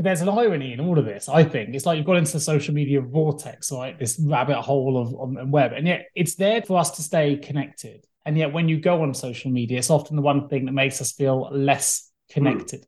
but 0.00 0.04
there's 0.04 0.22
an 0.22 0.30
irony 0.30 0.72
in 0.72 0.80
all 0.80 0.98
of 0.98 1.04
this. 1.04 1.28
I 1.28 1.44
think 1.44 1.74
it's 1.74 1.84
like 1.84 1.98
you've 1.98 2.06
got 2.06 2.16
into 2.16 2.32
the 2.32 2.40
social 2.40 2.72
media 2.72 3.02
vortex, 3.02 3.70
right? 3.70 3.98
This 3.98 4.18
rabbit 4.18 4.58
hole 4.62 4.96
of 4.96 5.14
on 5.14 5.50
web, 5.50 5.74
and 5.74 5.86
yet 5.86 6.06
it's 6.14 6.36
there 6.36 6.62
for 6.62 6.78
us 6.78 6.92
to 6.92 7.02
stay 7.02 7.36
connected. 7.36 8.06
And 8.24 8.38
yet, 8.38 8.50
when 8.50 8.66
you 8.66 8.80
go 8.80 9.02
on 9.02 9.12
social 9.12 9.50
media, 9.50 9.76
it's 9.76 9.90
often 9.90 10.16
the 10.16 10.22
one 10.22 10.48
thing 10.48 10.64
that 10.64 10.72
makes 10.72 11.02
us 11.02 11.12
feel 11.12 11.50
less 11.52 12.10
connected. 12.30 12.86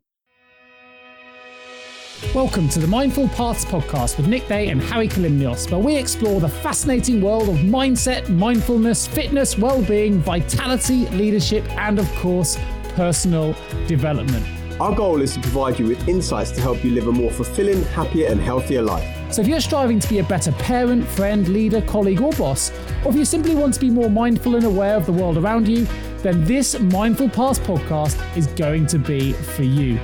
Mm. 2.22 2.34
Welcome 2.34 2.70
to 2.70 2.78
the 2.78 2.86
Mindful 2.86 3.28
Paths 3.28 3.66
podcast 3.66 4.16
with 4.16 4.26
Nick 4.26 4.48
Day 4.48 4.70
and 4.70 4.82
Hari 4.82 5.08
Kalymnios, 5.08 5.70
where 5.70 5.80
we 5.80 5.96
explore 5.96 6.40
the 6.40 6.48
fascinating 6.48 7.20
world 7.20 7.50
of 7.50 7.56
mindset, 7.56 8.30
mindfulness, 8.30 9.06
fitness, 9.06 9.58
well-being, 9.58 10.18
vitality, 10.20 11.06
leadership, 11.10 11.70
and 11.72 11.98
of 11.98 12.10
course, 12.14 12.58
personal 12.94 13.54
development. 13.86 14.61
Our 14.80 14.94
goal 14.94 15.20
is 15.20 15.34
to 15.34 15.40
provide 15.40 15.78
you 15.78 15.86
with 15.86 16.08
insights 16.08 16.50
to 16.52 16.60
help 16.60 16.84
you 16.84 16.90
live 16.90 17.06
a 17.06 17.12
more 17.12 17.30
fulfilling, 17.30 17.82
happier, 17.84 18.28
and 18.28 18.40
healthier 18.40 18.82
life. 18.82 19.32
So, 19.32 19.42
if 19.42 19.48
you're 19.48 19.60
striving 19.60 20.00
to 20.00 20.08
be 20.08 20.18
a 20.18 20.24
better 20.24 20.52
parent, 20.52 21.06
friend, 21.06 21.46
leader, 21.48 21.80
colleague, 21.82 22.20
or 22.20 22.32
boss, 22.32 22.70
or 23.04 23.10
if 23.10 23.16
you 23.16 23.24
simply 23.24 23.54
want 23.54 23.74
to 23.74 23.80
be 23.80 23.90
more 23.90 24.10
mindful 24.10 24.56
and 24.56 24.64
aware 24.64 24.96
of 24.96 25.06
the 25.06 25.12
world 25.12 25.38
around 25.38 25.68
you, 25.68 25.86
then 26.18 26.44
this 26.44 26.78
Mindful 26.78 27.28
Paths 27.28 27.58
podcast 27.58 28.36
is 28.36 28.46
going 28.48 28.86
to 28.88 28.98
be 28.98 29.32
for 29.32 29.62
you. 29.62 29.98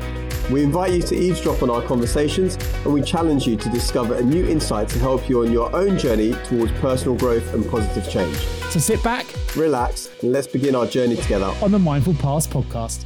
We 0.50 0.62
invite 0.62 0.92
you 0.92 1.02
to 1.02 1.14
eavesdrop 1.14 1.62
on 1.62 1.68
our 1.68 1.82
conversations 1.82 2.56
and 2.84 2.95
we 2.95 3.02
challenge 3.02 3.46
you 3.46 3.56
to 3.56 3.68
discover 3.68 4.14
a 4.14 4.23
new 4.23 4.46
insight 4.46 4.88
to 4.88 4.98
help 4.98 5.28
you 5.28 5.42
on 5.42 5.52
your 5.52 5.74
own 5.76 5.98
journey 5.98 6.32
towards 6.45 6.73
personal 6.80 7.14
growth 7.16 7.52
and 7.52 7.68
positive 7.70 8.09
change. 8.10 8.34
So 8.70 8.80
sit 8.80 9.02
back, 9.02 9.26
relax, 9.54 10.09
and 10.23 10.32
let's 10.32 10.46
begin 10.46 10.74
our 10.74 10.87
journey 10.87 11.16
together 11.16 11.52
on 11.60 11.70
the 11.70 11.78
Mindful 11.78 12.14
Paths 12.14 12.46
podcast. 12.46 13.04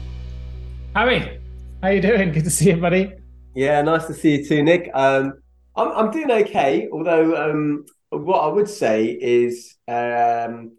Hari, 0.95 1.42
how 1.83 1.89
you 1.89 2.01
doing? 2.01 2.31
Good 2.33 2.45
to 2.45 2.51
see 2.51 2.71
you, 2.71 2.77
buddy. 2.77 3.13
Yeah, 3.55 3.83
nice 3.83 4.07
to 4.07 4.15
see 4.15 4.39
you 4.39 4.47
too, 4.47 4.63
Nick. 4.63 4.89
Um, 4.95 5.35
I'm 5.77 5.89
I'm 5.89 6.11
doing 6.11 6.31
okay. 6.31 6.89
Although 6.93 7.51
um, 7.51 7.85
what 8.11 8.39
I 8.39 8.47
would 8.47 8.69
say 8.69 9.07
is 9.07 9.77
um, 9.89 10.77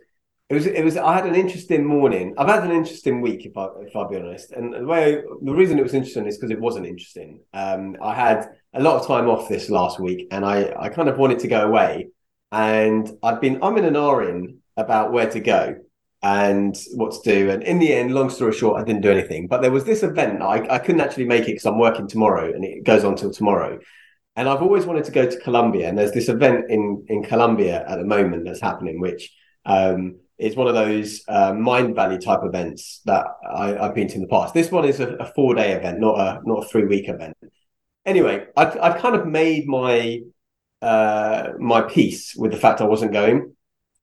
it 0.50 0.53
was 0.53 0.66
it 0.66 0.83
was 0.83 0.95
I 0.97 1.14
had 1.14 1.25
an 1.25 1.36
interesting 1.36 1.86
morning. 1.86 2.33
I've 2.38 2.47
had 2.47 2.64
an 2.64 2.72
interesting 2.72 3.22
week, 3.22 3.45
if 3.45 3.58
I 3.58 3.67
if 3.81 3.95
I'll 3.95 4.08
be 4.08 4.16
honest. 4.16 4.53
And 4.53 4.73
the 4.73 4.86
way 4.86 5.22
the 5.42 5.53
reason 5.53 5.77
it 5.77 5.83
was 5.83 5.94
interesting 5.94 6.25
is 6.25 6.38
because 6.38 6.52
it 6.52 6.59
wasn't 6.59 6.88
interesting. 6.88 7.42
Um, 7.53 7.97
I 8.02 8.16
had 8.16 8.47
a 8.73 8.81
lot 8.81 8.99
of 8.99 9.05
time 9.05 9.27
off 9.27 9.49
this 9.49 9.70
last 9.70 9.99
week, 9.99 10.27
and 10.31 10.45
I 10.45 10.73
I 10.80 10.89
kind 10.89 11.09
of 11.09 11.17
wanted 11.17 11.39
to 11.39 11.47
go 11.49 11.67
away, 11.67 12.08
and 12.52 13.11
I've 13.22 13.42
been 13.42 13.61
I'm 13.61 13.77
in 13.77 13.86
an 13.86 13.97
R 13.97 14.30
in 14.30 14.59
about 14.77 15.11
where 15.11 15.30
to 15.30 15.39
go 15.39 15.75
and 16.23 16.77
what 16.93 17.11
to 17.11 17.29
do. 17.29 17.49
And 17.49 17.61
in 17.63 17.79
the 17.79 17.93
end, 17.93 18.13
long 18.13 18.29
story 18.29 18.53
short, 18.53 18.81
I 18.81 18.85
didn't 18.85 19.02
do 19.02 19.11
anything. 19.11 19.47
But 19.47 19.61
there 19.61 19.71
was 19.71 19.83
this 19.83 20.03
event. 20.03 20.41
I, 20.41 20.65
I 20.69 20.80
couldn't 20.80 21.02
actually 21.02 21.25
make 21.25 21.43
it 21.43 21.47
because 21.47 21.65
I'm 21.65 21.77
working 21.77 22.07
tomorrow 22.07 22.52
and 22.53 22.63
it 22.63 22.85
goes 22.85 23.03
on 23.03 23.15
till 23.15 23.31
tomorrow. 23.31 23.80
And 24.38 24.47
I've 24.47 24.61
always 24.61 24.85
wanted 24.85 25.03
to 25.03 25.11
go 25.11 25.30
to 25.30 25.39
Colombia. 25.41 25.89
And 25.89 25.97
there's 25.97 26.13
this 26.13 26.30
event 26.30 26.65
in, 26.69 27.05
in 27.09 27.23
Colombia 27.23 27.85
at 27.88 27.97
the 27.97 28.05
moment 28.05 28.45
that's 28.45 28.61
happening, 28.61 29.02
which 29.02 29.31
um, 29.65 30.15
is 30.38 30.55
one 30.55 30.67
of 30.67 30.73
those 30.73 31.23
uh, 31.27 31.52
Mindvalley 31.52 32.23
type 32.23 32.39
events 32.43 33.02
that 33.05 33.27
I, 33.47 33.67
have 33.73 33.93
been 33.93 34.08
to 34.08 34.15
in 34.15 34.21
the 34.21 34.27
past. 34.27 34.53
This 34.53 34.71
one 34.71 34.85
is 34.85 35.02
a, 35.02 35.15
a 35.15 35.25
four 35.33 35.55
day 35.55 35.73
event, 35.73 35.99
not 35.99 36.17
a 36.19 36.41
not 36.45 36.63
a 36.63 36.67
three 36.67 36.85
week 36.85 37.09
event. 37.09 37.35
Anyway, 38.05 38.45
I've, 38.55 38.77
I've 38.81 39.02
kind 39.02 39.15
of 39.15 39.27
made 39.27 39.67
my 39.67 40.21
uh, 40.81 41.49
my 41.59 41.81
peace 41.81 42.33
with 42.35 42.52
the 42.52 42.58
fact 42.58 42.81
I 42.81 42.85
wasn't 42.85 43.11
going 43.11 43.53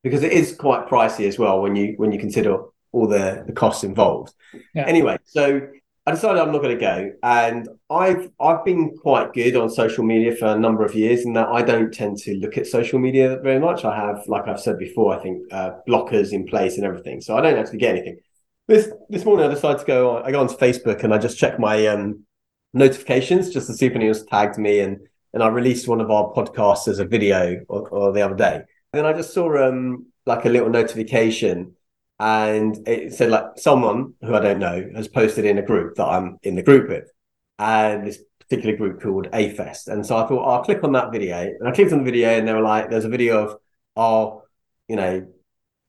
because 0.03 0.23
it 0.23 0.33
is 0.33 0.55
quite 0.55 0.89
pricey 0.89 1.27
as 1.29 1.39
well 1.39 1.61
when 1.61 1.77
you 1.77 1.95
when 1.97 2.13
you 2.13 2.19
consider 2.19 2.59
all 2.93 3.07
the 3.07 3.45
the 3.47 3.53
costs 3.53 3.85
involved. 3.85 4.33
Yeah. 4.75 4.87
Anyway, 4.87 5.19
so 5.25 5.69
I 6.07 6.13
decided 6.13 6.41
I'm 6.41 6.53
not 6.53 6.63
going 6.63 6.77
to 6.77 6.81
go, 6.81 7.13
and 7.23 7.69
I've 7.91 8.31
I've 8.41 8.65
been 8.65 8.97
quite 8.97 9.33
good 9.33 9.57
on 9.57 9.69
social 9.69 10.05
media 10.05 10.35
for 10.35 10.47
a 10.47 10.59
number 10.59 10.85
of 10.85 10.95
years, 10.95 11.25
in 11.25 11.35
that 11.35 11.49
I 11.49 11.63
don't 11.63 11.93
tend 11.93 12.19
to 12.19 12.35
look 12.37 12.57
at 12.57 12.67
social 12.67 12.99
media 12.99 13.39
very 13.43 13.61
much. 13.61 13.85
I 13.85 13.95
have, 13.95 14.27
like 14.27 14.49
I've 14.49 14.61
said 14.61 14.79
before, 14.79 15.17
I 15.17 15.23
think 15.23 15.43
uh, 15.53 15.73
blockers 15.89 16.33
in 16.33 16.47
place 16.47 16.77
and 16.77 16.87
everything, 16.87 17.21
so 17.21 17.37
I 17.37 17.41
don't 17.43 17.59
actually 17.59 17.79
get 17.79 17.97
anything. 17.97 18.19
This 18.67 18.89
this 19.09 19.25
morning 19.25 19.47
I 19.47 19.55
decided 19.55 19.81
to 19.81 19.87
go 19.87 20.17
on. 20.17 20.23
I 20.25 20.31
go 20.31 20.41
onto 20.41 20.57
Facebook 20.57 21.05
and 21.05 21.13
I 21.13 21.19
just 21.19 21.39
check 21.39 21.59
my 21.59 21.87
um, 21.87 22.25
notifications 22.73 23.51
just 23.51 23.67
to 23.67 23.75
see 23.75 23.87
if 23.87 23.95
anyone 23.95 24.15
has 24.15 24.25
tagged 24.25 24.59
me, 24.59 24.81
and 24.81 24.99
and 25.35 25.43
I 25.43 25.49
released 25.49 25.87
one 25.87 26.01
of 26.01 26.11
our 26.11 26.33
podcasts 26.33 26.89
as 26.89 26.99
a 26.99 27.05
video 27.05 27.61
or, 27.69 27.89
or 27.91 28.13
the 28.13 28.23
other 28.23 28.35
day 28.35 28.63
then 28.93 29.07
I 29.07 29.13
just 29.13 29.33
saw 29.33 29.69
um 29.69 30.07
like 30.27 30.45
a 30.45 30.49
little 30.49 30.71
notification 30.71 31.75
and 32.19 32.87
it 32.87 33.15
said 33.15 33.31
like 33.31 33.45
someone 33.57 34.15
who 34.21 34.35
I 34.35 34.41
don't 34.41 34.59
know 34.59 34.91
has 34.95 35.09
posted 35.09 35.47
in 35.47 35.59
a 35.59 35.63
group 35.63 35.97
that 35.97 36.07
I'm 36.07 36.39
in 36.43 36.55
the 36.55 36.63
group 36.63 36.89
with. 36.89 37.11
And 37.59 38.07
this 38.07 38.19
particular 38.39 38.77
group 38.77 39.01
called 39.01 39.29
A 39.33 39.55
Fest. 39.55 39.89
And 39.89 40.05
so 40.05 40.17
I 40.17 40.27
thought 40.27 40.45
I'll 40.45 40.65
click 40.65 40.85
on 40.85 40.93
that 40.93 41.13
video. 41.13 41.39
And 41.39 41.67
I 41.67 41.73
clicked 41.73 41.93
on 41.93 42.01
the 42.01 42.05
video 42.05 42.29
and 42.29 42.47
they 42.47 42.53
were 42.53 42.61
like, 42.61 42.91
there's 42.91 43.07
a 43.07 43.09
video 43.09 43.45
of 43.45 43.57
our, 43.97 44.43
you 44.89 44.97
know, 44.97 45.27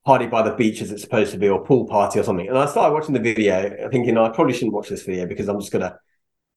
party 0.06 0.28
by 0.28 0.42
the 0.42 0.56
beach 0.56 0.82
as 0.82 0.92
it's 0.92 1.02
supposed 1.02 1.34
to 1.34 1.38
be, 1.38 1.50
or 1.50 1.66
pool 1.66 1.86
party 1.86 2.20
or 2.20 2.24
something. 2.24 2.48
And 2.48 2.58
I 2.58 2.66
started 2.66 2.94
watching 2.94 3.14
the 3.14 3.20
video 3.20 3.90
thinking 3.92 4.18
I 4.18 4.30
probably 4.30 4.54
shouldn't 4.54 4.74
watch 4.74 4.90
this 4.90 5.04
video 5.04 5.26
because 5.26 5.50
I'm 5.50 5.60
just 5.60 5.72
gonna 5.72 5.98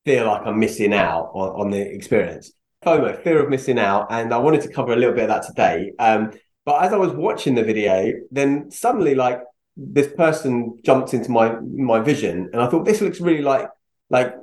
feel 0.05 0.27
like 0.27 0.43
I'm 0.47 0.61
missing 0.61 0.95
out 0.95 1.31
on, 1.35 1.61
on 1.63 1.71
the 1.71 1.81
experience. 1.81 2.53
FOMO, 2.85 3.23
fear 3.23 3.43
of 3.43 3.51
missing 3.51 3.79
out, 3.79 4.07
and 4.11 4.33
I 4.33 4.39
wanted 4.39 4.61
to 4.63 4.69
cover 4.69 4.93
a 4.93 4.97
little 4.97 5.15
bit 5.15 5.25
of 5.25 5.29
that 5.29 5.47
today. 5.47 5.93
Um, 5.99 6.33
but 6.65 6.83
as 6.83 6.93
I 6.93 6.97
was 6.97 7.13
watching 7.13 7.55
the 7.55 7.63
video, 7.63 8.13
then 8.31 8.71
suddenly, 8.71 9.15
like 9.15 9.41
this 9.77 10.09
person 10.13 10.79
jumped 10.85 11.15
into 11.15 11.31
my 11.31 11.57
my 11.61 12.01
vision, 12.01 12.51
and 12.53 12.63
I 12.63 12.69
thought 12.69 12.85
this 12.85 13.01
looks 13.01 13.21
really 13.21 13.43
like 13.43 13.69
like 14.11 14.35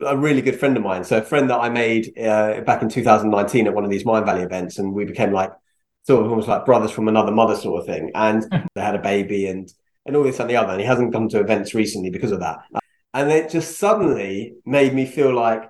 a 0.00 0.16
really 0.16 0.42
good 0.42 0.58
friend 0.58 0.76
of 0.76 0.82
mine. 0.82 1.04
So 1.04 1.18
a 1.18 1.22
friend 1.22 1.50
that 1.50 1.58
I 1.58 1.68
made 1.68 2.18
uh, 2.18 2.60
back 2.60 2.82
in 2.82 2.88
2019 2.88 3.66
at 3.66 3.74
one 3.74 3.84
of 3.84 3.90
these 3.90 4.04
Mind 4.04 4.26
Valley 4.26 4.42
events, 4.42 4.78
and 4.78 4.92
we 4.92 5.04
became 5.04 5.32
like 5.32 5.52
sort 6.06 6.24
of 6.24 6.30
almost 6.30 6.48
like 6.48 6.64
brothers 6.64 6.90
from 6.90 7.08
another 7.08 7.32
mother 7.32 7.56
sort 7.56 7.80
of 7.80 7.86
thing. 7.86 8.10
And 8.14 8.44
they 8.74 8.80
had 8.80 8.94
a 8.94 9.00
baby 9.00 9.46
and 9.46 9.72
and 10.06 10.16
all 10.16 10.22
this 10.22 10.38
and 10.38 10.48
the 10.48 10.56
other. 10.56 10.72
And 10.72 10.80
he 10.80 10.86
hasn't 10.86 11.12
come 11.12 11.28
to 11.30 11.40
events 11.40 11.74
recently 11.74 12.10
because 12.10 12.32
of 12.32 12.40
that. 12.40 12.58
And 13.12 13.30
it 13.30 13.50
just 13.50 13.78
suddenly 13.78 14.54
made 14.64 14.94
me 14.94 15.06
feel 15.06 15.34
like 15.34 15.68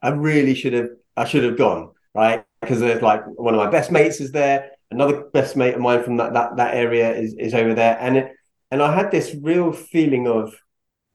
I 0.00 0.10
really 0.10 0.54
should 0.54 0.72
have 0.72 0.88
I 1.16 1.24
should 1.24 1.44
have 1.44 1.58
gone 1.58 1.90
right 2.14 2.44
because 2.60 2.80
there's 2.80 3.02
like 3.02 3.24
one 3.26 3.54
of 3.54 3.58
my 3.58 3.70
best 3.70 3.90
mates 3.90 4.20
is 4.20 4.32
there. 4.32 4.70
Another 4.90 5.24
best 5.32 5.56
mate 5.56 5.74
of 5.74 5.80
mine 5.80 6.02
from 6.02 6.16
that 6.18 6.34
that 6.34 6.56
that 6.56 6.74
area 6.74 7.12
is 7.14 7.34
is 7.34 7.54
over 7.54 7.74
there, 7.74 7.96
and 8.00 8.16
it, 8.16 8.32
and 8.70 8.82
I 8.82 8.94
had 8.94 9.10
this 9.10 9.34
real 9.42 9.72
feeling 9.72 10.28
of 10.28 10.54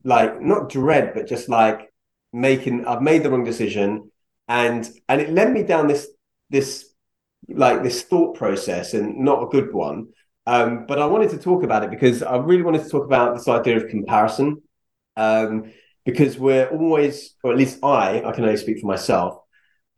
like 0.04 0.42
not 0.42 0.70
dread, 0.70 1.14
but 1.14 1.28
just 1.28 1.50
like 1.50 1.92
making 2.34 2.86
I've 2.86 3.02
made 3.02 3.24
the 3.24 3.30
wrong 3.32 3.44
decision, 3.44 4.12
and 4.48 4.90
and 5.08 5.22
it 5.22 5.32
led 5.32 5.52
me 5.52 5.64
down 5.64 5.88
this 5.88 6.08
this 6.50 6.86
like 7.48 7.84
this 7.84 8.02
thought 8.04 8.36
process 8.36 8.94
and 8.94 9.18
not 9.20 9.44
a 9.44 9.48
good 9.48 9.74
one. 9.74 10.08
Um, 10.46 10.86
but 10.88 11.00
I 11.00 11.06
wanted 11.06 11.30
to 11.31 11.38
talk 11.38 11.64
about 11.64 11.84
it 11.84 11.92
because 11.92 12.24
I 12.24 12.38
really 12.38 12.64
wanted 12.64 12.84
to 12.84 12.90
talk 12.90 13.06
about 13.06 13.36
this 13.36 13.48
idea 13.48 13.78
of 13.78 13.88
comparison. 13.88 14.62
Um, 15.16 15.72
because 16.06 16.40
we're 16.40 16.68
always, 16.70 17.36
or 17.44 17.52
at 17.52 17.58
least 17.58 17.84
I, 17.84 18.24
I 18.24 18.31
can 18.31 18.44
only 18.44 18.58
speak 18.58 18.80
for 18.80 18.88
myself. 18.88 19.38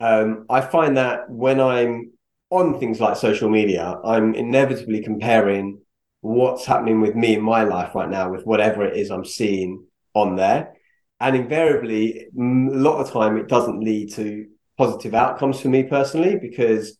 Um, 0.02 0.46
I 0.50 0.60
find 0.60 0.96
that 0.96 1.30
when 1.30 1.60
I'm 1.60 2.10
on 2.50 2.80
things 2.80 3.00
like 3.00 3.16
social 3.16 3.48
media, 3.48 3.94
I'm 4.04 4.34
inevitably 4.34 5.00
comparing 5.00 5.80
what's 6.22 6.66
happening 6.66 7.00
with 7.00 7.14
me 7.14 7.34
in 7.34 7.42
my 7.42 7.62
life 7.62 7.94
right 7.94 8.10
now 8.10 8.28
with 8.30 8.44
whatever 8.44 8.84
it 8.84 8.96
is 8.96 9.10
I'm 9.12 9.24
seeing 9.24 9.86
on 10.12 10.34
there. 10.34 10.74
And 11.20 11.36
invariably, 11.36 12.18
a 12.18 12.30
lot 12.34 13.00
of 13.00 13.12
time, 13.12 13.36
it 13.36 13.46
doesn't 13.46 13.78
lead 13.78 14.12
to 14.14 14.46
positive 14.76 15.14
outcomes 15.14 15.60
for 15.60 15.68
me 15.68 15.84
personally 15.84 16.36
because 16.36 16.98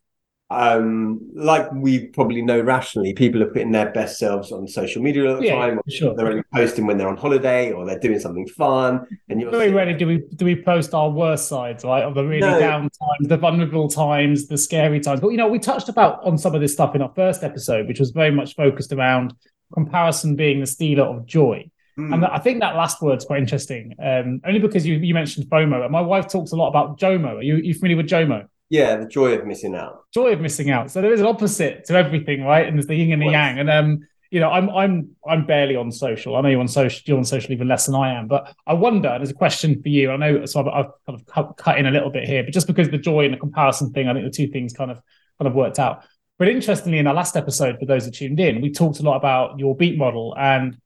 um, 0.52 1.20
like 1.34 1.70
we 1.72 2.06
probably 2.08 2.42
know 2.42 2.60
rationally, 2.60 3.12
people 3.12 3.42
are 3.42 3.46
putting 3.46 3.72
their 3.72 3.90
best 3.90 4.18
selves 4.18 4.52
on 4.52 4.68
social 4.68 5.02
media 5.02 5.30
all 5.30 5.36
the 5.36 5.46
yeah, 5.46 5.54
time. 5.54 5.80
Sure. 5.88 6.14
They're 6.14 6.28
only 6.28 6.42
posting 6.54 6.86
when 6.86 6.98
they're 6.98 7.08
on 7.08 7.16
holiday 7.16 7.72
or 7.72 7.86
they're 7.86 7.98
doing 7.98 8.20
something 8.20 8.46
fun. 8.46 9.06
And 9.28 9.40
you're 9.40 9.50
very 9.50 9.70
rarely 9.70 9.94
do 9.94 10.06
we 10.06 10.22
do 10.36 10.44
we 10.44 10.60
post 10.60 10.94
our 10.94 11.10
worst 11.10 11.48
sides, 11.48 11.84
right? 11.84 12.02
Of 12.02 12.14
the 12.14 12.24
really 12.24 12.40
no. 12.40 12.58
down 12.58 12.82
times, 12.82 13.28
the 13.28 13.36
vulnerable 13.36 13.88
times, 13.88 14.46
the 14.46 14.58
scary 14.58 15.00
times. 15.00 15.20
But 15.20 15.28
you 15.30 15.36
know, 15.36 15.48
we 15.48 15.58
touched 15.58 15.88
about 15.88 16.22
on 16.24 16.38
some 16.38 16.54
of 16.54 16.60
this 16.60 16.72
stuff 16.72 16.94
in 16.94 17.02
our 17.02 17.12
first 17.14 17.42
episode, 17.42 17.88
which 17.88 18.00
was 18.00 18.10
very 18.10 18.30
much 18.30 18.54
focused 18.54 18.92
around 18.92 19.34
comparison 19.72 20.36
being 20.36 20.60
the 20.60 20.66
stealer 20.66 21.04
of 21.04 21.26
joy. 21.26 21.70
Mm. 21.98 22.14
And 22.14 22.26
I 22.26 22.38
think 22.38 22.60
that 22.60 22.74
last 22.74 23.02
word's 23.02 23.24
quite 23.24 23.40
interesting, 23.40 23.94
um, 24.02 24.40
only 24.46 24.60
because 24.60 24.86
you, 24.86 24.96
you 24.96 25.12
mentioned 25.12 25.46
FOMO. 25.46 25.82
And 25.82 25.92
my 25.92 26.00
wife 26.00 26.26
talks 26.26 26.52
a 26.52 26.56
lot 26.56 26.68
about 26.68 26.98
JOMO. 26.98 27.36
Are 27.36 27.42
you, 27.42 27.56
are 27.56 27.58
you 27.58 27.74
familiar 27.74 27.98
with 27.98 28.08
JOMO? 28.08 28.46
Yeah, 28.72 28.96
the 28.96 29.04
joy 29.06 29.34
of 29.34 29.44
missing 29.44 29.74
out. 29.74 30.06
Joy 30.14 30.32
of 30.32 30.40
missing 30.40 30.70
out. 30.70 30.90
So 30.90 31.02
there 31.02 31.12
is 31.12 31.20
an 31.20 31.26
opposite 31.26 31.84
to 31.84 31.94
everything, 31.94 32.42
right? 32.42 32.66
And 32.66 32.78
there's 32.78 32.86
the 32.86 32.94
yin 32.94 33.12
and 33.12 33.20
the 33.20 33.26
yang. 33.26 33.58
And 33.58 33.68
um, 33.68 34.00
you 34.30 34.40
know, 34.40 34.48
I'm 34.48 34.70
I'm 34.70 35.10
I'm 35.28 35.44
barely 35.44 35.76
on 35.76 35.92
social. 35.92 36.36
I 36.36 36.40
know 36.40 36.48
you're 36.48 36.58
on 36.58 36.68
social. 36.68 37.02
You're 37.04 37.18
on 37.18 37.24
social 37.26 37.52
even 37.52 37.68
less 37.68 37.84
than 37.84 37.94
I 37.94 38.18
am. 38.18 38.28
But 38.28 38.50
I 38.66 38.72
wonder. 38.72 39.10
There's 39.10 39.28
a 39.28 39.34
question 39.34 39.82
for 39.82 39.90
you. 39.90 40.10
I 40.10 40.16
know. 40.16 40.46
So 40.46 40.60
I've, 40.60 40.68
I've 40.68 40.90
kind 41.04 41.20
of 41.20 41.26
cut, 41.26 41.54
cut 41.58 41.78
in 41.78 41.84
a 41.84 41.90
little 41.90 42.08
bit 42.08 42.26
here, 42.26 42.42
but 42.42 42.54
just 42.54 42.66
because 42.66 42.88
the 42.88 42.96
joy 42.96 43.26
and 43.26 43.34
the 43.34 43.38
comparison 43.38 43.92
thing, 43.92 44.08
I 44.08 44.14
think 44.14 44.24
the 44.24 44.30
two 44.30 44.50
things 44.50 44.72
kind 44.72 44.90
of 44.90 45.02
kind 45.38 45.46
of 45.46 45.54
worked 45.54 45.78
out. 45.78 46.06
But 46.38 46.48
interestingly, 46.48 46.96
in 46.96 47.06
our 47.06 47.12
last 47.12 47.36
episode, 47.36 47.78
for 47.78 47.84
those 47.84 48.06
that 48.06 48.14
tuned 48.14 48.40
in, 48.40 48.62
we 48.62 48.72
talked 48.72 49.00
a 49.00 49.02
lot 49.02 49.16
about 49.16 49.58
your 49.58 49.76
beat 49.76 49.98
model 49.98 50.34
and 50.38 50.78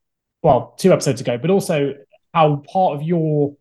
well, 0.43 0.75
two 0.77 0.93
episodes 0.93 1.21
ago, 1.21 1.39
but 1.39 1.51
also 1.51 1.95
how 2.35 2.65
part 2.67 2.97
of 2.97 3.05
your 3.05 3.55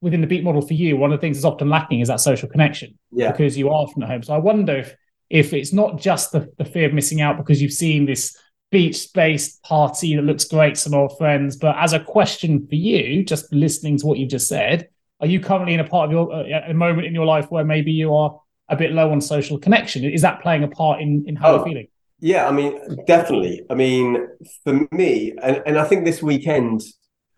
within 0.00 0.20
the 0.20 0.26
beat 0.26 0.44
model 0.44 0.62
for 0.62 0.74
you, 0.74 0.96
one 0.96 1.12
of 1.12 1.18
the 1.18 1.20
things 1.20 1.36
that's 1.38 1.44
often 1.44 1.68
lacking 1.68 2.00
is 2.00 2.08
that 2.08 2.20
social 2.20 2.48
connection. 2.48 2.98
Yeah. 3.10 3.32
Because 3.32 3.58
you 3.58 3.70
are 3.70 3.86
from 3.88 4.02
at 4.04 4.08
home. 4.10 4.22
So 4.22 4.34
I 4.34 4.38
wonder 4.38 4.76
if 4.78 4.94
if 5.30 5.52
it's 5.52 5.72
not 5.74 6.00
just 6.00 6.32
the, 6.32 6.50
the 6.56 6.64
fear 6.64 6.86
of 6.88 6.94
missing 6.94 7.20
out 7.20 7.36
because 7.36 7.60
you've 7.60 7.72
seen 7.72 8.06
this 8.06 8.34
beach-based 8.70 9.62
party 9.62 10.14
that 10.16 10.22
looks 10.22 10.44
great, 10.44 10.76
some 10.76 10.94
old 10.94 11.16
friends, 11.18 11.56
but 11.56 11.76
as 11.78 11.92
a 11.92 12.00
question 12.00 12.66
for 12.66 12.76
you, 12.76 13.24
just 13.24 13.52
listening 13.52 13.98
to 13.98 14.06
what 14.06 14.18
you've 14.18 14.30
just 14.30 14.48
said, 14.48 14.88
are 15.20 15.26
you 15.26 15.40
currently 15.40 15.74
in 15.74 15.80
a 15.80 15.84
part 15.88 16.06
of 16.06 16.12
your 16.12 16.32
uh, 16.32 16.70
a 16.70 16.74
moment 16.74 17.06
in 17.06 17.14
your 17.14 17.26
life 17.26 17.50
where 17.50 17.64
maybe 17.64 17.90
you 17.92 18.14
are 18.14 18.40
a 18.68 18.76
bit 18.76 18.92
low 18.92 19.10
on 19.10 19.20
social 19.20 19.58
connection? 19.58 20.04
Is 20.04 20.22
that 20.22 20.40
playing 20.42 20.62
a 20.64 20.68
part 20.68 21.00
in 21.02 21.24
in 21.26 21.36
how 21.36 21.48
Oh. 21.50 21.56
you're 21.56 21.64
feeling? 21.64 21.88
Yeah, 22.20 22.48
I 22.48 22.52
mean, 22.52 22.80
definitely. 23.06 23.62
I 23.70 23.74
mean, 23.74 24.26
for 24.64 24.88
me, 24.90 25.34
and, 25.42 25.62
and 25.66 25.78
I 25.78 25.84
think 25.84 26.04
this 26.04 26.20
weekend 26.22 26.82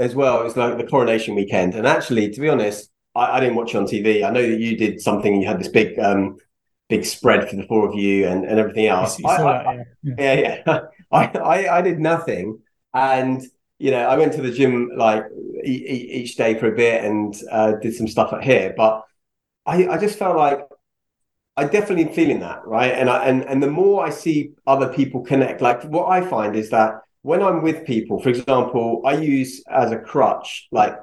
as 0.01 0.15
well 0.15 0.45
It's 0.47 0.57
like 0.57 0.79
the 0.79 0.85
coronation 0.87 1.35
weekend. 1.37 1.75
And 1.75 1.87
actually, 1.87 2.31
to 2.31 2.41
be 2.41 2.49
honest, 2.49 2.91
I, 3.15 3.37
I 3.37 3.41
didn't 3.41 3.57
watch 3.57 3.75
it 3.75 3.79
on 3.79 3.87
TV. 3.87 4.25
I 4.25 4.31
know 4.31 4.43
that 4.43 4.59
you 4.59 4.77
did 4.77 5.01
something. 5.01 5.41
You 5.41 5.47
had 5.47 5.61
this 5.61 5.69
big, 5.69 5.99
um, 5.99 6.37
big 6.89 7.05
spread 7.05 7.49
for 7.49 7.57
the 7.57 7.67
four 7.67 7.89
of 7.89 7.95
you 7.95 8.27
and, 8.27 8.45
and 8.45 8.59
everything 8.59 8.87
else. 8.87 9.19
I- 9.25 9.37
I- 9.37 9.85
yeah. 10.03 10.15
yeah. 10.35 10.63
yeah. 10.67 10.81
I, 11.13 11.25
I, 11.39 11.79
I 11.79 11.83
did 11.83 12.01
nothing, 12.01 12.61
and 12.95 13.43
you 13.79 13.91
know, 13.91 14.03
I 14.07 14.17
went 14.17 14.33
to 14.35 14.43
the 14.43 14.51
gym 14.53 14.91
like 14.97 15.25
e- 15.65 15.85
e- 15.89 16.11
each 16.21 16.37
day 16.37 16.59
for 16.59 16.69
a 16.73 16.77
bit 16.77 17.05
and 17.05 17.35
uh, 17.51 17.73
did 17.73 17.95
some 17.95 18.07
stuff 18.09 18.33
at 18.33 18.45
here. 18.45 18.75
But 18.77 19.05
I, 19.67 19.89
I 19.89 19.99
just 19.99 20.19
felt 20.19 20.37
like 20.37 20.61
I 21.57 21.65
definitely 21.65 22.13
feeling 22.15 22.41
that 22.41 22.67
right, 22.67 22.93
and 22.93 23.11
I, 23.11 23.25
and 23.25 23.45
and 23.45 23.63
the 23.63 23.71
more 23.71 24.05
I 24.05 24.11
see 24.11 24.53
other 24.67 24.93
people 24.93 25.21
connect, 25.23 25.61
like 25.61 25.83
what 25.85 26.07
I 26.09 26.21
find 26.27 26.57
is 26.57 26.71
that 26.71 27.01
when 27.23 27.43
I'm 27.43 27.63
with 27.63 27.87
people, 27.87 28.21
for 28.23 28.31
example, 28.31 29.03
I 29.05 29.15
use 29.15 29.63
as 29.71 29.93
a 29.93 29.99
crutch 29.99 30.69
like 30.73 30.97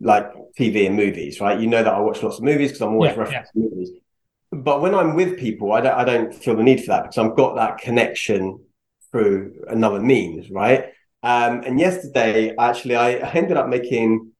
like 0.00 0.26
TV 0.56 0.86
and 0.86 0.96
movies, 0.96 1.40
right? 1.40 1.58
You 1.60 1.66
know 1.66 1.82
that 1.82 1.92
I 1.92 2.00
watch 2.00 2.22
lots 2.22 2.38
of 2.38 2.44
movies 2.44 2.70
because 2.70 2.82
I'm 2.82 2.94
always 2.94 3.12
Yeah, 3.12 3.14
referencing 3.14 3.54
movies. 3.54 3.90
But 4.52 4.82
when 4.82 4.94
I'm 4.94 5.14
with 5.16 5.38
people, 5.38 5.72
I 5.72 5.80
don't 5.80 5.94
I 5.94 6.04
don't 6.04 6.34
feel 6.34 6.56
the 6.56 6.62
need 6.62 6.80
for 6.80 6.88
that 6.88 7.04
because 7.04 7.18
I've 7.18 7.36
got 7.36 7.56
that 7.56 7.78
connection 7.78 8.60
through 9.10 9.64
another 9.68 10.00
means, 10.00 10.50
right? 10.50 10.86
Um, 11.22 11.62
and 11.64 11.80
yesterday, 11.80 12.54
actually, 12.58 12.96
I 12.96 13.12
I 13.16 13.32
ended 13.32 13.56
up 13.56 13.68
making, 13.68 14.32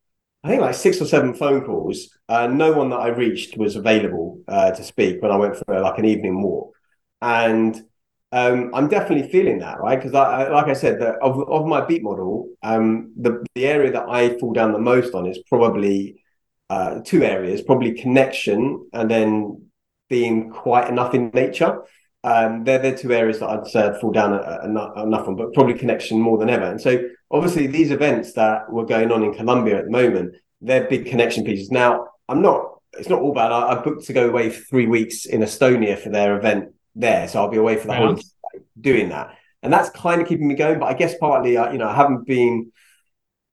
I 0.44 0.49
think 0.49 0.62
like 0.62 0.75
six 0.75 1.00
or 1.00 1.06
seven 1.06 1.35
phone 1.35 1.64
calls. 1.64 2.11
Uh, 2.28 2.46
no 2.49 2.73
one 2.73 2.90
that 2.90 2.96
I 3.00 3.08
reached 3.08 3.56
was 3.56 3.76
available 3.76 4.43
uh, 4.49 4.73
to 4.73 4.85
speak 4.85 5.23
when 5.23 5.31
I 5.32 5.37
went 5.37 5.56
for 5.56 5.81
like 5.81 5.99
an 5.99 6.05
evening 6.06 6.43
walk, 6.43 6.75
and 7.23 7.81
um, 8.32 8.70
I'm 8.73 8.88
definitely 8.88 9.31
feeling 9.31 9.58
that, 9.58 9.81
right? 9.81 9.99
Because 9.99 10.14
I, 10.14 10.44
I, 10.44 10.50
like 10.50 10.67
I 10.67 10.73
said, 10.73 10.99
that 11.00 11.17
of 11.20 11.49
of 11.50 11.67
my 11.67 11.84
beat 11.84 12.02
model, 12.02 12.49
um, 12.62 13.12
the 13.17 13.44
the 13.55 13.67
area 13.67 13.93
that 13.93 14.08
I 14.08 14.38
fall 14.38 14.55
down 14.55 14.73
the 14.73 14.79
most 14.79 15.14
on 15.14 15.26
is 15.26 15.38
probably 15.49 16.23
uh, 16.70 17.00
two 17.05 17.23
areas, 17.23 17.61
probably 17.61 17.93
connection 17.93 18.88
and 18.94 19.11
then 19.11 19.67
being 20.08 20.50
quite 20.50 20.88
enough 20.88 21.14
in 21.14 21.31
nature. 21.34 21.82
Um, 22.25 22.64
they're 22.64 22.79
the 22.79 22.96
two 22.96 23.12
areas 23.12 23.40
that 23.40 23.50
I'd 23.50 23.67
say 23.67 23.82
I'd 23.82 24.00
fall 24.00 24.12
down 24.12 24.32
enough 24.64 25.28
on, 25.28 25.37
but 25.37 25.52
probably 25.52 25.75
connection 25.75 26.19
more 26.19 26.38
than 26.38 26.49
ever. 26.49 26.64
And 26.64 26.81
so, 26.81 27.02
obviously, 27.31 27.67
these 27.67 27.90
events 27.90 28.32
that 28.35 28.73
were 28.73 28.87
going 28.87 29.12
on 29.12 29.23
in 29.25 29.35
Colombia 29.35 29.78
at 29.78 29.85
the 29.85 29.90
moment, 29.90 30.37
they're 30.62 30.88
big 30.88 31.05
connection 31.06 31.44
pieces. 31.44 31.70
Now, 31.70 32.06
I'm 32.28 32.40
not. 32.40 32.78
It's 32.94 33.08
not 33.08 33.20
all 33.20 33.35
bad. 33.35 33.52
I, 33.52 33.73
I 33.73 33.82
booked 33.82 34.06
to 34.06 34.12
go 34.14 34.28
away 34.28 34.49
for 34.49 34.62
three 34.64 34.87
weeks 34.87 35.26
in 35.26 35.40
Estonia 35.40 35.99
for 35.99 36.08
their 36.11 36.38
event 36.38 36.73
there, 36.94 37.28
so 37.28 37.40
I'll 37.40 37.48
be 37.48 37.56
away 37.56 37.76
for 37.76 37.86
the 37.88 37.94
whole 37.94 38.18
doing 38.80 39.10
that, 39.10 39.36
and 39.62 39.72
that's 39.72 39.90
kind 39.90 40.20
of 40.20 40.28
keeping 40.28 40.48
me 40.48 40.54
going. 40.54 40.78
But 40.78 40.86
I 40.86 40.94
guess 40.94 41.14
partly, 41.18 41.56
uh, 41.56 41.72
you 41.72 41.78
know, 41.78 41.88
I 41.88 41.94
haven't 41.94 42.26
been 42.26 42.72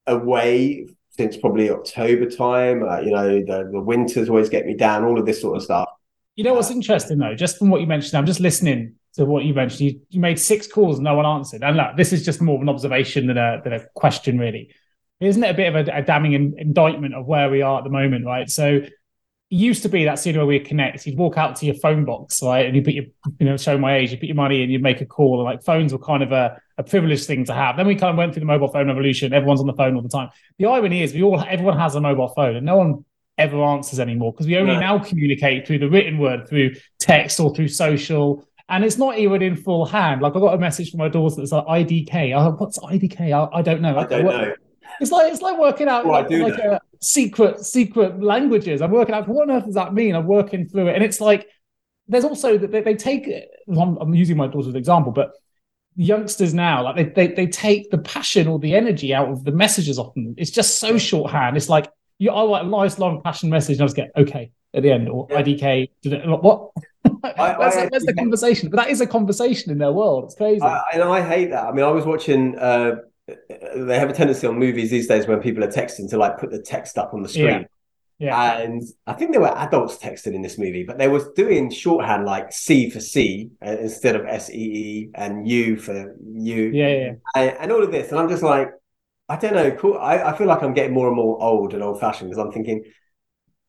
away 0.07 0.87
since 1.11 1.37
probably 1.37 1.69
October 1.69 2.29
time. 2.29 2.83
Uh, 2.83 2.99
you 2.99 3.11
know, 3.11 3.39
the 3.39 3.69
the 3.71 3.81
winters 3.81 4.29
always 4.29 4.49
get 4.49 4.65
me 4.65 4.75
down. 4.75 5.03
All 5.03 5.19
of 5.19 5.25
this 5.25 5.41
sort 5.41 5.57
of 5.57 5.63
stuff. 5.63 5.89
You 6.35 6.43
know 6.43 6.53
what's 6.53 6.71
interesting 6.71 7.17
though, 7.17 7.35
just 7.35 7.57
from 7.57 7.69
what 7.69 7.81
you 7.81 7.87
mentioned, 7.87 8.17
I'm 8.17 8.25
just 8.25 8.39
listening 8.39 8.95
to 9.15 9.25
what 9.25 9.43
you 9.43 9.53
mentioned. 9.53 9.81
You, 9.81 10.01
you 10.09 10.19
made 10.19 10.39
six 10.39 10.67
calls, 10.67 10.97
and 10.97 11.03
no 11.03 11.15
one 11.15 11.25
answered. 11.25 11.63
And 11.63 11.75
look, 11.75 11.97
this 11.97 12.13
is 12.13 12.23
just 12.23 12.41
more 12.41 12.55
of 12.55 12.61
an 12.61 12.69
observation 12.69 13.27
than 13.27 13.37
a 13.37 13.61
than 13.63 13.73
a 13.73 13.85
question, 13.95 14.37
really. 14.37 14.73
Isn't 15.19 15.43
it 15.43 15.49
a 15.49 15.53
bit 15.53 15.75
of 15.75 15.87
a, 15.87 15.97
a 15.97 16.01
damning 16.01 16.33
in, 16.33 16.55
indictment 16.57 17.13
of 17.13 17.25
where 17.25 17.49
we 17.49 17.61
are 17.61 17.79
at 17.79 17.83
the 17.83 17.89
moment, 17.89 18.25
right? 18.25 18.49
So 18.49 18.81
used 19.49 19.81
to 19.81 19.89
be 19.89 20.03
that 20.05 20.19
scene 20.19 20.37
where 20.37 20.45
we 20.45 20.59
connect, 20.59 21.05
you'd 21.07 21.17
walk 21.17 21.37
out 21.37 21.55
to 21.55 21.65
your 21.65 21.73
phone 21.75 22.05
box, 22.05 22.41
right? 22.43 22.65
And 22.67 22.75
you 22.75 22.83
put 22.83 22.93
your, 22.93 23.05
you 23.39 23.45
know, 23.47 23.57
show 23.57 23.77
my 23.77 23.95
age, 23.97 24.11
you 24.11 24.17
put 24.17 24.27
your 24.27 24.35
money 24.35 24.61
in, 24.61 24.69
you'd 24.69 24.83
make 24.83 25.01
a 25.01 25.05
call. 25.07 25.39
And 25.39 25.43
like 25.45 25.63
phones 25.63 25.91
were 25.91 25.97
kind 25.99 26.21
of 26.21 26.31
a, 26.31 26.61
a 26.77 26.83
privileged 26.83 27.25
thing 27.25 27.45
to 27.45 27.53
have. 27.53 27.75
Then 27.75 27.87
we 27.87 27.95
kind 27.95 28.11
of 28.11 28.17
went 28.17 28.33
through 28.33 28.41
the 28.41 28.45
mobile 28.45 28.67
phone 28.67 28.87
revolution. 28.87 29.33
Everyone's 29.33 29.59
on 29.59 29.65
the 29.67 29.73
phone 29.73 29.95
all 29.95 30.01
the 30.03 30.09
time. 30.09 30.29
The 30.59 30.65
irony 30.67 31.01
is 31.01 31.13
we 31.13 31.23
all 31.23 31.39
everyone 31.41 31.77
has 31.79 31.95
a 31.95 32.01
mobile 32.01 32.27
phone 32.29 32.55
and 32.57 32.65
no 32.65 32.77
one 32.77 33.05
ever 33.39 33.63
answers 33.63 33.99
anymore 33.99 34.33
because 34.33 34.45
we 34.45 34.57
only 34.57 34.73
No. 34.75 34.79
now 34.81 34.99
communicate 34.99 35.65
through 35.65 35.79
the 35.79 35.89
written 35.89 36.19
word, 36.19 36.47
through 36.47 36.75
text 36.99 37.39
or 37.39 37.53
through 37.55 37.69
social. 37.69 38.45
And 38.67 38.83
it's 38.83 38.99
not 38.99 39.17
even 39.17 39.41
in 39.41 39.55
full 39.55 39.85
hand. 39.85 40.21
Like 40.21 40.35
I 40.35 40.39
got 40.39 40.53
a 40.53 40.57
message 40.59 40.91
from 40.91 40.99
my 40.99 41.09
daughter 41.09 41.37
that's 41.37 41.51
like 41.51 41.65
IDK. 41.65 42.35
I, 42.37 42.49
what's 42.49 42.77
IDK? 42.77 43.31
I, 43.31 43.57
I 43.57 43.61
don't 43.63 43.81
know. 43.81 43.97
I 43.97 44.05
don't 44.05 44.25
What- 44.25 44.41
know. 44.41 44.53
It's 44.99 45.11
like 45.11 45.31
it's 45.31 45.41
like 45.41 45.57
working 45.57 45.87
out 45.87 46.05
Well, 46.05 46.15
I 46.15 46.21
like, 46.21 46.57
like 46.57 46.59
a 46.59 46.81
secret 47.01 47.59
secret 47.61 48.21
languages. 48.21 48.81
I'm 48.81 48.91
working 48.91 49.15
out 49.15 49.27
what 49.27 49.49
on 49.49 49.55
earth 49.55 49.65
does 49.65 49.75
that 49.75 49.93
mean? 49.93 50.15
I'm 50.15 50.27
working 50.27 50.67
through 50.67 50.87
it, 50.87 50.95
and 50.95 51.03
it's 51.03 51.21
like 51.21 51.47
there's 52.07 52.25
also 52.25 52.57
that 52.57 52.71
they, 52.71 52.81
they 52.81 52.95
take. 52.95 53.29
I'm, 53.69 53.97
I'm 53.97 54.13
using 54.13 54.37
my 54.37 54.47
daughter's 54.47 54.75
example, 54.75 55.11
but 55.11 55.31
youngsters 55.95 56.53
now 56.53 56.83
like 56.83 56.95
they, 56.95 57.03
they 57.03 57.33
they 57.33 57.47
take 57.47 57.91
the 57.91 57.97
passion 57.97 58.47
or 58.47 58.57
the 58.57 58.73
energy 58.75 59.13
out 59.13 59.29
of 59.29 59.43
the 59.43 59.51
messages 59.51 59.99
often. 59.99 60.35
It's 60.37 60.51
just 60.51 60.79
so 60.79 60.97
shorthand. 60.97 61.57
It's 61.57 61.69
like 61.69 61.89
you 62.17 62.31
I 62.31 62.43
write 62.45 62.65
a 62.65 62.69
nice 62.69 62.99
long 62.99 63.21
passion 63.21 63.49
message 63.49 63.77
and 63.77 63.83
I 63.83 63.85
just 63.85 63.95
get 63.95 64.11
okay 64.15 64.51
at 64.73 64.83
the 64.83 64.91
end 64.91 65.09
or 65.09 65.27
Yeah. 65.29 65.41
IDK. 65.41 65.89
What? 66.41 66.71
I 67.23 67.55
where's, 67.57 67.75
the, 67.75 67.87
where's 67.89 68.03
the 68.03 68.13
conversation? 68.13 68.69
But 68.69 68.77
that 68.77 68.89
is 68.89 69.01
a 69.01 69.07
conversation 69.07 69.71
in 69.71 69.77
their 69.77 69.91
world. 69.91 70.25
It's 70.25 70.35
crazy. 70.35 70.61
I, 70.61 70.81
and 70.93 71.03
I 71.03 71.27
hate 71.27 71.49
that. 71.51 71.65
I 71.65 71.71
mean, 71.71 71.85
I 71.85 71.89
was 71.89 72.05
watching. 72.05 72.57
Uh, 72.57 72.97
they 73.75 73.99
have 73.99 74.09
a 74.09 74.13
tendency 74.13 74.47
on 74.47 74.57
movies 74.57 74.89
these 74.89 75.07
days 75.07 75.27
when 75.27 75.39
people 75.41 75.63
are 75.63 75.71
texting 75.71 76.09
to 76.09 76.17
like 76.17 76.37
put 76.37 76.51
the 76.51 76.61
text 76.61 76.97
up 76.97 77.13
on 77.13 77.21
the 77.21 77.29
screen. 77.29 77.65
yeah. 78.19 78.57
And 78.59 78.83
I 79.07 79.13
think 79.13 79.31
there 79.31 79.41
were 79.41 79.57
adults 79.57 79.97
texting 79.97 80.33
in 80.33 80.41
this 80.41 80.57
movie, 80.57 80.83
but 80.83 80.97
they 80.97 81.07
was 81.07 81.27
doing 81.35 81.71
shorthand 81.71 82.25
like 82.25 82.51
C 82.51 82.89
for 82.89 82.99
C 82.99 83.51
uh, 83.65 83.77
instead 83.79 84.15
of 84.15 84.25
S 84.25 84.49
E 84.49 84.53
E 84.53 85.09
and 85.15 85.47
U 85.47 85.77
for 85.77 86.15
U. 86.23 86.71
yeah, 86.73 86.87
yeah, 86.87 87.11
and, 87.35 87.57
and 87.59 87.71
all 87.71 87.83
of 87.83 87.91
this. 87.91 88.11
And 88.11 88.19
I'm 88.19 88.29
just 88.29 88.43
like, 88.43 88.69
I 89.27 89.35
don't 89.35 89.53
know. 89.53 89.71
Cool. 89.71 89.97
I, 89.97 90.31
I 90.31 90.37
feel 90.37 90.47
like 90.47 90.63
I'm 90.63 90.73
getting 90.73 90.93
more 90.93 91.07
and 91.07 91.15
more 91.15 91.41
old 91.41 91.73
and 91.73 91.83
old 91.83 91.99
fashioned 91.99 92.29
because 92.29 92.43
I'm 92.43 92.51
thinking 92.51 92.83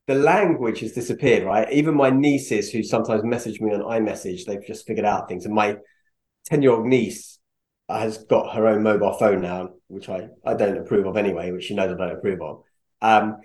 the 0.07 0.15
language 0.15 0.81
has 0.81 0.93
disappeared, 0.93 1.45
right? 1.45 1.71
Even 1.71 1.95
my 1.95 2.11
nieces 2.11 2.71
who 2.71 2.83
sometimes 2.83 3.23
message 3.23 3.61
me 3.61 3.73
on 3.73 3.81
iMessage, 3.81 4.45
they've 4.45 4.67
just 4.67 4.87
figured 4.87 5.07
out 5.07 5.29
things. 5.29 5.45
And 5.45 5.55
my 5.55 5.77
10 6.47 6.63
year 6.63 6.73
old 6.73 6.87
niece 6.87 7.39
has 7.99 8.19
got 8.25 8.55
her 8.55 8.67
own 8.67 8.83
mobile 8.83 9.13
phone 9.15 9.41
now, 9.43 9.71
which 9.89 10.09
I, 10.09 10.29
I 10.45 10.55
don't 10.55 10.79
approve 10.79 11.07
of 11.07 11.17
anyway, 11.17 11.51
which 11.51 11.65
she 11.65 11.75
knows 11.75 11.93
I 11.93 11.97
don't 11.97 12.17
approve 12.17 12.41
of. 12.41 12.63
Um, 13.03 13.39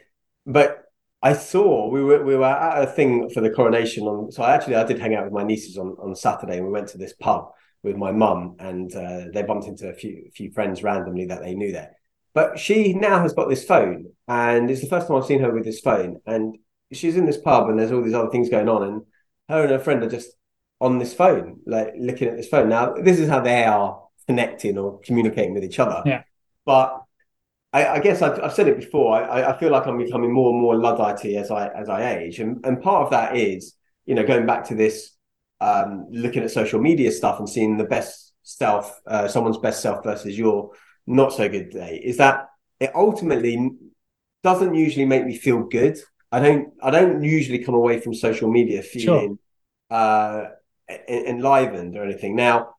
but 0.46 0.84
I 1.22 1.34
saw 1.34 1.90
we 1.90 2.04
were 2.04 2.24
we 2.24 2.36
were 2.36 2.46
at 2.46 2.84
a 2.84 2.88
thing 2.88 3.30
for 3.30 3.42
the 3.42 3.50
coronation 3.50 4.06
on. 4.06 4.32
So 4.32 4.44
I 4.44 4.54
actually 4.54 4.76
I 4.76 4.84
did 4.84 5.00
hang 5.00 5.16
out 5.16 5.24
with 5.24 5.34
my 5.34 5.44
nieces 5.44 5.78
on 5.78 5.96
on 6.00 6.16
Saturday, 6.16 6.58
and 6.58 6.66
we 6.66 6.72
went 6.72 6.90
to 6.90 6.98
this 6.98 7.14
pub 7.14 7.50
with 7.82 7.96
my 7.96 8.12
mum, 8.12 8.56
and 8.60 8.94
uh, 8.96 9.26
they 9.34 9.44
bumped 9.44 9.68
into 9.68 9.90
a 9.90 9.94
few 9.94 10.30
few 10.36 10.52
friends 10.52 10.84
randomly 10.84 11.26
that 11.26 11.42
they 11.42 11.56
knew 11.56 11.72
there. 11.72 11.94
But 12.34 12.60
she 12.60 12.94
now 12.94 13.22
has 13.22 13.34
got 13.34 13.50
this 13.50 13.66
phone, 13.66 14.12
and 14.28 14.70
it's 14.70 14.82
the 14.82 14.90
first 14.90 15.08
time 15.08 15.18
I've 15.18 15.26
seen 15.26 15.40
her 15.42 15.52
with 15.52 15.64
this 15.64 15.80
phone. 15.80 16.22
And 16.26 16.58
she's 16.92 17.16
in 17.16 17.26
this 17.26 17.38
pub, 17.38 17.70
and 17.70 17.80
there's 17.80 17.92
all 17.92 18.04
these 18.04 18.14
other 18.14 18.30
things 18.30 18.50
going 18.50 18.70
on, 18.70 18.84
and 18.84 19.02
her 19.50 19.64
and 19.64 19.72
her 19.72 19.80
friend 19.80 20.04
are 20.04 20.10
just 20.10 20.30
on 20.82 21.00
this 21.00 21.14
phone, 21.14 21.62
like 21.66 21.94
looking 21.98 22.28
at 22.28 22.36
this 22.36 22.50
phone. 22.50 22.70
Now, 22.70 22.94
this 22.94 23.20
is 23.20 23.30
how 23.30 23.40
they 23.40 23.64
are 23.64 24.05
connecting 24.28 24.78
or 24.78 25.00
communicating 25.02 25.54
with 25.54 25.64
each 25.64 25.80
other. 25.80 26.02
Yeah. 26.06 26.24
But 26.66 27.04
I, 27.74 27.88
I 27.88 28.00
guess 28.00 28.22
I've, 28.22 28.42
I've 28.42 28.54
said 28.54 28.68
it 28.68 28.78
before. 28.78 29.16
I, 29.16 29.52
I 29.52 29.58
feel 29.60 29.72
like 29.72 29.86
I'm 29.86 29.98
becoming 29.98 30.32
more 30.32 30.52
and 30.52 30.62
more 30.62 30.78
luddite 30.78 31.26
as 31.26 31.52
I 31.52 31.68
as 31.68 31.90
I 31.90 32.18
age, 32.18 32.40
and 32.40 32.66
and 32.66 32.82
part 32.82 33.04
of 33.04 33.12
that 33.12 33.36
is 33.36 33.76
you 34.06 34.16
know 34.16 34.26
going 34.26 34.46
back 34.46 34.66
to 34.70 34.76
this, 34.76 35.12
um, 35.62 36.08
looking 36.10 36.44
at 36.44 36.52
social 36.52 36.80
media 36.80 37.12
stuff 37.12 37.40
and 37.40 37.50
seeing 37.50 37.78
the 37.78 37.84
best 37.84 38.34
self, 38.44 39.02
uh, 39.08 39.28
someone's 39.28 39.58
best 39.58 39.82
self 39.82 40.04
versus 40.04 40.38
your 40.38 40.72
not 41.06 41.34
so 41.34 41.50
good 41.50 41.70
day. 41.70 42.02
Is 42.04 42.18
that 42.18 42.48
it 42.80 42.92
ultimately 42.96 43.72
doesn't 44.44 44.74
usually 44.76 45.06
make 45.06 45.26
me 45.26 45.38
feel 45.38 45.64
good. 45.64 45.98
I 46.32 46.40
don't 46.40 46.70
I 46.82 46.92
don't 46.92 47.24
usually 47.24 47.60
come 47.60 47.76
away 47.76 48.00
from 48.00 48.14
social 48.14 48.50
media 48.50 48.84
feeling 48.84 49.38
uh, 49.90 50.46
en- 50.88 51.26
enlivened 51.28 51.98
or 51.98 52.04
anything. 52.04 52.36
Now 52.36 52.75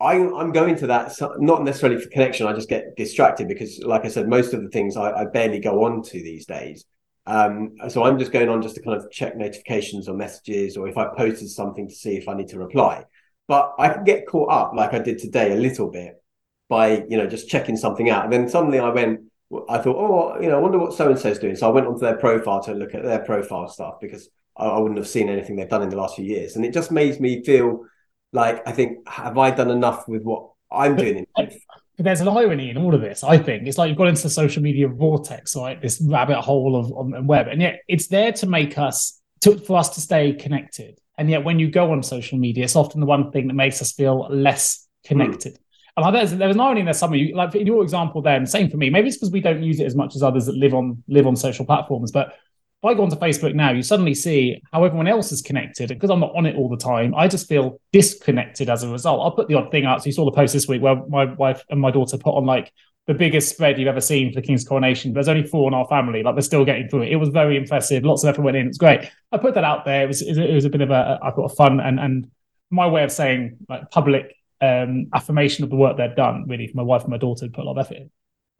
I, 0.00 0.14
I'm 0.14 0.52
going 0.52 0.76
to 0.76 0.86
that 0.88 1.12
so- 1.12 1.36
not 1.38 1.62
necessarily 1.62 2.00
for 2.00 2.08
connection. 2.08 2.46
I 2.46 2.52
just 2.54 2.68
get 2.68 2.96
distracted 2.96 3.48
because, 3.48 3.80
like 3.80 4.04
I 4.04 4.08
said, 4.08 4.28
most 4.28 4.54
of 4.54 4.62
the 4.62 4.70
things 4.70 4.96
I, 4.96 5.12
I 5.12 5.24
barely 5.26 5.60
go 5.60 5.84
on 5.84 6.02
to 6.04 6.22
these 6.22 6.46
days. 6.46 6.84
Um, 7.26 7.76
so 7.88 8.04
I'm 8.04 8.18
just 8.18 8.32
going 8.32 8.48
on 8.48 8.62
just 8.62 8.74
to 8.76 8.82
kind 8.82 8.96
of 8.96 9.10
check 9.10 9.36
notifications 9.36 10.08
or 10.08 10.16
messages, 10.16 10.76
or 10.76 10.88
if 10.88 10.96
I 10.96 11.08
posted 11.14 11.50
something 11.50 11.88
to 11.88 11.94
see 11.94 12.16
if 12.16 12.28
I 12.28 12.34
need 12.34 12.48
to 12.48 12.58
reply. 12.58 13.04
But 13.46 13.74
I 13.78 13.88
can 13.90 14.04
get 14.04 14.26
caught 14.26 14.50
up, 14.50 14.72
like 14.74 14.94
I 14.94 15.00
did 15.00 15.18
today, 15.18 15.52
a 15.52 15.56
little 15.56 15.90
bit 15.90 16.22
by 16.68 17.04
you 17.08 17.18
know 17.18 17.26
just 17.26 17.48
checking 17.48 17.76
something 17.76 18.08
out, 18.08 18.24
and 18.24 18.32
then 18.32 18.48
suddenly 18.48 18.78
I 18.78 18.88
went, 18.88 19.20
I 19.68 19.78
thought, 19.78 19.96
oh, 19.96 20.40
you 20.40 20.48
know, 20.48 20.56
I 20.56 20.60
wonder 20.60 20.78
what 20.78 20.94
so 20.94 21.10
and 21.10 21.18
so's 21.18 21.38
doing. 21.38 21.56
So 21.56 21.68
I 21.68 21.72
went 21.72 21.86
onto 21.86 22.00
their 22.00 22.16
profile 22.16 22.62
to 22.62 22.72
look 22.72 22.94
at 22.94 23.02
their 23.02 23.20
profile 23.20 23.68
stuff 23.68 24.00
because 24.00 24.30
I, 24.56 24.64
I 24.64 24.78
wouldn't 24.78 24.98
have 24.98 25.08
seen 25.08 25.28
anything 25.28 25.56
they've 25.56 25.68
done 25.68 25.82
in 25.82 25.90
the 25.90 25.96
last 25.96 26.16
few 26.16 26.24
years, 26.24 26.56
and 26.56 26.64
it 26.64 26.72
just 26.72 26.90
made 26.90 27.20
me 27.20 27.44
feel 27.44 27.84
like 28.32 28.66
I 28.66 28.72
think, 28.72 29.08
have 29.08 29.38
I 29.38 29.50
done 29.50 29.70
enough 29.70 30.08
with 30.08 30.22
what 30.22 30.50
I'm 30.70 30.96
doing 30.96 31.18
in 31.18 31.26
life? 31.36 31.56
But 31.96 32.04
there's 32.04 32.20
an 32.20 32.28
irony 32.28 32.70
in 32.70 32.78
all 32.78 32.94
of 32.94 33.00
this. 33.00 33.22
I 33.22 33.36
think 33.36 33.66
it's 33.66 33.76
like 33.76 33.88
you've 33.88 33.98
got 33.98 34.08
into 34.08 34.22
the 34.22 34.30
social 34.30 34.62
media 34.62 34.88
vortex, 34.88 35.54
right? 35.54 35.80
This 35.80 36.00
rabbit 36.00 36.40
hole 36.40 36.76
of 36.76 36.92
on 36.92 37.26
web, 37.26 37.48
and 37.48 37.60
yet 37.60 37.80
it's 37.88 38.06
there 38.06 38.32
to 38.32 38.46
make 38.46 38.78
us 38.78 39.20
to, 39.42 39.58
for 39.58 39.78
us 39.78 39.90
to 39.90 40.00
stay 40.00 40.32
connected. 40.32 40.98
And 41.18 41.28
yet, 41.28 41.44
when 41.44 41.58
you 41.58 41.70
go 41.70 41.92
on 41.92 42.02
social 42.02 42.38
media, 42.38 42.64
it's 42.64 42.76
often 42.76 43.00
the 43.00 43.06
one 43.06 43.30
thing 43.32 43.48
that 43.48 43.54
makes 43.54 43.82
us 43.82 43.92
feel 43.92 44.28
less 44.30 44.86
connected. 45.04 45.54
Mm. 45.54 45.58
And 45.96 46.04
like 46.04 46.14
there's, 46.14 46.38
there 46.38 46.48
was 46.48 46.56
an 46.56 46.60
irony 46.60 46.80
in 46.80 46.86
there 46.86 46.94
somewhere. 46.94 47.18
You, 47.18 47.36
like 47.36 47.54
in 47.54 47.66
your 47.66 47.82
example, 47.82 48.22
then 48.22 48.46
same 48.46 48.70
for 48.70 48.78
me. 48.78 48.88
Maybe 48.88 49.08
it's 49.08 49.18
because 49.18 49.32
we 49.32 49.40
don't 49.40 49.62
use 49.62 49.80
it 49.80 49.84
as 49.84 49.94
much 49.94 50.16
as 50.16 50.22
others 50.22 50.46
that 50.46 50.56
live 50.56 50.72
on 50.72 51.02
live 51.08 51.26
on 51.26 51.36
social 51.36 51.66
platforms, 51.66 52.12
but 52.12 52.34
if 52.82 52.88
I 52.88 52.94
go 52.94 53.02
onto 53.02 53.16
Facebook 53.16 53.54
now, 53.54 53.72
you 53.72 53.82
suddenly 53.82 54.14
see 54.14 54.62
how 54.72 54.84
everyone 54.84 55.06
else 55.06 55.32
is 55.32 55.42
connected. 55.42 55.90
And 55.90 56.00
because 56.00 56.10
I'm 56.10 56.20
not 56.20 56.34
on 56.34 56.46
it 56.46 56.56
all 56.56 56.70
the 56.70 56.78
time, 56.78 57.14
I 57.14 57.28
just 57.28 57.46
feel 57.46 57.78
disconnected 57.92 58.70
as 58.70 58.82
a 58.82 58.88
result. 58.88 59.20
I'll 59.20 59.32
put 59.32 59.48
the 59.48 59.54
odd 59.54 59.70
thing 59.70 59.84
out. 59.84 60.02
So 60.02 60.06
you 60.06 60.12
saw 60.12 60.24
the 60.24 60.32
post 60.32 60.54
this 60.54 60.66
week 60.66 60.80
where 60.80 60.96
my 61.08 61.26
wife 61.26 61.62
and 61.68 61.78
my 61.78 61.90
daughter 61.90 62.16
put 62.16 62.34
on 62.34 62.46
like 62.46 62.72
the 63.06 63.12
biggest 63.12 63.50
spread 63.50 63.78
you've 63.78 63.88
ever 63.88 64.00
seen 64.00 64.32
for 64.32 64.40
the 64.40 64.46
King's 64.46 64.64
coronation. 64.64 65.12
There's 65.12 65.28
only 65.28 65.46
four 65.46 65.68
in 65.68 65.74
our 65.74 65.86
family. 65.88 66.22
Like 66.22 66.36
they're 66.36 66.42
still 66.42 66.64
getting 66.64 66.88
through 66.88 67.02
it. 67.02 67.12
It 67.12 67.16
was 67.16 67.28
very 67.28 67.58
impressive. 67.58 68.02
Lots 68.02 68.24
of 68.24 68.30
effort 68.30 68.42
went 68.42 68.56
in. 68.56 68.68
It's 68.68 68.78
great. 68.78 69.10
I 69.30 69.36
put 69.36 69.52
that 69.54 69.64
out 69.64 69.84
there. 69.84 70.04
It 70.04 70.08
was, 70.08 70.22
it 70.22 70.54
was 70.54 70.64
a 70.64 70.70
bit 70.70 70.80
of 70.80 70.90
a, 70.90 71.18
I 71.22 71.32
thought, 71.32 71.52
a 71.52 71.54
fun 71.54 71.80
and, 71.80 72.00
and 72.00 72.30
my 72.70 72.86
way 72.86 73.04
of 73.04 73.12
saying 73.12 73.58
like 73.68 73.90
public 73.90 74.34
um, 74.62 75.08
affirmation 75.12 75.64
of 75.64 75.70
the 75.70 75.76
work 75.76 75.98
they've 75.98 76.16
done, 76.16 76.46
really, 76.48 76.66
for 76.66 76.78
my 76.78 76.82
wife 76.82 77.02
and 77.02 77.10
my 77.10 77.18
daughter 77.18 77.46
to 77.46 77.52
put 77.52 77.62
a 77.62 77.64
lot 77.64 77.78
of 77.78 77.86
effort 77.86 77.96
in. 77.98 78.10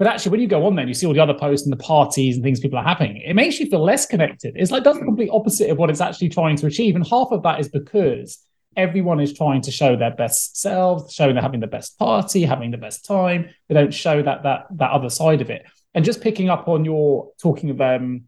But 0.00 0.06
actually, 0.06 0.30
when 0.30 0.40
you 0.40 0.48
go 0.48 0.64
on 0.64 0.76
there 0.76 0.82
and 0.82 0.88
you 0.88 0.94
see 0.94 1.06
all 1.06 1.12
the 1.12 1.20
other 1.20 1.34
posts 1.34 1.66
and 1.66 1.72
the 1.78 1.84
parties 1.84 2.34
and 2.34 2.42
things 2.42 2.58
people 2.58 2.78
are 2.78 2.82
having, 2.82 3.18
it 3.18 3.34
makes 3.34 3.60
you 3.60 3.66
feel 3.66 3.84
less 3.84 4.06
connected. 4.06 4.54
It's 4.56 4.70
like 4.70 4.82
does 4.82 4.98
the 4.98 5.04
complete 5.04 5.28
opposite 5.30 5.68
of 5.68 5.76
what 5.76 5.90
it's 5.90 6.00
actually 6.00 6.30
trying 6.30 6.56
to 6.56 6.66
achieve. 6.66 6.96
And 6.96 7.06
half 7.06 7.28
of 7.32 7.42
that 7.42 7.60
is 7.60 7.68
because 7.68 8.38
everyone 8.78 9.20
is 9.20 9.34
trying 9.34 9.60
to 9.60 9.70
show 9.70 9.96
their 9.96 10.12
best 10.12 10.58
selves, 10.58 11.12
showing 11.12 11.34
they're 11.34 11.42
having 11.42 11.60
the 11.60 11.66
best 11.66 11.98
party, 11.98 12.44
having 12.44 12.70
the 12.70 12.78
best 12.78 13.04
time. 13.04 13.50
They 13.68 13.74
don't 13.74 13.92
show 13.92 14.22
that 14.22 14.42
that 14.44 14.68
that 14.76 14.90
other 14.90 15.10
side 15.10 15.42
of 15.42 15.50
it. 15.50 15.66
And 15.92 16.02
just 16.02 16.22
picking 16.22 16.48
up 16.48 16.66
on 16.66 16.86
your 16.86 17.32
talking 17.38 17.68
of 17.68 17.78
um 17.82 18.22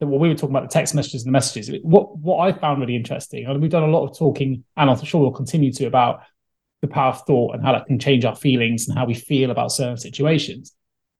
well, 0.00 0.18
we 0.18 0.28
were 0.28 0.34
talking 0.34 0.54
about 0.54 0.68
the 0.68 0.74
text 0.74 0.94
messages 0.94 1.22
and 1.22 1.30
the 1.30 1.32
messages. 1.32 1.70
What 1.84 2.18
what 2.18 2.40
I 2.40 2.52
found 2.52 2.82
really 2.82 2.96
interesting, 2.96 3.46
and 3.46 3.62
we've 3.62 3.70
done 3.70 3.84
a 3.84 3.86
lot 3.86 4.06
of 4.06 4.18
talking, 4.18 4.62
and 4.76 4.90
I'm 4.90 5.02
sure 5.02 5.22
we'll 5.22 5.30
continue 5.30 5.72
to 5.72 5.86
about 5.86 6.20
the 6.82 6.88
power 6.88 7.12
of 7.12 7.22
thought 7.22 7.54
and 7.54 7.64
how 7.64 7.72
that 7.72 7.86
can 7.86 7.98
change 7.98 8.26
our 8.26 8.36
feelings 8.36 8.88
and 8.88 8.98
how 8.98 9.06
we 9.06 9.14
feel 9.14 9.50
about 9.50 9.72
certain 9.72 9.96
situations 9.96 10.74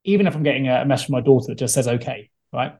even 0.05 0.27
if 0.27 0.35
I'm 0.35 0.43
getting 0.43 0.69
a, 0.69 0.85
message 0.85 1.07
from 1.07 1.13
my 1.13 1.21
daughter 1.21 1.47
that 1.47 1.57
just 1.57 1.73
says 1.73 1.87
okay, 1.87 2.29
right? 2.53 2.75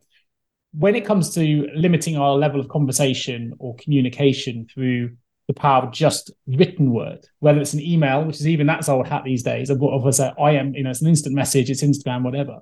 When 0.73 0.95
it 0.95 1.05
comes 1.05 1.33
to 1.35 1.67
limiting 1.75 2.17
our 2.17 2.35
level 2.35 2.59
of 2.59 2.69
conversation 2.69 3.53
or 3.59 3.75
communication 3.75 4.67
through 4.73 5.17
the 5.47 5.53
power 5.53 5.83
of 5.83 5.91
just 5.91 6.31
written 6.47 6.91
word, 6.91 7.25
whether 7.39 7.59
it's 7.59 7.73
an 7.73 7.81
email, 7.81 8.23
which 8.23 8.37
is 8.37 8.47
even 8.47 8.67
that's 8.67 8.89
old 8.89 9.07
hat 9.07 9.23
these 9.23 9.43
days, 9.43 9.69
of 9.69 9.79
what 9.79 9.93
of 9.93 10.19
uh, 10.19 10.33
I 10.41 10.51
am, 10.51 10.73
you 10.73 10.83
know, 10.83 10.89
it's 10.89 11.01
an 11.01 11.07
instant 11.07 11.35
message, 11.35 11.69
it's 11.69 11.83
Instagram, 11.83 12.23
whatever. 12.23 12.59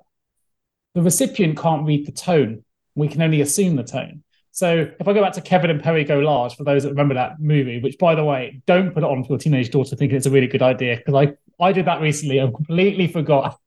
The 0.94 1.02
recipient 1.02 1.58
can't 1.58 1.86
read 1.86 2.06
the 2.06 2.12
tone. 2.12 2.64
We 2.94 3.08
can 3.08 3.22
only 3.22 3.40
assume 3.40 3.76
the 3.76 3.84
tone. 3.84 4.22
So 4.52 4.88
if 5.00 5.08
I 5.08 5.12
go 5.12 5.20
back 5.20 5.32
to 5.32 5.40
Kevin 5.40 5.70
and 5.70 5.82
Perry 5.82 6.04
Go 6.04 6.20
Large, 6.20 6.54
for 6.54 6.62
those 6.62 6.84
that 6.84 6.90
remember 6.90 7.14
that 7.14 7.40
movie, 7.40 7.80
which 7.80 7.98
by 7.98 8.14
the 8.14 8.22
way, 8.22 8.62
don't 8.66 8.94
put 8.94 9.02
it 9.02 9.06
on 9.06 9.24
for 9.24 9.30
your 9.30 9.38
teenage 9.38 9.70
daughter 9.70 9.96
thinking 9.96 10.16
it's 10.16 10.26
a 10.26 10.30
really 10.30 10.46
good 10.46 10.62
idea, 10.62 10.96
because 10.96 11.14
I 11.14 11.34
I 11.62 11.72
did 11.72 11.86
that 11.86 12.00
recently 12.00 12.38
and 12.38 12.54
completely 12.54 13.08
forgot 13.08 13.58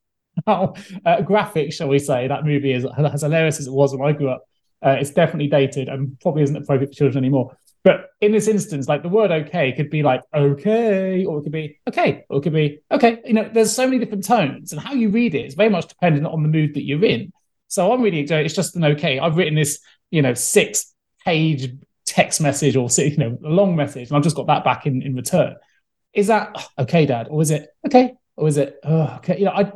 how 0.46 0.74
uh, 1.04 1.20
graphic, 1.22 1.72
shall 1.72 1.88
we 1.88 1.98
say, 1.98 2.28
that 2.28 2.44
movie 2.44 2.72
is 2.72 2.84
as 2.84 3.22
hilarious 3.22 3.60
as 3.60 3.66
it 3.66 3.72
was 3.72 3.94
when 3.94 4.08
I 4.08 4.12
grew 4.12 4.30
up. 4.30 4.44
Uh, 4.84 4.96
it's 5.00 5.10
definitely 5.10 5.48
dated 5.48 5.88
and 5.88 6.18
probably 6.20 6.42
isn't 6.42 6.56
appropriate 6.56 6.90
for 6.90 6.94
children 6.94 7.24
anymore. 7.24 7.56
But 7.84 8.10
in 8.20 8.32
this 8.32 8.48
instance, 8.48 8.88
like 8.88 9.02
the 9.02 9.08
word 9.08 9.30
okay 9.30 9.72
could 9.72 9.90
be 9.90 10.02
like 10.02 10.22
okay, 10.34 11.24
or 11.24 11.38
it 11.38 11.42
could 11.42 11.52
be 11.52 11.78
okay, 11.88 12.24
or 12.28 12.38
it 12.38 12.42
could 12.42 12.52
be 12.52 12.80
okay. 12.90 13.20
You 13.24 13.34
know, 13.34 13.50
there's 13.52 13.72
so 13.72 13.86
many 13.86 13.98
different 13.98 14.24
tones, 14.24 14.72
and 14.72 14.80
how 14.80 14.92
you 14.92 15.08
read 15.10 15.34
it 15.34 15.46
is 15.46 15.54
very 15.54 15.70
much 15.70 15.88
dependent 15.88 16.26
on 16.26 16.42
the 16.42 16.48
mood 16.48 16.74
that 16.74 16.84
you're 16.84 17.04
in. 17.04 17.32
So 17.68 17.92
I'm 17.92 18.02
really 18.02 18.20
it's 18.20 18.54
just 18.54 18.76
an 18.76 18.84
okay. 18.84 19.18
I've 19.18 19.36
written 19.36 19.54
this, 19.54 19.80
you 20.10 20.22
know, 20.22 20.34
six 20.34 20.92
page 21.24 21.72
text 22.04 22.40
message 22.40 22.74
or 22.74 22.88
you 22.98 23.16
know, 23.16 23.38
a 23.44 23.48
long 23.48 23.76
message, 23.76 24.08
and 24.08 24.16
I've 24.16 24.24
just 24.24 24.36
got 24.36 24.48
that 24.48 24.64
back 24.64 24.86
in 24.86 25.02
in 25.02 25.14
return. 25.14 25.54
Is 26.12 26.26
that 26.26 26.56
okay, 26.78 27.06
Dad, 27.06 27.28
or 27.30 27.40
is 27.42 27.50
it 27.50 27.68
okay, 27.86 28.14
or 28.36 28.48
is 28.48 28.56
it 28.56 28.76
oh, 28.84 29.14
okay? 29.18 29.38
You 29.38 29.44
know, 29.44 29.52
I 29.52 29.72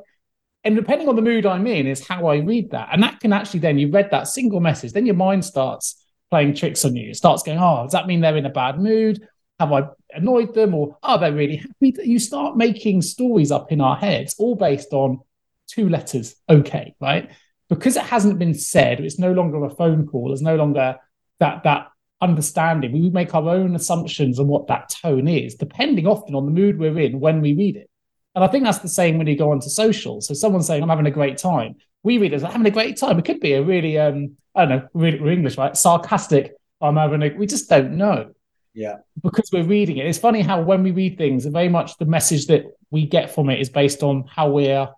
and 0.64 0.76
depending 0.76 1.08
on 1.08 1.16
the 1.16 1.22
mood 1.22 1.46
I'm 1.46 1.66
in, 1.66 1.86
is 1.86 2.06
how 2.06 2.26
I 2.26 2.36
read 2.36 2.70
that. 2.70 2.90
And 2.92 3.02
that 3.02 3.20
can 3.20 3.32
actually 3.32 3.60
then, 3.60 3.78
you 3.78 3.90
read 3.90 4.10
that 4.10 4.28
single 4.28 4.60
message, 4.60 4.92
then 4.92 5.06
your 5.06 5.16
mind 5.16 5.44
starts 5.44 6.04
playing 6.30 6.54
tricks 6.54 6.84
on 6.84 6.96
you. 6.96 7.10
It 7.10 7.16
starts 7.16 7.42
going, 7.42 7.58
oh, 7.58 7.82
does 7.82 7.92
that 7.92 8.06
mean 8.06 8.20
they're 8.20 8.36
in 8.36 8.46
a 8.46 8.50
bad 8.50 8.78
mood? 8.78 9.26
Have 9.58 9.72
I 9.72 9.88
annoyed 10.10 10.54
them? 10.54 10.74
Or 10.74 10.96
are 11.02 11.18
they 11.18 11.30
really 11.30 11.56
happy? 11.56 11.94
You 12.04 12.18
start 12.18 12.56
making 12.56 13.02
stories 13.02 13.50
up 13.50 13.72
in 13.72 13.80
our 13.80 13.96
heads, 13.96 14.34
all 14.38 14.54
based 14.54 14.92
on 14.92 15.20
two 15.66 15.88
letters, 15.88 16.36
okay, 16.48 16.94
right? 17.00 17.30
Because 17.68 17.96
it 17.96 18.04
hasn't 18.04 18.38
been 18.38 18.54
said, 18.54 19.00
it's 19.00 19.18
no 19.18 19.32
longer 19.32 19.64
a 19.64 19.70
phone 19.70 20.06
call, 20.06 20.28
there's 20.28 20.42
no 20.42 20.56
longer 20.56 20.96
that 21.40 21.64
that 21.64 21.88
understanding. 22.20 22.92
We 22.92 23.10
make 23.10 23.34
our 23.34 23.48
own 23.48 23.74
assumptions 23.74 24.38
on 24.38 24.46
what 24.46 24.68
that 24.68 24.90
tone 24.90 25.26
is, 25.26 25.56
depending 25.56 26.06
often 26.06 26.34
on 26.34 26.46
the 26.46 26.52
mood 26.52 26.78
we're 26.78 26.98
in 26.98 27.18
when 27.18 27.40
we 27.40 27.54
read 27.54 27.76
it. 27.76 27.90
And 28.34 28.42
I 28.42 28.48
think 28.48 28.64
that's 28.64 28.78
the 28.78 28.88
same 28.88 29.18
when 29.18 29.26
you 29.26 29.36
go 29.36 29.50
onto 29.50 29.68
social. 29.68 30.20
So 30.20 30.34
someone 30.34 30.62
saying, 30.62 30.82
I'm 30.82 30.88
having 30.88 31.06
a 31.06 31.10
great 31.10 31.36
time. 31.36 31.76
We 32.02 32.18
read 32.18 32.32
it 32.32 32.36
as 32.36 32.42
having 32.42 32.66
a 32.66 32.70
great 32.70 32.96
time. 32.96 33.18
It 33.18 33.24
could 33.24 33.40
be 33.40 33.52
a 33.52 33.62
really, 33.62 33.98
um, 33.98 34.36
I 34.54 34.64
don't 34.64 34.70
know, 34.70 34.88
really, 34.94 35.20
we're 35.20 35.32
English, 35.32 35.58
right? 35.58 35.76
Sarcastic. 35.76 36.54
I'm 36.80 36.96
having 36.96 37.22
a, 37.22 37.28
we 37.30 37.46
just 37.46 37.68
don't 37.68 37.96
know. 37.96 38.32
Yeah. 38.74 38.98
Because 39.22 39.50
we're 39.52 39.64
reading 39.64 39.98
it. 39.98 40.06
It's 40.06 40.18
funny 40.18 40.40
how 40.40 40.62
when 40.62 40.82
we 40.82 40.90
read 40.92 41.18
things, 41.18 41.44
very 41.44 41.68
much 41.68 41.98
the 41.98 42.06
message 42.06 42.46
that 42.46 42.64
we 42.90 43.06
get 43.06 43.34
from 43.34 43.50
it 43.50 43.60
is 43.60 43.68
based 43.68 44.02
on 44.02 44.24
how 44.26 44.48
we're 44.48 44.88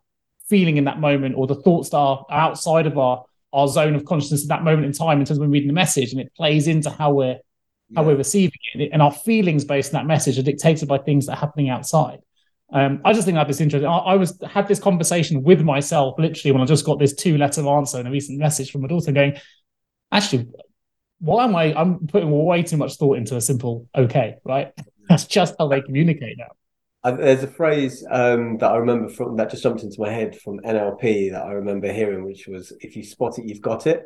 feeling 0.48 0.76
in 0.76 0.84
that 0.84 1.00
moment 1.00 1.34
or 1.36 1.46
the 1.46 1.56
thoughts 1.56 1.90
that 1.90 1.96
are 1.96 2.24
outside 2.30 2.86
of 2.86 2.96
our, 2.98 3.24
our 3.52 3.66
zone 3.66 3.96
of 3.96 4.04
consciousness 4.04 4.44
at 4.44 4.48
that 4.48 4.62
moment 4.62 4.86
in 4.86 4.92
time 4.92 5.18
in 5.18 5.26
terms 5.26 5.38
of 5.38 5.40
when 5.40 5.50
reading 5.50 5.68
the 5.68 5.74
message. 5.74 6.12
And 6.12 6.20
it 6.20 6.32
plays 6.36 6.68
into 6.68 6.88
how 6.88 7.12
we're, 7.12 7.38
how 7.96 8.04
we're 8.04 8.16
receiving 8.16 8.58
it. 8.74 8.90
And 8.92 9.02
our 9.02 9.12
feelings 9.12 9.64
based 9.64 9.92
on 9.92 10.00
that 10.00 10.06
message 10.06 10.38
are 10.38 10.42
dictated 10.42 10.88
by 10.88 10.98
things 10.98 11.26
that 11.26 11.32
are 11.32 11.40
happening 11.40 11.68
outside. 11.68 12.20
Um, 12.74 13.00
I 13.04 13.12
just 13.12 13.24
think 13.24 13.36
that 13.36 13.48
is 13.48 13.60
interesting. 13.60 13.88
I, 13.88 13.98
I, 13.98 14.14
was 14.16 14.36
had 14.50 14.66
this 14.66 14.80
conversation 14.80 15.44
with 15.44 15.62
myself 15.62 16.16
literally 16.18 16.50
when 16.50 16.60
I 16.60 16.64
just 16.64 16.84
got 16.84 16.98
this 16.98 17.14
two 17.14 17.38
letter 17.38 17.64
answer 17.68 18.00
in 18.00 18.08
a 18.08 18.10
recent 18.10 18.40
message 18.40 18.72
from 18.72 18.82
my 18.82 18.88
daughter 18.88 19.12
going, 19.12 19.36
actually, 20.10 20.48
why 21.20 21.44
am 21.44 21.54
I? 21.54 21.72
I'm 21.72 22.04
putting 22.08 22.32
way 22.32 22.64
too 22.64 22.76
much 22.76 22.96
thought 22.96 23.16
into 23.16 23.36
a 23.36 23.40
simple 23.40 23.86
okay, 23.94 24.34
right? 24.44 24.72
That's 25.08 25.24
just 25.24 25.54
how 25.56 25.68
they 25.68 25.82
communicate 25.82 26.36
now. 26.36 27.12
There's 27.12 27.44
a 27.44 27.48
phrase 27.48 28.04
um, 28.10 28.58
that 28.58 28.72
I 28.72 28.76
remember 28.76 29.08
from 29.08 29.36
that 29.36 29.50
just 29.50 29.62
jumped 29.62 29.84
into 29.84 30.00
my 30.00 30.10
head 30.10 30.40
from 30.40 30.58
NLP 30.60 31.30
that 31.30 31.44
I 31.44 31.52
remember 31.52 31.92
hearing, 31.92 32.24
which 32.24 32.48
was 32.48 32.72
if 32.80 32.96
you 32.96 33.04
spot 33.04 33.38
it, 33.38 33.44
you've 33.46 33.60
got 33.60 33.86
it. 33.86 34.02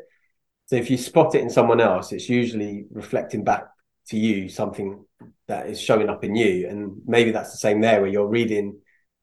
So 0.67 0.77
if 0.77 0.91
you 0.91 0.99
spot 0.99 1.35
it 1.35 1.41
in 1.41 1.49
someone 1.49 1.81
else, 1.81 2.13
it's 2.13 2.29
usually 2.29 2.85
reflecting 2.91 3.45
back 3.45 3.69
to 4.09 4.19
you 4.19 4.51
something 4.51 5.07
that 5.49 5.69
is 5.69 5.81
showing 5.81 6.09
up 6.09 6.25
in 6.25 6.37
you. 6.37 6.69
And 6.69 7.01
maybe 7.07 7.31
that's 7.31 7.51
the 7.51 7.59
same 7.59 7.81
there 7.81 8.01
where 8.01 8.11
you're 8.11 8.29
reading 8.29 8.79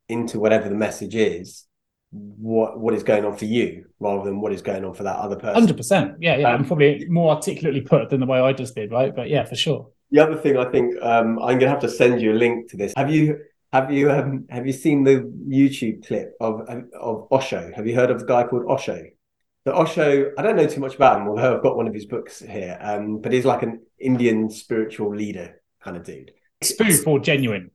into 0.10 0.40
whatever 0.40 0.70
the 0.70 0.76
message 0.76 1.16
is 1.16 1.66
what 2.12 2.80
what 2.80 2.94
is 2.94 3.04
going 3.04 3.26
on 3.26 3.36
for 3.36 3.46
you 3.46 3.86
rather 4.00 4.24
than 4.24 4.40
what 4.40 4.54
is 4.54 4.62
going 4.62 4.86
on 4.86 4.94
for 4.94 5.04
that 5.04 5.18
other 5.18 5.36
person. 5.36 5.68
100% 5.68 6.16
yeah 6.20 6.38
yeah. 6.38 6.50
Um, 6.50 6.62
i'm 6.62 6.66
probably 6.66 7.06
more 7.10 7.36
articulately 7.36 7.82
put 7.82 8.10
than 8.10 8.20
the 8.20 8.26
way 8.26 8.40
i 8.40 8.54
just 8.54 8.76
did 8.76 8.92
right? 8.92 9.14
But 9.14 9.30
yeah 9.30 9.44
for 9.44 9.56
sure. 9.56 9.90
The 10.12 10.20
other 10.20 10.38
thing 10.38 10.58
i 10.58 10.66
think 10.66 10.96
um, 11.02 11.40
i'm 11.40 11.60
gonna 11.60 11.72
have 11.72 11.82
to 11.82 11.90
send 11.90 12.22
you 12.22 12.34
a 12.34 12.38
link 12.38 12.70
to 12.72 12.78
this. 12.78 12.94
Have 12.96 13.12
you 13.12 13.40
have 13.74 13.92
you 13.92 14.12
um, 14.12 14.46
have 14.50 14.66
you 14.66 14.74
seen 14.74 15.04
the 15.04 15.30
youtube 15.48 16.08
clip 16.08 16.34
of 16.40 16.62
of 17.00 17.28
osho? 17.32 17.72
Have 17.76 17.88
you 17.88 17.96
heard 17.96 18.12
of 18.12 18.20
the 18.20 18.26
guy 18.26 18.44
called 18.44 18.66
osho? 18.70 19.04
The 19.66 19.74
Osho, 19.76 20.32
I 20.38 20.44
don't 20.44 20.58
know 20.58 20.68
too 20.68 20.80
much 20.80 20.94
about 20.94 21.20
him, 21.20 21.28
although 21.28 21.56
I've 21.56 21.64
got 21.64 21.76
one 21.76 21.88
of 21.88 21.94
his 21.96 22.06
books 22.06 22.38
here. 22.40 22.78
Um, 22.80 23.20
but 23.20 23.32
he's 23.32 23.46
like 23.46 23.64
an 23.64 23.82
Indian 24.00 24.48
spiritual 24.52 25.16
leader 25.16 25.60
kind 25.86 25.96
of 25.96 26.04
dude. 26.04 26.32
Spoof 26.62 27.08
or 27.08 27.20
genuine? 27.20 27.72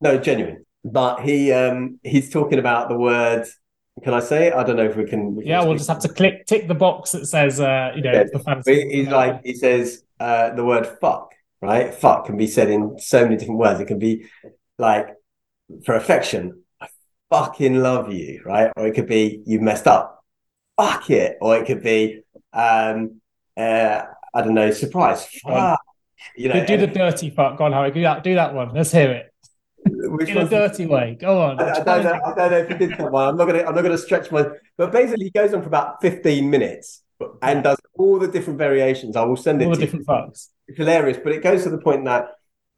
No, 0.00 0.18
genuine. 0.18 0.66
But 0.84 1.20
he 1.20 1.52
um, 1.52 2.00
he's 2.02 2.30
talking 2.30 2.58
about 2.58 2.88
the 2.88 2.98
word. 2.98 3.46
Can 4.02 4.14
I 4.14 4.20
say 4.20 4.48
it? 4.48 4.54
I 4.54 4.64
don't 4.64 4.76
know 4.76 4.84
if 4.84 4.96
we 4.96 5.04
can. 5.04 5.36
We 5.36 5.46
yeah, 5.46 5.60
can 5.60 5.68
we'll 5.68 5.78
just 5.78 5.88
have 5.88 6.00
to 6.00 6.08
click 6.08 6.46
tick 6.46 6.66
the 6.66 6.74
box 6.74 7.12
that 7.12 7.26
says 7.26 7.60
uh, 7.60 7.92
you 7.94 8.02
know 8.02 8.12
yeah. 8.12 8.24
the. 8.24 8.88
He's 8.90 9.08
like 9.08 9.42
he 9.44 9.54
says 9.54 10.04
uh, 10.18 10.50
the 10.50 10.64
word 10.64 10.86
fuck. 11.00 11.32
Right, 11.60 11.94
fuck 11.94 12.26
can 12.26 12.36
be 12.36 12.48
said 12.48 12.70
in 12.70 12.98
so 12.98 13.22
many 13.22 13.36
different 13.36 13.60
words. 13.60 13.78
It 13.78 13.86
can 13.86 14.00
be 14.00 14.26
like 14.78 15.10
for 15.84 15.94
affection, 15.94 16.64
I 16.80 16.88
fucking 17.30 17.76
love 17.80 18.12
you, 18.12 18.42
right? 18.44 18.72
Or 18.76 18.86
it 18.88 18.94
could 18.94 19.06
be 19.06 19.42
you 19.46 19.60
messed 19.60 19.86
up, 19.86 20.24
fuck 20.76 21.08
it, 21.10 21.38
or 21.40 21.56
it 21.56 21.66
could 21.66 21.82
be 21.82 22.22
um, 22.52 23.20
uh, 23.56 24.02
I 24.34 24.42
don't 24.42 24.54
know, 24.54 24.70
surprise, 24.70 25.24
fuck, 25.24 25.78
you 26.36 26.48
know, 26.48 26.64
do 26.66 26.76
the 26.76 26.86
dirty 26.86 27.30
part. 27.30 27.58
Go 27.58 27.64
on, 27.64 27.72
Hari. 27.72 27.90
Do 27.90 28.02
that. 28.02 28.22
Do 28.24 28.34
that 28.34 28.54
one. 28.54 28.72
Let's 28.74 28.92
hear 28.92 29.10
it. 29.10 29.28
Which 29.84 30.28
in 30.28 30.38
a 30.38 30.48
dirty 30.48 30.86
way. 30.86 31.16
Go 31.20 31.40
on. 31.42 31.60
I, 31.60 31.70
I 31.70 31.82
don't 31.82 32.04
know. 32.04 32.20
I 32.24 32.34
don't 32.34 32.50
know 32.50 32.58
if 32.58 32.68
he 32.68 32.74
did 32.74 32.90
that 32.98 33.10
one. 33.10 33.28
I'm 33.28 33.36
not 33.36 33.46
gonna. 33.46 33.62
I'm 33.64 33.74
not 33.74 33.82
gonna 33.82 33.98
stretch 33.98 34.30
my. 34.30 34.46
But 34.76 34.92
basically, 34.92 35.24
he 35.24 35.30
goes 35.30 35.52
on 35.54 35.60
for 35.62 35.68
about 35.68 36.00
15 36.02 36.48
minutes 36.48 37.02
and 37.42 37.62
does 37.64 37.78
all 37.94 38.18
the 38.18 38.28
different 38.28 38.58
variations. 38.58 39.16
I 39.16 39.24
will 39.24 39.36
send 39.36 39.60
it 39.62 39.66
All 39.66 39.70
the 39.72 39.76
to 39.76 39.80
you. 39.82 39.86
different 39.86 40.06
fucks. 40.06 40.48
It's 40.68 40.78
hilarious, 40.78 41.18
but 41.22 41.32
it 41.32 41.42
goes 41.42 41.62
to 41.64 41.70
the 41.70 41.78
point 41.78 42.04
that 42.04 42.28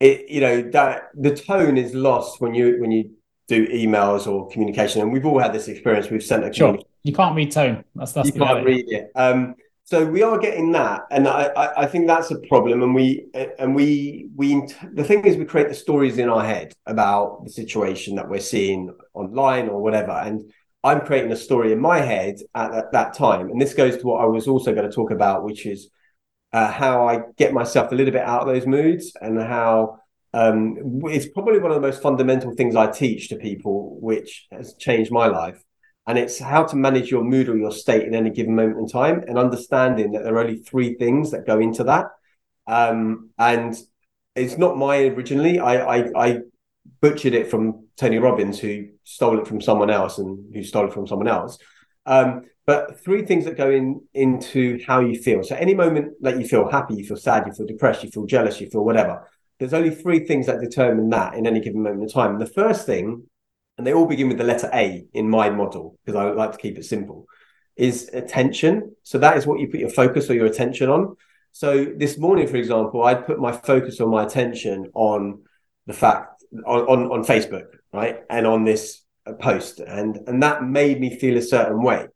it, 0.00 0.28
you 0.30 0.40
know, 0.40 0.62
that 0.70 1.10
the 1.14 1.34
tone 1.34 1.76
is 1.78 1.94
lost 1.94 2.40
when 2.40 2.54
you 2.54 2.80
when 2.80 2.90
you 2.90 3.10
do 3.48 3.66
emails 3.68 4.26
or 4.26 4.48
communication, 4.48 5.02
and 5.02 5.12
we've 5.12 5.26
all 5.26 5.38
had 5.38 5.52
this 5.52 5.68
experience. 5.68 6.10
We've 6.10 6.22
sent 6.22 6.44
a 6.44 6.52
Sure. 6.52 6.78
You 7.02 7.12
can't 7.12 7.36
read 7.36 7.52
tone. 7.52 7.84
That's 7.94 8.12
that's 8.12 8.28
you 8.28 8.32
can't 8.32 8.64
reality. 8.64 8.84
read 8.84 8.92
it. 8.92 9.10
Um, 9.14 9.54
so 9.86 10.06
we 10.06 10.22
are 10.22 10.38
getting 10.38 10.72
that, 10.72 11.02
and 11.10 11.28
I, 11.28 11.50
I, 11.76 11.86
think 11.86 12.06
that's 12.06 12.30
a 12.30 12.40
problem. 12.48 12.82
And 12.82 12.94
we 12.94 13.26
and 13.58 13.74
we 13.74 14.30
we 14.34 14.66
the 14.94 15.04
thing 15.04 15.26
is, 15.26 15.36
we 15.36 15.44
create 15.44 15.68
the 15.68 15.74
stories 15.74 16.16
in 16.16 16.30
our 16.30 16.42
head 16.42 16.72
about 16.86 17.44
the 17.44 17.50
situation 17.50 18.16
that 18.16 18.30
we're 18.30 18.40
seeing 18.40 18.94
online 19.12 19.68
or 19.68 19.82
whatever, 19.82 20.12
and 20.12 20.50
I'm 20.82 21.02
creating 21.02 21.32
a 21.32 21.36
story 21.36 21.70
in 21.70 21.80
my 21.80 22.00
head 22.00 22.36
at 22.54 22.72
that, 22.72 22.92
that 22.92 23.14
time. 23.14 23.50
And 23.50 23.60
this 23.60 23.74
goes 23.74 23.98
to 23.98 24.06
what 24.06 24.22
I 24.22 24.26
was 24.26 24.48
also 24.48 24.74
going 24.74 24.88
to 24.88 24.94
talk 24.94 25.10
about, 25.10 25.44
which 25.44 25.66
is 25.66 25.90
uh, 26.54 26.70
how 26.70 27.06
I 27.06 27.20
get 27.36 27.52
myself 27.52 27.92
a 27.92 27.94
little 27.94 28.12
bit 28.12 28.22
out 28.22 28.40
of 28.40 28.46
those 28.46 28.66
moods, 28.66 29.12
and 29.20 29.38
how 29.38 29.98
um, 30.32 31.00
it's 31.04 31.28
probably 31.28 31.58
one 31.58 31.72
of 31.72 31.82
the 31.82 31.86
most 31.86 32.00
fundamental 32.00 32.54
things 32.54 32.74
I 32.74 32.90
teach 32.90 33.28
to 33.28 33.36
people, 33.36 34.00
which 34.00 34.46
has 34.50 34.74
changed 34.78 35.12
my 35.12 35.26
life 35.26 35.62
and 36.06 36.18
it's 36.18 36.38
how 36.38 36.64
to 36.64 36.76
manage 36.76 37.10
your 37.10 37.24
mood 37.24 37.48
or 37.48 37.56
your 37.56 37.72
state 37.72 38.06
in 38.06 38.14
any 38.14 38.30
given 38.30 38.54
moment 38.54 38.78
in 38.78 38.88
time 38.88 39.24
and 39.26 39.38
understanding 39.38 40.12
that 40.12 40.22
there 40.22 40.34
are 40.34 40.40
only 40.40 40.58
three 40.58 40.94
things 40.94 41.30
that 41.30 41.46
go 41.46 41.58
into 41.58 41.84
that. 41.84 42.06
Um, 42.66 43.30
and 43.38 43.74
it's 44.34 44.58
not 44.58 44.76
mine 44.76 45.12
originally 45.12 45.60
I, 45.60 45.98
I 45.98 46.10
i 46.16 46.38
butchered 47.00 47.34
it 47.34 47.50
from 47.50 47.86
tony 47.96 48.18
robbins 48.18 48.58
who 48.58 48.88
stole 49.04 49.38
it 49.38 49.46
from 49.46 49.60
someone 49.60 49.90
else 49.90 50.18
and 50.18 50.52
who 50.52 50.62
stole 50.62 50.86
it 50.86 50.92
from 50.92 51.06
someone 51.06 51.28
else. 51.28 51.58
Um, 52.06 52.42
but 52.66 52.98
three 53.04 53.26
things 53.26 53.44
that 53.44 53.58
go 53.58 53.70
in 53.70 54.00
into 54.14 54.82
how 54.86 55.00
you 55.00 55.20
feel. 55.20 55.42
So 55.42 55.54
any 55.54 55.74
moment 55.74 56.14
that 56.22 56.38
you 56.38 56.46
feel 56.46 56.70
happy 56.70 56.94
you 56.94 57.04
feel 57.04 57.16
sad 57.16 57.46
you 57.46 57.52
feel 57.52 57.66
depressed 57.66 58.02
you 58.02 58.10
feel 58.10 58.26
jealous 58.26 58.60
you 58.60 58.68
feel 58.70 58.84
whatever 58.84 59.28
there's 59.58 59.74
only 59.74 59.94
three 59.94 60.20
things 60.26 60.46
that 60.46 60.60
determine 60.60 61.10
that 61.10 61.34
in 61.34 61.46
any 61.46 61.60
given 61.60 61.82
moment 61.82 62.02
in 62.02 62.08
time. 62.08 62.38
The 62.38 62.46
first 62.46 62.86
thing 62.86 63.26
and 63.76 63.86
they 63.86 63.92
all 63.92 64.06
begin 64.06 64.28
with 64.28 64.38
the 64.38 64.44
letter 64.44 64.70
A 64.72 65.04
in 65.12 65.28
my 65.28 65.50
model 65.50 65.98
because 66.04 66.18
I 66.18 66.30
like 66.30 66.52
to 66.52 66.58
keep 66.58 66.78
it 66.78 66.84
simple, 66.84 67.26
is 67.76 68.08
attention. 68.12 68.94
So 69.02 69.18
that 69.18 69.36
is 69.36 69.46
what 69.46 69.60
you 69.60 69.68
put 69.68 69.80
your 69.80 69.90
focus 69.90 70.30
or 70.30 70.34
your 70.34 70.46
attention 70.46 70.88
on. 70.88 71.16
So 71.52 71.84
this 71.84 72.18
morning, 72.18 72.46
for 72.46 72.56
example, 72.56 73.04
I'd 73.04 73.26
put 73.26 73.38
my 73.38 73.52
focus 73.52 74.00
or 74.00 74.08
my 74.08 74.24
attention 74.24 74.90
on 74.94 75.42
the 75.86 75.92
fact 75.92 76.44
on, 76.66 76.80
on, 76.82 77.12
on 77.12 77.24
Facebook, 77.24 77.66
right? 77.92 78.20
And 78.30 78.46
on 78.46 78.64
this 78.64 79.02
post. 79.40 79.80
And 79.80 80.18
and 80.26 80.42
that 80.42 80.64
made 80.64 81.00
me 81.00 81.18
feel 81.18 81.36
a 81.36 81.42
certain 81.42 81.82
way. 81.82 82.06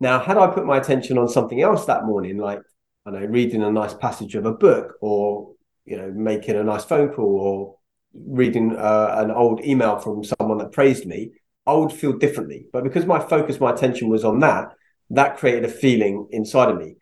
Now, 0.00 0.18
had 0.18 0.38
I 0.38 0.48
put 0.48 0.66
my 0.66 0.78
attention 0.78 1.18
on 1.18 1.28
something 1.28 1.60
else 1.60 1.86
that 1.86 2.04
morning, 2.04 2.36
like 2.38 2.60
I 3.06 3.10
know, 3.10 3.24
reading 3.24 3.62
a 3.62 3.70
nice 3.70 3.94
passage 3.94 4.34
of 4.34 4.44
a 4.44 4.52
book 4.52 4.94
or 5.00 5.54
you 5.84 5.96
know, 5.96 6.10
making 6.10 6.56
a 6.56 6.64
nice 6.64 6.84
phone 6.84 7.10
call 7.10 7.40
or 7.40 7.76
reading 8.14 8.76
uh, 8.76 9.14
an 9.18 9.30
old 9.30 9.64
email 9.64 9.98
from 9.98 10.24
someone 10.24 10.58
that 10.58 10.72
praised 10.72 11.06
me, 11.06 11.32
I 11.66 11.72
would 11.74 11.92
feel 11.92 12.12
differently. 12.12 12.66
But 12.72 12.84
because 12.84 13.06
my 13.06 13.20
focus, 13.20 13.60
my 13.60 13.72
attention 13.72 14.08
was 14.08 14.24
on 14.24 14.40
that, 14.40 14.72
that 15.10 15.36
created 15.36 15.64
a 15.64 15.68
feeling 15.68 16.28
inside 16.30 16.70
of 16.70 16.78
me. 16.78 16.96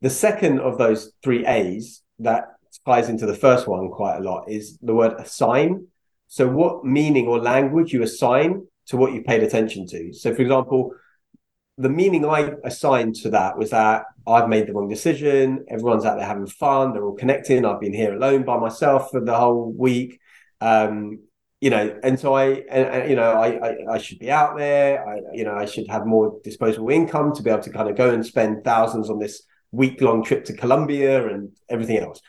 The 0.00 0.10
second 0.10 0.60
of 0.60 0.78
those 0.78 1.12
three 1.22 1.46
A's 1.46 2.02
that 2.18 2.44
ties 2.84 3.08
into 3.08 3.26
the 3.26 3.34
first 3.34 3.66
one 3.66 3.90
quite 3.90 4.18
a 4.18 4.20
lot 4.20 4.48
is 4.48 4.78
the 4.82 4.94
word 4.94 5.14
assign. 5.18 5.86
So, 6.28 6.48
what 6.48 6.84
meaning 6.84 7.26
or 7.26 7.40
language 7.40 7.92
you 7.92 8.02
assign 8.02 8.66
to 8.86 8.96
what 8.96 9.12
you 9.12 9.22
paid 9.22 9.42
attention 9.42 9.86
to. 9.88 10.12
So, 10.12 10.34
for 10.34 10.42
example, 10.42 10.92
the 11.78 11.88
meaning 11.88 12.24
I 12.24 12.52
assigned 12.64 13.16
to 13.16 13.30
that 13.30 13.58
was 13.58 13.70
that 13.70 14.04
I've 14.26 14.48
made 14.48 14.66
the 14.66 14.72
wrong 14.72 14.88
decision. 14.88 15.64
Everyone's 15.68 16.04
out 16.04 16.16
there 16.16 16.26
having 16.26 16.46
fun. 16.46 16.92
They're 16.92 17.04
all 17.04 17.14
connecting. 17.14 17.64
I've 17.64 17.80
been 17.80 17.92
here 17.92 18.14
alone 18.14 18.44
by 18.44 18.58
myself 18.58 19.10
for 19.10 19.20
the 19.20 19.36
whole 19.36 19.72
week 19.72 20.20
um 20.60 21.18
you 21.60 21.70
know 21.70 21.98
and 22.02 22.18
so 22.18 22.34
i 22.34 22.46
and, 22.70 22.86
and, 22.88 23.10
you 23.10 23.16
know 23.16 23.32
I, 23.32 23.68
I 23.68 23.76
i 23.94 23.98
should 23.98 24.18
be 24.18 24.30
out 24.30 24.56
there. 24.56 25.06
I 25.06 25.20
you 25.32 25.44
know 25.44 25.54
i 25.54 25.64
should 25.64 25.88
have 25.88 26.06
more 26.06 26.38
disposable 26.44 26.90
income 26.90 27.34
to 27.34 27.42
be 27.42 27.50
able 27.50 27.62
to 27.62 27.70
kind 27.70 27.88
of 27.88 27.96
go 27.96 28.12
and 28.12 28.24
spend 28.24 28.64
thousands 28.64 29.10
on 29.10 29.18
this 29.18 29.42
week 29.72 30.00
long 30.00 30.22
trip 30.24 30.44
to 30.46 30.52
colombia 30.54 31.28
and 31.28 31.50
everything 31.68 31.98
else. 31.98 32.20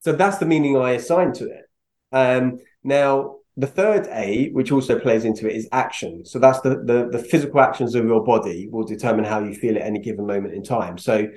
So 0.00 0.12
that's 0.12 0.38
the 0.38 0.46
meaning 0.46 0.76
i 0.76 0.92
assigned 0.92 1.34
to 1.36 1.44
it. 1.46 1.64
Um 2.12 2.58
now 2.82 3.36
the 3.56 3.66
third 3.68 4.08
a 4.08 4.50
which 4.50 4.72
also 4.72 4.98
plays 4.98 5.24
into 5.24 5.48
it 5.48 5.54
is 5.56 5.68
action. 5.70 6.24
So 6.24 6.38
that's 6.38 6.60
the 6.60 6.70
the, 6.70 7.08
the 7.10 7.18
physical 7.18 7.60
actions 7.60 7.94
of 7.94 8.04
your 8.04 8.24
body 8.24 8.68
will 8.70 8.84
determine 8.84 9.24
how 9.24 9.40
you 9.40 9.54
feel 9.54 9.76
at 9.76 9.82
any 9.82 10.00
given 10.00 10.26
moment 10.26 10.54
in 10.54 10.62
time. 10.62 10.98
So 10.98 11.28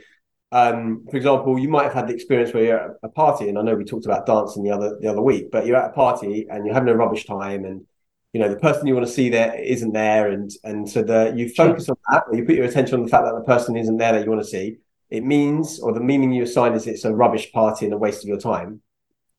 um, 0.51 1.05
for 1.09 1.17
example, 1.17 1.59
you 1.59 1.67
might 1.67 1.83
have 1.83 1.93
had 1.93 2.07
the 2.07 2.13
experience 2.13 2.53
where 2.53 2.63
you're 2.63 2.79
at 2.79 2.97
a 3.03 3.09
party, 3.09 3.49
and 3.49 3.57
I 3.57 3.61
know 3.61 3.75
we 3.75 3.83
talked 3.83 4.05
about 4.05 4.25
dancing 4.25 4.63
the 4.63 4.71
other 4.71 4.97
the 4.99 5.07
other 5.09 5.21
week, 5.21 5.51
but 5.51 5.65
you're 5.65 5.75
at 5.75 5.89
a 5.89 5.93
party 5.93 6.47
and 6.49 6.65
you're 6.65 6.73
having 6.73 6.89
a 6.89 6.95
rubbish 6.95 7.25
time, 7.25 7.65
and 7.65 7.85
you 8.31 8.39
know 8.39 8.49
the 8.49 8.59
person 8.59 8.87
you 8.87 8.93
want 8.93 9.05
to 9.05 9.11
see 9.11 9.29
there 9.29 9.55
isn't 9.55 9.91
there, 9.91 10.29
and 10.29 10.49
and 10.63 10.89
so 10.89 11.03
the 11.03 11.33
you 11.35 11.49
focus 11.49 11.89
on 11.89 11.97
that, 12.09 12.23
or 12.29 12.37
you 12.37 12.45
put 12.45 12.55
your 12.55 12.65
attention 12.65 12.95
on 12.95 13.03
the 13.03 13.09
fact 13.09 13.25
that 13.25 13.35
the 13.35 13.43
person 13.43 13.75
isn't 13.75 13.97
there 13.97 14.13
that 14.13 14.23
you 14.23 14.29
want 14.31 14.41
to 14.41 14.49
see. 14.49 14.77
It 15.09 15.23
means, 15.23 15.79
or 15.79 15.93
the 15.93 16.01
meaning 16.01 16.31
you 16.31 16.43
assign 16.43 16.73
is 16.73 16.87
it's 16.87 17.05
a 17.05 17.13
rubbish 17.13 17.51
party 17.51 17.85
and 17.85 17.93
a 17.93 17.97
waste 17.97 18.23
of 18.23 18.27
your 18.27 18.39
time. 18.39 18.81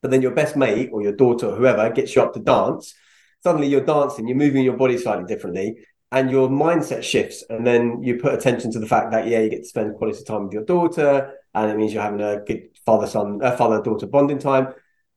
But 0.03 0.11
then 0.11 0.23
your 0.23 0.31
best 0.31 0.57
mate 0.57 0.91
or 0.93 1.03
your 1.03 1.13
daughter 1.13 1.47
or 1.47 1.57
whoever 1.57 1.91
gets 1.91 2.15
you 2.15 2.23
up 2.23 2.33
to 2.35 2.41
dance. 2.41 2.95
Suddenly 3.43 3.69
you're 3.69 3.85
dancing, 3.85 4.27
you're 4.27 4.37
moving 4.37 4.65
your 4.65 4.77
body 4.77 4.99
slightly 4.99 5.25
differently, 5.25 5.77
and 6.11 6.31
your 6.31 6.49
mindset 6.49 7.03
shifts 7.03 7.45
and 7.51 7.67
then 7.67 8.03
you 8.03 8.17
put 8.17 8.33
attention 8.33 8.73
to 8.73 8.79
the 8.79 8.87
fact 8.87 9.13
that 9.13 9.27
yeah 9.27 9.41
you 9.41 9.51
get 9.51 9.63
to 9.63 9.69
spend 9.69 9.95
quality 9.97 10.25
time 10.25 10.45
with 10.45 10.53
your 10.53 10.65
daughter 10.65 11.35
and 11.55 11.71
it 11.71 11.77
means 11.77 11.93
you're 11.93 12.03
having 12.03 12.21
a 12.21 12.41
good 12.47 12.69
father 12.87 13.07
son 13.07 13.41
uh, 13.43 13.57
father 13.57 13.83
daughter 13.83 14.07
bonding 14.07 14.39
time. 14.39 14.69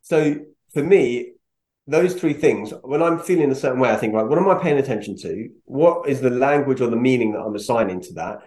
So 0.02 0.36
for 0.74 0.84
me 0.84 1.34
those 1.88 2.14
three 2.14 2.34
things 2.34 2.74
when 2.84 3.02
i'm 3.02 3.20
feeling 3.20 3.52
a 3.52 3.56
certain 3.56 3.80
way 3.80 3.90
i 3.90 3.96
think 3.96 4.14
right 4.14 4.28
what 4.28 4.38
am 4.38 4.48
i 4.50 4.56
paying 4.56 4.78
attention 4.78 5.18
to? 5.18 5.50
What 5.66 6.08
is 6.08 6.22
the 6.22 6.30
language 6.30 6.80
or 6.82 6.90
the 6.90 6.96
meaning 6.96 7.32
that 7.34 7.40
i'm 7.40 7.56
assigning 7.56 8.02
to 8.02 8.14
that? 8.14 8.40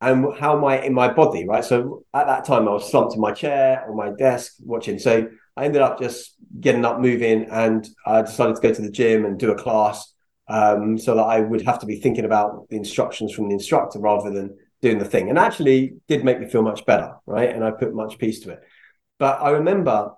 And 0.00 0.26
how 0.38 0.56
am 0.56 0.64
i 0.64 0.80
in 0.82 0.92
my 0.92 1.12
body 1.12 1.46
right? 1.46 1.64
So 1.64 2.04
at 2.12 2.26
that 2.26 2.44
time 2.44 2.68
i 2.68 2.72
was 2.72 2.90
slumped 2.90 3.14
in 3.14 3.20
my 3.20 3.32
chair 3.32 3.84
on 3.88 3.96
my 3.96 4.10
desk 4.10 4.54
watching. 4.60 4.98
So 4.98 5.28
i 5.56 5.64
ended 5.64 5.82
up 5.82 6.00
just 6.00 6.34
getting 6.60 6.84
up 6.84 7.00
moving 7.00 7.46
and 7.50 7.88
i 8.06 8.22
decided 8.22 8.56
to 8.56 8.62
go 8.62 8.74
to 8.74 8.82
the 8.82 8.90
gym 8.90 9.24
and 9.24 9.38
do 9.38 9.52
a 9.52 9.56
class 9.56 10.11
um, 10.52 10.98
so 10.98 11.14
that 11.14 11.22
I 11.22 11.40
would 11.40 11.62
have 11.62 11.78
to 11.78 11.86
be 11.86 11.98
thinking 11.98 12.26
about 12.26 12.68
the 12.68 12.76
instructions 12.76 13.32
from 13.32 13.48
the 13.48 13.54
instructor 13.54 13.98
rather 13.98 14.30
than 14.30 14.58
doing 14.82 14.98
the 14.98 15.06
thing. 15.06 15.30
And 15.30 15.38
actually 15.38 15.94
did 16.08 16.24
make 16.24 16.40
me 16.40 16.46
feel 16.46 16.62
much 16.62 16.84
better, 16.84 17.14
right? 17.24 17.48
And 17.48 17.64
I 17.64 17.70
put 17.70 17.94
much 17.94 18.18
peace 18.18 18.40
to 18.40 18.50
it. 18.50 18.60
But 19.18 19.40
I 19.40 19.50
remember 19.50 20.10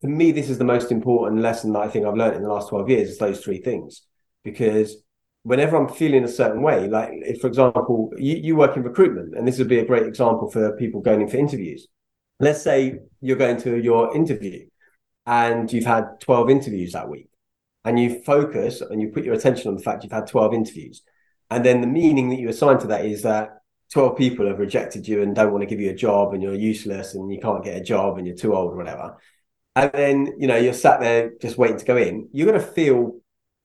for 0.00 0.06
me, 0.06 0.30
this 0.30 0.48
is 0.48 0.58
the 0.58 0.64
most 0.64 0.92
important 0.92 1.42
lesson 1.42 1.72
that 1.72 1.80
I 1.80 1.88
think 1.88 2.06
I've 2.06 2.16
learned 2.16 2.36
in 2.36 2.42
the 2.42 2.48
last 2.48 2.68
12 2.68 2.90
years 2.90 3.08
is 3.10 3.18
those 3.18 3.42
three 3.42 3.60
things. 3.60 4.02
Because 4.44 5.02
whenever 5.42 5.76
I'm 5.76 5.88
feeling 5.88 6.22
a 6.22 6.28
certain 6.28 6.62
way, 6.62 6.86
like 6.86 7.10
if, 7.12 7.40
for 7.40 7.48
example, 7.48 8.12
you, 8.16 8.36
you 8.36 8.54
work 8.54 8.76
in 8.76 8.84
recruitment, 8.84 9.36
and 9.36 9.48
this 9.48 9.58
would 9.58 9.68
be 9.68 9.80
a 9.80 9.84
great 9.84 10.06
example 10.06 10.48
for 10.48 10.76
people 10.76 11.00
going 11.00 11.22
in 11.22 11.28
for 11.28 11.38
interviews. 11.38 11.88
Let's 12.38 12.62
say 12.62 13.00
you're 13.20 13.36
going 13.36 13.60
to 13.62 13.78
your 13.78 14.14
interview 14.14 14.66
and 15.26 15.72
you've 15.72 15.86
had 15.86 16.20
12 16.20 16.50
interviews 16.50 16.92
that 16.92 17.08
week 17.08 17.28
and 17.84 17.98
you 17.98 18.22
focus 18.22 18.80
and 18.80 19.00
you 19.00 19.08
put 19.08 19.24
your 19.24 19.34
attention 19.34 19.68
on 19.68 19.76
the 19.76 19.82
fact 19.82 20.04
you've 20.04 20.12
had 20.12 20.26
12 20.26 20.54
interviews. 20.54 21.02
And 21.50 21.64
then 21.64 21.80
the 21.80 21.86
meaning 21.86 22.30
that 22.30 22.38
you 22.38 22.48
assign 22.48 22.78
to 22.78 22.86
that 22.88 23.04
is 23.04 23.22
that 23.22 23.58
12 23.92 24.16
people 24.16 24.46
have 24.46 24.58
rejected 24.58 25.06
you 25.06 25.22
and 25.22 25.34
don't 25.34 25.52
want 25.52 25.62
to 25.62 25.66
give 25.66 25.80
you 25.80 25.90
a 25.90 25.94
job 25.94 26.32
and 26.32 26.42
you're 26.42 26.54
useless 26.54 27.14
and 27.14 27.30
you 27.30 27.38
can't 27.40 27.64
get 27.64 27.76
a 27.76 27.82
job 27.82 28.16
and 28.16 28.26
you're 28.26 28.36
too 28.36 28.54
old 28.54 28.72
or 28.72 28.76
whatever. 28.76 29.18
And 29.76 29.90
then, 29.92 30.34
you 30.38 30.46
know, 30.46 30.56
you're 30.56 30.72
sat 30.72 31.00
there 31.00 31.32
just 31.40 31.58
waiting 31.58 31.78
to 31.78 31.84
go 31.84 31.96
in. 31.96 32.28
You're 32.32 32.46
going 32.46 32.60
to 32.60 32.66
feel 32.66 33.20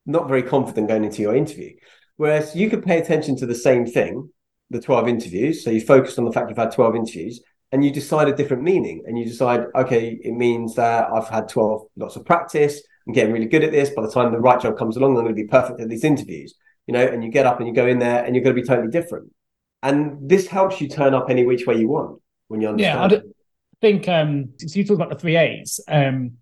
not 0.06 0.28
very 0.28 0.44
confident 0.44 0.88
going 0.88 1.04
into 1.04 1.22
your 1.22 1.36
interview. 1.36 1.74
Whereas 2.16 2.56
you 2.56 2.70
could 2.70 2.84
pay 2.84 3.00
attention 3.00 3.36
to 3.38 3.46
the 3.46 3.56
same 3.56 3.86
thing, 3.86 4.30
the 4.70 4.82
12 4.82 5.08
interviews. 5.08 5.64
So 5.64 5.70
you 5.70 5.82
focused 5.82 6.18
on 6.18 6.26
the 6.26 6.32
fact 6.32 6.50
you've 6.50 6.58
had 6.58 6.72
12 6.72 6.96
interviews 6.96 7.42
and 7.72 7.84
you 7.84 7.92
decide 7.92 8.28
a 8.28 8.36
different 8.36 8.64
meaning 8.64 9.04
and 9.06 9.18
you 9.18 9.26
decide, 9.26 9.66
okay, 9.76 10.20
it 10.22 10.34
means 10.34 10.76
that 10.76 11.10
I've 11.14 11.30
had 11.30 11.50
12 11.50 11.88
lots 11.98 12.16
of 12.16 12.26
practice. 12.26 12.82
I'm 13.08 13.14
getting 13.14 13.34
really 13.34 13.46
good 13.46 13.64
at 13.64 13.72
this. 13.72 13.90
By 13.90 14.02
the 14.02 14.12
time 14.12 14.32
the 14.32 14.40
right 14.40 14.60
job 14.60 14.78
comes 14.78 14.98
along, 14.98 15.18
I'm 15.18 15.24
going 15.24 15.36
to 15.36 15.42
be 15.42 15.48
perfect 15.48 15.80
at 15.80 15.90
these 15.90 16.04
interviews, 16.04 16.54
you 16.88 16.94
know, 16.94 17.06
and 17.06 17.24
you 17.24 17.32
get 17.32 17.46
up 17.46 17.60
and 17.60 17.68
you 17.68 17.74
go 17.74 17.88
in 17.88 18.00
there 18.00 18.24
and 18.24 18.36
you're 18.36 18.44
going 18.44 18.56
to 18.56 18.62
be 18.62 18.68
totally 18.68 18.90
different. 18.90 19.32
And 19.84 20.30
this 20.30 20.48
helps 20.48 20.82
you 20.82 20.90
turn 20.90 21.14
up 21.14 21.30
any 21.30 21.46
which 21.46 21.66
way 21.66 21.78
you 21.78 21.88
want 21.88 22.22
when 22.48 22.62
you 22.62 22.70
understand. 22.70 23.12
Yeah, 23.12 23.18
I 23.20 23.22
think 23.82 24.10
um, 24.10 24.50
so 24.58 24.78
you 24.78 24.86
talk 24.86 24.96
about 24.96 25.10
the 25.10 25.16
three 25.16 25.38
A's. 25.38 25.80
Um, 25.88 26.34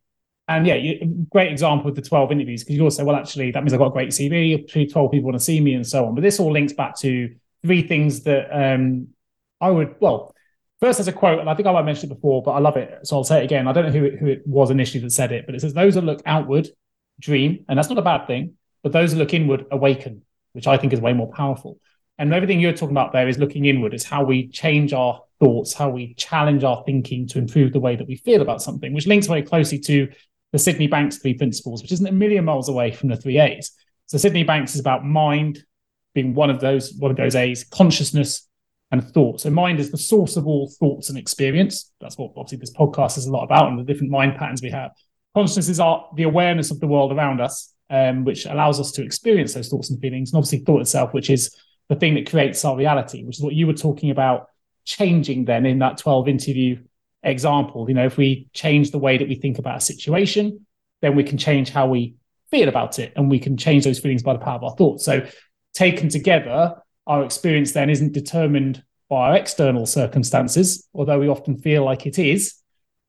and 0.48 0.68
yeah, 0.68 0.76
you, 0.76 1.26
great 1.32 1.52
example 1.52 1.86
with 1.86 1.96
the 1.96 2.02
12 2.02 2.32
interviews 2.32 2.64
because 2.64 2.76
you 2.76 2.84
also, 2.84 3.04
well, 3.04 3.16
actually, 3.16 3.52
that 3.52 3.64
means 3.64 3.74
I've 3.74 3.80
got 3.80 3.88
a 3.88 3.92
great 3.92 4.10
CV, 4.10 4.92
12 4.92 5.12
people 5.12 5.26
want 5.26 5.38
to 5.38 5.44
see 5.44 5.60
me 5.60 5.74
and 5.74 5.86
so 5.86 6.06
on. 6.06 6.16
But 6.16 6.22
this 6.22 6.40
all 6.40 6.52
links 6.52 6.74
back 6.74 6.98
to 7.00 7.34
three 7.64 7.82
things 7.82 8.22
that 8.24 8.50
um, 8.52 9.08
I 9.60 9.72
would, 9.72 9.96
well, 10.00 10.35
first 10.80 10.98
there's 10.98 11.08
a 11.08 11.14
quote, 11.14 11.40
and 11.40 11.50
I 11.50 11.56
think 11.56 11.68
I 11.68 11.72
might 11.72 11.80
have 11.80 11.86
mentioned 11.86 12.12
it 12.12 12.16
before, 12.16 12.44
but 12.44 12.52
I 12.52 12.60
love 12.60 12.78
it. 12.78 13.00
So 13.04 13.18
I'll 13.18 13.24
say 13.24 13.42
it 13.42 13.46
again. 13.46 13.68
I 13.68 13.74
don't 13.74 13.86
know 13.86 13.92
who 13.92 14.06
it, 14.06 14.20
who 14.20 14.28
it 14.28 14.46
was 14.46 14.72
initially 14.72 15.02
that 15.02 15.12
said 15.12 15.32
it, 15.32 15.46
but 15.46 15.56
it 15.56 15.62
says, 15.62 15.74
Those 15.74 15.96
that 15.96 16.04
look 16.04 16.22
outward 16.26 16.68
dream, 17.20 17.66
and 17.68 17.78
that's 17.78 17.90
not 17.90 17.98
a 17.98 18.04
bad 18.04 18.28
thing. 18.28 18.54
But 18.84 18.92
those 18.92 19.14
who 19.14 19.18
look 19.18 19.34
inward 19.34 19.66
awaken, 19.72 20.22
which 20.54 20.68
I 20.68 20.78
think 20.78 20.94
is 20.94 21.02
way 21.02 21.14
more 21.14 21.32
powerful. 21.32 21.80
And 22.18 22.34
everything 22.34 22.60
you're 22.60 22.72
talking 22.72 22.96
about 22.96 23.14
there 23.14 23.28
is 23.28 23.38
looking 23.38 23.66
inward, 23.66 23.94
is 23.94 24.04
how 24.04 24.24
we 24.24 24.48
change 24.48 24.94
our 24.94 25.22
thoughts, 25.40 25.74
how 25.74 25.90
we 25.90 26.14
challenge 26.14 26.64
our 26.64 26.84
thinking 26.86 27.28
to 27.28 27.40
improve 27.40 27.74
the 27.74 27.80
way 27.80 27.96
that 27.96 28.08
we 28.08 28.16
feel 28.16 28.42
about 28.42 28.62
something, 28.62 28.94
which 28.94 29.08
links 29.08 29.28
very 29.28 29.42
closely 29.42 29.80
to 29.80 30.08
the 30.52 30.60
Sydney 30.60 30.88
Banks 30.88 31.18
three 31.18 31.34
principles, 31.34 31.82
which 31.82 31.92
isn't 31.92 32.08
a 32.08 32.12
million 32.12 32.46
miles 32.46 32.70
away 32.70 32.92
from 32.92 33.10
the 33.10 33.18
three 33.18 33.40
A's. 33.40 33.72
So 34.06 34.18
Sydney 34.18 34.44
Banks 34.44 34.76
is 34.76 34.80
about 34.80 35.04
mind 35.04 35.64
being 36.14 36.34
one 36.34 36.50
of 36.50 36.62
those, 36.62 36.94
one 36.94 37.12
of 37.12 37.18
those 37.18 37.36
A's, 37.36 37.64
consciousness 37.66 38.48
and 38.92 39.04
thought. 39.04 39.42
So 39.42 39.50
mind 39.50 39.80
is 39.80 39.92
the 39.92 39.98
source 39.98 40.38
of 40.38 40.48
all 40.48 40.72
thoughts 40.80 41.10
and 41.10 41.18
experience. 41.18 41.92
That's 42.00 42.18
what 42.18 42.32
obviously 42.38 42.60
this 42.60 42.74
podcast 42.74 43.18
is 43.18 43.26
a 43.26 43.32
lot 43.32 43.44
about 43.44 43.70
and 43.70 43.80
the 43.80 43.84
different 43.84 44.12
mind 44.12 44.36
patterns 44.38 44.62
we 44.62 44.70
have. 44.70 44.92
Consciousness 45.34 45.70
is 45.70 45.80
our 45.80 46.10
the 46.16 46.24
awareness 46.24 46.72
of 46.72 46.80
the 46.80 46.88
world 46.88 47.12
around 47.12 47.42
us, 47.42 47.74
um, 47.90 48.24
which 48.24 48.46
allows 48.46 48.80
us 48.80 48.92
to 48.94 49.04
experience 49.04 49.54
those 49.54 49.70
thoughts 49.70 49.90
and 49.90 50.00
feelings. 50.00 50.32
And 50.32 50.38
obviously 50.38 50.60
thought 50.60 50.82
itself, 50.82 51.14
which 51.14 51.30
is 51.30 51.56
the 51.90 51.96
thing 51.96 52.16
that 52.16 52.30
creates 52.30 52.64
our 52.64 52.76
reality, 52.76 53.24
which 53.24 53.38
is 53.38 53.44
what 53.44 53.54
you 53.54 53.68
were 53.68 53.74
talking 53.74 54.12
about 54.12 54.48
changing 54.86 55.46
then 55.46 55.66
in 55.66 55.80
that 55.80 55.98
12 55.98 56.28
interview 56.28 56.84
example. 57.24 57.88
You 57.90 57.96
know, 57.96 58.06
if 58.06 58.18
we 58.18 58.48
change 58.54 58.92
the 58.92 59.00
way 59.00 59.18
that 59.18 59.28
we 59.28 59.36
think 59.36 59.60
about 59.60 59.78
a 59.78 59.82
situation, 59.82 60.66
then 61.02 61.16
we 61.16 61.24
can 61.24 61.38
change 61.38 61.70
how 61.70 61.88
we 61.88 62.16
feel 62.52 62.70
about 62.70 63.00
it 63.00 63.14
and 63.16 63.30
we 63.30 63.40
can 63.40 63.58
change 63.58 63.84
those 63.84 64.00
feelings 64.00 64.24
by 64.24 64.34
the 64.34 64.40
power 64.40 64.56
of 64.56 64.64
our 64.64 64.76
thoughts. 64.76 65.04
So 65.04 65.26
taken 65.74 66.10
together, 66.10 66.76
our 67.08 67.24
experience 67.24 67.72
then 67.72 67.90
isn't 67.90 68.14
determined 68.14 68.84
by 69.10 69.30
our 69.30 69.36
external 69.36 69.86
circumstances, 69.86 70.88
although 70.94 71.20
we 71.20 71.28
often 71.28 71.58
feel 71.58 71.84
like 71.84 72.06
it 72.06 72.18
is, 72.18 72.56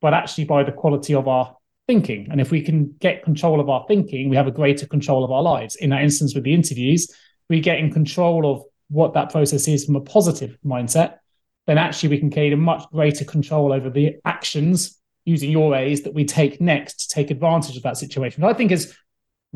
but 0.01 0.15
actually 0.15 0.45
by 0.45 0.63
the 0.63 0.73
quality 0.73 1.15
of 1.15 1.27
our 1.27 1.57
thinking. 1.87 2.29
And 2.31 2.41
if 2.41 2.51
we 2.51 2.61
can 2.61 2.95
get 3.01 3.25
control 3.25 3.61
of 3.61 3.71
our 3.71 3.85
thinking, 3.89 4.29
we 4.29 4.37
have 4.37 4.47
a 4.47 4.53
greater 4.53 4.87
control 4.87 5.25
of 5.25 5.31
our 5.31 5.43
lives. 5.43 5.77
In 5.77 5.91
that 5.91 6.03
instance 6.03 6.35
with 6.35 6.45
the 6.45 6.53
interviews, 6.53 7.09
we 7.49 7.61
get 7.61 7.79
in 7.79 7.93
control 7.93 8.53
of 8.53 8.63
what 8.89 9.15
that 9.15 9.31
process 9.31 9.69
is 9.69 9.85
from 9.85 9.97
a 9.97 10.01
positive 10.01 10.59
mindset, 10.65 11.19
then 11.67 11.79
actually 11.79 12.11
we 12.11 12.19
can 12.19 12.29
gain 12.29 12.53
a 12.53 12.57
much 12.57 12.85
greater 12.93 13.25
control 13.25 13.73
over 13.73 13.91
the 13.91 14.17
actions 14.25 15.01
using 15.25 15.51
your 15.51 15.75
A's 15.75 16.03
that 16.03 16.15
we 16.15 16.25
take 16.25 16.61
next 16.61 17.09
to 17.09 17.15
take 17.15 17.31
advantage 17.31 17.77
of 17.77 17.83
that 17.83 17.97
situation. 17.97 18.45
I 18.45 18.53
think 18.53 18.71
is 18.71 18.97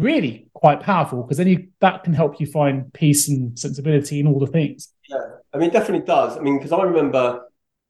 really 0.00 0.48
quite 0.54 0.80
powerful 0.80 1.22
because 1.22 1.38
then 1.38 1.48
you 1.48 1.68
that 1.80 2.04
can 2.04 2.14
help 2.14 2.40
you 2.40 2.46
find 2.46 2.92
peace 2.92 3.28
and 3.28 3.58
sensibility 3.58 4.20
in 4.20 4.26
all 4.26 4.38
the 4.38 4.46
things. 4.46 4.92
Yeah, 5.08 5.18
I 5.54 5.58
mean, 5.58 5.70
definitely 5.70 6.06
does. 6.06 6.36
I 6.36 6.40
mean, 6.40 6.58
because 6.58 6.72
I 6.72 6.82
remember, 6.82 7.42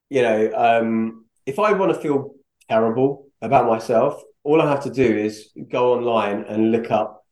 you 0.09 0.23
know, 0.23 0.53
um, 0.55 1.25
if 1.47 1.59
I 1.59 1.73
want 1.73 1.95
to 1.95 2.01
feel 2.01 2.35
terrible 2.69 3.27
about 3.43 3.67
myself, 3.67 4.23
all 4.43 4.61
I 4.61 4.69
have 4.69 4.83
to 4.85 4.91
do 4.91 5.05
is 5.05 5.51
go 5.71 5.93
online 5.95 6.45
and 6.45 6.73
look 6.73 6.91
up, 6.91 7.25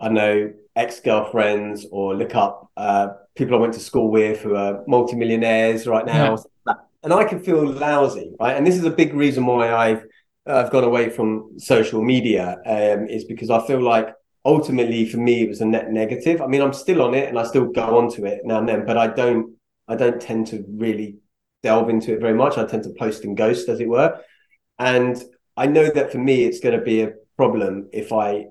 I 0.00 0.08
know, 0.08 0.52
ex 0.76 1.00
girlfriends 1.00 1.86
or 1.90 2.14
look 2.14 2.34
up 2.34 2.70
uh, 2.76 3.08
people 3.36 3.56
I 3.56 3.60
went 3.60 3.74
to 3.74 3.80
school 3.80 4.10
with 4.10 4.40
who 4.40 4.56
are 4.56 4.82
multimillionaires 4.86 5.86
right 5.86 6.06
now. 6.06 6.36
Yeah. 6.66 6.74
And 7.02 7.12
I 7.12 7.24
can 7.24 7.42
feel 7.42 7.66
lousy, 7.66 8.32
right? 8.40 8.56
And 8.56 8.66
this 8.66 8.76
is 8.76 8.84
a 8.84 8.90
big 8.90 9.12
reason 9.12 9.44
why 9.44 9.72
I've 9.72 10.04
I've 10.46 10.70
gone 10.70 10.84
away 10.84 11.08
from 11.08 11.58
social 11.58 12.02
media 12.02 12.58
um, 12.66 13.06
is 13.08 13.24
because 13.24 13.50
I 13.50 13.66
feel 13.66 13.80
like 13.80 14.08
ultimately 14.44 15.06
for 15.06 15.18
me 15.18 15.42
it 15.42 15.48
was 15.48 15.60
a 15.60 15.64
net 15.64 15.90
negative. 15.90 16.42
I 16.42 16.46
mean, 16.46 16.62
I'm 16.62 16.72
still 16.72 17.02
on 17.02 17.14
it 17.14 17.28
and 17.28 17.38
I 17.38 17.44
still 17.44 17.66
go 17.66 17.98
onto 17.98 18.26
it 18.26 18.42
now 18.44 18.58
and 18.58 18.68
then, 18.68 18.84
but 18.86 18.96
I 18.96 19.08
don't 19.08 19.56
I 19.88 19.96
don't 19.96 20.20
tend 20.20 20.46
to 20.48 20.64
really 20.68 21.16
delve 21.62 21.88
into 21.88 22.12
it 22.14 22.20
very 22.20 22.34
much. 22.34 22.58
I 22.58 22.64
tend 22.66 22.84
to 22.84 22.94
post 22.98 23.24
and 23.24 23.36
ghost, 23.36 23.68
as 23.68 23.80
it 23.80 23.88
were. 23.88 24.18
And 24.78 25.22
I 25.56 25.66
know 25.66 25.88
that 25.90 26.12
for 26.12 26.18
me, 26.18 26.44
it's 26.44 26.60
going 26.60 26.78
to 26.78 26.84
be 26.84 27.02
a 27.02 27.12
problem 27.36 27.88
if 27.92 28.12
I, 28.12 28.46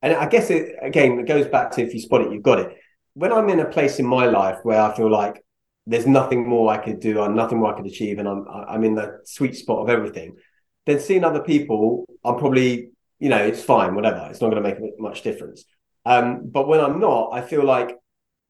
and 0.00 0.14
I 0.14 0.26
guess 0.26 0.50
it 0.50 0.76
again, 0.82 1.18
it 1.18 1.26
goes 1.26 1.46
back 1.46 1.70
to 1.72 1.82
if 1.82 1.94
you 1.94 2.00
spot 2.00 2.22
it, 2.22 2.32
you've 2.32 2.42
got 2.42 2.60
it. 2.60 2.76
When 3.14 3.32
I'm 3.32 3.48
in 3.48 3.60
a 3.60 3.66
place 3.66 3.98
in 3.98 4.06
my 4.06 4.26
life 4.26 4.58
where 4.62 4.80
I 4.80 4.94
feel 4.96 5.10
like 5.10 5.44
there's 5.86 6.06
nothing 6.06 6.48
more 6.48 6.70
I 6.72 6.78
could 6.78 7.00
do, 7.00 7.18
or 7.18 7.28
nothing 7.28 7.58
more 7.58 7.74
I 7.74 7.76
could 7.76 7.86
achieve, 7.86 8.18
and 8.18 8.28
I'm 8.28 8.46
I'm 8.48 8.84
in 8.84 8.94
the 8.94 9.20
sweet 9.24 9.56
spot 9.56 9.82
of 9.82 9.88
everything, 9.88 10.36
then 10.86 11.00
seeing 11.00 11.24
other 11.24 11.42
people, 11.42 12.06
I'm 12.24 12.36
probably, 12.36 12.90
you 13.22 13.28
know, 13.28 13.38
it's 13.38 13.62
fine, 13.62 13.94
whatever. 13.94 14.26
It's 14.28 14.40
not 14.40 14.50
going 14.50 14.60
to 14.60 14.68
make 14.68 14.98
much 14.98 15.22
difference. 15.22 15.64
Um, 16.04 16.48
but 16.50 16.66
when 16.66 16.80
I'm 16.80 16.98
not, 16.98 17.30
I 17.32 17.40
feel 17.40 17.64
like 17.64 17.96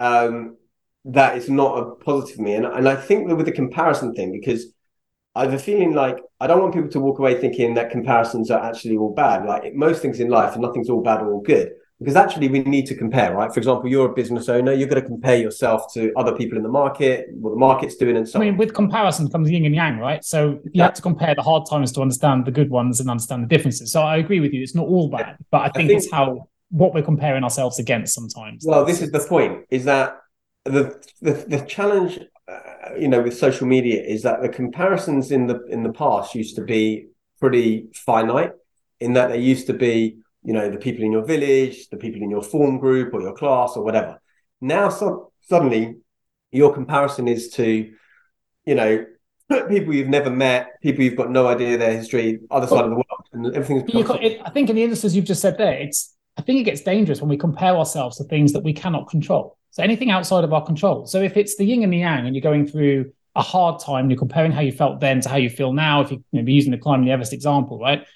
um, 0.00 0.56
that 1.04 1.36
is 1.36 1.50
not 1.50 1.76
a 1.76 1.94
positive 1.96 2.40
me. 2.40 2.54
And, 2.54 2.64
and 2.64 2.88
I 2.88 2.96
think 2.96 3.28
that 3.28 3.36
with 3.36 3.44
the 3.44 3.52
comparison 3.52 4.14
thing, 4.14 4.32
because 4.32 4.72
I 5.34 5.42
have 5.42 5.52
a 5.52 5.58
feeling 5.58 5.92
like 5.92 6.16
I 6.40 6.46
don't 6.46 6.62
want 6.62 6.72
people 6.72 6.88
to 6.88 7.00
walk 7.00 7.18
away 7.18 7.38
thinking 7.38 7.74
that 7.74 7.90
comparisons 7.90 8.50
are 8.50 8.64
actually 8.64 8.96
all 8.96 9.12
bad. 9.12 9.44
Like 9.44 9.74
most 9.74 10.00
things 10.00 10.20
in 10.20 10.30
life, 10.30 10.54
and 10.54 10.62
nothing's 10.62 10.88
all 10.88 11.02
bad 11.02 11.20
or 11.20 11.34
all 11.34 11.42
good. 11.42 11.72
Because 12.02 12.16
actually, 12.16 12.48
we 12.48 12.60
need 12.60 12.86
to 12.86 12.94
compare, 12.94 13.34
right? 13.34 13.52
For 13.52 13.60
example, 13.60 13.88
you're 13.88 14.10
a 14.10 14.14
business 14.14 14.48
owner, 14.48 14.72
you're 14.72 14.88
going 14.88 15.00
to 15.00 15.06
compare 15.06 15.36
yourself 15.36 15.92
to 15.94 16.12
other 16.16 16.34
people 16.34 16.56
in 16.56 16.64
the 16.64 16.68
market, 16.68 17.28
what 17.34 17.50
the 17.50 17.56
market's 17.56 17.96
doing, 17.96 18.16
and 18.16 18.28
so 18.28 18.40
I 18.40 18.44
mean, 18.44 18.56
with 18.56 18.74
comparison 18.74 19.30
comes 19.30 19.50
yin 19.50 19.64
and 19.64 19.74
yang, 19.74 19.98
right? 19.98 20.24
So 20.24 20.60
you 20.64 20.70
yeah. 20.74 20.84
have 20.84 20.94
to 20.94 21.02
compare 21.02 21.34
the 21.34 21.42
hard 21.42 21.68
times 21.68 21.92
to 21.92 22.00
understand 22.00 22.44
the 22.44 22.50
good 22.50 22.70
ones 22.70 23.00
and 23.00 23.08
understand 23.08 23.44
the 23.44 23.48
differences. 23.48 23.92
So 23.92 24.02
I 24.02 24.16
agree 24.16 24.40
with 24.40 24.52
you; 24.52 24.62
it's 24.62 24.74
not 24.74 24.86
all 24.86 25.08
bad, 25.08 25.36
but 25.50 25.58
I 25.58 25.64
think, 25.64 25.76
I 25.76 25.78
think 25.88 25.98
it's 25.98 26.10
how 26.10 26.48
what 26.70 26.94
we're 26.94 27.02
comparing 27.02 27.44
ourselves 27.44 27.78
against 27.78 28.14
sometimes. 28.14 28.64
Well, 28.66 28.84
this 28.84 29.00
is 29.00 29.10
the 29.12 29.20
point: 29.20 29.66
is 29.70 29.84
that 29.84 30.18
the 30.64 31.00
the, 31.20 31.32
the 31.32 31.60
challenge 31.66 32.18
uh, 32.48 32.94
you 32.98 33.08
know 33.08 33.22
with 33.22 33.36
social 33.36 33.66
media 33.66 34.02
is 34.02 34.22
that 34.22 34.42
the 34.42 34.48
comparisons 34.48 35.30
in 35.30 35.46
the 35.46 35.64
in 35.66 35.82
the 35.82 35.92
past 35.92 36.34
used 36.34 36.56
to 36.56 36.62
be 36.62 37.06
pretty 37.40 37.86
finite 37.94 38.52
in 39.00 39.14
that 39.14 39.28
they 39.28 39.38
used 39.38 39.66
to 39.66 39.72
be 39.72 40.16
you 40.44 40.52
know 40.52 40.70
the 40.70 40.78
people 40.78 41.04
in 41.04 41.12
your 41.12 41.24
village 41.24 41.88
the 41.88 41.96
people 41.96 42.22
in 42.22 42.30
your 42.30 42.42
form 42.42 42.78
group 42.78 43.14
or 43.14 43.20
your 43.20 43.34
class 43.34 43.76
or 43.76 43.84
whatever 43.84 44.20
now 44.60 44.88
so, 44.88 45.32
suddenly 45.42 45.96
your 46.50 46.72
comparison 46.72 47.28
is 47.28 47.50
to 47.50 47.92
you 48.64 48.74
know 48.74 49.04
people 49.68 49.94
you've 49.94 50.08
never 50.08 50.30
met 50.30 50.80
people 50.82 51.02
you've 51.04 51.16
got 51.16 51.30
no 51.30 51.46
idea 51.46 51.76
their 51.76 51.92
history 51.92 52.40
other 52.50 52.66
side 52.66 52.84
of 52.84 52.90
the 52.90 52.96
world 52.96 53.26
and 53.32 53.46
everything's 53.54 53.82
i 54.44 54.50
think 54.50 54.68
in 54.70 54.76
the 54.76 54.82
instances 54.82 55.14
you've 55.14 55.24
just 55.24 55.42
said 55.42 55.56
there 55.58 55.74
it's 55.74 56.14
i 56.36 56.42
think 56.42 56.60
it 56.60 56.64
gets 56.64 56.80
dangerous 56.80 57.20
when 57.20 57.28
we 57.28 57.36
compare 57.36 57.76
ourselves 57.76 58.16
to 58.16 58.24
things 58.24 58.52
that 58.52 58.62
we 58.62 58.72
cannot 58.72 59.08
control 59.08 59.56
so 59.72 59.82
anything 59.82 60.10
outside 60.10 60.44
of 60.44 60.52
our 60.52 60.64
control. 60.64 61.06
So 61.06 61.22
if 61.22 61.36
it's 61.36 61.56
the 61.56 61.64
yin 61.64 61.82
and 61.82 61.92
the 61.92 61.98
yang, 61.98 62.26
and 62.26 62.36
you're 62.36 62.42
going 62.42 62.66
through 62.66 63.10
a 63.34 63.42
hard 63.42 63.80
time, 63.80 64.10
you're 64.10 64.18
comparing 64.18 64.52
how 64.52 64.60
you 64.60 64.70
felt 64.70 65.00
then 65.00 65.22
to 65.22 65.30
how 65.30 65.36
you 65.36 65.48
feel 65.48 65.72
now. 65.72 66.02
If 66.02 66.10
you, 66.10 66.22
you 66.30 66.42
be 66.42 66.52
using 66.52 66.72
the 66.72 66.78
climbing 66.78 67.06
the 67.06 67.12
Everest 67.12 67.32
example, 67.32 67.78
right? 67.78 68.06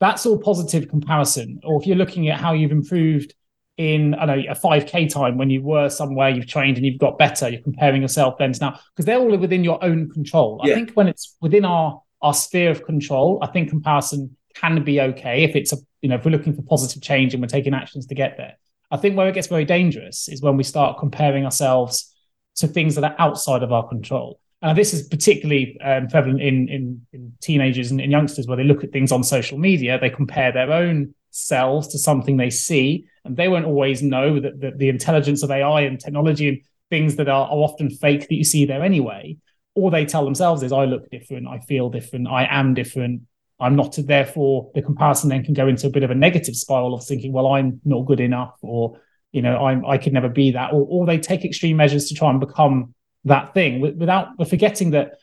That's 0.00 0.26
all 0.26 0.38
positive 0.38 0.88
comparison. 0.88 1.60
Or 1.62 1.80
if 1.80 1.86
you're 1.86 1.96
looking 1.96 2.28
at 2.28 2.40
how 2.40 2.52
you've 2.52 2.72
improved 2.72 3.34
in 3.76 4.14
I 4.14 4.26
know 4.26 4.34
a 4.34 4.54
5k 4.54 5.10
time 5.10 5.38
when 5.38 5.48
you 5.48 5.62
were 5.62 5.88
somewhere 5.88 6.28
you've 6.28 6.46
trained 6.46 6.76
and 6.76 6.84
you've 6.84 6.98
got 6.98 7.16
better, 7.16 7.48
you're 7.48 7.62
comparing 7.62 8.02
yourself 8.02 8.36
then 8.38 8.52
to 8.52 8.60
now 8.60 8.80
because 8.94 9.06
they're 9.06 9.18
all 9.18 9.36
within 9.38 9.64
your 9.64 9.82
own 9.82 10.10
control. 10.10 10.60
Yeah. 10.64 10.72
I 10.72 10.74
think 10.74 10.92
when 10.92 11.08
it's 11.08 11.36
within 11.40 11.64
our 11.64 12.02
our 12.20 12.34
sphere 12.34 12.70
of 12.70 12.84
control, 12.84 13.38
I 13.42 13.46
think 13.46 13.70
comparison 13.70 14.36
can 14.54 14.82
be 14.84 15.00
okay 15.00 15.44
if 15.44 15.56
it's 15.56 15.72
a 15.72 15.76
you 16.02 16.08
know 16.08 16.16
if 16.16 16.24
we're 16.24 16.30
looking 16.30 16.54
for 16.54 16.62
positive 16.62 17.02
change 17.02 17.32
and 17.32 17.42
we're 17.42 17.48
taking 17.48 17.74
actions 17.74 18.06
to 18.06 18.14
get 18.14 18.36
there. 18.36 18.56
I 18.90 18.96
think 18.96 19.16
where 19.16 19.28
it 19.28 19.34
gets 19.34 19.46
very 19.46 19.64
dangerous 19.64 20.28
is 20.28 20.42
when 20.42 20.56
we 20.56 20.64
start 20.64 20.98
comparing 20.98 21.44
ourselves 21.44 22.12
to 22.56 22.66
things 22.66 22.96
that 22.96 23.04
are 23.04 23.14
outside 23.18 23.62
of 23.62 23.72
our 23.72 23.88
control. 23.88 24.39
And 24.62 24.76
this 24.76 24.92
is 24.92 25.08
particularly 25.08 25.80
um, 25.80 26.08
prevalent 26.08 26.42
in, 26.42 26.68
in, 26.68 27.06
in 27.12 27.32
teenagers 27.40 27.90
and 27.90 28.00
in 28.00 28.10
youngsters 28.10 28.46
where 28.46 28.56
they 28.56 28.64
look 28.64 28.84
at 28.84 28.92
things 28.92 29.10
on 29.10 29.24
social 29.24 29.58
media, 29.58 29.98
they 29.98 30.10
compare 30.10 30.52
their 30.52 30.70
own 30.70 31.14
selves 31.30 31.88
to 31.88 31.98
something 31.98 32.36
they 32.36 32.50
see, 32.50 33.06
and 33.24 33.36
they 33.36 33.48
won't 33.48 33.64
always 33.64 34.02
know 34.02 34.38
that, 34.38 34.60
that 34.60 34.78
the 34.78 34.88
intelligence 34.88 35.42
of 35.42 35.50
AI 35.50 35.82
and 35.82 35.98
technology 35.98 36.48
and 36.48 36.58
things 36.90 37.16
that 37.16 37.28
are, 37.28 37.46
are 37.46 37.58
often 37.58 37.88
fake 37.88 38.28
that 38.28 38.34
you 38.34 38.44
see 38.44 38.66
there 38.66 38.82
anyway. 38.82 39.36
All 39.74 39.90
they 39.90 40.04
tell 40.04 40.24
themselves 40.24 40.62
is, 40.62 40.72
I 40.72 40.84
look 40.84 41.08
different, 41.10 41.48
I 41.48 41.60
feel 41.60 41.88
different, 41.88 42.28
I 42.28 42.46
am 42.50 42.74
different, 42.74 43.22
I'm 43.60 43.76
not 43.76 43.94
therefore 43.96 44.70
the 44.74 44.82
comparison 44.82 45.28
then 45.28 45.44
can 45.44 45.54
go 45.54 45.68
into 45.68 45.86
a 45.86 45.90
bit 45.90 46.02
of 46.02 46.10
a 46.10 46.14
negative 46.14 46.56
spiral 46.56 46.94
of 46.94 47.04
thinking, 47.04 47.32
well, 47.32 47.52
I'm 47.52 47.80
not 47.84 48.06
good 48.06 48.20
enough, 48.20 48.54
or 48.62 48.98
you 49.32 49.42
know, 49.42 49.64
I'm 49.64 49.86
I 49.86 49.98
could 49.98 50.12
never 50.12 50.28
be 50.28 50.50
that, 50.52 50.72
or, 50.72 50.86
or 50.88 51.06
they 51.06 51.18
take 51.18 51.44
extreme 51.44 51.76
measures 51.76 52.08
to 52.08 52.14
try 52.14 52.30
and 52.30 52.40
become 52.40 52.94
that 53.24 53.54
thing 53.54 53.80
without 53.80 54.48
forgetting 54.48 54.90
that 54.90 55.18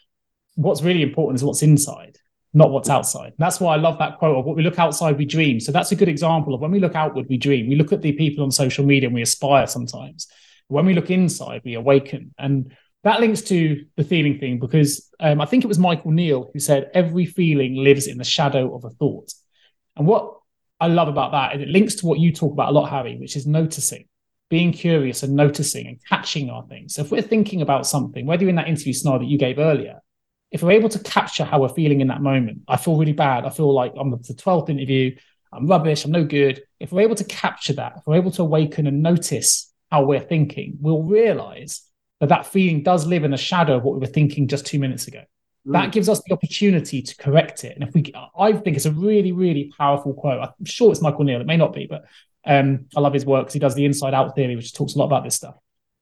what's 0.56 0.82
really 0.82 1.02
important 1.02 1.40
is 1.40 1.44
what's 1.44 1.64
inside, 1.64 2.18
not 2.54 2.72
what's 2.72 2.90
outside. 2.90 3.34
That's 3.38 3.60
why 3.60 3.74
I 3.74 3.78
love 3.78 3.98
that 4.00 4.18
quote 4.18 4.38
of 4.38 4.46
what 4.46 4.56
we 4.56 4.64
look 4.64 4.80
outside, 4.80 5.18
we 5.18 5.26
dream. 5.26 5.60
So 5.60 5.72
that's 5.72 5.92
a 5.92 5.96
good 5.96 6.08
example 6.08 6.54
of 6.54 6.62
when 6.62 6.72
we 6.72 6.80
look 6.80 6.96
outward, 6.96 7.28
we 7.30 7.38
dream. 7.38 7.68
We 7.68 7.76
look 7.76 7.94
at 7.94 8.02
the 8.02 8.14
people 8.14 8.44
on 8.44 8.52
social 8.52 8.86
media 8.86 9.08
and 9.08 9.16
we 9.16 9.22
aspire 9.22 9.68
sometimes. 9.68 10.28
When 10.68 10.86
we 10.86 10.94
look 10.94 11.10
inside, 11.10 11.62
we 11.64 11.76
awaken. 11.76 12.34
And 12.38 12.76
that 13.04 13.20
links 13.20 13.42
to 13.44 13.86
the 13.96 14.04
feeling 14.04 14.40
thing 14.40 14.60
because 14.60 15.10
um, 15.20 15.40
I 15.40 15.46
think 15.46 15.64
it 15.64 15.68
was 15.68 15.80
Michael 15.80 16.12
Neill 16.12 16.50
who 16.52 16.60
said 16.60 16.92
every 16.94 17.26
feeling 17.26 17.76
lives 17.76 18.08
in 18.08 18.18
the 18.18 18.24
shadow 18.24 18.76
of 18.76 18.84
a 18.84 18.90
thought. 18.90 19.32
And 19.96 20.06
what 20.06 20.34
I 20.80 20.88
love 20.88 21.08
about 21.08 21.32
that, 21.32 21.54
and 21.54 21.62
it 21.62 21.70
links 21.70 21.96
to 21.96 22.06
what 22.06 22.20
you 22.20 22.32
talk 22.32 22.52
about 22.52 22.70
a 22.70 22.72
lot, 22.72 22.90
Hari, 22.90 23.18
which 23.18 23.36
is 23.36 23.48
noticing, 23.48 24.08
being 24.50 24.72
curious 24.72 25.24
and 25.24 25.36
noticing 25.36 25.88
and 25.88 26.00
catching 26.08 26.50
our 26.50 26.66
things. 26.68 26.96
So 26.96 27.02
if 27.02 27.12
we're 27.12 27.22
thinking 27.22 27.62
about 27.62 27.86
something, 27.86 28.26
whether 28.26 28.44
you're 28.44 28.50
in 28.50 28.56
that 28.56 28.68
interview 28.68 28.94
scenario 28.94 29.20
that 29.20 29.30
you 29.30 29.38
gave 29.38 29.60
earlier, 29.60 30.02
if 30.52 30.64
we're 30.64 30.72
able 30.72 30.90
to 30.90 31.00
capture 31.00 31.44
how 31.44 31.62
we're 31.62 31.70
feeling 31.70 32.00
in 32.00 32.08
that 32.08 32.22
moment, 32.22 32.62
I 32.68 32.78
feel 32.78 32.98
really 32.98 33.14
bad. 33.14 33.46
I 33.46 33.50
feel 33.50 33.74
like 33.74 33.94
I'm 34.00 34.12
the 34.12 34.18
12th 34.18 34.70
interview. 34.70 35.16
I'm 35.52 35.68
rubbish, 35.68 36.06
I'm 36.06 36.12
no 36.12 36.24
good. 36.24 36.62
If 36.80 36.92
we're 36.92 37.02
able 37.02 37.16
to 37.16 37.24
capture 37.24 37.74
that, 37.74 37.94
if 37.98 38.04
we're 38.06 38.16
able 38.16 38.32
to 38.32 38.42
awaken 38.42 38.88
and 38.88 39.02
notice 39.02 39.74
how 39.92 40.04
we're 40.04 40.20
thinking, 40.20 40.78
we'll 40.80 41.04
realize 41.04 41.84
that 42.20 42.30
that 42.30 42.46
feeling 42.46 42.84
does 42.84 43.06
live 43.06 43.24
in 43.24 43.32
the 43.32 43.38
shadow 43.38 43.78
of 43.78 43.84
what 43.84 43.94
we 43.94 44.00
were 44.00 44.12
thinking 44.12 44.48
just 44.48 44.66
two 44.66 44.80
minutes 44.80 45.08
ago. 45.08 45.24
Mm. 45.68 45.74
That 45.74 45.92
gives 45.92 46.10
us 46.10 46.22
the 46.26 46.34
opportunity 46.34 47.02
to 47.02 47.16
correct 47.16 47.64
it. 47.64 47.78
And 47.78 47.88
if 47.88 47.94
we, 47.94 48.12
I 48.38 48.54
think 48.54 48.76
it's 48.76 48.86
a 48.86 48.92
really, 48.92 49.32
really 49.32 49.72
powerful 49.78 50.14
quote. 50.14 50.42
I'm 50.42 50.66
sure 50.66 50.92
it's 50.92 51.02
Michael 51.02 51.24
Neill. 51.24 51.42
It 51.42 51.48
may 51.48 51.58
not 51.58 51.74
be, 51.74 51.88
but 51.88 52.06
um, 52.45 52.86
I 52.95 53.00
love 53.00 53.13
his 53.13 53.26
work 53.26 53.45
because 53.45 53.54
he 53.54 53.60
does 53.60 53.76
the 53.76 53.86
inside 53.86 54.13
out 54.13 54.36
theory, 54.36 54.56
which 54.56 54.73
talks 54.73 54.95
a 54.95 54.97
lot 54.97 55.06
about 55.06 55.23
this 55.23 55.36
stuff. 55.36 55.56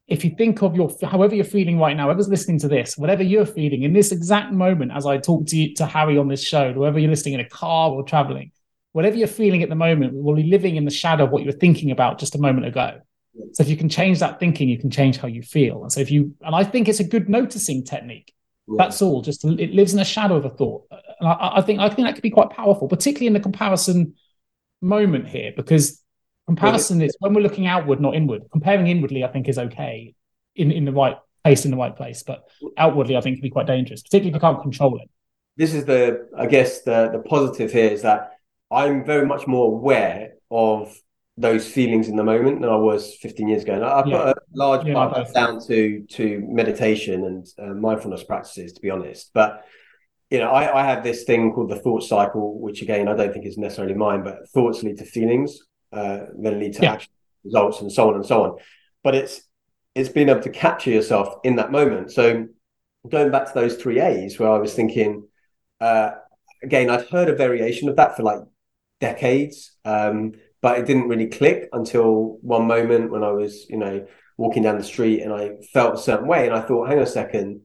If 0.08 0.24
you 0.24 0.36
think 0.38 0.62
of 0.62 0.76
your, 0.76 0.92
however 1.04 1.34
you're 1.34 1.46
feeling 1.46 1.80
right 1.80 1.98
now, 1.98 2.06
whoever's 2.06 2.30
listening 2.30 2.60
to 2.60 2.68
this, 2.68 2.96
whatever 2.98 3.24
you're 3.24 3.46
feeling 3.46 3.84
in 3.84 3.94
this 3.94 4.12
exact 4.12 4.54
moment, 4.54 4.92
as 4.94 5.08
I 5.08 5.18
talk 5.18 5.48
to 5.48 5.58
you, 5.58 5.74
to 5.76 5.86
Harry 5.86 6.18
on 6.18 6.28
this 6.28 6.44
show, 6.44 6.74
whoever 6.74 7.00
you're 7.00 7.10
listening 7.10 7.36
in 7.36 7.40
a 7.40 7.50
car 7.50 7.90
or 7.90 8.04
traveling, 8.04 8.52
whatever 8.92 9.16
you're 9.16 9.28
feeling 9.28 9.64
at 9.64 9.70
the 9.70 9.76
moment 9.76 10.14
will 10.14 10.36
be 10.36 10.44
living 10.44 10.76
in 10.76 10.86
the 10.86 10.92
shadow 10.92 11.24
of 11.24 11.32
what 11.32 11.42
you 11.42 11.48
were 11.48 11.58
thinking 11.58 11.90
about 11.90 12.20
just 12.20 12.36
a 12.36 12.38
moment 12.38 12.68
ago. 12.68 13.00
So 13.54 13.64
if 13.64 13.70
you 13.70 13.76
can 13.76 13.90
change 13.90 14.20
that 14.20 14.40
thinking, 14.40 14.70
you 14.70 14.78
can 14.78 14.92
change 14.92 15.18
how 15.18 15.28
you 15.28 15.42
feel. 15.42 15.82
And 15.82 15.92
so 15.92 16.00
if 16.02 16.12
you, 16.12 16.36
and 16.42 16.56
I 16.56 16.64
think 16.64 16.88
it's 16.88 17.00
a 17.00 17.04
good 17.04 17.28
noticing 17.28 17.84
technique. 17.84 18.32
Yeah. 18.68 18.76
That's 18.78 19.02
all. 19.02 19.22
Just 19.22 19.44
it 19.44 19.74
lives 19.74 19.94
in 19.94 20.00
the 20.00 20.06
shadow 20.06 20.38
of 20.38 20.46
a 20.46 20.50
thought. 20.50 20.86
And 21.20 21.28
I, 21.30 21.58
I 21.58 21.62
think 21.62 21.80
I 21.80 21.90
think 21.90 22.08
that 22.08 22.16
could 22.16 22.24
be 22.24 22.32
quite 22.32 22.50
powerful, 22.50 22.88
particularly 22.88 23.28
in 23.28 23.34
the 23.34 23.40
comparison 23.40 24.16
moment 24.82 25.28
here, 25.28 25.52
because 25.56 26.02
Comparison 26.48 27.02
is 27.02 27.16
when 27.20 27.34
we're 27.34 27.42
looking 27.42 27.66
outward, 27.66 28.00
not 28.00 28.16
inward. 28.16 28.44
Comparing 28.52 28.88
inwardly, 28.88 29.24
I 29.24 29.28
think, 29.28 29.50
is 29.50 29.58
okay 29.58 30.14
in, 30.56 30.72
in 30.72 30.86
the 30.86 30.92
right 30.92 31.18
place, 31.44 31.66
in 31.66 31.72
the 31.72 31.78
right 31.78 31.96
place. 31.96 32.24
But 32.24 32.48
outwardly, 32.78 33.18
I 33.18 33.22
think 33.22 33.38
can 33.38 33.42
be 33.42 33.50
quite 33.50 33.68
dangerous, 33.68 34.04
particularly 34.04 34.30
if 34.30 34.36
you 34.36 34.40
can't 34.40 34.62
control 34.62 35.00
it. 35.02 35.10
This 35.58 35.74
is 35.74 35.86
the, 35.86 36.28
I 36.38 36.46
guess, 36.46 36.82
the 36.82 37.10
the 37.12 37.20
positive 37.20 37.72
here 37.72 37.90
is 37.90 38.04
that 38.04 38.38
I'm 38.70 39.06
very 39.06 39.26
much 39.26 39.48
more 39.48 39.68
aware 39.68 40.34
of 40.52 40.96
those 41.38 41.68
feelings 41.68 42.08
in 42.08 42.16
the 42.16 42.24
moment 42.24 42.62
than 42.62 42.70
I 42.70 42.76
was 42.76 43.16
15 43.16 43.48
years 43.48 43.64
ago. 43.64 43.74
And 43.74 43.84
I, 43.84 43.90
I 43.90 44.06
yeah. 44.06 44.18
put 44.18 44.28
a 44.28 44.36
large 44.54 44.88
yeah, 44.88 44.94
part 44.94 45.34
down 45.34 45.60
to 45.68 46.06
to 46.12 46.46
meditation 46.48 47.26
and 47.26 47.48
uh, 47.58 47.74
mindfulness 47.74 48.24
practices, 48.24 48.74
to 48.74 48.82
be 48.82 48.92
honest. 48.92 49.32
But 49.34 49.66
you 50.30 50.40
know, 50.40 50.50
I, 50.52 50.82
I 50.82 50.86
have 50.86 51.04
this 51.04 51.24
thing 51.24 51.54
called 51.54 51.70
the 51.70 51.80
thought 51.80 52.04
cycle, 52.04 52.60
which 52.60 52.84
again 52.84 53.08
I 53.08 53.16
don't 53.16 53.34
think 53.34 53.46
is 53.46 53.58
necessarily 53.58 53.96
mine, 53.96 54.24
but 54.24 54.48
thoughts 54.50 54.84
lead 54.84 55.00
to 55.00 55.06
feelings 55.06 55.60
uh, 55.96 56.26
then 56.38 56.60
lead 56.60 56.74
to 56.74 56.84
yeah. 56.84 56.94
action 56.94 57.12
results 57.44 57.82
and 57.82 57.92
so 57.92 58.10
on 58.10 58.16
and 58.16 58.26
so 58.26 58.44
on. 58.44 58.58
But 59.04 59.16
it's 59.16 59.42
it's 59.94 60.10
being 60.10 60.30
able 60.30 60.42
to 60.42 60.50
capture 60.50 60.90
yourself 60.90 61.36
in 61.44 61.56
that 61.56 61.72
moment. 61.72 62.12
So 62.12 62.48
going 63.10 63.32
back 63.32 63.48
to 63.48 63.54
those 63.54 63.76
three 63.78 64.02
A's, 64.02 64.38
where 64.38 64.52
I 64.52 64.58
was 64.58 64.74
thinking, 64.74 65.28
uh, 65.80 66.12
again, 66.62 66.90
I'd 66.90 67.08
heard 67.08 67.30
a 67.30 67.36
variation 67.36 67.88
of 67.88 67.96
that 67.96 68.18
for 68.18 68.24
like 68.24 68.42
decades, 69.00 69.72
um, 69.86 70.34
but 70.62 70.80
it 70.80 70.86
didn't 70.86 71.08
really 71.08 71.28
click 71.28 71.70
until 71.72 72.38
one 72.42 72.68
moment 72.68 73.12
when 73.12 73.24
I 73.24 73.32
was, 73.32 73.70
you 73.70 73.78
know, 73.78 74.06
walking 74.38 74.64
down 74.64 74.78
the 74.78 74.84
street 74.84 75.22
and 75.22 75.32
I 75.32 75.52
felt 75.72 75.96
a 75.96 75.98
certain 75.98 76.28
way, 76.28 76.46
and 76.46 76.56
I 76.56 76.62
thought, 76.62 76.90
hang 76.90 76.98
on 76.98 77.04
a 77.04 77.08
second, 77.08 77.62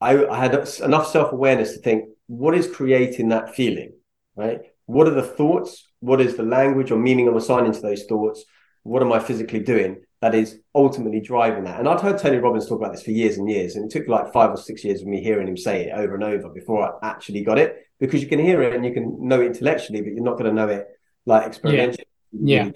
I, 0.00 0.26
I 0.26 0.38
had 0.38 0.54
enough 0.82 1.06
self 1.10 1.32
awareness 1.32 1.72
to 1.74 1.78
think, 1.78 2.10
what 2.26 2.54
is 2.54 2.70
creating 2.70 3.30
that 3.30 3.54
feeling, 3.54 3.92
right? 4.36 4.60
What 4.90 5.06
are 5.06 5.14
the 5.14 5.22
thoughts? 5.22 5.86
What 6.00 6.20
is 6.20 6.36
the 6.36 6.42
language 6.42 6.90
or 6.90 6.98
meaning 6.98 7.28
I'm 7.28 7.36
assigning 7.36 7.72
to 7.72 7.80
those 7.80 8.04
thoughts? 8.04 8.44
What 8.82 9.02
am 9.02 9.12
I 9.12 9.20
physically 9.20 9.60
doing 9.60 10.02
that 10.20 10.34
is 10.34 10.58
ultimately 10.74 11.20
driving 11.20 11.64
that? 11.64 11.78
And 11.78 11.88
I'd 11.88 12.00
heard 12.00 12.18
Tony 12.18 12.38
Robbins 12.38 12.66
talk 12.66 12.80
about 12.80 12.92
this 12.92 13.04
for 13.04 13.12
years 13.12 13.36
and 13.36 13.48
years, 13.48 13.76
and 13.76 13.84
it 13.84 13.92
took 13.92 14.08
like 14.08 14.32
five 14.32 14.50
or 14.50 14.56
six 14.56 14.82
years 14.82 15.00
of 15.00 15.06
me 15.06 15.22
hearing 15.22 15.46
him 15.46 15.56
say 15.56 15.84
it 15.84 15.92
over 15.94 16.14
and 16.14 16.24
over 16.24 16.48
before 16.48 16.82
I 16.82 17.08
actually 17.08 17.44
got 17.44 17.58
it. 17.58 17.76
Because 18.00 18.20
you 18.20 18.28
can 18.28 18.40
hear 18.40 18.62
it 18.62 18.74
and 18.74 18.84
you 18.84 18.92
can 18.92 19.28
know 19.28 19.40
it 19.40 19.46
intellectually, 19.46 20.00
but 20.00 20.12
you're 20.12 20.24
not 20.24 20.38
going 20.38 20.50
to 20.50 20.52
know 20.52 20.68
it 20.68 20.88
like 21.24 21.52
experientially. 21.52 22.04
Yeah. 22.32 22.64
yeah. 22.64 22.70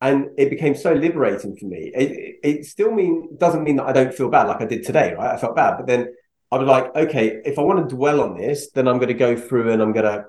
And 0.00 0.30
it 0.36 0.50
became 0.50 0.74
so 0.74 0.92
liberating 0.92 1.56
for 1.56 1.66
me. 1.66 1.92
It, 1.94 2.36
it 2.42 2.66
still 2.66 2.90
mean 2.90 3.36
doesn't 3.38 3.62
mean 3.62 3.76
that 3.76 3.86
I 3.86 3.92
don't 3.92 4.12
feel 4.12 4.28
bad 4.28 4.48
like 4.48 4.60
I 4.60 4.66
did 4.66 4.84
today, 4.84 5.14
right? 5.14 5.34
I 5.34 5.36
felt 5.36 5.54
bad, 5.54 5.76
but 5.76 5.86
then 5.86 6.14
I 6.50 6.58
was 6.58 6.66
like, 6.66 6.94
okay, 6.96 7.40
if 7.44 7.58
I 7.58 7.62
want 7.62 7.88
to 7.88 7.94
dwell 7.94 8.20
on 8.20 8.36
this, 8.36 8.70
then 8.72 8.88
I'm 8.88 8.96
going 8.96 9.08
to 9.08 9.14
go 9.14 9.36
through 9.36 9.70
and 9.70 9.80
I'm 9.80 9.92
going 9.92 10.04
to 10.04 10.24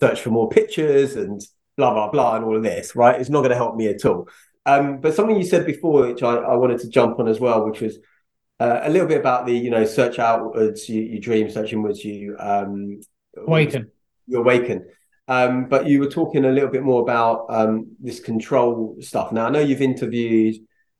search 0.00 0.20
for 0.20 0.30
more 0.30 0.48
pictures 0.48 1.16
and 1.16 1.40
blah 1.76 1.92
blah 1.92 2.10
blah 2.10 2.36
and 2.36 2.44
all 2.44 2.56
of 2.56 2.62
this, 2.62 2.94
right? 2.94 3.20
It's 3.20 3.30
not 3.30 3.40
going 3.40 3.50
to 3.50 3.56
help 3.56 3.76
me 3.76 3.88
at 3.88 4.04
all. 4.04 4.28
Um, 4.66 5.00
but 5.00 5.14
something 5.14 5.36
you 5.36 5.44
said 5.44 5.66
before, 5.66 6.06
which 6.06 6.22
I, 6.22 6.36
I 6.36 6.56
wanted 6.56 6.80
to 6.80 6.88
jump 6.88 7.18
on 7.18 7.28
as 7.28 7.40
well, 7.40 7.68
which 7.68 7.80
was 7.80 7.98
uh, 8.60 8.80
a 8.82 8.90
little 8.90 9.08
bit 9.08 9.20
about 9.20 9.46
the 9.46 9.52
you 9.52 9.70
know 9.70 9.84
search 9.84 10.18
outwards, 10.18 10.88
you, 10.88 11.02
you 11.02 11.20
dream, 11.20 11.50
search 11.50 11.72
inwards, 11.72 12.04
you 12.04 12.36
um, 12.38 13.00
awaken, 13.36 13.90
you 14.26 14.38
awaken. 14.38 14.86
Um, 15.26 15.68
but 15.68 15.86
you 15.86 16.00
were 16.00 16.10
talking 16.10 16.44
a 16.44 16.50
little 16.50 16.68
bit 16.68 16.82
more 16.82 17.00
about 17.02 17.46
um, 17.48 17.96
this 18.00 18.20
control 18.20 18.96
stuff. 19.00 19.32
Now 19.32 19.46
I 19.46 19.50
know 19.50 19.60
you've 19.60 19.82
interviewed 19.82 20.56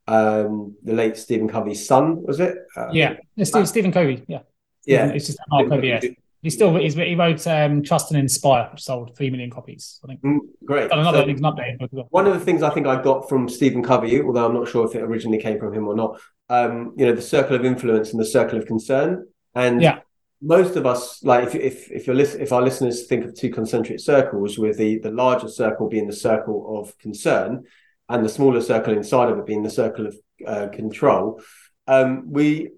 um, 0.07 0.77
the 0.83 0.95
late 0.95 1.17
Stephen 1.17 1.49
Covey's 1.49 1.87
son, 1.87 2.23
was 2.23 2.41
it? 2.41 2.57
Uh, 2.77 2.89
yeah, 2.93 3.17
it's 3.37 3.51
Stephen 3.69 3.93
Covey. 3.93 4.25
Yeah, 4.27 4.41
yeah, 4.87 5.09
it's 5.09 5.27
just 5.27 5.39
Mark 5.49 5.69
Covey. 5.69 6.17
He 6.45 6.51
still 6.51 6.77
he's, 6.77 6.95
he 6.95 7.15
wrote 7.15 7.47
um, 7.47 7.83
Trust 7.83 8.11
and 8.11 8.21
Inspire, 8.21 8.69
which 8.71 8.83
sold 8.83 9.17
three 9.17 9.31
million 9.31 9.51
copies. 9.51 9.99
I 10.05 10.09
think. 10.09 10.23
Mm, 10.23 10.41
great. 10.63 10.93
Another 10.93 11.25
so, 11.25 11.43
update. 11.43 12.07
One 12.11 12.27
of 12.27 12.35
the 12.35 12.45
things 12.45 12.63
I 12.63 12.69
think 12.69 12.87
I 12.87 13.03
got 13.03 13.31
from 13.31 13.49
Stephen 13.49 13.83
Covey, 13.83 14.21
although 14.21 14.45
I'm 14.45 14.53
not 14.53 14.69
sure 14.69 14.87
if 14.87 14.95
it 14.95 15.01
originally 15.01 15.39
came 15.39 15.59
from 15.59 15.73
him 15.73 15.89
or 15.89 15.97
not, 15.97 16.21
um, 16.51 16.93
you 16.99 17.07
know, 17.07 17.15
the 17.15 17.23
circle 17.23 17.57
of 17.57 17.65
influence 17.65 18.11
and 18.13 18.21
the 18.21 18.27
circle 18.27 18.59
of 18.59 18.67
concern, 18.67 19.27
and 19.55 19.81
yeah. 19.81 20.01
Most 20.43 20.77
of 20.77 20.85
us, 20.85 21.25
like 21.25 21.47
if 21.47 21.55
if 21.55 21.91
if 21.91 22.07
you're 22.07 22.21
if 22.21 22.53
our 22.53 22.61
listeners 22.61 23.07
think 23.07 23.25
of 23.25 23.35
two 23.35 23.49
concentric 23.49 23.99
circles, 23.99 24.59
with 24.59 24.77
the 24.77 24.99
the 24.99 25.11
larger 25.11 25.49
circle 25.49 25.89
being 25.89 26.07
the 26.07 26.13
circle 26.13 26.79
of 26.79 26.99
concern, 26.99 27.65
and 28.11 28.23
the 28.23 28.29
smaller 28.29 28.61
circle 28.61 28.93
inside 28.93 29.31
of 29.31 29.39
it 29.39 29.47
being 29.47 29.63
the 29.63 29.71
circle 29.71 30.07
of 30.07 30.15
uh, 30.47 30.69
control, 30.69 31.41
um, 31.87 32.31
we 32.31 32.73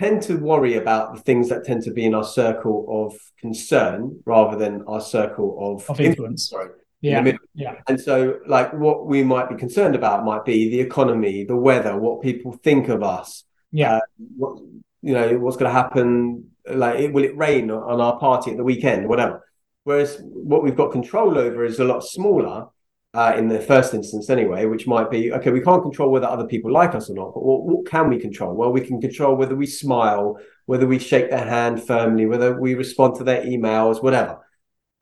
tend 0.00 0.22
to 0.22 0.36
worry 0.38 0.76
about 0.76 1.14
the 1.14 1.20
things 1.20 1.50
that 1.50 1.64
tend 1.64 1.82
to 1.82 1.92
be 1.92 2.06
in 2.06 2.14
our 2.14 2.24
circle 2.24 2.86
of 2.88 3.14
concern 3.38 4.18
rather 4.24 4.56
than 4.56 4.82
our 4.86 5.00
circle 5.00 5.48
of, 5.60 5.90
of 5.90 6.00
influence. 6.00 6.48
Sorry. 6.48 6.70
Yeah. 7.02 7.32
Yeah. 7.54 7.74
And 7.86 8.00
so, 8.00 8.40
like, 8.46 8.72
what 8.72 9.06
we 9.06 9.22
might 9.22 9.48
be 9.50 9.56
concerned 9.56 9.94
about 9.94 10.24
might 10.24 10.44
be 10.46 10.70
the 10.70 10.80
economy, 10.80 11.44
the 11.44 11.56
weather, 11.56 11.98
what 11.98 12.22
people 12.22 12.52
think 12.52 12.88
of 12.88 13.02
us. 13.02 13.44
Yeah. 13.72 13.96
Uh, 13.96 14.00
what, 14.36 14.62
you 15.02 15.14
know, 15.14 15.38
what's 15.38 15.58
going 15.58 15.70
to 15.70 15.78
happen? 15.82 16.50
Like, 16.66 17.12
will 17.12 17.24
it 17.24 17.36
rain 17.36 17.70
on 17.70 18.00
our 18.00 18.18
party 18.18 18.52
at 18.52 18.56
the 18.56 18.64
weekend, 18.64 19.06
whatever. 19.06 19.46
Whereas 19.84 20.18
what 20.22 20.62
we've 20.62 20.76
got 20.76 20.92
control 20.92 21.38
over 21.38 21.64
is 21.64 21.78
a 21.78 21.84
lot 21.84 22.04
smaller 22.04 22.68
uh, 23.12 23.34
in 23.36 23.48
the 23.48 23.60
first 23.60 23.92
instance 23.92 24.30
anyway, 24.30 24.66
which 24.66 24.86
might 24.86 25.10
be 25.10 25.32
okay, 25.32 25.50
we 25.50 25.60
can't 25.60 25.82
control 25.82 26.10
whether 26.10 26.26
other 26.26 26.46
people 26.46 26.70
like 26.70 26.94
us 26.94 27.10
or 27.10 27.14
not, 27.14 27.34
but 27.34 27.42
what, 27.42 27.62
what, 27.64 27.86
can 27.86 28.08
we 28.08 28.18
control? 28.18 28.54
Well, 28.54 28.72
we 28.72 28.82
can 28.82 29.00
control 29.00 29.34
whether 29.34 29.56
we 29.56 29.66
smile, 29.66 30.38
whether 30.66 30.86
we 30.86 30.98
shake 30.98 31.30
their 31.30 31.44
hand 31.44 31.84
firmly, 31.84 32.26
whether 32.26 32.60
we 32.60 32.74
respond 32.74 33.16
to 33.16 33.24
their 33.24 33.42
emails, 33.42 34.02
whatever. 34.02 34.38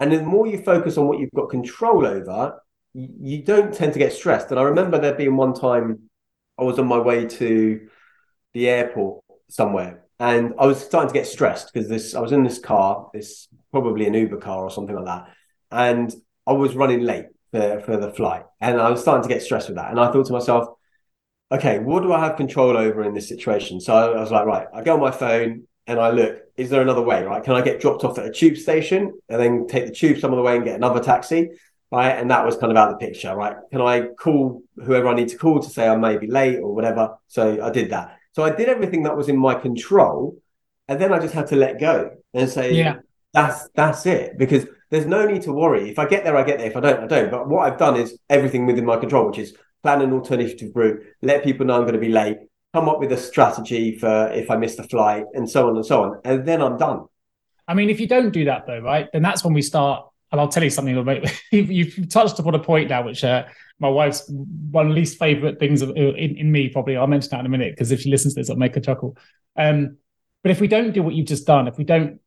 And 0.01 0.13
the 0.13 0.23
more 0.23 0.47
you 0.47 0.63
focus 0.63 0.97
on 0.97 1.07
what 1.07 1.19
you've 1.19 1.33
got 1.35 1.51
control 1.51 2.07
over, 2.07 2.63
you, 2.95 3.43
don't 3.43 3.75
tend 3.75 3.93
to 3.93 3.99
get 3.99 4.13
stressed. 4.13 4.51
And 4.51 4.59
I 4.59 4.63
remember 4.63 4.99
there 4.99 5.15
being 5.15 5.37
one 5.37 5.53
time 5.53 6.09
I 6.57 6.63
was 6.63 6.79
on 6.79 6.87
my 6.87 6.99
way 6.99 7.27
to 7.27 7.89
the 8.55 8.69
airport 8.69 9.23
somewhere 9.49 10.05
and 10.19 10.55
I 10.59 10.67
was 10.67 10.81
starting 10.81 11.09
to 11.09 11.15
get 11.15 11.27
stressed 11.27 11.73
because 11.73 11.89
this 11.89 12.15
I 12.15 12.21
was 12.21 12.33
in 12.33 12.43
this 12.43 12.59
car, 12.59 13.09
this 13.13 13.49
probably 13.71 14.07
an 14.07 14.15
Uber 14.15 14.39
car 14.39 14.65
or 14.65 14.71
something 14.71 14.97
like 14.97 15.05
that. 15.05 15.29
And 15.71 16.13
I 16.47 16.53
was 16.53 16.75
running 16.75 17.03
late 17.03 17.27
for, 17.51 17.81
for 17.81 17.97
the 17.97 18.11
flight. 18.13 18.45
And 18.61 18.81
I 18.81 18.91
was 18.91 19.01
starting 19.01 19.23
to 19.23 19.33
get 19.33 19.43
stressed 19.43 19.69
with 19.69 19.77
that. 19.77 19.91
And 19.91 20.01
I 20.01 20.11
thought 20.11 20.27
to 20.27 20.33
myself, 20.33 20.69
okay, 21.51 21.79
what 21.79 22.03
do 22.03 22.13
I 22.13 22.21
have 22.21 22.37
control 22.37 22.77
over 22.77 23.03
in 23.03 23.15
this 23.15 23.29
situation? 23.29 23.81
So 23.81 23.95
I 23.95 24.21
was 24.21 24.31
like, 24.31 24.47
right, 24.47 24.67
I 24.75 24.83
go 24.83 24.95
on 24.95 25.01
my 25.01 25.11
phone 25.11 25.67
and 25.87 25.99
I 25.99 26.11
look, 26.11 26.41
is 26.57 26.69
there 26.71 26.83
another 26.83 27.01
way, 27.01 27.23
right? 27.25 27.43
Can 27.43 27.55
I 27.55 27.63
get 27.63 27.81
dropped 27.81 28.05
off 28.05 28.19
at 28.19 28.27
a 28.27 28.33
tube 28.33 28.57
station 28.57 29.19
and 29.29 29.41
then 29.41 29.67
take 29.67 29.87
the 29.87 29.93
tube 29.93 30.19
some 30.19 30.33
of 30.33 30.37
the 30.37 30.43
way 30.43 30.57
and 30.57 30.65
get 30.65 30.77
another 30.77 31.01
taxi? 31.01 31.51
Right. 31.91 32.11
And 32.11 32.31
that 32.31 32.45
was 32.45 32.59
kind 32.59 32.71
of 32.71 32.77
out 32.77 32.93
of 32.93 32.99
the 32.99 33.07
picture, 33.07 33.35
right? 33.35 33.57
Can 33.71 33.81
I 33.81 34.09
call 34.09 34.63
whoever 34.77 35.09
I 35.09 35.15
need 35.15 35.29
to 35.29 35.39
call 35.39 35.61
to 35.61 35.71
say 35.71 35.89
I 35.89 35.97
may 35.97 36.19
be 36.19 36.27
late 36.27 36.59
or 36.59 36.75
whatever? 36.75 37.17
So 37.29 37.65
I 37.65 37.71
did 37.71 37.91
that. 37.91 38.19
So 38.33 38.43
I 38.45 38.51
did 38.51 38.69
everything 38.69 39.05
that 39.05 39.17
was 39.17 39.31
in 39.31 39.39
my 39.39 39.55
control. 39.55 40.37
And 40.87 41.01
then 41.01 41.15
I 41.15 41.19
just 41.19 41.33
had 41.33 41.47
to 41.49 41.57
let 41.57 41.81
go 41.81 42.11
and 42.35 42.49
say, 42.51 42.75
yeah, 42.75 42.97
that's 43.33 43.69
that's 43.75 44.05
it. 44.05 44.37
Because 44.37 44.67
there's 44.91 45.07
no 45.07 45.27
need 45.27 45.43
to 45.43 45.53
worry. 45.53 45.91
If 45.91 45.99
I 45.99 46.07
get 46.07 46.25
there, 46.25 46.37
I 46.37 46.43
get 46.43 46.59
there. 46.59 46.69
If 46.69 46.77
I 46.77 46.81
don't, 46.81 47.01
I 47.05 47.07
don't. 47.07 47.31
But 47.31 47.49
what 47.49 47.71
I've 47.71 47.79
done 47.79 47.97
is 47.97 48.19
everything 48.31 48.67
within 48.67 48.85
my 48.85 48.97
control, 48.97 49.27
which 49.27 49.39
is 49.39 49.57
plan 49.83 50.03
an 50.03 50.13
alternative 50.13 50.73
route, 50.75 51.03
let 51.23 51.45
people 51.45 51.67
know 51.67 51.75
I'm 51.75 51.83
going 51.83 51.95
to 51.95 52.01
be 52.01 52.09
late, 52.09 52.39
come 52.75 52.89
up 52.89 52.99
with 52.99 53.13
a 53.13 53.17
strategy 53.17 53.97
for 53.99 54.31
if 54.33 54.51
I 54.51 54.57
miss 54.57 54.77
the 54.77 54.83
flight, 54.83 55.25
and 55.35 55.49
so 55.49 55.69
on 55.69 55.77
and 55.77 55.87
so 55.87 56.03
on. 56.03 56.21
And 56.25 56.47
then 56.47 56.63
I'm 56.63 56.77
done. 56.77 57.07
I 57.67 57.75
mean, 57.75 57.91
if 57.91 58.01
you 58.01 58.09
don't 58.09 58.31
do 58.31 58.47
that 58.47 58.67
though, 58.67 58.81
right, 58.81 59.09
then 59.13 59.23
that's 59.23 59.45
when 59.45 59.55
we 59.55 59.63
start. 59.63 60.05
And 60.31 60.41
I'll 60.41 60.49
tell 60.49 60.65
you 60.65 60.71
something. 60.71 60.95
You've 61.53 62.09
touched 62.11 62.39
upon 62.39 62.55
a 62.55 62.59
point 62.59 62.91
now, 62.91 63.03
which 63.03 63.25
uh, 63.25 63.45
my 63.79 63.89
wife's 63.89 64.29
one 64.29 64.95
least 64.95 65.19
favorite 65.19 65.59
things 65.59 65.81
in, 65.81 65.97
in 65.97 66.53
me. 66.53 66.69
Probably 66.69 66.99
I'll 66.99 67.07
mention 67.07 67.31
that 67.31 67.41
in 67.41 67.47
a 67.47 67.49
minute 67.49 67.73
because 67.73 67.93
if 67.93 68.03
she 68.03 68.11
listens 68.11 68.35
to 68.35 68.41
this, 68.41 68.51
I'll 68.51 68.57
make 68.57 68.75
her 68.75 68.81
chuckle. 68.81 69.17
Um, 69.57 69.97
but 70.43 70.51
if 70.51 70.61
we 70.61 70.69
don't 70.69 70.93
do 70.93 71.03
what 71.03 71.15
you've 71.15 71.27
just 71.27 71.47
done, 71.47 71.67
if 71.67 71.79
we 71.79 71.85
don't 71.85 72.21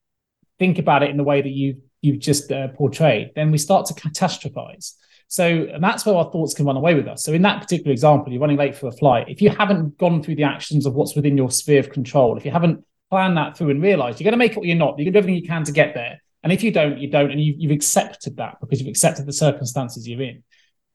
think 0.58 0.80
about 0.80 1.04
it 1.04 1.12
in 1.12 1.18
the 1.18 1.24
way 1.24 1.42
that 1.42 1.50
you 1.50 1.82
you've 2.02 2.20
just 2.20 2.52
uh, 2.52 2.68
portrayed, 2.70 3.32
then 3.36 3.52
we 3.52 3.58
start 3.58 3.86
to 3.88 3.94
catastrophize. 3.94 4.96
So 5.28 5.68
that's 5.80 6.06
where 6.06 6.16
our 6.16 6.30
thoughts 6.30 6.54
can 6.54 6.66
run 6.66 6.76
away 6.76 6.94
with 6.94 7.08
us. 7.08 7.24
So 7.24 7.32
in 7.32 7.42
that 7.44 7.62
particular 7.62 7.94
example, 7.94 8.34
you're 8.34 8.42
running 8.42 8.58
late 8.58 8.76
for 8.76 8.88
a 8.88 8.92
flight. 8.92 9.30
If 9.30 9.42
you 9.42 9.50
haven't 9.50 9.98
gone 9.98 10.22
through 10.22 10.36
the 10.36 10.44
actions 10.44 10.86
of 10.86 10.94
what's 10.94 11.16
within 11.16 11.38
your 11.38 11.50
sphere 11.50 11.80
of 11.80 11.90
control, 11.90 12.36
if 12.38 12.44
you 12.44 12.52
haven't 12.52 12.84
planned 13.10 13.38
that 13.38 13.56
through 13.56 13.70
and 13.70 13.82
realized 13.82 14.20
you're 14.20 14.26
going 14.26 14.34
to 14.34 14.38
make 14.38 14.54
it 14.54 14.58
or 14.58 14.66
you're 14.66 14.76
not, 14.76 14.98
you're 14.98 15.06
going 15.06 15.06
to 15.06 15.12
do 15.14 15.18
everything 15.20 15.42
you 15.42 15.48
can 15.48 15.64
to 15.64 15.72
get 15.72 15.94
there. 15.94 16.22
And 16.44 16.52
if 16.52 16.64
you 16.64 16.72
don't, 16.72 16.98
you 16.98 17.10
don't, 17.10 17.32
and 17.32 17.40
you, 17.40 17.54
you've 17.58 17.72
accepted 17.72 18.38
that 18.38 18.58
because 18.60 18.82
you've 18.82 18.90
accepted 18.90 19.26
the 19.26 19.34
circumstances 19.34 20.08
you're 20.08 20.22
in. 20.22 20.44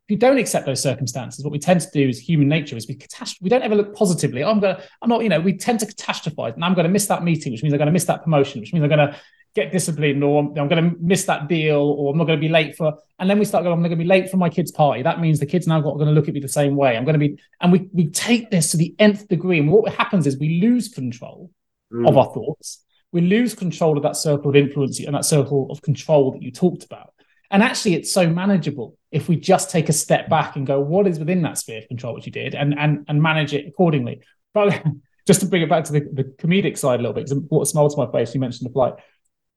If 0.08 0.10
you 0.10 0.16
don't 0.18 0.38
accept 0.38 0.66
those 0.66 0.82
circumstances, 0.82 1.42
what 1.44 1.50
we 1.50 1.58
tend 1.58 1.80
to 1.80 1.90
do 1.92 2.08
is 2.08 2.18
human 2.18 2.48
nature 2.48 2.76
is 2.76 2.86
we 2.86 2.94
catastrophe. 2.94 3.38
We 3.42 3.48
don't 3.48 3.62
ever 3.62 3.74
look 3.74 3.96
positively. 3.96 4.42
Oh, 4.42 4.50
I'm 4.50 4.60
to, 4.60 4.82
I'm 5.00 5.08
not, 5.08 5.22
you 5.22 5.28
know, 5.28 5.40
we 5.40 5.56
tend 5.56 5.80
to 5.80 5.86
catastrophize 5.86 6.54
and 6.54 6.64
I'm 6.64 6.74
going 6.74 6.86
to 6.86 6.92
miss 6.92 7.06
that 7.06 7.24
meeting, 7.24 7.52
which 7.52 7.62
means 7.62 7.72
I'm 7.72 7.78
going 7.78 7.86
to 7.86 7.92
miss 7.92 8.04
that 8.04 8.22
promotion, 8.22 8.60
which 8.60 8.72
means 8.72 8.82
I'm 8.82 8.90
going 8.90 9.08
to 9.08 9.16
get 9.56 9.72
disciplined 9.72 10.22
or 10.22 10.38
I'm, 10.38 10.68
going 10.68 10.90
to 10.90 10.96
miss 11.00 11.24
that 11.24 11.48
deal 11.48 11.78
or 11.78 12.12
I'm 12.12 12.18
not 12.18 12.26
going 12.26 12.38
to 12.38 12.46
be 12.46 12.52
late 12.52 12.76
for, 12.76 12.94
and 13.18 13.28
then 13.28 13.38
we 13.38 13.46
start 13.46 13.64
going, 13.64 13.72
I'm 13.72 13.80
going 13.80 13.90
to 13.90 13.96
be 13.96 14.04
late 14.04 14.30
for 14.30 14.36
my 14.36 14.50
kid's 14.50 14.70
party. 14.70 15.02
That 15.02 15.18
means 15.18 15.40
the 15.40 15.46
kids 15.46 15.66
now 15.66 15.80
got, 15.80 15.94
going 15.94 16.06
to 16.06 16.12
look 16.12 16.28
at 16.28 16.34
me 16.34 16.40
the 16.40 16.48
same 16.48 16.76
way. 16.76 16.96
I'm 16.96 17.04
going 17.04 17.18
to 17.18 17.26
be, 17.26 17.40
and 17.60 17.72
we, 17.72 17.88
we 17.92 18.08
take 18.08 18.50
this 18.50 18.70
to 18.70 18.76
the 18.76 18.94
nth 18.98 19.26
degree. 19.28 19.58
And 19.58 19.70
what 19.70 19.92
happens 19.94 20.26
is 20.26 20.38
we 20.38 20.60
lose 20.60 20.88
control 20.88 21.50
mm. 21.92 22.06
of 22.06 22.18
our 22.18 22.26
thoughts. 22.26 22.84
We 23.12 23.22
lose 23.22 23.54
control 23.54 23.96
of 23.96 24.02
that 24.02 24.16
circle 24.16 24.50
of 24.50 24.56
influence 24.56 25.00
and 25.00 25.14
that 25.14 25.24
circle 25.24 25.68
of 25.70 25.80
control 25.80 26.32
that 26.32 26.42
you 26.42 26.52
talked 26.52 26.84
about. 26.84 27.14
And 27.50 27.62
actually, 27.62 27.94
it's 27.94 28.12
so 28.12 28.28
manageable 28.28 28.98
if 29.10 29.28
we 29.28 29.36
just 29.36 29.70
take 29.70 29.88
a 29.88 29.92
step 29.92 30.28
back 30.28 30.56
and 30.56 30.66
go, 30.66 30.80
what 30.80 31.06
is 31.06 31.18
within 31.18 31.42
that 31.42 31.56
sphere 31.56 31.78
of 31.78 31.88
control, 31.88 32.14
which 32.14 32.26
you 32.26 32.32
did, 32.32 32.54
and 32.54 32.76
and 32.76 33.04
and 33.08 33.22
manage 33.22 33.54
it 33.54 33.66
accordingly. 33.66 34.20
But 34.52 34.82
just 35.26 35.40
to 35.40 35.46
bring 35.46 35.60
it 35.60 35.68
back 35.68 35.84
to 35.84 35.92
the, 35.92 36.00
the 36.00 36.24
comedic 36.24 36.78
side 36.78 36.98
a 36.98 37.02
little 37.02 37.12
bit, 37.12 37.26
because 37.26 37.36
it 37.36 37.48
brought 37.48 37.62
a 37.62 37.66
smile 37.66 37.90
to 37.90 37.96
my 37.98 38.10
face. 38.10 38.34
You 38.34 38.40
mentioned 38.40 38.70
the 38.70 38.72
flight. 38.72 38.94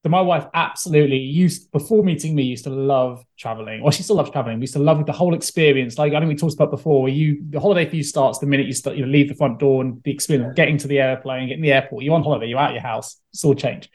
My 0.05 0.21
wife 0.21 0.45
absolutely 0.53 1.17
used 1.17 1.71
before 1.71 2.03
meeting 2.03 2.33
me 2.33 2.43
used 2.43 2.63
to 2.63 2.69
love 2.69 3.23
traveling, 3.37 3.81
or 3.81 3.91
she 3.91 4.01
still 4.01 4.15
loves 4.15 4.31
traveling. 4.31 4.57
We 4.57 4.63
used 4.63 4.73
to 4.73 4.79
love 4.79 5.05
the 5.05 5.11
whole 5.11 5.33
experience. 5.33 5.97
Like 5.97 6.13
I 6.13 6.19
think 6.19 6.29
we 6.29 6.35
talked 6.35 6.53
about 6.53 6.71
before, 6.71 7.03
where 7.03 7.11
you 7.11 7.43
the 7.49 7.59
holiday 7.59 7.87
for 7.87 7.97
you 7.97 8.03
starts 8.03 8.39
the 8.39 8.45
minute 8.45 8.65
you 8.65 8.73
start, 8.73 8.95
you 8.95 9.05
know, 9.05 9.11
leave 9.11 9.27
the 9.27 9.35
front 9.35 9.59
door 9.59 9.81
and 9.83 10.01
the 10.03 10.11
experience 10.11 10.51
of 10.51 10.55
getting 10.55 10.77
to 10.77 10.87
the 10.87 10.99
airplane, 10.99 11.49
getting 11.49 11.61
the 11.61 11.73
airport. 11.73 12.03
You're 12.03 12.15
on 12.15 12.23
holiday, 12.23 12.47
you're 12.47 12.59
out 12.59 12.71
your 12.71 12.81
house. 12.81 13.19
It's 13.33 13.43
all 13.43 13.53
changed. 13.53 13.89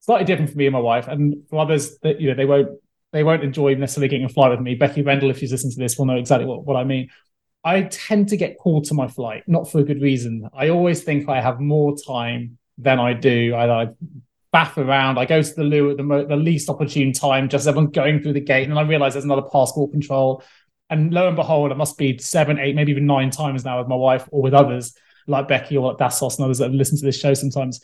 Slightly 0.00 0.24
different 0.24 0.50
for 0.50 0.56
me 0.56 0.66
and 0.66 0.72
my 0.72 0.78
wife, 0.78 1.08
and 1.08 1.42
for 1.50 1.58
others 1.58 1.98
that 2.02 2.20
you 2.20 2.28
know 2.28 2.36
they 2.36 2.44
won't 2.44 2.68
they 3.12 3.24
won't 3.24 3.42
enjoy 3.42 3.74
necessarily 3.74 4.08
getting 4.08 4.26
a 4.26 4.28
flight 4.28 4.52
with 4.52 4.60
me. 4.60 4.76
Becky 4.76 5.02
Rendell, 5.02 5.30
if 5.30 5.38
she's 5.38 5.50
listening 5.50 5.72
to 5.72 5.78
this, 5.80 5.98
will 5.98 6.06
know 6.06 6.16
exactly 6.16 6.46
what, 6.46 6.64
what 6.64 6.76
I 6.76 6.84
mean. 6.84 7.08
I 7.64 7.82
tend 7.82 8.28
to 8.28 8.36
get 8.36 8.58
called 8.58 8.84
to 8.84 8.94
my 8.94 9.08
flight, 9.08 9.42
not 9.46 9.70
for 9.70 9.80
a 9.80 9.84
good 9.84 10.00
reason. 10.00 10.48
I 10.52 10.68
always 10.68 11.02
think 11.02 11.28
I 11.28 11.40
have 11.40 11.60
more 11.60 11.96
time 11.96 12.58
than 12.78 13.00
I 13.00 13.14
do. 13.14 13.54
I, 13.54 13.82
I 13.82 13.88
baff 14.54 14.78
around. 14.78 15.18
I 15.18 15.24
go 15.24 15.42
to 15.42 15.54
the 15.54 15.64
loo 15.64 15.90
at 15.90 15.96
the, 15.96 16.04
mo- 16.04 16.26
the 16.26 16.36
least 16.36 16.70
opportune 16.70 17.12
time, 17.12 17.48
just 17.48 17.62
as 17.62 17.68
everyone's 17.68 17.94
going 17.94 18.22
through 18.22 18.34
the 18.34 18.40
gate, 18.40 18.68
and 18.68 18.78
I 18.78 18.82
realize 18.82 19.14
there's 19.14 19.24
another 19.24 19.42
passport 19.42 19.90
control. 19.90 20.42
And 20.90 21.12
lo 21.12 21.26
and 21.26 21.34
behold, 21.34 21.72
it 21.72 21.76
must 21.76 21.98
be 21.98 22.18
seven, 22.18 22.58
eight, 22.58 22.76
maybe 22.76 22.92
even 22.92 23.06
nine 23.06 23.30
times 23.30 23.64
now 23.64 23.78
with 23.78 23.88
my 23.88 23.96
wife 23.96 24.28
or 24.30 24.42
with 24.42 24.54
others 24.54 24.94
like 25.26 25.48
Becky 25.48 25.76
or 25.76 25.88
like 25.88 25.98
Dassos 25.98 26.36
and 26.36 26.44
others 26.44 26.58
that 26.58 26.70
listen 26.70 26.98
to 26.98 27.04
this 27.04 27.18
show 27.18 27.34
sometimes. 27.34 27.80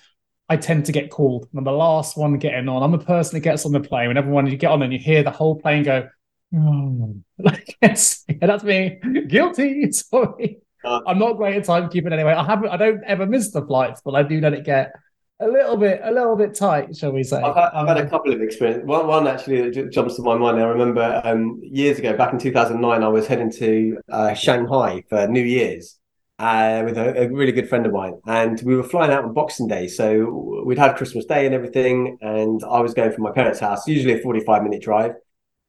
I 0.49 0.57
tend 0.57 0.87
to 0.87 0.93
get 0.93 1.11
called. 1.11 1.49
I'm 1.57 1.65
the 1.65 1.73
last 1.73 2.17
one 2.17 2.37
getting 2.39 2.69
on. 2.69 2.83
I'm 2.83 2.91
the 2.93 2.99
person 2.99 3.37
that 3.37 3.41
gets 3.41 3.65
on 3.65 3.73
the 3.73 3.81
plane. 3.81 4.09
When 4.09 4.17
everyone 4.17 4.47
you 4.47 4.57
get 4.57 4.71
on 4.71 4.83
and 4.83 4.93
you 4.93 4.99
hear 4.99 5.23
the 5.23 5.31
whole 5.31 5.59
plane 5.59 5.85
go, 5.85 6.09
oh, 6.55 7.17
like 7.39 7.77
yes, 7.81 8.25
yeah, 8.29 8.47
that's 8.47 8.65
me. 8.65 9.01
Guilty. 9.29 9.91
Sorry. 9.93 10.59
Uh, 10.85 11.01
I'm 11.07 11.19
not 11.19 11.35
great 11.35 11.57
at 11.57 11.65
timekeeping 11.65 12.13
anyway. 12.13 12.33
I 12.33 12.45
haven't. 12.45 12.71
I 12.71 12.77
don't 12.77 13.03
ever 13.05 13.27
miss 13.27 13.51
the 13.51 13.65
flights, 13.65 14.03
but 14.05 14.15
I 14.15 14.23
do 14.23 14.41
let 14.41 14.55
it 14.55 14.65
get 14.65 14.93
a 15.41 15.49
little 15.49 15.77
bit, 15.77 16.01
a 16.05 16.13
little 16.13 16.37
bit 16.37 16.55
tight, 16.55 16.95
shall 16.95 17.13
we 17.13 17.23
say? 17.23 17.41
I've 17.41 17.55
had, 17.55 17.71
I've 17.73 17.89
had 17.89 17.97
a 17.97 18.09
couple 18.09 18.33
of 18.33 18.43
experiences. 18.43 18.85
One, 18.85 19.07
one 19.07 19.27
actually 19.27 19.71
that 19.71 19.91
jumps 19.91 20.17
to 20.17 20.23
my 20.23 20.37
mind. 20.37 20.59
I 20.59 20.65
remember 20.65 21.21
um, 21.25 21.61
years 21.63 21.99
ago, 21.99 22.17
back 22.17 22.33
in 22.33 22.39
2009, 22.39 23.03
I 23.03 23.09
was 23.09 23.27
heading 23.27 23.51
to 23.53 23.99
uh, 24.11 24.35
Shanghai 24.35 25.03
for 25.09 25.27
New 25.27 25.43
Year's 25.43 25.99
uh, 26.39 26.83
with 26.85 26.99
a, 26.99 27.23
a, 27.23 27.29
really 27.29 27.53
good 27.53 27.69
friend 27.69 27.87
of 27.87 27.93
mine, 27.93 28.21
and 28.27 28.61
we 28.65 28.77
were 28.77 28.83
flying 28.83 29.11
out 29.11 29.25
on 29.25 29.33
Boxing 29.33 29.67
Day. 29.67 29.89
So 29.89 30.63
we'd 30.67 30.79
had 30.79 30.97
Christmas 30.97 31.25
Day 31.25 31.47
and 31.47 31.55
everything, 31.55 32.19
and 32.21 32.63
I 32.65 32.81
was 32.81 32.93
going 32.93 33.13
from 33.13 33.25
my 33.25 33.33
parents' 33.33 33.61
house, 33.61 33.87
usually 33.89 34.15
a 34.15 34.23
45 34.23 34.63
minute 34.63 34.83
drive, 34.83 35.13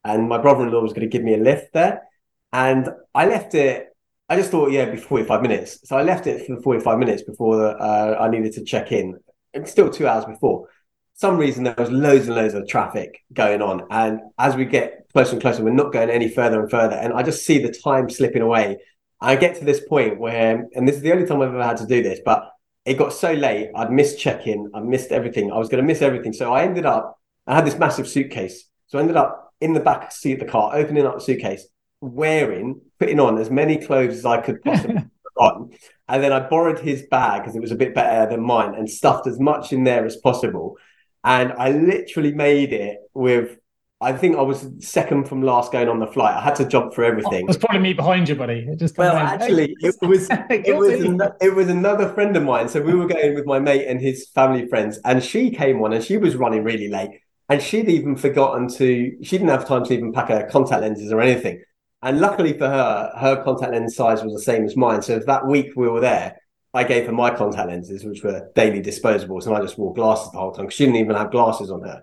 and 0.04 0.28
my 0.28 0.38
brother-in-law 0.38 0.82
was 0.82 0.94
going 0.94 1.10
to 1.10 1.12
give 1.12 1.24
me 1.24 1.34
a 1.34 1.38
lift 1.38 1.74
there, 1.74 2.04
and 2.52 2.90
I 3.16 3.26
left 3.26 3.56
it. 3.56 3.88
I 4.28 4.38
just 4.38 4.52
thought, 4.52 4.72
yeah, 4.72 4.84
it'd 4.84 4.96
be 4.96 5.02
45 5.02 5.42
minutes. 5.42 5.80
So 5.84 5.98
I 5.98 6.04
left 6.04 6.26
it 6.26 6.48
for 6.48 6.62
45 6.62 7.00
minutes 7.00 7.24
before 7.24 7.82
uh, 7.82 8.18
I 8.18 8.30
needed 8.30 8.54
to 8.54 8.64
check 8.64 8.94
in 8.94 9.20
it's 9.54 9.72
still 9.72 9.90
two 9.90 10.08
hours 10.08 10.26
before. 10.26 10.68
Some 11.14 11.38
reason 11.38 11.64
there 11.64 11.76
was 11.78 11.92
loads 11.92 12.28
and 12.28 12.36
loads 12.36 12.54
of 12.54 12.68
traffic 12.68 13.24
going 13.34 13.62
on, 13.62 13.86
and 13.92 14.22
as 14.40 14.56
we 14.56 14.66
get 14.66 15.08
closer 15.14 15.34
and 15.34 15.42
closer, 15.42 15.64
we're 15.64 15.72
not 15.72 15.94
going 15.94 16.10
any 16.10 16.30
further 16.30 16.62
and 16.62 16.72
further. 16.72 16.96
And 16.96 17.14
I 17.14 17.22
just 17.24 17.46
see 17.46 17.60
the 17.60 17.72
time 17.72 18.10
slipping 18.10 18.42
away. 18.42 18.78
I 19.20 19.36
get 19.36 19.56
to 19.60 19.66
this 19.66 19.82
point 19.88 20.20
where, 20.20 20.68
and 20.74 20.88
this 20.88 20.96
is 20.96 21.02
the 21.02 21.12
only 21.12 21.28
time 21.28 21.42
I've 21.42 21.50
ever 21.50 21.64
had 21.64 21.78
to 21.78 21.86
do 21.86 22.02
this, 22.02 22.20
but 22.26 22.52
it 22.86 22.96
got 22.96 23.14
so 23.14 23.34
late, 23.34 23.70
I'd 23.76 23.92
missed 23.92 24.20
check-in, 24.20 24.72
I 24.74 24.80
missed 24.80 25.12
everything. 25.12 25.52
I 25.52 25.58
was 25.58 25.70
going 25.70 25.84
to 25.84 25.88
miss 25.88 26.02
everything, 26.02 26.34
so 26.34 26.52
I 26.52 26.64
ended 26.64 26.86
up. 26.86 27.20
I 27.46 27.56
had 27.56 27.66
this 27.66 27.78
massive 27.78 28.08
suitcase, 28.08 28.66
so 28.88 28.98
I 28.98 29.02
ended 29.02 29.18
up 29.18 29.54
in 29.62 29.74
the 29.74 29.80
back 29.80 30.12
seat 30.12 30.34
of 30.34 30.40
the 30.40 30.46
car, 30.46 30.76
opening 30.76 31.06
up 31.06 31.16
the 31.16 31.22
suitcase, 31.22 31.68
wearing, 32.02 32.82
putting 33.00 33.20
on 33.20 33.38
as 33.38 33.52
many 33.52 33.78
clothes 33.78 34.16
as 34.16 34.26
I 34.26 34.42
could 34.42 34.64
possibly 34.64 34.98
on. 35.38 35.72
And 36.12 36.22
then 36.22 36.34
I 36.34 36.42
borrowed 36.42 36.78
his 36.78 37.04
bag 37.04 37.42
because 37.42 37.56
it 37.56 37.62
was 37.62 37.72
a 37.72 37.76
bit 37.76 37.96
better 37.96 38.30
than 38.30 38.44
mine 38.44 38.76
and 38.76 38.90
stuffed 38.90 39.28
as 39.28 39.40
much 39.40 39.72
in 39.72 39.86
there 39.86 40.06
as 40.06 40.18
possible. 40.18 40.78
And 41.24 41.54
I 41.54 41.72
literally 41.72 42.34
made 42.34 42.74
it 42.74 42.98
with 43.14 43.58
I 44.02 44.14
think 44.14 44.36
I 44.36 44.42
was 44.42 44.68
second 44.80 45.30
from 45.30 45.44
last 45.44 45.72
going 45.72 45.88
on 45.88 46.00
the 46.00 46.08
flight. 46.08 46.36
I 46.36 46.42
had 46.42 46.56
to 46.56 46.66
jump 46.66 46.96
for 46.96 47.04
everything. 47.04 47.34
Oh, 47.34 47.38
it 47.38 47.48
was 47.48 47.58
probably 47.58 47.80
me 47.80 47.94
behind 47.94 48.28
you, 48.28 48.36
buddy. 48.36 48.66
It 48.68 48.80
just 48.80 48.98
well, 48.98 49.16
actually, 49.16 49.76
it 49.80 49.96
was 50.02 50.28
it 50.32 50.76
was 50.76 51.02
an, 51.02 51.22
it 51.40 51.56
was 51.56 51.70
another 51.70 52.10
friend 52.10 52.36
of 52.36 52.44
mine. 52.44 52.68
So 52.68 52.82
we 52.82 52.96
were 52.96 53.06
going 53.08 53.36
with 53.36 53.46
my 53.46 53.60
mate 53.60 53.86
and 53.88 54.02
his 54.02 54.28
family 54.30 54.68
friends, 54.68 55.00
and 55.06 55.24
she 55.24 55.52
came 55.52 55.84
on, 55.84 55.94
and 55.94 56.04
she 56.04 56.18
was 56.18 56.36
running 56.36 56.64
really 56.64 56.90
late, 56.90 57.12
and 57.48 57.62
she'd 57.62 57.90
even 57.90 58.16
forgotten 58.16 58.68
to. 58.70 59.16
She 59.22 59.38
didn't 59.38 59.50
have 59.50 59.68
time 59.68 59.86
to 59.86 59.94
even 59.94 60.12
pack 60.12 60.30
her 60.30 60.50
contact 60.52 60.82
lenses 60.82 61.12
or 61.12 61.22
anything. 61.22 61.62
And 62.04 62.20
luckily 62.20 62.58
for 62.58 62.68
her, 62.68 63.12
her 63.18 63.44
contact 63.44 63.74
lens 63.74 63.96
size 63.96 64.24
was 64.24 64.34
the 64.34 64.42
same 64.42 64.66
as 64.66 64.76
mine. 64.76 65.02
So 65.02 65.16
if 65.16 65.26
that 65.28 65.46
week 65.46 65.72
we 65.76 65.88
were 65.88 66.00
there, 66.00 66.38
I 66.74 66.84
gave 66.84 67.06
her 67.06 67.12
my 67.12 67.30
contact 67.32 67.68
lenses, 67.68 68.04
which 68.04 68.24
were 68.24 68.50
daily 68.56 68.82
disposables, 68.82 69.46
and 69.46 69.56
I 69.56 69.62
just 69.62 69.78
wore 69.78 69.94
glasses 69.94 70.32
the 70.32 70.40
whole 70.40 70.52
time 70.52 70.66
because 70.66 70.76
she 70.76 70.86
didn't 70.86 71.02
even 71.02 71.16
have 71.16 71.32
glasses 71.32 71.70
on 71.70 71.84
her. 71.84 72.02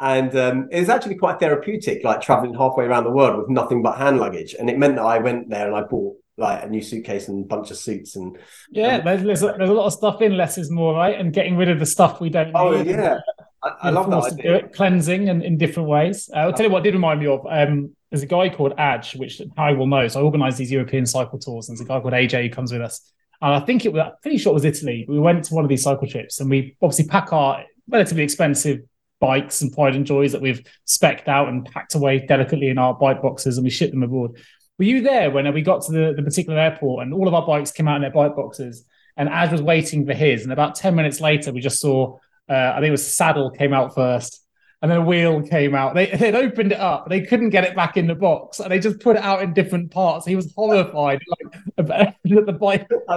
And 0.00 0.34
um, 0.36 0.68
it 0.70 0.80
was 0.80 0.88
actually 0.88 1.16
quite 1.16 1.40
therapeutic, 1.40 2.04
like 2.04 2.20
traveling 2.20 2.54
halfway 2.54 2.84
around 2.84 3.04
the 3.04 3.10
world 3.10 3.38
with 3.38 3.48
nothing 3.48 3.82
but 3.82 3.96
hand 3.96 4.18
luggage. 4.18 4.54
And 4.54 4.68
it 4.68 4.78
meant 4.78 4.96
that 4.96 5.04
I 5.04 5.18
went 5.18 5.50
there 5.50 5.66
and 5.66 5.74
I 5.74 5.82
bought 5.82 6.16
like 6.36 6.62
a 6.62 6.68
new 6.68 6.80
suitcase 6.80 7.28
and 7.28 7.44
a 7.44 7.48
bunch 7.48 7.72
of 7.72 7.76
suits 7.76 8.14
and 8.14 8.38
yeah, 8.70 9.00
there's 9.00 9.24
there's 9.24 9.42
a, 9.42 9.56
there's 9.58 9.70
a 9.70 9.72
lot 9.72 9.86
of 9.86 9.92
stuff 9.92 10.22
in 10.22 10.36
less 10.36 10.56
is 10.56 10.70
more, 10.70 10.94
right? 10.94 11.18
And 11.18 11.32
getting 11.32 11.56
rid 11.56 11.68
of 11.68 11.80
the 11.80 11.86
stuff 11.86 12.20
we 12.20 12.30
don't. 12.30 12.52
Oh 12.54 12.80
need. 12.80 12.90
yeah, 12.90 13.18
I, 13.62 13.70
I 13.82 13.90
love 13.90 14.08
that 14.10 14.32
idea. 14.32 14.68
Cleansing 14.68 15.28
and 15.28 15.42
in 15.42 15.58
different 15.58 15.88
ways. 15.88 16.30
Uh, 16.32 16.38
I'll 16.38 16.52
tell 16.52 16.66
you 16.66 16.72
what 16.72 16.84
did 16.84 16.94
remind 16.94 17.18
me 17.18 17.26
of. 17.26 17.44
Um, 17.50 17.96
there's 18.10 18.22
a 18.22 18.26
guy 18.26 18.48
called 18.48 18.74
AJ, 18.76 19.16
which 19.18 19.42
I 19.56 19.72
will 19.72 19.86
know. 19.86 20.08
So 20.08 20.20
I 20.20 20.22
organise 20.22 20.56
these 20.56 20.70
European 20.70 21.06
cycle 21.06 21.38
tours, 21.38 21.68
and 21.68 21.76
there's 21.76 21.84
a 21.84 21.88
guy 21.88 22.00
called 22.00 22.14
AJ 22.14 22.44
who 22.44 22.50
comes 22.50 22.72
with 22.72 22.80
us. 22.80 23.12
And 23.40 23.54
I 23.54 23.60
think 23.60 23.84
it 23.84 23.92
was 23.92 24.12
pretty 24.22 24.38
sure 24.38 24.50
it 24.50 24.54
was 24.54 24.64
Italy. 24.64 25.04
We 25.08 25.18
went 25.18 25.44
to 25.44 25.54
one 25.54 25.64
of 25.64 25.68
these 25.68 25.82
cycle 25.82 26.08
trips, 26.08 26.40
and 26.40 26.50
we 26.50 26.76
obviously 26.82 27.06
pack 27.06 27.32
our 27.32 27.64
relatively 27.88 28.24
expensive 28.24 28.80
bikes 29.20 29.62
and 29.62 29.72
pride 29.72 29.94
and 29.96 30.06
joys 30.06 30.32
that 30.32 30.40
we've 30.40 30.62
specced 30.86 31.28
out 31.28 31.48
and 31.48 31.64
packed 31.66 31.94
away 31.94 32.20
delicately 32.20 32.68
in 32.68 32.78
our 32.78 32.94
bike 32.94 33.22
boxes, 33.22 33.58
and 33.58 33.64
we 33.64 33.70
ship 33.70 33.90
them 33.90 34.02
abroad. 34.02 34.36
Were 34.78 34.84
you 34.84 35.00
there 35.02 35.30
when 35.30 35.52
we 35.52 35.62
got 35.62 35.82
to 35.82 35.92
the, 35.92 36.14
the 36.16 36.22
particular 36.22 36.58
airport 36.58 37.02
and 37.02 37.12
all 37.12 37.26
of 37.26 37.34
our 37.34 37.44
bikes 37.44 37.72
came 37.72 37.88
out 37.88 37.96
in 37.96 38.02
their 38.02 38.10
bike 38.10 38.36
boxes? 38.36 38.84
And 39.16 39.28
AJ 39.28 39.52
was 39.52 39.62
waiting 39.62 40.06
for 40.06 40.14
his, 40.14 40.44
and 40.44 40.52
about 40.52 40.76
ten 40.76 40.94
minutes 40.94 41.20
later, 41.20 41.52
we 41.52 41.60
just 41.60 41.80
saw 41.80 42.16
uh, 42.48 42.72
I 42.74 42.76
think 42.76 42.88
it 42.88 42.92
was 42.92 43.16
saddle 43.16 43.50
came 43.50 43.72
out 43.72 43.94
first, 43.94 44.44
and 44.80 44.90
then 44.90 44.98
a 44.98 45.04
wheel 45.04 45.42
came 45.42 45.74
out. 45.74 45.94
They 45.94 46.06
they'd 46.06 46.34
opened 46.34 46.72
it 46.72 46.80
up, 46.80 47.08
they 47.08 47.20
couldn't 47.22 47.50
get 47.50 47.64
it 47.64 47.74
back 47.74 47.96
in 47.96 48.06
the 48.06 48.14
box, 48.14 48.60
and 48.60 48.70
they 48.70 48.78
just 48.78 49.00
put 49.00 49.16
it 49.16 49.22
out 49.22 49.42
in 49.42 49.52
different 49.52 49.90
parts. 49.90 50.26
He 50.26 50.36
was 50.36 50.52
horrified, 50.54 51.20
like 51.42 51.74
the 51.76 51.82
bike, 51.82 52.16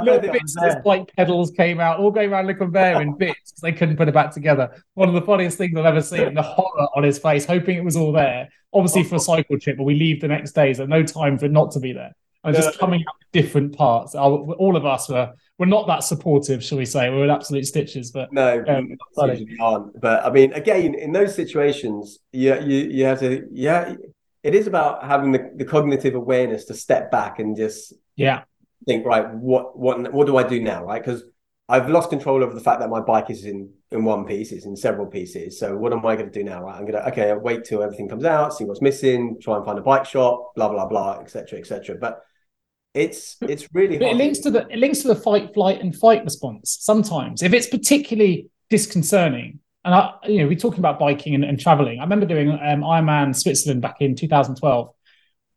little 0.03 0.19
bits 0.19 0.57
of 0.57 0.63
his 0.63 0.75
bike 0.83 1.11
pedals 1.15 1.51
came 1.51 1.79
out, 1.79 1.99
all 1.99 2.11
going 2.11 2.31
around 2.31 2.47
the 2.47 2.55
conveyor 2.55 3.01
in 3.01 3.15
bits 3.17 3.51
because 3.51 3.61
they 3.61 3.71
couldn't 3.71 3.97
put 3.97 4.07
it 4.07 4.13
back 4.13 4.31
together. 4.31 4.83
One 4.95 5.07
of 5.07 5.15
the 5.15 5.21
funniest 5.21 5.57
things 5.57 5.77
I've 5.77 5.85
ever 5.85 6.01
seen. 6.01 6.33
The 6.33 6.41
horror 6.41 6.87
on 6.95 7.03
his 7.03 7.19
face, 7.19 7.45
hoping 7.45 7.77
it 7.77 7.83
was 7.83 7.95
all 7.95 8.11
there. 8.11 8.49
Obviously 8.73 9.03
for 9.03 9.15
a 9.15 9.19
cycle 9.19 9.59
trip, 9.59 9.77
but 9.77 9.83
we 9.83 9.95
leave 9.95 10.21
the 10.21 10.29
next 10.29 10.53
day, 10.53 10.73
so 10.73 10.85
no 10.85 11.03
time 11.03 11.37
for 11.37 11.45
it 11.45 11.51
not 11.51 11.71
to 11.71 11.79
be 11.79 11.93
there. 11.93 12.13
And 12.43 12.55
just 12.55 12.79
coming 12.79 13.01
out 13.01 13.15
with 13.19 13.31
different 13.43 13.77
parts. 13.77 14.15
All 14.15 14.75
of 14.75 14.85
us 14.85 15.09
were 15.09 15.33
we're 15.59 15.67
not 15.67 15.85
that 15.87 16.03
supportive, 16.03 16.63
shall 16.63 16.79
we 16.79 16.85
say? 16.85 17.09
We're 17.09 17.25
in 17.25 17.29
absolute 17.29 17.67
stitches, 17.67 18.09
but 18.11 18.33
no, 18.33 18.63
um, 18.67 18.97
aren't. 19.59 20.01
But 20.01 20.25
I 20.25 20.31
mean, 20.31 20.53
again, 20.53 20.95
in 20.95 21.11
those 21.11 21.35
situations, 21.35 22.17
you 22.31 22.59
you 22.61 22.77
you 22.89 23.05
have 23.05 23.19
to 23.19 23.47
yeah. 23.51 23.95
It 24.43 24.55
is 24.55 24.65
about 24.65 25.05
having 25.05 25.33
the, 25.33 25.51
the 25.55 25.65
cognitive 25.65 26.15
awareness 26.15 26.65
to 26.65 26.73
step 26.73 27.11
back 27.11 27.37
and 27.37 27.55
just 27.55 27.93
yeah 28.15 28.43
think 28.87 29.05
right 29.05 29.31
what 29.35 29.77
what 29.77 30.11
what 30.11 30.25
do 30.25 30.37
I 30.37 30.41
do 30.41 30.59
now 30.59 30.83
right 30.83 31.03
because 31.03 31.23
I've 31.69 31.89
lost 31.89 32.09
control 32.09 32.43
over 32.43 32.53
the 32.53 32.59
fact 32.59 32.81
that 32.81 32.89
my 32.89 32.99
bike 32.99 33.29
is 33.29 33.45
in 33.45 33.71
in 33.91 34.03
one 34.03 34.25
piece, 34.25 34.51
it's 34.51 34.65
in 34.65 34.75
several 34.75 35.05
pieces. 35.05 35.57
So 35.57 35.77
what 35.77 35.93
am 35.93 36.05
I 36.05 36.15
going 36.15 36.29
to 36.29 36.39
do 36.39 36.43
now? 36.43 36.63
Right, 36.63 36.75
I'm 36.75 36.81
going 36.81 36.93
to 36.93 37.07
okay, 37.09 37.29
I'll 37.29 37.39
wait 37.39 37.63
till 37.63 37.81
everything 37.81 38.09
comes 38.09 38.25
out, 38.25 38.53
see 38.53 38.65
what's 38.65 38.81
missing, 38.81 39.37
try 39.41 39.55
and 39.55 39.65
find 39.65 39.79
a 39.79 39.81
bike 39.81 40.05
shop, 40.05 40.53
blah 40.55 40.67
blah 40.67 40.85
blah, 40.85 41.19
etc. 41.21 41.59
etc. 41.59 41.95
But 41.95 42.21
it's 42.93 43.37
it's 43.41 43.67
really 43.73 43.97
but 43.97 44.09
it 44.09 44.17
links 44.17 44.39
to 44.39 44.51
the 44.51 44.67
it 44.67 44.77
links 44.77 44.99
to 44.99 45.07
the 45.07 45.15
fight, 45.15 45.53
flight, 45.53 45.81
and 45.81 45.95
fight 45.95 46.23
response. 46.23 46.77
Sometimes, 46.81 47.41
if 47.41 47.53
it's 47.53 47.67
particularly 47.67 48.49
disconcerting, 48.69 49.59
and 49.85 49.95
I, 49.95 50.13
you 50.25 50.39
know, 50.39 50.47
we're 50.47 50.57
talking 50.57 50.79
about 50.79 50.99
biking 50.99 51.33
and, 51.35 51.43
and 51.43 51.59
traveling. 51.59 51.99
I 51.99 52.03
remember 52.03 52.25
doing 52.25 52.51
um, 52.51 52.81
Ironman 52.81 53.35
Switzerland 53.35 53.81
back 53.81 53.97
in 54.01 54.15
2012, 54.15 54.89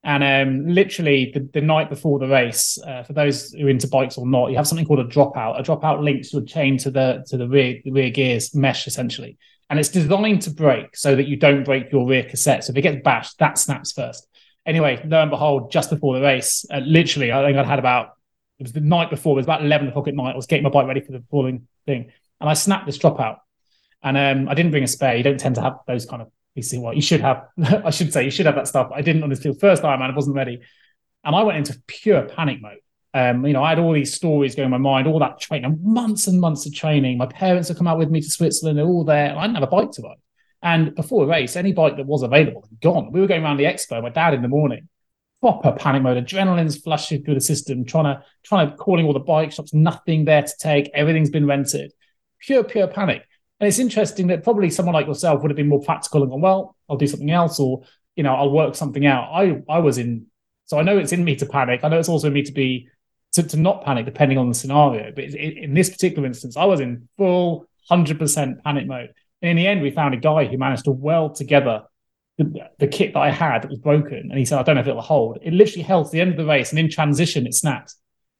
and 0.05 0.23
um, 0.23 0.69
literally 0.69 1.33
the, 1.35 1.49
the, 1.53 1.61
night 1.61 1.89
before 1.89 2.21
the 2.21 2.29
race, 2.29 2.79
uh, 2.87 3.03
for 3.03 3.15
those 3.15 3.51
who 3.51 3.67
are 3.67 3.71
into 3.71 3.89
bikes 3.89 4.17
or 4.17 4.27
not, 4.27 4.51
you 4.51 4.57
have 4.57 4.69
something 4.69 4.87
called 4.87 5.01
a 5.01 5.05
dropout. 5.05 5.59
A 5.59 5.63
dropout 5.63 6.05
links 6.05 6.33
your 6.33 6.43
chain 6.43 6.79
to 6.79 6.91
the 6.91 7.25
to 7.29 7.37
the 7.37 7.49
rear 7.49 7.81
the 7.85 7.91
rear 7.91 8.11
gears 8.11 8.55
mesh 8.55 8.87
essentially, 8.87 9.39
and 9.71 9.81
it's 9.81 9.89
designed 9.89 10.43
to 10.43 10.51
break 10.51 10.97
so 10.97 11.17
that 11.17 11.27
you 11.27 11.37
don't 11.37 11.65
break 11.65 11.91
your 11.91 12.07
rear 12.07 12.23
cassette. 12.23 12.63
So 12.63 12.71
if 12.71 12.77
it 12.77 12.83
gets 12.83 13.03
bashed, 13.03 13.41
that 13.41 13.59
snaps 13.59 13.91
first. 13.91 14.29
Anyway, 14.67 15.03
lo 15.05 15.21
and 15.21 15.31
behold, 15.31 15.71
just 15.71 15.91
before 15.91 16.15
the 16.15 16.23
race, 16.23 16.65
uh, 16.73 16.79
literally, 16.79 17.33
I 17.33 17.45
think 17.45 17.59
I'd 17.59 17.67
had 17.67 17.79
about 17.79 18.15
it 18.59 18.63
was 18.63 18.73
the 18.73 18.81
night 18.81 19.11
before. 19.11 19.33
It 19.33 19.37
was 19.37 19.47
about 19.47 19.65
eleven 19.65 19.89
o'clock 19.89 20.09
at 20.09 20.15
night. 20.15 20.33
I 20.33 20.37
was 20.37 20.47
getting 20.47 20.63
my 20.63 20.71
bike 20.71 20.87
ready 20.87 21.01
for 21.01 21.13
the 21.13 21.23
falling 21.31 21.67
thing, 21.87 22.13
and 22.41 22.51
I 22.51 22.55
snapped 22.55 22.87
this 22.87 22.99
dropout. 22.99 23.39
And 24.03 24.17
um, 24.17 24.49
I 24.49 24.55
didn't 24.55 24.71
bring 24.71 24.85
a 24.85 24.89
spare. 24.89 25.17
You 25.17 25.23
don't 25.23 25.41
tend 25.41 25.55
to 25.55 25.63
have 25.63 25.79
those 25.87 26.07
kind 26.07 26.23
of 26.23 26.29
see 26.63 26.79
what 26.79 26.95
you 26.95 27.03
should 27.03 27.21
have. 27.21 27.49
I 27.85 27.91
should 27.91 28.13
say 28.13 28.25
you 28.25 28.31
should 28.31 28.47
have 28.47 28.55
that 28.55 28.69
stuff. 28.69 28.91
I 28.95 29.03
didn't 29.03 29.23
on 29.23 29.31
this 29.31 29.41
field 29.41 29.61
first 29.61 29.83
Ironman. 29.83 30.11
I 30.11 30.15
wasn't 30.15 30.37
ready, 30.37 30.61
and 31.25 31.35
I 31.35 31.43
went 31.43 31.59
into 31.59 31.83
pure 31.87 32.23
panic 32.23 32.61
mode. 32.63 32.79
Um, 33.13 33.47
you 33.47 33.53
know, 33.53 33.63
I 33.63 33.71
had 33.71 33.79
all 33.79 33.93
these 33.93 34.15
stories 34.15 34.55
going 34.55 34.67
in 34.67 34.71
my 34.71 34.79
mind, 34.79 35.07
all 35.07 35.21
that 35.21 35.39
training, 35.41 35.79
months 35.83 36.27
and 36.27 36.41
months 36.41 36.67
of 36.67 36.75
training. 36.75 37.19
My 37.19 37.27
parents 37.27 37.69
had 37.69 37.77
come 37.77 37.87
out 37.87 37.99
with 37.99 38.11
me 38.11 38.21
to 38.21 38.31
Switzerland; 38.31 38.79
they're 38.79 38.87
all 38.87 39.05
there. 39.05 39.37
I 39.37 39.43
didn't 39.43 39.57
have 39.57 39.65
a 39.65 39.69
bike 39.69 39.91
to 39.93 40.03
ride. 40.03 40.17
And 40.65 40.95
before 40.95 41.25
the 41.25 41.31
race, 41.31 41.57
any 41.57 41.73
bike 41.73 41.99
that 41.99 42.07
was 42.07 42.23
available 42.23 42.63
was 42.63 42.71
gone. 42.81 43.13
We 43.13 43.21
were 43.21 43.27
going 43.27 43.45
around 43.45 43.59
the 43.59 43.65
expo. 43.65 44.03
My 44.03 44.09
dad 44.09 44.33
in 44.33 44.41
the 44.41 44.49
morning, 44.49 44.89
proper 45.43 45.73
panic 45.73 46.03
mode. 46.03 46.17
Adrenaline's 46.17 46.79
flushing 46.79 47.23
through 47.23 47.35
the 47.35 47.41
system, 47.43 47.85
trying 47.85 48.05
to 48.05 48.25
trying 48.43 48.71
to 48.71 48.77
calling 48.77 49.05
all 49.05 49.13
the 49.13 49.21
bike 49.21 49.53
shops. 49.53 49.75
Nothing 49.75 50.25
there 50.25 50.43
to 50.43 50.53
take. 50.59 50.91
Everything's 50.95 51.29
been 51.29 51.47
rented. 51.47 51.93
Pure, 52.41 52.65
pure 52.65 52.89
panic. 52.89 53.23
And 53.61 53.69
it's 53.69 53.79
interesting 53.79 54.29
that 54.29 54.43
probably 54.43 54.71
someone 54.71 54.95
like 54.95 55.07
yourself 55.07 55.43
would 55.43 55.51
have 55.51 55.57
been 55.57 55.69
more 55.69 55.83
practical 55.83 56.23
and 56.23 56.31
gone, 56.31 56.41
well, 56.41 56.77
I'll 56.89 56.97
do 56.97 57.07
something 57.07 57.31
else, 57.31 57.61
or 57.61 57.83
you 58.17 58.23
know, 58.23 58.35
I'll 58.35 58.51
work 58.51 58.75
something 58.75 59.05
out. 59.05 59.31
I 59.33 59.63
I 59.69 59.81
was 59.81 59.99
in, 59.99 60.27
so 60.65 60.79
I 60.79 60.83
know 60.83 60.97
it's 60.97 61.13
in 61.13 61.25
me 61.25 61.37
to 61.37 61.47
panic. 61.47 61.81
I 61.85 61.89
know 61.89 61.99
it's 61.99 62.09
also 62.09 62.29
in 62.29 62.33
me 62.33 62.43
to 62.43 62.53
be 62.53 62.89
to, 63.33 63.43
to 63.43 63.59
not 63.59 63.85
panic 63.85 64.07
depending 64.07 64.39
on 64.39 64.49
the 64.49 64.55
scenario. 64.55 65.13
But 65.15 65.25
in 65.25 65.75
this 65.75 65.91
particular 65.91 66.27
instance, 66.27 66.57
I 66.57 66.65
was 66.65 66.81
in 66.81 67.09
full 67.19 67.67
hundred 67.87 68.19
percent 68.19 68.65
panic 68.65 68.87
mode. 68.87 69.13
And 69.45 69.51
in 69.51 69.57
the 69.57 69.67
end, 69.67 69.83
we 69.83 69.91
found 69.91 70.15
a 70.15 70.19
guy 70.19 70.47
who 70.47 70.57
managed 70.57 70.85
to 70.85 70.91
weld 70.91 71.35
together 71.35 71.83
the, 72.39 72.71
the, 72.79 72.89
kit 72.89 73.13
that 73.13 73.21
I 73.21 73.31
had 73.31 73.63
that 73.63 73.71
was 73.71 73.79
broken. 73.79 74.29
And 74.31 74.39
he 74.39 74.45
said, 74.45 74.59
I 74.59 74.63
don't 74.63 74.75
know 74.75 74.81
if 74.81 74.89
it'll 74.89 75.03
hold. 75.03 75.39
It 75.43 75.53
literally 75.53 75.83
held 75.83 76.07
to 76.07 76.13
the 76.13 76.21
end 76.21 76.31
of 76.31 76.37
the 76.37 76.47
race, 76.47 76.71
and 76.71 76.79
in 76.79 76.91
transition, 76.91 77.47
it 77.47 77.55
snapped 77.55 77.95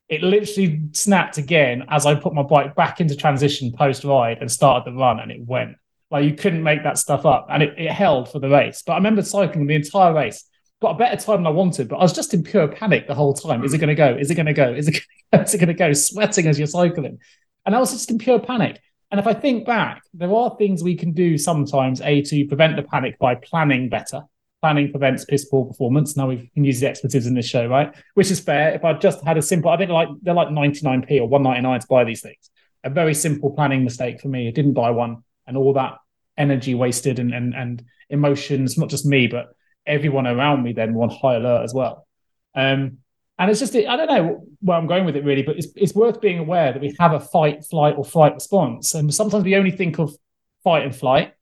it 0.09 0.23
literally 0.23 0.83
snapped 0.93 1.39
again 1.39 1.85
as 1.89 2.05
I 2.05 2.15
put 2.15 2.35
my 2.35 2.43
bike 2.43 2.75
back 2.75 3.01
into 3.01 3.17
transition 3.17 3.73
post 3.73 4.05
ride 4.05 4.39
and 4.41 4.51
started 4.51 4.91
the 4.91 4.97
run, 4.97 5.21
and 5.21 5.31
it 5.31 5.41
went. 5.41 5.77
Like 6.11 6.25
you 6.25 6.35
couldn't 6.35 6.63
make 6.63 6.83
that 6.85 6.99
stuff 6.99 7.25
up, 7.25 7.47
and 7.51 7.63
it, 7.63 7.75
it 7.79 7.91
held 7.91 8.31
for 8.31 8.39
the 8.39 8.49
race. 8.49 8.83
But 8.87 8.93
I 8.93 8.97
remember 8.97 9.23
cycling 9.23 9.67
the 9.67 9.75
entire 9.75 10.13
race, 10.13 10.45
got 10.83 10.97
a 10.97 10.99
better 10.99 11.17
time 11.17 11.39
than 11.39 11.47
I 11.47 11.51
wanted, 11.51 11.89
but 11.89 11.97
I 11.97 12.03
was 12.03 12.13
just 12.13 12.35
in 12.35 12.43
pure 12.43 12.69
panic 12.69 13.07
the 13.07 13.15
whole 13.15 13.35
time. 13.35 13.65
Is 13.65 13.73
it 13.73 13.79
going 13.79 13.89
to 13.89 13.95
go? 13.95 14.15
Is 14.15 14.31
it 14.31 14.35
going 14.35 14.47
to 14.47 14.53
go? 14.53 14.73
Is 14.73 14.89
it 14.89 14.97
is 15.33 15.55
it 15.55 15.59
going 15.59 15.69
to 15.69 15.75
go? 15.75 15.93
Sweating 15.93 16.47
as 16.47 16.59
you're 16.59 16.69
cycling, 16.69 17.19
and 17.65 17.75
I 17.75 17.79
was 17.79 17.93
just 17.93 18.11
in 18.11 18.19
pure 18.19 18.39
panic. 18.39 18.81
And 19.15 19.21
if 19.21 19.29
I 19.29 19.33
think 19.33 19.65
back, 19.65 20.03
there 20.13 20.35
are 20.35 20.57
things 20.57 20.83
we 20.83 20.97
can 20.97 21.13
do 21.13 21.39
sometimes, 21.39 22.01
a 22.01 22.21
to 22.23 22.47
prevent 22.47 22.75
the 22.75 22.83
panic 22.83 23.17
by 23.21 23.37
planning 23.37 23.89
better 23.89 24.23
planning 24.61 24.91
prevents 24.91 25.25
piss 25.25 25.45
poor 25.45 25.67
performance. 25.67 26.17
Now 26.17 26.27
we 26.27 26.51
can 26.53 26.65
use 26.65 26.81
the 26.81 26.89
expletives 26.89 27.29
in 27.29 27.35
this 27.35 27.47
show, 27.47 27.69
right? 27.69 27.95
Which 28.15 28.33
is 28.33 28.41
fair. 28.41 28.75
If 28.75 28.83
I 28.83 28.95
just 28.95 29.25
had 29.25 29.39
a 29.39 29.43
simple, 29.43 29.71
I 29.71 29.77
think 29.77 29.93
like 29.93 30.09
they're 30.23 30.35
like 30.35 30.49
99p 30.49 31.21
or 31.21 31.29
199 31.29 31.81
to 31.81 31.87
buy 31.87 32.03
these 32.03 32.23
things. 32.23 32.51
A 32.83 32.91
very 32.91 33.15
simple 33.15 33.53
planning 33.53 33.85
mistake 33.85 34.21
for 34.21 34.27
me. 34.27 34.49
I 34.49 34.51
didn't 34.51 34.73
buy 34.73 34.91
one, 34.91 35.23
and 35.47 35.57
all 35.57 35.75
that 35.75 35.99
energy 36.37 36.75
wasted 36.75 37.21
and 37.21 37.33
and 37.33 37.55
and 37.55 37.85
emotions, 38.11 38.77
not 38.77 38.89
just 38.89 39.07
me, 39.07 39.29
but 39.29 39.55
everyone 39.87 40.27
around 40.27 40.65
me 40.65 40.73
then 40.73 40.93
were 40.93 41.05
on 41.05 41.11
high 41.11 41.37
alert 41.37 41.63
as 41.63 41.73
well. 41.73 42.09
Um, 42.57 42.99
and 43.39 43.51
it's 43.51 43.61
just, 43.61 43.75
I 43.75 43.97
don't 43.97 44.09
know 44.09 44.47
where 44.61 44.79
I'm 44.79 44.87
going 44.87 45.05
with 45.05 45.17
it 45.17 45.25
really, 45.25 45.43
but 45.43 45.57
it's, 45.57 45.69
it's 45.75 45.95
worth 45.95 46.21
being 46.21 46.39
aware 46.39 46.73
that 46.73 46.81
we 46.81 46.95
have 47.01 47.13
a 47.13 47.21
fight, 47.21 47.65
flight, 47.65 47.95
or 47.97 48.05
flight 48.05 48.35
response. 48.35 48.95
And 48.95 49.13
sometimes 49.13 49.45
we 49.45 49.57
only 49.57 49.73
think 49.73 49.99
of 49.99 50.15
fight 50.63 50.85
and 50.85 50.95
flight 50.95 51.35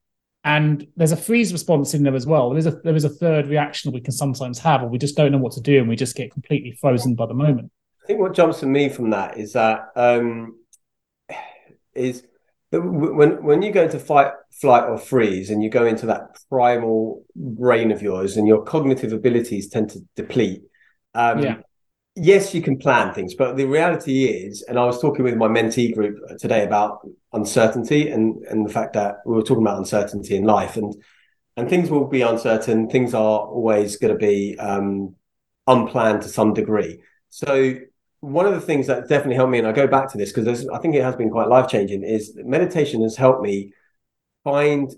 and 0.44 0.86
there's 0.96 1.12
a 1.12 1.16
freeze 1.16 1.52
response 1.52 1.94
in 1.94 2.02
there 2.02 2.14
as 2.14 2.26
well. 2.26 2.50
There 2.50 2.58
is 2.58 2.66
a 2.66 2.72
there 2.82 2.96
is 2.96 3.04
a 3.04 3.08
third 3.08 3.46
reaction 3.46 3.92
we 3.92 4.00
can 4.00 4.12
sometimes 4.12 4.58
have, 4.58 4.82
or 4.82 4.88
we 4.88 4.98
just 4.98 5.16
don't 5.16 5.30
know 5.30 5.38
what 5.38 5.52
to 5.52 5.60
do, 5.60 5.78
and 5.78 5.88
we 5.88 5.96
just 5.96 6.16
get 6.16 6.32
completely 6.32 6.76
frozen 6.80 7.14
by 7.14 7.26
the 7.26 7.34
moment. 7.34 7.70
I 8.02 8.06
think 8.06 8.18
what 8.18 8.34
jumps 8.34 8.60
to 8.60 8.66
me 8.66 8.88
from 8.88 9.10
that 9.10 9.38
is 9.38 9.52
that 9.52 9.90
um, 9.94 10.58
is 11.94 12.24
that 12.70 12.80
when 12.80 13.42
when 13.44 13.62
you 13.62 13.70
go 13.70 13.84
into 13.84 14.00
fight, 14.00 14.32
flight, 14.60 14.84
or 14.84 14.98
freeze, 14.98 15.50
and 15.50 15.62
you 15.62 15.70
go 15.70 15.86
into 15.86 16.06
that 16.06 16.36
primal 16.48 17.24
brain 17.36 17.92
of 17.92 18.02
yours, 18.02 18.36
and 18.36 18.48
your 18.48 18.64
cognitive 18.64 19.12
abilities 19.12 19.68
tend 19.68 19.90
to 19.90 20.00
deplete. 20.16 20.62
Um, 21.14 21.40
yeah 21.40 21.56
yes, 22.14 22.54
you 22.54 22.62
can 22.62 22.78
plan 22.78 23.14
things, 23.14 23.34
but 23.34 23.56
the 23.56 23.64
reality 23.64 24.24
is, 24.24 24.62
and 24.62 24.78
I 24.78 24.84
was 24.84 25.00
talking 25.00 25.24
with 25.24 25.36
my 25.36 25.48
mentee 25.48 25.94
group 25.94 26.18
today 26.38 26.64
about 26.64 27.06
uncertainty 27.32 28.10
and 28.10 28.42
and 28.44 28.66
the 28.66 28.72
fact 28.72 28.92
that 28.94 29.16
we 29.24 29.34
were 29.34 29.42
talking 29.42 29.62
about 29.62 29.78
uncertainty 29.78 30.36
in 30.36 30.44
life, 30.44 30.76
and 30.76 30.94
and 31.56 31.68
things 31.68 31.90
will 31.90 32.06
be 32.06 32.22
uncertain. 32.22 32.88
Things 32.88 33.14
are 33.14 33.40
always 33.40 33.96
going 33.96 34.12
to 34.12 34.18
be 34.18 34.58
um, 34.58 35.14
unplanned 35.66 36.22
to 36.22 36.28
some 36.28 36.54
degree. 36.54 37.02
So 37.30 37.76
one 38.20 38.46
of 38.46 38.54
the 38.54 38.60
things 38.60 38.86
that 38.86 39.08
definitely 39.08 39.36
helped 39.36 39.50
me, 39.50 39.58
and 39.58 39.66
I 39.66 39.72
go 39.72 39.86
back 39.86 40.10
to 40.12 40.18
this 40.18 40.32
because 40.32 40.68
I 40.68 40.78
think 40.78 40.94
it 40.94 41.02
has 41.02 41.16
been 41.16 41.30
quite 41.30 41.48
life 41.48 41.68
changing, 41.68 42.04
is 42.04 42.32
meditation 42.36 43.02
has 43.02 43.16
helped 43.16 43.42
me 43.42 43.72
find 44.44 44.94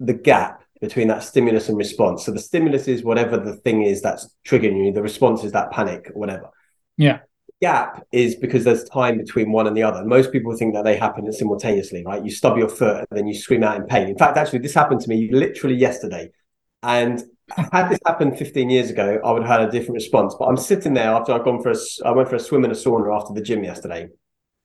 the 0.00 0.14
gap 0.14 0.61
between 0.82 1.06
that 1.06 1.22
stimulus 1.22 1.68
and 1.68 1.78
response. 1.78 2.26
So 2.26 2.32
the 2.32 2.40
stimulus 2.40 2.88
is 2.88 3.04
whatever 3.04 3.38
the 3.38 3.54
thing 3.54 3.82
is 3.82 4.02
that's 4.02 4.28
triggering 4.44 4.84
you. 4.84 4.92
The 4.92 5.00
response 5.00 5.44
is 5.44 5.52
that 5.52 5.70
panic 5.70 6.10
or 6.12 6.18
whatever. 6.18 6.50
Yeah. 6.96 7.20
Gap 7.60 8.04
is 8.10 8.34
because 8.34 8.64
there's 8.64 8.82
time 8.82 9.16
between 9.16 9.52
one 9.52 9.68
and 9.68 9.76
the 9.76 9.84
other. 9.84 10.04
Most 10.04 10.32
people 10.32 10.56
think 10.56 10.74
that 10.74 10.82
they 10.82 10.96
happen 10.96 11.32
simultaneously, 11.32 12.02
right? 12.04 12.24
You 12.24 12.32
stub 12.32 12.58
your 12.58 12.68
foot 12.68 13.06
and 13.08 13.16
then 13.16 13.28
you 13.28 13.34
scream 13.34 13.62
out 13.62 13.76
in 13.76 13.84
pain. 13.84 14.08
In 14.08 14.18
fact, 14.18 14.36
actually, 14.36 14.58
this 14.58 14.74
happened 14.74 15.00
to 15.02 15.08
me 15.08 15.30
literally 15.30 15.76
yesterday. 15.76 16.32
And 16.82 17.22
had 17.48 17.88
this 17.88 18.00
happened 18.04 18.36
15 18.36 18.68
years 18.68 18.90
ago, 18.90 19.20
I 19.24 19.30
would 19.30 19.44
have 19.44 19.60
had 19.60 19.68
a 19.68 19.70
different 19.70 19.94
response. 19.94 20.34
But 20.36 20.46
I'm 20.46 20.56
sitting 20.56 20.94
there 20.94 21.10
after 21.10 21.32
I've 21.32 21.44
gone 21.44 21.62
for 21.62 21.70
a, 21.70 21.76
I 22.04 22.10
went 22.10 22.28
for 22.28 22.34
a 22.34 22.40
swim 22.40 22.64
in 22.64 22.72
a 22.72 22.74
sauna 22.74 23.16
after 23.16 23.32
the 23.32 23.42
gym 23.42 23.62
yesterday. 23.62 24.08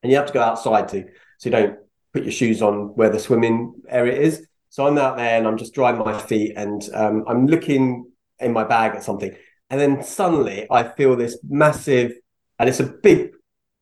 And 0.02 0.12
you 0.12 0.18
have 0.18 0.26
to 0.26 0.34
go 0.34 0.42
outside 0.42 0.88
to, 0.90 1.04
so 1.38 1.50
you 1.50 1.52
don't 1.52 1.78
put 2.12 2.24
your 2.24 2.32
shoes 2.32 2.64
on 2.64 2.96
where 2.96 3.12
the 3.12 3.20
swimming 3.20 3.76
area 3.88 4.20
is. 4.20 4.48
So 4.78 4.86
I'm 4.86 5.00
out 5.00 5.18
there 5.18 5.40
and 5.40 5.48
I'm 5.48 5.58
just 5.58 5.74
drying 5.74 5.98
my 5.98 6.16
feet 6.20 6.54
and 6.56 6.88
um, 6.94 7.24
I'm 7.28 7.48
looking 7.48 8.12
in 8.38 8.54
my 8.54 8.64
bag 8.64 8.96
at 8.96 9.04
something. 9.04 9.36
And 9.72 9.82
then 9.82 10.04
suddenly 10.04 10.68
I 10.70 10.84
feel 10.84 11.16
this 11.16 11.40
massive, 11.50 12.14
and 12.60 12.70
it's 12.70 12.80
a 12.80 12.84
big, 12.84 13.32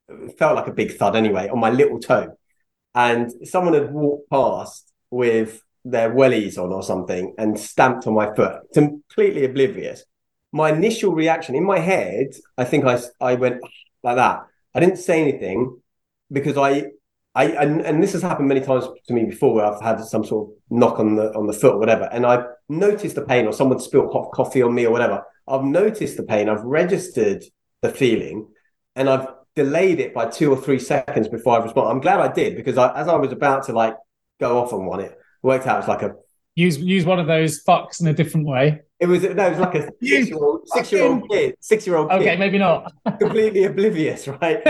it 0.07 0.37
felt 0.39 0.55
like 0.55 0.67
a 0.67 0.71
big 0.71 0.95
thud 0.95 1.17
anyway, 1.17 1.49
on 1.49 1.59
my 1.59 1.69
little 1.69 1.99
toe. 1.99 2.37
And 2.93 3.29
someone 3.45 3.73
had 3.73 3.91
walked 3.91 4.29
past 4.29 4.89
with 5.11 5.61
their 5.83 6.11
wellies 6.11 6.57
on 6.57 6.71
or 6.71 6.81
something 6.81 7.35
and 7.37 7.59
stamped 7.59 8.07
on 8.07 8.13
my 8.13 8.33
foot, 8.33 8.61
completely 8.73 9.43
oblivious. 9.43 10.05
My 10.53 10.71
initial 10.71 11.13
reaction 11.13 11.55
in 11.55 11.65
my 11.65 11.79
head, 11.79 12.27
I 12.57 12.63
think 12.63 12.85
I, 12.85 13.01
I 13.19 13.35
went 13.35 13.59
like 14.01 14.15
that. 14.15 14.45
I 14.73 14.79
didn't 14.79 14.99
say 14.99 15.21
anything 15.21 15.77
because 16.31 16.55
I 16.55 16.85
I 17.35 17.45
and, 17.45 17.81
and 17.81 18.01
this 18.01 18.13
has 18.13 18.21
happened 18.21 18.47
many 18.47 18.61
times 18.61 18.85
to 19.07 19.13
me 19.13 19.25
before 19.25 19.53
where 19.53 19.65
I've 19.65 19.81
had 19.81 19.99
some 20.05 20.23
sort 20.23 20.47
of 20.47 20.55
knock 20.69 20.99
on 20.99 21.15
the 21.15 21.33
on 21.33 21.47
the 21.47 21.53
foot 21.53 21.73
or 21.73 21.79
whatever, 21.79 22.07
and 22.11 22.25
I've 22.25 22.45
noticed 22.69 23.15
the 23.15 23.25
pain 23.25 23.45
or 23.45 23.53
someone 23.53 23.79
spilled 23.79 24.13
hot 24.13 24.31
coffee 24.31 24.61
on 24.61 24.73
me 24.73 24.85
or 24.85 24.91
whatever. 24.91 25.23
I've 25.47 25.63
noticed 25.63 26.17
the 26.17 26.23
pain, 26.23 26.49
I've 26.49 26.63
registered 26.63 27.43
the 27.81 27.89
feeling, 27.89 28.47
and 28.95 29.09
I've 29.09 29.27
delayed 29.55 29.99
it 29.99 30.13
by 30.13 30.27
two 30.27 30.51
or 30.51 30.57
three 30.57 30.79
seconds 30.79 31.27
before 31.27 31.59
I 31.59 31.63
respond. 31.63 31.89
I'm 31.89 31.99
glad 31.99 32.19
I 32.19 32.31
did 32.31 32.55
because 32.55 32.77
I, 32.77 32.93
as 32.99 33.07
I 33.07 33.15
was 33.15 33.31
about 33.31 33.65
to 33.65 33.73
like 33.73 33.95
go 34.39 34.57
off 34.61 34.73
on 34.73 34.85
one, 34.85 35.01
it 35.01 35.17
worked 35.43 35.67
out 35.67 35.81
as 35.81 35.87
like 35.87 36.01
a 36.01 36.15
use 36.55 36.77
use 36.77 37.05
one 37.05 37.19
of 37.19 37.27
those 37.27 37.63
fucks 37.63 38.01
in 38.01 38.07
a 38.07 38.13
different 38.13 38.47
way. 38.47 38.81
It 38.99 39.07
was 39.07 39.23
no, 39.23 39.29
it 39.29 39.51
was 39.51 39.59
like 39.59 39.75
a 39.75 39.91
six 40.01 40.29
year 40.29 40.37
old 40.37 40.67
six 40.67 40.91
year 40.91 41.03
old 41.03 41.29
kid, 41.29 41.55
six 41.59 41.85
year 41.85 41.97
old 41.97 42.09
kid. 42.09 42.21
Okay, 42.21 42.37
maybe 42.37 42.57
not. 42.57 42.93
completely 43.19 43.65
oblivious, 43.65 44.27
right? 44.27 44.65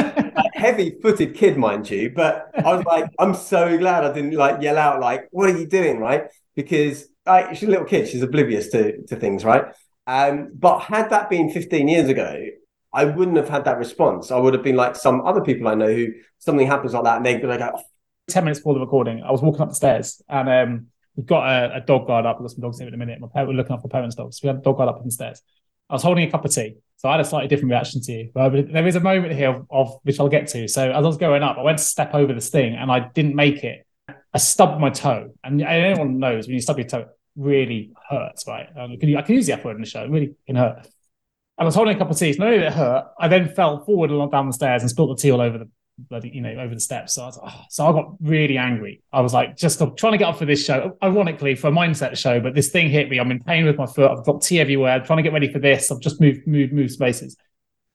Heavy 0.53 0.97
footed 1.01 1.35
kid, 1.35 1.57
mind 1.57 1.89
you. 1.89 2.09
But 2.09 2.49
I 2.57 2.73
was 2.75 2.83
like, 2.85 3.05
I'm 3.19 3.35
so 3.35 3.77
glad 3.77 4.03
I 4.03 4.11
didn't 4.11 4.33
like 4.33 4.61
yell 4.61 4.77
out 4.77 4.99
like, 4.99 5.27
"What 5.31 5.49
are 5.49 5.57
you 5.57 5.67
doing?" 5.67 5.99
Right? 5.99 6.23
Because 6.55 7.07
like, 7.25 7.55
she's 7.55 7.67
a 7.67 7.71
little 7.71 7.85
kid, 7.85 8.07
she's 8.07 8.23
oblivious 8.23 8.69
to 8.69 9.03
to 9.03 9.15
things, 9.15 9.45
right? 9.45 9.65
Um, 10.07 10.51
but 10.53 10.79
had 10.79 11.09
that 11.09 11.29
been 11.29 11.49
15 11.49 11.87
years 11.87 12.09
ago, 12.09 12.45
I 12.93 13.05
wouldn't 13.05 13.37
have 13.37 13.49
had 13.49 13.65
that 13.65 13.77
response. 13.77 14.31
I 14.31 14.37
would 14.37 14.53
have 14.53 14.63
been 14.63 14.75
like 14.75 14.95
some 14.95 15.25
other 15.25 15.41
people 15.41 15.67
I 15.67 15.75
know 15.75 15.91
who 15.91 16.07
something 16.39 16.67
happens 16.67 16.93
like 16.93 17.03
that 17.03 17.17
and 17.17 17.25
they'd 17.25 17.41
be 17.41 17.47
like, 17.47 17.61
oh. 17.61 17.79
10 18.27 18.43
minutes 18.43 18.59
before 18.59 18.75
the 18.75 18.79
recording, 18.79 19.21
I 19.21 19.31
was 19.31 19.41
walking 19.41 19.61
up 19.61 19.69
the 19.69 19.75
stairs 19.75 20.21
and 20.29 20.49
um, 20.49 20.87
we've 21.15 21.25
got 21.25 21.47
a, 21.47 21.77
a, 21.77 21.81
dog 21.81 22.07
guard 22.07 22.25
up. 22.25 22.39
We've 22.39 22.45
got 22.45 22.51
some 22.51 22.61
dogs 22.61 22.79
in 22.79 22.89
the 22.89 22.97
minute. 22.97 23.19
My 23.19 23.27
parents 23.27 23.49
were 23.49 23.55
looking 23.55 23.73
after 23.73 23.87
parents' 23.87 24.15
dogs. 24.15 24.39
We 24.41 24.47
had 24.47 24.57
a 24.57 24.61
dog 24.61 24.77
guard 24.77 24.89
up 24.89 24.97
on 24.97 25.05
the 25.05 25.11
stairs. 25.11 25.41
I 25.89 25.93
was 25.93 26.03
holding 26.03 26.27
a 26.27 26.31
cup 26.31 26.45
of 26.45 26.51
tea. 26.51 26.75
So 26.97 27.09
I 27.09 27.13
had 27.13 27.21
a 27.21 27.25
slightly 27.25 27.47
different 27.47 27.71
reaction 27.71 28.01
to 28.01 28.11
you. 28.11 28.31
But 28.33 28.71
there 28.71 28.87
is 28.87 28.95
a 28.95 28.99
moment 28.99 29.33
here 29.33 29.49
of, 29.49 29.65
of, 29.69 29.99
which 30.03 30.19
I'll 30.19 30.29
get 30.29 30.47
to. 30.49 30.67
So 30.67 30.89
as 30.89 30.95
I 30.95 30.99
was 30.99 31.17
going 31.17 31.43
up, 31.43 31.57
I 31.57 31.61
went 31.61 31.77
to 31.77 31.83
step 31.83 32.13
over 32.13 32.33
this 32.33 32.49
thing 32.49 32.75
and 32.75 32.91
I 32.91 33.09
didn't 33.13 33.35
make 33.35 33.63
it. 33.63 33.85
I 34.33 34.37
stubbed 34.37 34.79
my 34.79 34.89
toe. 34.89 35.31
And 35.43 35.61
anyone 35.61 36.19
knows 36.19 36.47
when 36.47 36.55
you 36.55 36.61
stub 36.61 36.77
your 36.77 36.87
toe, 36.87 36.99
it 37.01 37.07
really 37.35 37.91
hurts, 38.09 38.45
right? 38.47 38.67
Um, 38.77 38.93
I 38.93 39.21
can 39.21 39.35
use 39.35 39.45
the 39.45 39.53
F 39.53 39.63
word 39.63 39.75
in 39.75 39.81
the 39.81 39.87
show. 39.87 40.03
It 40.03 40.09
really 40.09 40.35
can 40.47 40.55
hurt. 40.55 40.77
And 41.57 41.63
I 41.63 41.65
was 41.65 41.75
holding 41.75 41.95
a 41.95 41.99
cup 41.99 42.09
of 42.09 42.17
tea. 42.17 42.33
So 42.33 42.43
not 42.43 42.53
only 42.53 42.65
it 42.65 42.73
hurt, 42.73 43.05
I 43.19 43.27
then 43.27 43.53
fell 43.53 43.83
forward 43.85 44.11
along 44.11 44.31
down 44.31 44.47
the 44.47 44.53
stairs 44.53 44.81
and 44.81 44.89
spilled 44.89 45.17
the 45.17 45.21
tea 45.21 45.31
all 45.31 45.41
over 45.41 45.57
the 45.57 45.69
bloody, 45.97 46.29
you 46.29 46.41
know, 46.41 46.53
over 46.59 46.73
the 46.73 46.79
steps. 46.79 47.15
So 47.15 47.23
I 47.23 47.25
was, 47.25 47.39
oh. 47.41 47.61
so 47.69 47.85
I 47.85 47.91
got 47.91 48.15
really 48.21 48.57
angry. 48.57 49.01
I 49.11 49.21
was 49.21 49.33
like, 49.33 49.55
just 49.55 49.79
trying 49.97 50.11
to 50.13 50.17
get 50.17 50.27
up 50.27 50.37
for 50.37 50.45
this 50.45 50.63
show, 50.63 50.97
ironically 51.03 51.55
for 51.55 51.67
a 51.67 51.71
mindset 51.71 52.17
show, 52.17 52.39
but 52.39 52.53
this 52.53 52.69
thing 52.69 52.89
hit 52.89 53.09
me. 53.09 53.19
I'm 53.19 53.31
in 53.31 53.43
pain 53.43 53.65
with 53.65 53.77
my 53.77 53.85
foot. 53.85 54.11
I've 54.11 54.25
got 54.25 54.41
tea 54.41 54.59
everywhere. 54.59 54.93
I'm 54.93 55.05
trying 55.05 55.17
to 55.17 55.23
get 55.23 55.33
ready 55.33 55.51
for 55.51 55.59
this. 55.59 55.91
I've 55.91 56.01
just 56.01 56.19
moved, 56.19 56.45
moved, 56.47 56.73
moved 56.73 56.91
spaces. 56.91 57.37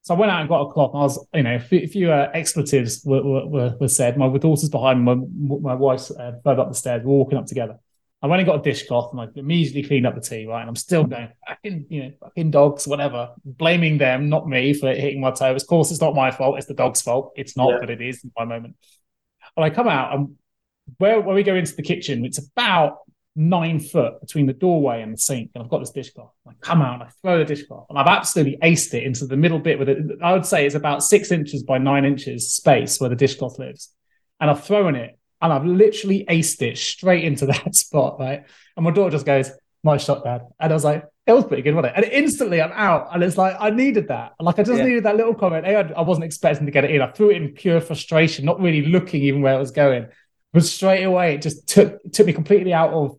So 0.03 0.15
I 0.15 0.19
went 0.19 0.33
out 0.33 0.41
and 0.41 0.49
got 0.49 0.63
a 0.63 0.73
cloth. 0.73 0.93
I 0.95 0.99
was, 0.99 1.27
you 1.35 1.43
know, 1.43 1.57
a 1.57 1.61
few, 1.61 1.81
a 1.81 1.87
few 1.87 2.13
uh, 2.13 2.31
expletives 2.33 3.03
were, 3.05 3.23
were, 3.23 3.77
were, 3.79 3.89
said. 3.89 4.17
My 4.17 4.35
daughter's 4.39 4.71
behind 4.71 5.05
me. 5.05 5.15
My, 5.15 5.57
my 5.59 5.75
wife's 5.75 6.11
uh, 6.11 6.33
further 6.43 6.63
up 6.63 6.71
the 6.71 6.75
stairs. 6.75 7.03
We're 7.05 7.13
walking 7.13 7.39
up 7.39 7.47
together. 7.47 7.79
I 8.23 8.27
went 8.27 8.41
and 8.41 8.47
got 8.47 8.61
a 8.61 8.62
dishcloth 8.62 9.12
and 9.12 9.21
I 9.21 9.29
immediately 9.35 9.83
cleaned 9.83 10.07
up 10.07 10.14
the 10.14 10.21
tea, 10.21 10.47
right? 10.47 10.61
And 10.61 10.68
I'm 10.68 10.77
still 10.77 11.05
going, 11.05 11.31
fucking, 11.49 11.87
you 11.89 12.03
know, 12.03 12.11
fucking 12.21 12.51
dogs, 12.51 12.87
whatever, 12.87 13.31
blaming 13.45 13.97
them, 13.97 14.29
not 14.29 14.47
me 14.47 14.75
for 14.75 14.89
hitting 14.89 15.23
my 15.23 15.31
toe. 15.31 15.55
Of 15.55 15.66
course, 15.66 15.91
it's 15.91 16.03
not 16.03 16.14
my 16.14 16.31
fault. 16.31 16.59
It's 16.59 16.66
the 16.66 16.75
dog's 16.75 17.01
fault. 17.01 17.33
It's 17.37 17.57
not, 17.57 17.71
yeah. 17.71 17.77
but 17.81 17.91
it 17.91 18.03
is 18.03 18.23
in 18.23 18.31
my 18.37 18.45
moment. 18.45 18.77
And 19.57 19.64
I 19.64 19.71
come 19.71 19.89
out 19.89 20.14
and 20.14 20.37
where, 20.99 21.21
where 21.21 21.35
we 21.35 21.43
go 21.43 21.55
into 21.55 21.75
the 21.75 21.83
kitchen, 21.83 22.27
it's 22.27 22.39
about 22.39 22.99
nine 23.37 23.81
foot 23.81 24.21
between 24.21 24.47
the 24.47 24.53
doorway 24.53 25.01
and 25.01 25.14
the 25.14 25.18
sink. 25.18 25.53
And 25.55 25.64
I've 25.64 25.71
got 25.71 25.79
this 25.79 25.91
dishcloth. 25.91 26.33
I 26.47 26.53
come 26.61 26.83
out 26.83 26.95
and 26.95 27.05
I 27.05 27.09
throw 27.23 27.39
the 27.39 27.45
dishcloth 27.47 27.87
and 27.89 27.99
I've 27.99 28.07
absolutely 28.07 28.59
aced 28.62 28.93
it 28.93 29.05
into 29.05 29.27
the 29.27 29.37
middle 29.37 29.59
bit 29.59 29.79
with 29.79 29.89
it. 29.89 29.99
I 30.23 30.33
would 30.33 30.45
say 30.45 30.66
it's 30.66 30.75
about 30.75 31.03
six 31.03 31.31
inches 31.31 31.62
by 31.62 31.79
nine 31.79 32.05
inches 32.05 32.53
space 32.53 33.01
where 33.01 33.09
the 33.09 33.16
dishcloth 33.16 33.59
lives. 33.59 33.95
And 34.41 34.51
I've 34.51 34.64
thrown 34.64 34.95
it 34.95 35.18
and 35.41 35.53
I've 35.53 35.64
literally 35.64 36.24
aced 36.28 36.62
it 36.62 36.78
straight 36.78 37.24
into 37.24 37.47
that 37.47 37.74
spot, 37.74 38.18
right? 38.18 38.45
And 38.76 38.84
my 38.84 38.91
daughter 38.91 39.11
just 39.11 39.26
goes, 39.26 39.51
"Nice 39.84 40.05
shot, 40.05 40.24
Dad." 40.24 40.43
And 40.59 40.72
I 40.72 40.74
was 40.74 40.84
like, 40.84 41.05
"It 41.26 41.32
was 41.32 41.45
pretty 41.45 41.62
good, 41.62 41.74
wasn't 41.74 41.97
it?" 41.97 42.05
And 42.05 42.12
instantly, 42.12 42.61
I'm 42.61 42.72
out, 42.72 43.09
and 43.12 43.22
it's 43.22 43.36
like 43.36 43.57
I 43.59 43.70
needed 43.70 44.09
that. 44.09 44.32
Like 44.41 44.59
I 44.59 44.62
just 44.62 44.78
yeah. 44.78 44.86
needed 44.86 45.05
that 45.05 45.16
little 45.16 45.34
comment. 45.34 45.66
I 45.66 46.03
wasn't 46.03 46.24
expecting 46.24 46.66
to 46.66 46.72
get 46.72 46.84
it 46.84 46.91
in. 46.91 47.03
I 47.03 47.11
threw 47.11 47.30
it 47.30 47.36
in 47.36 47.53
pure 47.53 47.80
frustration, 47.80 48.45
not 48.45 48.61
really 48.61 48.86
looking 48.86 49.22
even 49.22 49.43
where 49.43 49.55
it 49.55 49.61
was 49.61 49.70
going. 49.70 50.09
But 50.53 50.64
straight 50.64 51.05
away, 51.05 51.34
it 51.34 51.43
just 51.43 51.68
took 51.68 51.99
took 52.12 52.26
me 52.26 52.32
completely 52.32 52.72
out 52.72 52.93
of 52.93 53.16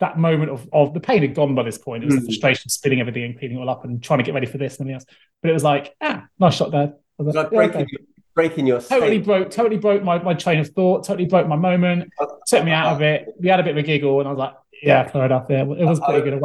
that 0.00 0.18
moment 0.18 0.50
of, 0.50 0.68
of 0.72 0.94
the 0.94 1.00
pain 1.00 1.22
had 1.22 1.32
gone 1.32 1.54
by 1.54 1.62
this 1.62 1.78
point. 1.78 2.02
It 2.02 2.06
was 2.06 2.16
mm. 2.16 2.20
the 2.20 2.24
frustration, 2.26 2.68
spinning 2.70 3.00
everything 3.00 3.22
and 3.22 3.38
cleaning 3.38 3.58
it 3.58 3.60
all 3.60 3.70
up 3.70 3.84
and 3.84 4.02
trying 4.02 4.18
to 4.18 4.24
get 4.24 4.34
ready 4.34 4.46
for 4.46 4.58
this 4.58 4.78
and 4.78 4.80
everything 4.80 4.94
else. 4.94 5.04
But 5.40 5.50
it 5.50 5.54
was 5.54 5.62
like, 5.62 5.94
ah, 6.00 6.24
nice 6.40 6.54
shot, 6.54 6.72
Dad. 6.72 6.94
Like, 7.18 7.34
like 7.36 7.50
breaking, 7.50 7.82
okay 7.82 7.96
breaking 8.34 8.66
your 8.66 8.80
totally 8.80 9.16
state. 9.16 9.24
broke 9.24 9.50
totally 9.50 9.76
broke 9.76 10.02
my, 10.02 10.22
my 10.22 10.34
train 10.34 10.58
of 10.58 10.68
thought 10.70 11.04
totally 11.04 11.26
broke 11.26 11.46
my 11.46 11.56
moment 11.56 12.10
took 12.46 12.64
me 12.64 12.70
out 12.70 12.92
of 12.92 13.02
it 13.02 13.28
we 13.38 13.48
had 13.48 13.60
a 13.60 13.62
bit 13.62 13.72
of 13.72 13.76
a 13.76 13.82
giggle 13.82 14.20
and 14.20 14.28
i 14.28 14.32
was 14.32 14.38
like 14.38 14.54
yeah 14.82 15.06
fair 15.08 15.26
enough 15.26 15.46
yeah 15.48 15.62
it 15.62 15.84
was 15.84 16.00
pretty 16.00 16.30
good 16.30 16.42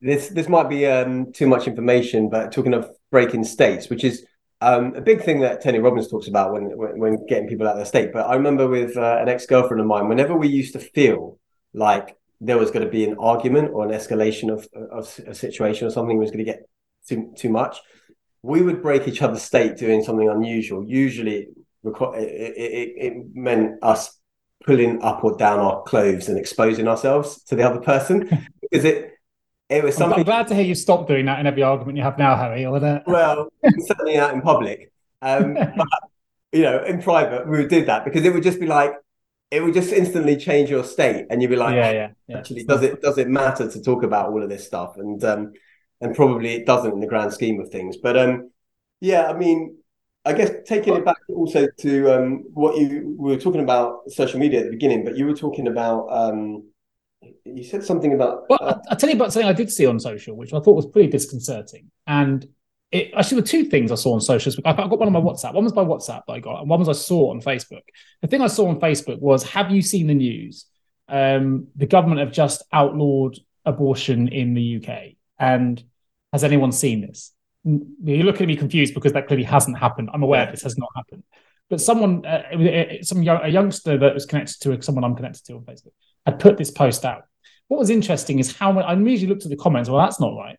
this 0.00 0.28
this 0.28 0.48
might 0.48 0.68
be 0.68 0.86
um, 0.86 1.32
too 1.32 1.46
much 1.46 1.66
information 1.66 2.28
but 2.28 2.52
talking 2.52 2.74
of 2.74 2.90
breaking 3.10 3.44
states 3.44 3.88
which 3.88 4.04
is 4.04 4.24
um, 4.60 4.94
a 4.96 5.00
big 5.00 5.22
thing 5.22 5.40
that 5.40 5.62
Tony 5.62 5.78
Robbins 5.78 6.08
talks 6.08 6.26
about 6.26 6.52
when 6.52 6.76
when, 6.76 6.98
when 6.98 7.26
getting 7.26 7.48
people 7.48 7.66
out 7.66 7.72
of 7.72 7.76
their 7.76 7.86
state. 7.86 8.12
But 8.12 8.26
I 8.26 8.34
remember 8.34 8.66
with 8.66 8.96
uh, 8.96 9.18
an 9.20 9.28
ex 9.28 9.46
girlfriend 9.46 9.80
of 9.80 9.86
mine, 9.86 10.08
whenever 10.08 10.36
we 10.36 10.48
used 10.48 10.72
to 10.72 10.80
feel 10.80 11.38
like 11.72 12.16
there 12.40 12.58
was 12.58 12.70
going 12.70 12.84
to 12.84 12.90
be 12.90 13.04
an 13.04 13.16
argument 13.18 13.70
or 13.72 13.84
an 13.84 13.90
escalation 13.90 14.52
of, 14.52 14.68
of 14.90 15.20
a 15.26 15.34
situation 15.34 15.86
or 15.86 15.90
something 15.90 16.18
was 16.18 16.30
going 16.30 16.44
to 16.44 16.50
get 16.52 16.68
too 17.08 17.32
too 17.36 17.50
much, 17.50 17.78
we 18.42 18.62
would 18.62 18.82
break 18.82 19.08
each 19.08 19.22
other's 19.22 19.42
state 19.42 19.76
doing 19.76 20.02
something 20.02 20.28
unusual. 20.28 20.84
Usually, 20.84 21.48
it, 21.84 21.94
it, 21.94 22.92
it, 22.96 23.14
meant 23.34 23.82
us 23.82 24.18
pulling 24.64 25.02
up 25.02 25.24
or 25.24 25.36
down 25.36 25.60
our 25.60 25.82
clothes 25.84 26.28
and 26.28 26.38
exposing 26.38 26.88
ourselves 26.88 27.42
to 27.44 27.56
the 27.56 27.62
other 27.62 27.80
person 27.80 28.28
because 28.60 28.84
it 28.84 29.14
it 29.68 29.84
was 29.84 29.96
something. 29.96 30.20
I'm 30.20 30.24
glad 30.24 30.48
to 30.48 30.54
hear 30.54 30.64
you 30.64 30.74
stop 30.74 31.06
doing 31.06 31.26
that 31.26 31.40
in 31.40 31.46
every 31.46 31.62
argument 31.62 31.98
you 31.98 32.04
have 32.04 32.18
now, 32.18 32.36
Hari. 32.36 32.64
Or 32.64 32.80
that. 32.80 33.06
Well, 33.06 33.52
certainly 33.86 34.16
out 34.16 34.32
in 34.32 34.40
public, 34.40 34.92
um, 35.20 35.54
but 35.76 35.86
you 36.52 36.62
know, 36.62 36.82
in 36.84 37.02
private, 37.02 37.46
we 37.46 37.66
did 37.66 37.86
that 37.86 38.04
because 38.04 38.24
it 38.24 38.32
would 38.32 38.42
just 38.42 38.60
be 38.60 38.66
like 38.66 38.94
it 39.50 39.62
would 39.62 39.74
just 39.74 39.92
instantly 39.92 40.36
change 40.36 40.70
your 40.70 40.84
state, 40.84 41.26
and 41.30 41.42
you'd 41.42 41.48
be 41.50 41.56
like, 41.56 41.74
yeah, 41.74 41.90
yeah. 41.90 42.10
yeah. 42.28 42.38
Actually, 42.38 42.64
does 42.64 42.82
it 42.82 43.02
does 43.02 43.18
it 43.18 43.28
matter 43.28 43.70
to 43.70 43.82
talk 43.82 44.02
about 44.02 44.30
all 44.30 44.42
of 44.42 44.48
this 44.48 44.66
stuff? 44.66 44.96
And 44.96 45.22
um, 45.24 45.52
and 46.00 46.14
probably 46.14 46.54
it 46.54 46.66
doesn't 46.66 46.92
in 46.92 47.00
the 47.00 47.06
grand 47.06 47.32
scheme 47.32 47.60
of 47.60 47.70
things. 47.70 47.96
But 47.96 48.16
um, 48.16 48.50
yeah, 49.00 49.28
I 49.28 49.36
mean, 49.36 49.78
I 50.24 50.32
guess 50.32 50.50
taking 50.66 50.94
it 50.94 51.04
back 51.04 51.16
also 51.28 51.68
to 51.78 52.14
um, 52.14 52.44
what 52.52 52.76
you 52.76 53.16
we 53.18 53.30
were 53.30 53.40
talking 53.40 53.62
about 53.62 54.10
social 54.10 54.38
media 54.38 54.60
at 54.60 54.66
the 54.66 54.72
beginning, 54.72 55.04
but 55.04 55.16
you 55.16 55.26
were 55.26 55.34
talking 55.34 55.68
about 55.68 56.06
um, 56.10 56.64
you 57.44 57.64
said 57.64 57.84
something 57.84 58.12
about. 58.12 58.44
Well, 58.48 58.58
uh, 58.60 58.78
I'll 58.90 58.96
tell 58.96 59.08
you 59.08 59.16
about 59.16 59.32
something 59.32 59.48
I 59.48 59.54
did 59.54 59.70
see 59.70 59.86
on 59.86 59.98
social, 59.98 60.36
which 60.36 60.52
I 60.52 60.60
thought 60.60 60.76
was 60.76 60.86
pretty 60.86 61.08
disconcerting, 61.08 61.90
and. 62.06 62.46
It, 62.90 63.12
actually, 63.14 63.42
were 63.42 63.46
two 63.46 63.64
things 63.64 63.92
I 63.92 63.96
saw 63.96 64.14
on 64.14 64.22
social. 64.22 64.50
I 64.64 64.72
got 64.72 64.88
one 64.98 65.06
on 65.06 65.12
my 65.12 65.20
WhatsApp. 65.20 65.52
One 65.52 65.64
was 65.64 65.74
by 65.74 65.84
WhatsApp 65.84 66.22
that 66.26 66.32
I 66.32 66.40
got, 66.40 66.60
and 66.60 66.70
one 66.70 66.78
was 66.78 66.88
I 66.88 66.92
saw 66.92 67.32
on 67.32 67.42
Facebook. 67.42 67.82
The 68.22 68.28
thing 68.28 68.40
I 68.40 68.46
saw 68.46 68.66
on 68.66 68.80
Facebook 68.80 69.18
was: 69.20 69.42
Have 69.50 69.70
you 69.70 69.82
seen 69.82 70.06
the 70.06 70.14
news? 70.14 70.64
Um, 71.06 71.66
the 71.76 71.84
government 71.84 72.20
have 72.20 72.32
just 72.32 72.62
outlawed 72.72 73.36
abortion 73.66 74.28
in 74.28 74.54
the 74.54 74.76
UK, 74.76 75.16
and 75.38 75.84
has 76.32 76.44
anyone 76.44 76.72
seen 76.72 77.00
this? 77.00 77.32
You're 77.64 78.24
looking 78.24 78.42
at 78.42 78.48
me 78.48 78.56
confused 78.56 78.94
because 78.94 79.12
that 79.12 79.26
clearly 79.26 79.44
hasn't 79.44 79.78
happened. 79.78 80.10
I'm 80.12 80.22
aware 80.22 80.50
this 80.50 80.62
has 80.62 80.78
not 80.78 80.88
happened. 80.96 81.22
But 81.70 81.80
someone, 81.80 82.24
uh, 82.24 83.02
some 83.02 83.22
young, 83.22 83.40
a 83.42 83.48
youngster 83.48 83.98
that 83.98 84.14
was 84.14 84.24
connected 84.24 84.60
to 84.60 84.80
someone 84.80 85.04
I'm 85.04 85.14
connected 85.14 85.44
to 85.46 85.54
on 85.54 85.62
Facebook, 85.62 85.92
had 86.24 86.38
put 86.38 86.56
this 86.56 86.70
post 86.70 87.04
out. 87.04 87.24
What 87.68 87.78
was 87.78 87.90
interesting 87.90 88.38
is 88.38 88.56
how 88.56 88.78
I 88.78 88.94
immediately 88.94 89.28
looked 89.28 89.44
at 89.44 89.50
the 89.50 89.56
comments. 89.56 89.90
Well, 89.90 90.00
that's 90.02 90.18
not 90.18 90.34
right. 90.34 90.58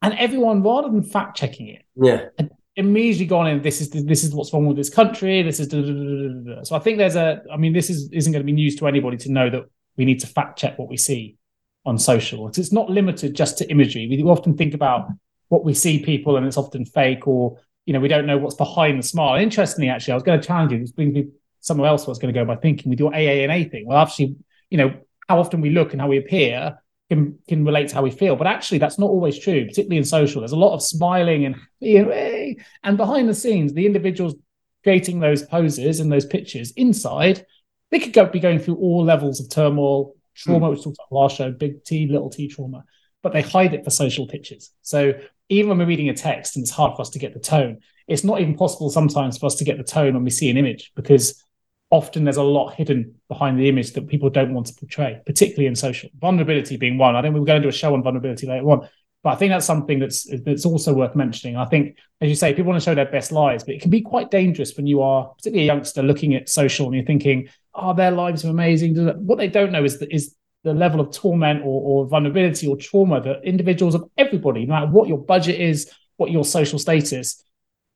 And 0.00 0.14
everyone, 0.14 0.62
rather 0.62 0.88
than 0.88 1.02
fact 1.02 1.36
checking 1.36 1.68
it, 1.68 1.82
yeah, 1.94 2.28
immediately 2.76 3.26
gone 3.26 3.48
in. 3.48 3.60
This 3.60 3.82
is 3.82 3.90
this 3.90 4.24
is 4.24 4.34
what's 4.34 4.50
wrong 4.54 4.66
with 4.66 4.78
this 4.78 4.88
country. 4.88 5.42
This 5.42 5.60
is 5.60 5.68
da, 5.68 5.82
da, 5.82 6.54
da, 6.54 6.62
so. 6.62 6.74
I 6.74 6.78
think 6.78 6.96
there's 6.96 7.16
a. 7.16 7.42
I 7.52 7.58
mean, 7.58 7.74
this 7.74 7.90
is 7.90 8.10
isn't 8.10 8.32
going 8.32 8.40
to 8.42 8.46
be 8.46 8.52
news 8.52 8.76
to 8.76 8.86
anybody 8.86 9.18
to 9.18 9.32
know 9.32 9.50
that 9.50 9.64
we 9.98 10.06
need 10.06 10.20
to 10.20 10.26
fact 10.26 10.58
check 10.58 10.78
what 10.78 10.88
we 10.88 10.96
see 10.96 11.36
on 11.84 11.98
social. 11.98 12.48
It's, 12.48 12.58
it's 12.58 12.72
not 12.72 12.90
limited 12.90 13.34
just 13.34 13.58
to 13.58 13.70
imagery. 13.70 14.06
We 14.08 14.22
often 14.22 14.56
think 14.56 14.74
about 14.74 15.08
what 15.48 15.64
we 15.64 15.74
see 15.74 16.04
people 16.04 16.36
and 16.36 16.46
it's 16.46 16.56
often 16.56 16.84
fake 16.84 17.26
or, 17.26 17.58
you 17.86 17.92
know, 17.92 18.00
we 18.00 18.08
don't 18.08 18.26
know 18.26 18.38
what's 18.38 18.54
behind 18.54 18.98
the 18.98 19.06
smile. 19.06 19.36
Interestingly, 19.36 19.88
actually, 19.88 20.12
I 20.12 20.16
was 20.16 20.22
going 20.22 20.40
to 20.40 20.46
challenge 20.46 20.72
you. 20.72 20.78
This 20.78 20.92
brings 20.92 21.14
me 21.14 21.28
somewhere 21.60 21.88
else 21.88 22.06
What's 22.06 22.18
going 22.18 22.32
to 22.32 22.40
go 22.40 22.44
by 22.44 22.56
thinking 22.56 22.90
with 22.90 22.98
your 22.98 23.10
AANA 23.10 23.70
thing. 23.70 23.86
Well, 23.86 23.98
actually, 23.98 24.36
you 24.70 24.78
know, 24.78 24.94
how 25.28 25.38
often 25.38 25.60
we 25.60 25.70
look 25.70 25.92
and 25.92 26.00
how 26.00 26.08
we 26.08 26.18
appear 26.18 26.78
can, 27.08 27.38
can 27.48 27.64
relate 27.64 27.88
to 27.88 27.94
how 27.94 28.02
we 28.02 28.10
feel. 28.10 28.36
But 28.36 28.46
actually, 28.46 28.78
that's 28.78 28.98
not 28.98 29.10
always 29.10 29.38
true, 29.38 29.66
particularly 29.66 29.98
in 29.98 30.04
social. 30.04 30.40
There's 30.40 30.52
a 30.52 30.56
lot 30.56 30.74
of 30.74 30.82
smiling 30.82 31.44
and, 31.44 31.56
hey, 31.80 32.56
and 32.84 32.96
behind 32.96 33.28
the 33.28 33.34
scenes, 33.34 33.72
the 33.72 33.86
individuals 33.86 34.34
creating 34.82 35.20
those 35.20 35.42
poses 35.42 36.00
and 36.00 36.10
those 36.10 36.26
pictures 36.26 36.72
inside, 36.72 37.44
they 37.90 37.98
could 37.98 38.12
go, 38.12 38.26
be 38.26 38.40
going 38.40 38.58
through 38.58 38.76
all 38.76 39.04
levels 39.04 39.40
of 39.40 39.50
turmoil, 39.50 40.14
trauma, 40.40 40.66
mm. 40.66 40.70
which 40.70 40.82
talked 40.82 40.98
about 40.98 41.16
last 41.16 41.36
show, 41.36 41.50
big 41.50 41.84
T, 41.84 42.06
little 42.06 42.30
t 42.30 42.48
trauma, 42.48 42.84
but 43.22 43.32
they 43.32 43.42
hide 43.42 43.74
it 43.74 43.84
for 43.84 43.90
social 43.90 44.26
pictures. 44.26 44.70
So 44.82 45.14
even 45.48 45.68
when 45.68 45.78
we're 45.78 45.86
reading 45.86 46.08
a 46.08 46.14
text 46.14 46.56
and 46.56 46.62
it's 46.62 46.70
hard 46.70 46.96
for 46.96 47.02
us 47.02 47.10
to 47.10 47.18
get 47.18 47.34
the 47.34 47.40
tone, 47.40 47.78
it's 48.08 48.24
not 48.24 48.40
even 48.40 48.56
possible 48.56 48.90
sometimes 48.90 49.38
for 49.38 49.46
us 49.46 49.56
to 49.56 49.64
get 49.64 49.78
the 49.78 49.84
tone 49.84 50.14
when 50.14 50.24
we 50.24 50.30
see 50.30 50.50
an 50.50 50.56
image 50.56 50.92
because 50.94 51.44
often 51.90 52.24
there's 52.24 52.36
a 52.36 52.42
lot 52.42 52.74
hidden 52.74 53.16
behind 53.28 53.58
the 53.58 53.68
image 53.68 53.92
that 53.92 54.08
people 54.08 54.30
don't 54.30 54.54
want 54.54 54.66
to 54.66 54.74
portray, 54.74 55.20
particularly 55.26 55.66
in 55.66 55.74
social. 55.74 56.08
Vulnerability 56.18 56.76
being 56.76 56.98
one. 56.98 57.16
I 57.16 57.22
think 57.22 57.34
we're 57.34 57.44
going 57.44 57.60
to 57.60 57.66
do 57.66 57.68
a 57.68 57.72
show 57.72 57.94
on 57.94 58.02
vulnerability 58.02 58.46
later 58.46 58.70
on. 58.70 58.88
But 59.22 59.30
I 59.30 59.36
think 59.36 59.50
that's 59.50 59.66
something 59.66 59.98
that's 59.98 60.26
that's 60.44 60.64
also 60.64 60.94
worth 60.94 61.14
mentioning. 61.14 61.56
I 61.56 61.66
think, 61.66 61.98
as 62.22 62.30
you 62.30 62.34
say, 62.34 62.54
people 62.54 62.70
want 62.70 62.82
to 62.82 62.84
show 62.84 62.94
their 62.94 63.10
best 63.10 63.32
lives, 63.32 63.64
but 63.64 63.74
it 63.74 63.82
can 63.82 63.90
be 63.90 64.00
quite 64.00 64.30
dangerous 64.30 64.74
when 64.76 64.86
you 64.86 65.02
are, 65.02 65.28
particularly 65.36 65.64
a 65.64 65.66
youngster, 65.66 66.02
looking 66.02 66.34
at 66.34 66.48
social 66.48 66.86
and 66.86 66.94
you're 66.94 67.04
thinking, 67.04 67.48
"Oh, 67.74 67.94
their 67.94 68.10
lives 68.10 68.44
are 68.44 68.50
amazing." 68.50 68.96
What 69.26 69.38
they 69.38 69.48
don't 69.48 69.72
know 69.72 69.84
is 69.84 69.98
that 69.98 70.12
is 70.12 70.34
the 70.62 70.74
level 70.74 71.00
of 71.00 71.10
torment 71.12 71.62
or, 71.62 72.02
or 72.02 72.06
vulnerability 72.06 72.66
or 72.66 72.76
trauma 72.76 73.20
that 73.22 73.44
individuals 73.44 73.94
of 73.94 74.10
everybody, 74.18 74.66
no 74.66 74.74
matter 74.74 74.86
what 74.86 75.08
your 75.08 75.18
budget 75.18 75.58
is, 75.58 75.90
what 76.16 76.30
your 76.30 76.44
social 76.44 76.78
status, 76.78 77.42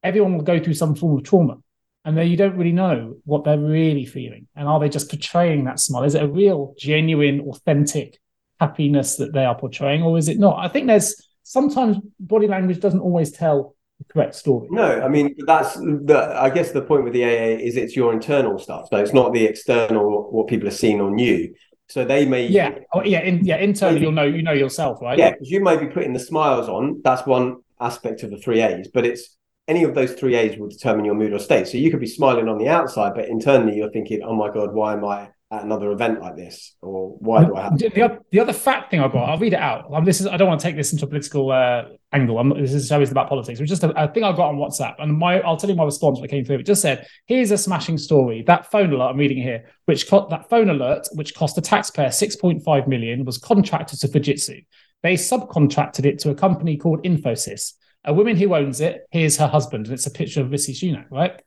everyone 0.02 0.34
will 0.34 0.44
go 0.44 0.58
through 0.58 0.74
some 0.74 0.94
form 0.94 1.18
of 1.18 1.24
trauma. 1.24 1.58
And 2.06 2.16
then 2.16 2.28
you 2.28 2.36
don't 2.36 2.56
really 2.56 2.72
know 2.72 3.16
what 3.24 3.44
they're 3.44 3.58
really 3.58 4.04
feeling. 4.04 4.46
And 4.54 4.68
are 4.68 4.78
they 4.78 4.88
just 4.88 5.10
portraying 5.10 5.64
that 5.64 5.80
smile? 5.80 6.04
Is 6.04 6.14
it 6.14 6.22
a 6.22 6.28
real, 6.28 6.74
genuine, 6.78 7.40
authentic 7.40 8.18
happiness 8.60 9.16
that 9.16 9.32
they 9.32 9.44
are 9.44 9.58
portraying, 9.58 10.02
or 10.02 10.16
is 10.18 10.28
it 10.28 10.38
not? 10.38 10.58
I 10.58 10.68
think 10.68 10.86
there's 10.86 11.28
sometimes 11.42 11.98
body 12.20 12.46
language 12.46 12.80
doesn't 12.80 13.00
always 13.00 13.32
tell 13.32 13.73
the 13.73 13.73
correct 14.08 14.34
story. 14.34 14.68
No, 14.70 15.00
I 15.02 15.08
mean 15.08 15.34
that's 15.46 15.74
the. 15.74 16.36
I 16.38 16.50
guess 16.50 16.72
the 16.72 16.82
point 16.82 17.04
with 17.04 17.12
the 17.12 17.24
AA 17.24 17.58
is 17.58 17.76
it's 17.76 17.96
your 17.96 18.12
internal 18.12 18.58
stuff, 18.58 18.88
so 18.90 18.96
it's 18.96 19.12
not 19.12 19.32
the 19.32 19.44
external 19.44 20.30
what 20.30 20.48
people 20.48 20.68
are 20.68 20.72
seeing 20.72 21.00
on 21.00 21.18
you. 21.18 21.54
So 21.88 22.04
they 22.04 22.24
may, 22.24 22.46
yeah, 22.46 22.78
oh, 22.94 23.02
yeah, 23.04 23.20
in, 23.20 23.44
yeah. 23.44 23.56
Internally, 23.56 24.00
you'll 24.00 24.12
know 24.12 24.24
you 24.24 24.42
know 24.42 24.52
yourself, 24.52 25.02
right? 25.02 25.18
Yeah, 25.18 25.32
because 25.32 25.50
you 25.50 25.60
may 25.60 25.76
be 25.76 25.86
putting 25.86 26.12
the 26.12 26.18
smiles 26.18 26.68
on. 26.68 27.02
That's 27.04 27.26
one 27.26 27.58
aspect 27.80 28.22
of 28.22 28.30
the 28.30 28.38
three 28.38 28.62
A's, 28.62 28.88
but 28.92 29.04
it's 29.04 29.36
any 29.68 29.84
of 29.84 29.94
those 29.94 30.14
three 30.14 30.34
A's 30.34 30.58
will 30.58 30.68
determine 30.68 31.04
your 31.04 31.14
mood 31.14 31.32
or 31.32 31.38
state. 31.38 31.68
So 31.68 31.76
you 31.76 31.90
could 31.90 32.00
be 32.00 32.06
smiling 32.06 32.48
on 32.48 32.58
the 32.58 32.68
outside, 32.68 33.12
but 33.14 33.28
internally 33.28 33.76
you're 33.76 33.90
thinking, 33.90 34.22
"Oh 34.22 34.34
my 34.34 34.50
god, 34.50 34.72
why 34.72 34.94
am 34.94 35.04
I 35.04 35.28
at 35.50 35.62
another 35.62 35.92
event 35.92 36.20
like 36.20 36.36
this, 36.36 36.74
or 36.80 37.16
why 37.18 37.44
do 37.44 37.54
I 37.54 37.62
have?" 37.62 37.78
The, 37.78 38.02
other, 38.02 38.18
the 38.30 38.40
other 38.40 38.52
fact 38.52 38.90
thing 38.90 39.00
I 39.00 39.08
got, 39.08 39.28
I'll 39.28 39.38
read 39.38 39.52
it 39.52 39.60
out. 39.60 39.92
Um, 39.92 40.04
this 40.04 40.20
is 40.20 40.26
I 40.26 40.36
don't 40.36 40.48
want 40.48 40.60
to 40.60 40.66
take 40.66 40.76
this 40.76 40.92
into 40.92 41.04
a 41.04 41.08
political 41.08 41.50
uh, 41.50 41.84
angle. 42.12 42.38
I'm, 42.38 42.50
this 42.50 42.72
is 42.72 42.90
always 42.90 43.10
about 43.10 43.28
politics. 43.28 43.60
It's 43.60 43.68
just 43.68 43.84
a, 43.84 43.90
a, 44.02 44.08
thing 44.08 44.24
I 44.24 44.32
got 44.32 44.48
on 44.48 44.56
WhatsApp, 44.56 44.94
and 44.98 45.16
my 45.16 45.40
I'll 45.40 45.56
tell 45.56 45.70
you 45.70 45.76
my 45.76 45.84
response 45.84 46.20
that 46.20 46.28
came 46.28 46.44
through. 46.44 46.58
It 46.58 46.66
just 46.66 46.82
said, 46.82 47.06
"Here's 47.26 47.50
a 47.50 47.58
smashing 47.58 47.98
story. 47.98 48.42
That 48.46 48.70
phone 48.70 48.92
alert 48.92 49.10
I'm 49.10 49.16
reading 49.16 49.42
here, 49.42 49.66
which 49.84 50.08
co- 50.08 50.28
that 50.30 50.48
phone 50.48 50.70
alert, 50.70 51.08
which 51.12 51.34
cost 51.34 51.56
the 51.56 51.62
taxpayer 51.62 52.08
6.5 52.08 52.88
million, 52.88 53.24
was 53.24 53.38
contracted 53.38 54.00
to 54.00 54.08
Fujitsu. 54.08 54.64
They 55.02 55.14
subcontracted 55.14 56.06
it 56.06 56.18
to 56.20 56.30
a 56.30 56.34
company 56.34 56.76
called 56.76 57.04
Infosys." 57.04 57.74
A 58.06 58.12
woman 58.12 58.36
who 58.36 58.54
owns 58.54 58.80
it, 58.80 59.06
here's 59.10 59.38
her 59.38 59.46
husband, 59.46 59.86
and 59.86 59.94
it's 59.94 60.06
a 60.06 60.10
picture 60.10 60.42
of 60.42 60.50
Rishi 60.50 60.74
Sunak, 60.74 61.06
right? 61.10 61.40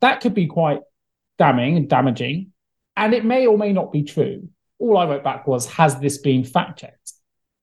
That 0.00 0.22
could 0.22 0.32
be 0.32 0.46
quite 0.46 0.80
damning 1.38 1.76
and 1.76 1.88
damaging, 1.88 2.51
and 2.96 3.14
it 3.14 3.24
may 3.24 3.46
or 3.46 3.58
may 3.58 3.72
not 3.72 3.92
be 3.92 4.02
true. 4.02 4.48
All 4.78 4.98
I 4.98 5.06
wrote 5.06 5.24
back 5.24 5.46
was, 5.46 5.66
has 5.66 5.98
this 5.98 6.18
been 6.18 6.44
fact 6.44 6.80
checked? 6.80 7.12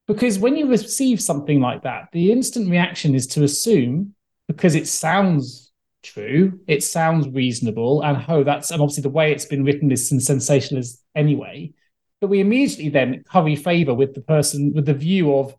Because 0.08 0.40
when 0.40 0.56
you 0.56 0.68
receive 0.68 1.22
something 1.22 1.60
like 1.60 1.84
that, 1.84 2.10
the 2.12 2.32
instant 2.32 2.70
reaction 2.70 3.14
is 3.14 3.28
to 3.28 3.44
assume, 3.44 4.16
because 4.48 4.76
it 4.76 4.88
sounds 4.88 5.72
true, 6.02 6.60
it 6.68 6.84
sounds 6.84 7.28
reasonable, 7.28 8.02
and 8.02 8.26
oh, 8.28 8.44
that's 8.44 8.72
and 8.72 8.82
obviously 8.82 9.04
the 9.04 9.10
way 9.10 9.32
it's 9.32 9.46
been 9.46 9.64
written 9.64 9.92
is 9.92 10.08
sensationalist 10.08 11.04
anyway. 11.14 11.74
But 12.22 12.30
we 12.30 12.40
immediately 12.40 12.90
then 12.90 13.24
curry 13.30 13.56
favor 13.56 13.94
with 13.94 14.14
the 14.14 14.22
person 14.22 14.74
with 14.74 14.86
the 14.86 14.94
view 14.94 15.36
of 15.36 15.56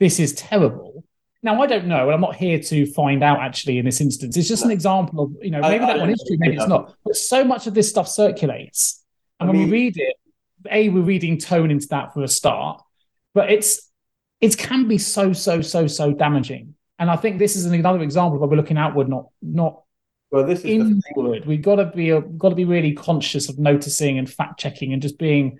this 0.00 0.18
is 0.18 0.32
terrible 0.32 1.04
now, 1.44 1.60
I 1.60 1.66
don't 1.66 1.86
know, 1.86 2.04
and 2.04 2.12
I'm 2.12 2.20
not 2.20 2.36
here 2.36 2.60
to 2.60 2.86
find 2.92 3.24
out 3.24 3.40
actually 3.40 3.78
in 3.78 3.84
this 3.84 4.00
instance. 4.00 4.36
It's 4.36 4.46
just 4.46 4.62
no. 4.62 4.68
an 4.68 4.72
example 4.72 5.24
of, 5.24 5.32
you 5.42 5.50
know, 5.50 5.60
maybe 5.60 5.82
I, 5.82 5.88
that 5.88 5.96
I 5.96 6.00
one 6.00 6.10
is 6.10 6.24
true, 6.26 6.36
maybe 6.38 6.56
it's 6.56 6.68
not. 6.68 6.94
But 7.04 7.16
so 7.16 7.44
much 7.44 7.66
of 7.66 7.74
this 7.74 7.90
stuff 7.90 8.06
circulates. 8.06 9.01
And 9.42 9.50
I 9.50 9.52
when 9.52 9.60
mean, 9.62 9.70
we 9.70 9.72
read 9.72 9.96
it, 9.96 10.16
A, 10.70 10.88
we're 10.88 11.02
reading 11.02 11.38
tone 11.38 11.70
into 11.70 11.88
that 11.88 12.14
for 12.14 12.22
a 12.22 12.28
start, 12.28 12.82
but 13.34 13.50
it's 13.50 13.90
it 14.40 14.58
can 14.58 14.88
be 14.88 14.98
so, 14.98 15.32
so, 15.32 15.62
so, 15.62 15.86
so 15.86 16.12
damaging. 16.12 16.74
And 16.98 17.10
I 17.10 17.16
think 17.16 17.38
this 17.38 17.56
is 17.56 17.64
another 17.64 18.02
example 18.02 18.38
where 18.38 18.48
we're 18.48 18.56
looking 18.56 18.78
outward, 18.78 19.08
not 19.08 19.26
not 19.40 19.82
well, 20.30 20.46
this 20.46 20.64
is 20.64 21.02
inward. 21.16 21.44
We've 21.44 21.60
got 21.60 21.76
to 21.76 21.86
be 21.86 22.08
got 22.38 22.48
to 22.48 22.54
be 22.54 22.64
really 22.64 22.92
conscious 22.92 23.48
of 23.48 23.58
noticing 23.58 24.18
and 24.18 24.28
fact 24.28 24.58
checking 24.58 24.92
and 24.92 25.02
just 25.02 25.18
being 25.18 25.58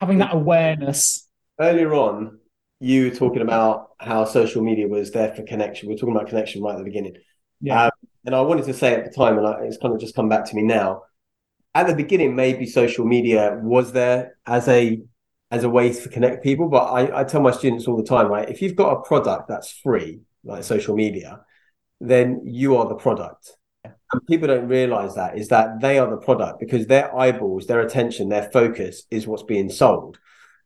having 0.00 0.18
that 0.18 0.34
awareness. 0.34 1.28
Earlier 1.60 1.92
on, 1.94 2.38
you 2.80 3.10
were 3.10 3.14
talking 3.14 3.42
about 3.42 3.90
how 3.98 4.24
social 4.24 4.62
media 4.62 4.88
was 4.88 5.10
there 5.10 5.34
for 5.34 5.42
connection. 5.42 5.88
We 5.88 5.94
are 5.94 5.98
talking 5.98 6.14
about 6.14 6.28
connection 6.28 6.62
right 6.62 6.72
at 6.72 6.78
the 6.78 6.84
beginning. 6.84 7.16
Yeah. 7.60 7.84
Um, 7.84 7.90
and 8.24 8.34
I 8.34 8.40
wanted 8.40 8.64
to 8.66 8.74
say 8.74 8.94
at 8.94 9.04
the 9.04 9.10
time, 9.10 9.36
and 9.36 9.46
I, 9.46 9.62
it's 9.64 9.78
kind 9.78 9.92
of 9.92 10.00
just 10.00 10.14
come 10.14 10.28
back 10.28 10.44
to 10.46 10.56
me 10.56 10.62
now. 10.62 11.02
At 11.78 11.86
the 11.86 11.94
beginning, 11.94 12.34
maybe 12.34 12.66
social 12.66 13.04
media 13.04 13.56
was 13.62 13.92
there 13.92 14.36
as 14.44 14.66
a 14.66 15.00
as 15.52 15.62
a 15.62 15.68
way 15.68 15.92
to 15.92 16.08
connect 16.08 16.42
people. 16.42 16.68
But 16.68 16.86
I, 16.86 17.20
I 17.20 17.24
tell 17.24 17.40
my 17.40 17.52
students 17.52 17.86
all 17.86 17.96
the 17.96 18.02
time, 18.02 18.26
right? 18.26 18.48
If 18.48 18.60
you've 18.60 18.74
got 18.74 18.98
a 18.98 19.02
product 19.02 19.46
that's 19.48 19.70
free, 19.70 20.18
like 20.42 20.64
social 20.64 20.96
media, 20.96 21.42
then 22.00 22.42
you 22.44 22.76
are 22.76 22.88
the 22.88 22.96
product. 22.96 23.52
And 23.84 24.26
people 24.26 24.48
don't 24.48 24.66
realize 24.66 25.14
that 25.14 25.38
is 25.38 25.48
that 25.48 25.80
they 25.80 26.00
are 26.00 26.10
the 26.10 26.16
product 26.16 26.58
because 26.58 26.88
their 26.88 27.16
eyeballs, 27.16 27.68
their 27.68 27.80
attention, 27.80 28.28
their 28.28 28.50
focus 28.50 29.04
is 29.12 29.28
what's 29.28 29.44
being 29.44 29.70
sold. 29.70 30.18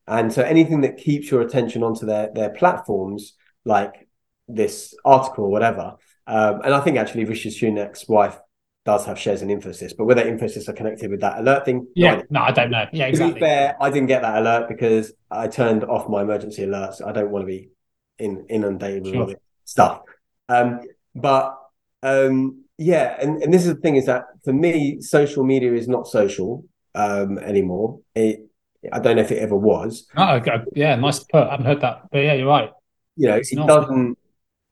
And 0.07 0.33
so 0.33 0.43
anything 0.43 0.81
that 0.81 0.97
keeps 0.97 1.31
your 1.31 1.43
attention 1.43 1.83
onto 1.83 2.07
their 2.07 2.33
their 2.33 2.51
platforms, 2.51 3.35
like 3.67 4.09
this 4.49 4.95
article 5.05 5.45
or 5.45 5.51
whatever, 5.51 5.97
um, 6.27 6.63
and 6.65 6.73
I 6.73 6.81
think 6.81 6.97
actually 6.97 7.27
Rishi 7.27 7.51
Sunak's 7.51 8.09
wife 8.09 8.39
does 8.85 9.07
have 9.07 9.19
shares 9.19 9.43
in 9.43 9.49
Infosys, 9.49 9.93
but 9.97 10.05
whether 10.05 10.23
Infosys 10.23 10.69
are 10.69 10.73
connected 10.73 11.11
with 11.11 11.21
that 11.21 11.39
alert 11.39 11.65
thing, 11.65 11.87
yeah, 11.95 12.23
no, 12.31 12.41
I 12.41 12.51
don't 12.51 12.71
know. 12.71 12.87
Yeah, 12.93 13.07
exactly. 13.07 13.35
To 13.35 13.35
be 13.35 13.41
fair, 13.41 13.77
I 13.81 13.91
didn't 13.91 14.09
get 14.09 14.23
that 14.23 14.39
alert 14.39 14.69
because 14.69 15.13
I 15.31 15.49
turned 15.49 15.85
off 15.85 16.09
my 16.09 16.23
emergency 16.23 16.63
alerts. 16.63 17.07
I 17.07 17.13
don't 17.13 17.31
want 17.31 17.43
to 17.43 17.47
be 17.47 17.71
in, 18.19 18.47
inundated 18.49 19.05
with 19.05 19.15
sure. 19.15 19.35
stuff. 19.65 20.01
Um, 20.49 20.81
but 21.15 21.57
um, 22.03 22.65
yeah, 22.79 23.17
and, 23.21 23.43
and 23.43 23.55
this 23.55 23.65
is 23.65 23.75
the 23.75 23.81
thing 23.81 23.97
is 23.97 24.07
that 24.07 24.25
for 24.45 24.53
me, 24.53 25.01
social 25.01 25.45
media 25.45 25.73
is 25.75 25.87
not 25.89 26.09
social 26.09 26.65
um, 26.95 27.39
anymore. 27.39 28.01
It 28.15 28.47
I 28.91 28.99
don't 28.99 29.17
know 29.17 29.23
if 29.23 29.31
it 29.31 29.39
ever 29.39 29.57
was. 29.57 30.09
Oh, 30.17 30.35
okay. 30.37 30.57
yeah, 30.75 30.97
nice 30.97 31.21
to 31.21 31.27
put. 31.31 31.47
I 31.47 31.53
haven't 31.53 31.67
heard 31.67 31.81
that, 31.83 32.09
but 32.11 32.19
yeah, 32.19 32.33
you're 32.35 32.49
right. 32.49 32.71
You 33.17 33.29
know, 33.29 33.37
it's 33.37 33.53
it 33.53 33.57
not. 33.57 33.69
doesn't. 33.69 34.19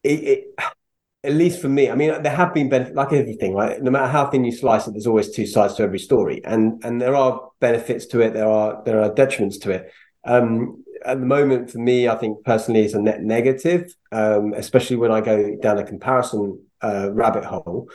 It, 0.02 0.24
it, 0.24 0.44
at 1.22 1.32
least 1.32 1.60
for 1.60 1.68
me, 1.68 1.90
I 1.90 1.94
mean, 1.94 2.22
there 2.22 2.34
have 2.34 2.54
been 2.54 2.68
benefits, 2.68 2.96
like 2.96 3.12
everything, 3.12 3.54
right? 3.54 3.80
No 3.82 3.90
matter 3.90 4.06
how 4.06 4.26
thin 4.26 4.44
you 4.44 4.52
slice 4.52 4.86
it, 4.86 4.92
there's 4.92 5.06
always 5.06 5.30
two 5.30 5.46
sides 5.46 5.74
to 5.74 5.82
every 5.82 5.98
story, 5.98 6.42
and 6.44 6.82
and 6.84 7.00
there 7.00 7.14
are 7.14 7.50
benefits 7.60 8.06
to 8.06 8.20
it. 8.20 8.32
There 8.32 8.48
are 8.48 8.82
there 8.84 9.02
are 9.02 9.10
detriments 9.10 9.60
to 9.62 9.70
it. 9.70 9.92
Um, 10.24 10.84
at 11.04 11.18
the 11.18 11.26
moment, 11.26 11.70
for 11.70 11.78
me, 11.78 12.08
I 12.08 12.16
think 12.16 12.44
personally, 12.44 12.82
it's 12.82 12.94
a 12.94 13.00
net 13.00 13.22
negative, 13.22 13.94
um, 14.12 14.54
especially 14.54 14.96
when 14.96 15.10
I 15.10 15.20
go 15.20 15.56
down 15.60 15.78
a 15.78 15.84
comparison 15.84 16.62
uh, 16.82 17.10
rabbit 17.12 17.44
hole 17.44 17.88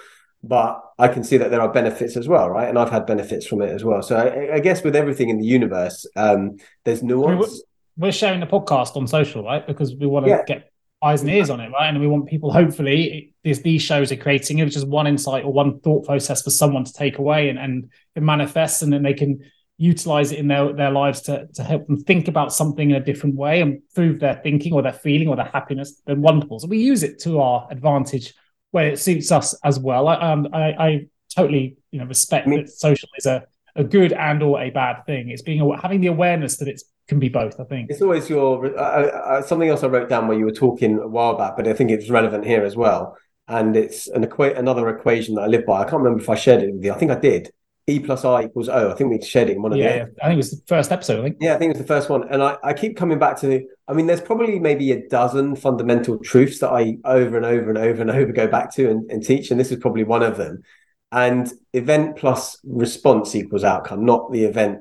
but 0.48 0.80
I 1.00 1.08
can 1.08 1.24
see 1.24 1.38
that 1.38 1.50
there 1.50 1.62
are 1.62 1.72
benefits 1.72 2.16
as 2.16 2.28
well, 2.28 2.50
right? 2.50 2.70
And 2.70 2.78
I've 2.78 2.92
had 2.92 3.06
benefits 3.06 3.48
from 3.48 3.62
it 3.62 3.70
as 3.70 3.84
well. 3.84 4.02
So 4.02 4.16
I, 4.16 4.56
I 4.56 4.60
guess 4.60 4.84
with 4.84 4.96
everything 4.96 5.30
in 5.30 5.40
the 5.40 5.46
universe, 5.46 6.06
um, 6.16 6.58
there's 6.84 7.02
nuance. 7.02 7.64
we're 7.98 8.12
sharing 8.12 8.40
the 8.40 8.46
podcast 8.46 8.96
on 8.96 9.08
social, 9.08 9.44
right? 9.44 9.66
Because 9.66 9.96
we 9.96 10.06
want 10.06 10.26
to 10.26 10.30
yeah. 10.30 10.44
get 10.46 10.72
eyes 11.06 11.22
and 11.22 11.30
ears 11.30 11.50
on 11.50 11.60
it, 11.60 11.72
right? 11.72 11.88
And 11.88 12.00
we 12.00 12.08
want 12.08 12.28
people, 12.28 12.52
hopefully, 12.52 13.34
these 13.44 13.62
these 13.62 13.82
shows 13.82 14.12
are 14.12 14.24
creating 14.26 14.60
it, 14.60 14.66
just 14.70 14.88
one 14.88 15.08
insight 15.08 15.46
or 15.46 15.54
one 15.54 15.80
thought 15.80 16.06
process 16.06 16.42
for 16.42 16.50
someone 16.50 16.86
to 16.86 16.94
take 16.94 17.18
away 17.20 17.50
and 17.50 17.60
and 17.60 17.90
it 18.16 18.24
manifests, 18.24 18.82
and 18.82 18.92
then 18.92 19.04
they 19.04 19.14
can 19.14 19.40
utilize 19.78 20.32
it 20.32 20.40
in 20.40 20.48
their 20.48 20.74
their 20.74 20.92
lives 20.92 21.22
to 21.22 21.48
to 21.54 21.64
help 21.64 21.86
them 21.88 22.04
think 22.04 22.28
about 22.28 22.54
something 22.54 22.90
in 22.92 22.96
a 22.96 23.06
different 23.06 23.36
way, 23.36 23.62
and 23.62 23.74
improve 23.74 24.20
their 24.20 24.40
thinking 24.44 24.74
or 24.74 24.82
their 24.82 24.94
feeling 24.94 25.28
or 25.28 25.36
their 25.36 25.52
happiness. 25.54 26.02
Then 26.06 26.22
wonderful. 26.22 26.60
So 26.60 26.68
we 26.68 26.80
use 26.80 27.04
it 27.04 27.20
to 27.24 27.40
our 27.40 27.68
advantage 27.70 28.34
when 28.72 28.86
it 28.86 29.00
suits 29.00 29.32
us 29.32 29.56
as 29.64 29.80
well. 29.80 30.08
I, 30.08 30.16
um, 30.16 30.48
I, 30.54 30.66
I 30.88 31.08
totally, 31.34 31.78
you 31.92 32.00
know, 32.00 32.06
respect 32.06 32.48
I 32.48 32.50
mean, 32.50 32.60
that 32.62 32.70
social 32.70 33.10
is 33.18 33.26
a, 33.26 33.46
a 33.76 33.84
good 33.84 34.12
and 34.12 34.42
or 34.44 34.60
a 34.60 34.70
bad 34.70 35.06
thing. 35.06 35.30
It's 35.30 35.42
being 35.42 35.62
having 35.82 36.02
the 36.02 36.08
awareness 36.08 36.58
that 36.58 36.68
it 36.68 36.82
can 37.08 37.20
be 37.20 37.30
both. 37.30 37.60
I 37.60 37.64
think 37.64 37.90
it's 37.90 38.02
always 38.02 38.30
your 38.30 38.78
uh, 38.78 39.42
something 39.44 39.70
else 39.70 39.84
I 39.84 39.88
wrote 39.88 40.10
down 40.10 40.28
where 40.28 40.38
you 40.38 40.46
were 40.46 40.52
talking 40.52 41.00
a 41.00 41.08
while 41.08 41.38
back, 41.38 41.56
but 41.56 41.68
I 41.68 41.74
think 41.74 41.92
it's 41.92 42.10
relevant 42.10 42.46
here 42.46 42.64
as 42.64 42.76
well. 42.76 43.18
And 43.48 43.76
it's 43.78 44.08
an 44.08 44.26
equa- 44.26 44.58
another 44.58 44.90
equation 44.90 45.36
that 45.36 45.42
I 45.42 45.48
live 45.48 45.66
by. 45.66 45.82
I 45.82 45.84
can't 45.84 46.02
remember 46.02 46.22
if 46.22 46.30
I 46.30 46.36
shared 46.36 46.64
it 46.64 46.74
with 46.74 46.84
you. 46.84 46.92
I 46.92 46.98
think 46.98 47.12
I 47.12 47.20
did. 47.20 47.52
E 47.88 48.00
plus 48.00 48.26
I 48.26 48.46
equals 48.46 48.68
O. 48.68 48.92
I 48.92 48.96
think 48.96 49.12
we 49.12 49.22
shared 49.22 49.50
it 49.50 49.58
in 49.58 49.62
one 49.62 49.72
of 49.72 49.78
yeah, 49.78 50.06
the. 50.06 50.24
I 50.24 50.28
think 50.28 50.34
it 50.34 50.38
was 50.38 50.52
the 50.52 50.62
first 50.66 50.92
episode. 50.92 51.20
I 51.20 51.24
think. 51.24 51.38
Yeah, 51.40 51.54
I 51.54 51.60
think 51.60 51.70
it 51.70 51.78
was 51.78 51.86
the 51.86 51.94
first 51.94 52.10
one, 52.10 52.28
and 52.30 52.42
I, 52.42 52.58
I 52.64 52.74
keep 52.74 52.98
coming 52.98 53.20
back 53.20 53.40
to. 53.42 53.64
I 53.88 53.94
mean, 53.94 54.08
there's 54.08 54.22
probably 54.22 54.58
maybe 54.58 54.92
a 54.92 55.08
dozen 55.08 55.56
fundamental 55.56 56.18
truths 56.18 56.60
that 56.60 56.72
I 56.72 56.98
over 57.06 57.38
and 57.38 57.46
over 57.46 57.70
and 57.70 57.78
over 57.78 58.02
and 58.02 58.10
over 58.10 58.32
go 58.32 58.48
back 58.48 58.74
to 58.76 58.90
and, 58.90 59.12
and 59.12 59.24
teach, 59.24 59.52
and 59.52 59.60
this 59.60 59.72
is 59.72 59.78
probably 59.78 60.04
one 60.04 60.24
of 60.24 60.38
them. 60.38 60.64
And 61.12 61.52
event 61.74 62.18
plus 62.18 62.58
response 62.64 63.36
equals 63.36 63.64
outcome, 63.64 64.04
not 64.04 64.32
the 64.32 64.46
event 64.46 64.80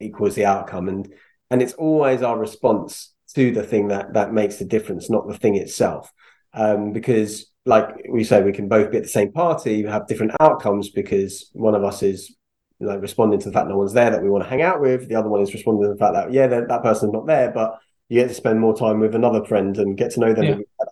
equals 0.00 0.34
the 0.34 0.46
outcome, 0.46 0.88
and 0.88 1.14
and 1.50 1.60
it's 1.62 1.72
always 1.74 2.22
our 2.22 2.38
response 2.38 3.12
to 3.34 3.52
the 3.52 3.62
thing 3.62 3.88
that 3.88 4.14
that 4.14 4.32
makes 4.32 4.56
the 4.56 4.64
difference, 4.64 5.10
not 5.10 5.28
the 5.28 5.38
thing 5.38 5.56
itself. 5.56 6.12
Um, 6.52 6.92
because 6.92 7.46
like 7.66 7.88
we 8.10 8.24
say, 8.24 8.42
we 8.42 8.52
can 8.52 8.68
both 8.68 8.90
be 8.90 8.96
at 8.96 9.02
the 9.04 9.08
same 9.08 9.32
party, 9.32 9.82
have 9.84 10.06
different 10.06 10.32
outcomes 10.40 10.90
because 10.90 11.50
one 11.52 11.74
of 11.74 11.84
us 11.84 12.02
is 12.02 12.34
like 12.80 13.02
responding 13.02 13.38
to 13.38 13.48
the 13.48 13.52
fact 13.52 13.68
no 13.68 13.76
one's 13.76 13.92
there 13.92 14.10
that 14.10 14.22
we 14.22 14.30
want 14.30 14.42
to 14.42 14.50
hang 14.50 14.62
out 14.62 14.80
with. 14.80 15.08
The 15.08 15.14
other 15.14 15.28
one 15.28 15.42
is 15.42 15.52
responding 15.52 15.84
to 15.84 15.92
the 15.92 15.98
fact 15.98 16.14
that 16.14 16.32
yeah, 16.32 16.46
that, 16.46 16.82
person's 16.82 17.12
not 17.12 17.26
there, 17.26 17.50
but 17.50 17.78
you 18.08 18.20
get 18.20 18.28
to 18.28 18.34
spend 18.34 18.58
more 18.58 18.76
time 18.76 19.00
with 19.00 19.14
another 19.14 19.44
friend 19.44 19.76
and 19.76 19.96
get 19.96 20.12
to 20.12 20.20
know 20.20 20.32
them, 20.32 20.44
yeah. 20.44 20.86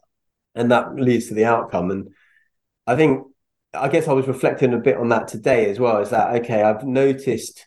and 0.55 0.71
that 0.71 0.95
leads 0.95 1.29
to 1.29 1.35
the 1.35 1.47
outcome. 1.47 1.91
And 1.91 2.11
I 2.87 2.95
think, 2.95 3.27
I 3.75 3.89
guess 3.89 4.07
I 4.07 4.13
was 4.13 4.29
reflecting 4.29 4.75
a 4.75 4.79
bit 4.79 4.99
on 4.99 5.09
that 5.09 5.29
today 5.29 5.71
as 5.71 5.81
well. 5.81 6.01
Is 6.01 6.11
that 6.11 6.35
okay? 6.43 6.63
I've 6.63 6.85
noticed 6.85 7.67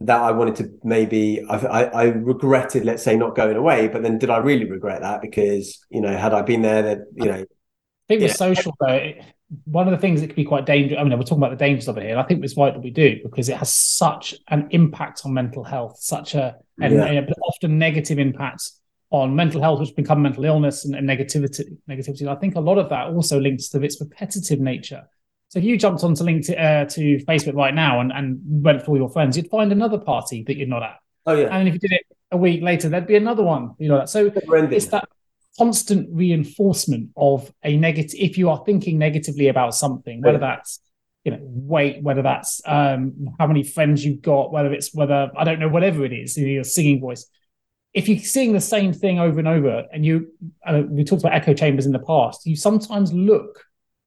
that 0.00 0.20
I 0.20 0.30
wanted 0.32 0.56
to 0.56 0.70
maybe 0.84 1.42
I, 1.48 1.56
I, 1.56 1.82
I 1.84 2.04
regretted, 2.04 2.84
let's 2.84 3.02
say, 3.02 3.16
not 3.16 3.34
going 3.34 3.56
away, 3.56 3.88
but 3.88 4.02
then 4.02 4.18
did 4.18 4.30
I 4.30 4.38
really 4.38 4.70
regret 4.70 5.00
that? 5.00 5.22
Because 5.22 5.84
you 5.90 6.00
know, 6.00 6.16
had 6.16 6.34
I 6.34 6.42
been 6.42 6.62
there, 6.62 6.82
that 6.82 6.98
you 7.14 7.26
know, 7.26 7.34
I 7.40 7.46
think 8.08 8.22
with 8.22 8.36
social 8.36 8.74
though, 8.80 9.12
one 9.64 9.86
of 9.86 9.92
the 9.92 9.98
things 9.98 10.20
that 10.20 10.28
can 10.28 10.36
be 10.36 10.44
quite 10.44 10.66
dangerous. 10.66 11.00
I 11.00 11.04
mean, 11.04 11.16
we're 11.16 11.24
talking 11.24 11.38
about 11.38 11.50
the 11.50 11.64
dangers 11.64 11.88
of 11.88 11.96
it 11.98 12.02
here. 12.02 12.10
And 12.10 12.20
I 12.20 12.24
think 12.24 12.44
it's 12.44 12.56
right 12.56 12.72
that 12.72 12.82
we 12.82 12.90
do 12.90 13.20
because 13.22 13.48
it 13.48 13.56
has 13.56 13.72
such 13.72 14.34
an 14.48 14.68
impact 14.70 15.22
on 15.24 15.32
mental 15.32 15.62
health, 15.62 15.98
such 15.98 16.34
a 16.34 16.56
and, 16.80 16.94
yeah. 16.94 17.06
and 17.06 17.34
often 17.42 17.78
negative 17.78 18.18
impacts 18.18 18.80
on 19.10 19.36
mental 19.36 19.62
health, 19.62 19.80
which 19.80 19.94
become 19.94 20.20
mental 20.20 20.44
illness 20.44 20.84
and, 20.84 20.96
and 20.96 21.08
negativity. 21.08 21.78
Negativity. 21.88 22.22
And 22.22 22.30
I 22.30 22.34
think 22.34 22.56
a 22.56 22.60
lot 22.60 22.78
of 22.78 22.88
that 22.90 23.06
also 23.06 23.40
links 23.40 23.68
to 23.68 23.82
its 23.82 24.00
repetitive 24.00 24.60
nature. 24.60 25.04
So 25.48 25.60
if 25.60 25.64
you 25.64 25.78
jumped 25.78 26.02
onto 26.02 26.24
LinkedIn 26.24 26.58
uh, 26.58 26.84
to 26.86 27.24
Facebook 27.24 27.54
right 27.54 27.74
now 27.74 28.00
and, 28.00 28.12
and 28.12 28.40
went 28.44 28.82
for 28.82 28.92
all 28.92 28.96
your 28.96 29.08
friends, 29.10 29.36
you'd 29.36 29.48
find 29.48 29.70
another 29.70 29.98
party 29.98 30.42
that 30.46 30.56
you're 30.56 30.66
not 30.66 30.82
at. 30.82 30.96
Oh 31.26 31.34
yeah. 31.34 31.48
And 31.50 31.68
if 31.68 31.74
you 31.74 31.80
did 31.80 31.92
it 31.92 32.02
a 32.30 32.36
week 32.36 32.62
later, 32.62 32.88
there'd 32.88 33.06
be 33.06 33.16
another 33.16 33.42
one. 33.42 33.74
You 33.78 33.88
know, 33.88 34.04
so 34.06 34.32
it's 34.34 34.86
that 34.86 35.08
constant 35.58 36.08
reinforcement 36.12 37.10
of 37.16 37.52
a 37.62 37.76
negative. 37.76 38.18
If 38.18 38.38
you 38.38 38.50
are 38.50 38.62
thinking 38.64 38.98
negatively 38.98 39.48
about 39.48 39.74
something, 39.74 40.20
whether 40.20 40.38
that's 40.38 40.80
you 41.24 41.32
know 41.32 41.38
weight, 41.40 42.02
whether 42.02 42.22
that's 42.22 42.60
um, 42.66 43.34
how 43.38 43.46
many 43.46 43.62
friends 43.62 44.04
you've 44.04 44.22
got, 44.22 44.52
whether 44.52 44.72
it's 44.72 44.94
whether 44.94 45.30
I 45.36 45.44
don't 45.44 45.60
know, 45.60 45.68
whatever 45.68 46.04
it 46.04 46.12
is, 46.12 46.36
your 46.36 46.64
singing 46.64 47.00
voice. 47.00 47.26
If 47.94 48.08
you're 48.08 48.18
seeing 48.18 48.52
the 48.52 48.60
same 48.60 48.92
thing 48.92 49.18
over 49.18 49.38
and 49.38 49.48
over, 49.48 49.84
and 49.92 50.04
you 50.04 50.28
uh, 50.66 50.82
we 50.88 51.04
talked 51.04 51.22
about 51.22 51.34
echo 51.34 51.54
chambers 51.54 51.86
in 51.86 51.92
the 51.92 51.98
past, 52.00 52.46
you 52.46 52.56
sometimes 52.56 53.12
look 53.12 53.64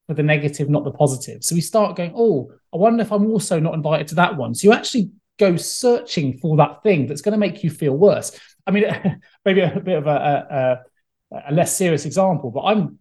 for 0.09 0.15
the 0.15 0.23
negative, 0.23 0.71
not 0.71 0.83
the 0.83 0.91
positive. 0.91 1.43
So 1.43 1.53
we 1.53 1.61
start 1.61 1.95
going, 1.95 2.13
oh, 2.15 2.51
I 2.73 2.77
wonder 2.77 3.03
if 3.03 3.11
I'm 3.11 3.27
also 3.27 3.59
not 3.59 3.75
invited 3.75 4.07
to 4.07 4.15
that 4.15 4.35
one. 4.35 4.55
So 4.55 4.67
you 4.67 4.73
actually 4.73 5.11
go 5.37 5.55
searching 5.55 6.39
for 6.39 6.57
that 6.57 6.81
thing 6.81 7.05
that's 7.05 7.21
going 7.21 7.33
to 7.33 7.37
make 7.37 7.63
you 7.63 7.69
feel 7.69 7.93
worse. 7.93 8.31
I 8.65 8.71
mean, 8.71 8.85
maybe 9.45 9.61
a 9.61 9.79
bit 9.79 9.99
of 9.99 10.07
a, 10.07 10.81
a, 11.31 11.39
a 11.49 11.53
less 11.53 11.77
serious 11.77 12.05
example, 12.07 12.49
but 12.49 12.61
I'm 12.61 12.97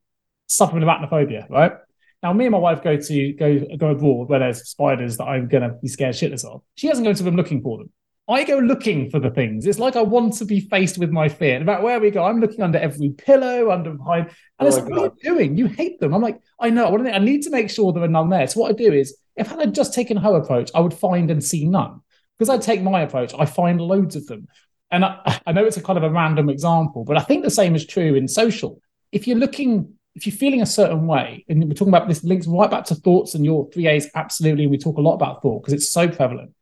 suffering 0.49 0.85
with 0.85 0.89
arachnophobia, 0.91 1.49
right? 1.49 1.73
Now, 2.23 2.35
me 2.35 2.45
and 2.45 2.53
my 2.53 2.59
wife 2.59 2.83
go 2.83 2.99
to 2.99 3.33
go 3.33 3.59
go 3.79 3.87
abroad 3.89 4.29
where 4.29 4.41
there's 4.41 4.69
spiders 4.69 5.17
that 5.17 5.25
I'm 5.25 5.49
going 5.49 5.63
to 5.63 5.79
be 5.81 5.89
scared 5.89 6.15
shitless 6.15 6.45
of. 6.45 6.61
She 6.75 6.89
doesn't 6.89 7.05
go 7.05 7.15
to 7.15 7.23
them 7.23 7.37
looking 7.37 7.63
for 7.63 7.79
them. 7.79 7.91
I 8.29 8.45
go 8.45 8.59
looking 8.59 9.09
for 9.09 9.21
the 9.21 9.31
things. 9.31 9.67
It's 9.67 9.79
like 9.79 9.97
I 9.97 10.03
want 10.03 10.35
to 10.35 10.45
be 10.45 10.61
faced 10.61 10.99
with 10.99 11.11
my 11.11 11.31
fear. 11.31 11.65
Matter 11.65 11.83
where 11.83 11.99
we 11.99 12.11
go, 12.11 12.25
I'm 12.25 12.41
looking 12.41 12.63
under 12.63 12.79
every 12.79 13.11
pillow, 13.11 13.71
under 13.71 13.95
behind. 13.95 14.27
And 14.27 14.37
oh 14.61 14.67
it's 14.67 14.77
like, 14.77 14.91
what 14.91 14.99
are 14.99 15.15
you 15.23 15.35
doing? 15.35 15.57
You 15.57 15.67
hate 15.67 15.99
them. 15.99 16.13
I'm 16.13 16.21
like, 16.21 16.39
I 16.61 16.69
know. 16.69 16.95
I, 16.95 17.13
I 17.13 17.19
need 17.19 17.43
to 17.45 17.51
make 17.51 17.71
sure 17.71 17.91
there 17.91 18.03
are 18.03 18.09
none 18.09 18.29
there. 18.29 18.47
So 18.47 18.61
what 18.61 18.71
I 18.71 18.75
do 18.75 18.93
is, 18.93 19.17
if 19.37 19.51
I 19.51 19.61
had 19.61 19.75
just 19.75 19.95
taken 19.95 20.19
her 20.19 20.37
approach, 20.37 20.71
I 20.75 20.81
would 20.81 20.93
find 20.93 21.31
and 21.31 21.43
see 21.43 21.65
none. 21.65 22.01
Because 22.39 22.51
I 22.51 22.59
take 22.59 22.83
my 22.83 23.01
approach, 23.01 23.33
I 23.37 23.47
find 23.47 23.81
loads 23.81 24.15
of 24.15 24.27
them. 24.27 24.47
And 24.91 25.05
I, 25.05 25.41
I 25.47 25.53
know 25.53 25.65
it's 25.65 25.79
a 25.79 25.83
kind 25.83 25.97
of 25.97 26.05
a 26.05 26.11
random 26.11 26.51
example, 26.51 27.05
but 27.05 27.17
I 27.17 27.21
think 27.21 27.45
the 27.45 27.51
same 27.51 27.75
is 27.75 27.87
true 27.87 28.15
in 28.15 28.29
social. 28.29 28.83
If 29.11 29.27
you're 29.27 29.39
looking 29.39 29.95
if 30.15 30.27
you're 30.27 30.37
feeling 30.37 30.63
a 30.63 30.67
certain 30.67 31.07
way, 31.07 31.45
and 31.49 31.63
we're 31.65 31.75
talking 31.75 31.95
about 31.95 32.09
this 32.09 32.25
links 32.25 32.47
right 32.49 32.69
back 32.69 32.85
to 32.87 32.95
thoughts 32.97 33.37
and 33.37 33.45
your 33.45 33.71
three 33.71 33.87
A's, 33.87 34.11
absolutely. 34.17 34.67
We 34.67 34.77
talk 34.77 34.99
a 34.99 35.01
lot 35.01 35.15
about 35.15 35.43
thought 35.43 35.63
because 35.63 35.75
it's 35.75 35.91
so 35.93 36.09
prevalent 36.09 36.53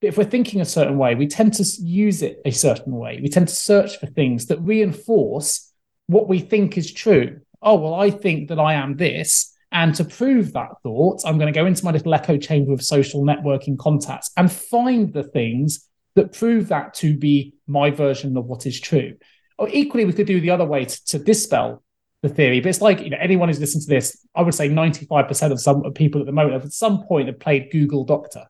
if 0.00 0.18
we're 0.18 0.24
thinking 0.24 0.60
a 0.60 0.66
certain 0.66 0.98
way, 0.98 1.14
we 1.14 1.26
tend 1.26 1.54
to 1.54 1.64
use 1.80 2.22
it 2.22 2.40
a 2.44 2.50
certain 2.50 2.94
way. 2.94 3.18
We 3.22 3.28
tend 3.28 3.48
to 3.48 3.54
search 3.54 3.98
for 3.98 4.06
things 4.06 4.46
that 4.46 4.60
reinforce 4.60 5.72
what 6.06 6.28
we 6.28 6.38
think 6.38 6.76
is 6.76 6.92
true. 6.92 7.40
Oh, 7.62 7.76
well, 7.76 7.94
I 7.94 8.10
think 8.10 8.48
that 8.48 8.58
I 8.58 8.74
am 8.74 8.96
this. 8.96 9.52
And 9.72 9.94
to 9.96 10.04
prove 10.04 10.52
that 10.52 10.70
thought, 10.82 11.22
I'm 11.24 11.38
going 11.38 11.52
to 11.52 11.58
go 11.58 11.66
into 11.66 11.84
my 11.84 11.90
little 11.90 12.14
echo 12.14 12.36
chamber 12.36 12.72
of 12.72 12.82
social 12.82 13.24
networking 13.24 13.78
contacts 13.78 14.30
and 14.36 14.50
find 14.50 15.12
the 15.12 15.24
things 15.24 15.88
that 16.14 16.32
prove 16.32 16.68
that 16.68 16.94
to 16.94 17.16
be 17.16 17.54
my 17.66 17.90
version 17.90 18.36
of 18.36 18.46
what 18.46 18.66
is 18.66 18.80
true. 18.80 19.16
Or 19.58 19.68
equally, 19.70 20.04
we 20.04 20.12
could 20.12 20.26
do 20.26 20.40
the 20.40 20.50
other 20.50 20.64
way 20.64 20.84
to, 20.84 21.04
to 21.06 21.18
dispel 21.18 21.82
the 22.22 22.28
theory. 22.28 22.60
But 22.60 22.68
it's 22.68 22.80
like, 22.80 23.00
you 23.00 23.10
know, 23.10 23.18
anyone 23.20 23.48
who's 23.48 23.60
listened 23.60 23.82
to 23.82 23.88
this, 23.88 24.24
I 24.34 24.42
would 24.42 24.54
say 24.54 24.68
95% 24.68 25.52
of 25.52 25.60
some 25.60 25.82
people 25.94 26.20
at 26.20 26.26
the 26.26 26.32
moment 26.32 26.54
have 26.54 26.64
at 26.64 26.72
some 26.72 27.04
point 27.04 27.28
have 27.28 27.40
played 27.40 27.70
Google 27.72 28.04
Doctor 28.04 28.46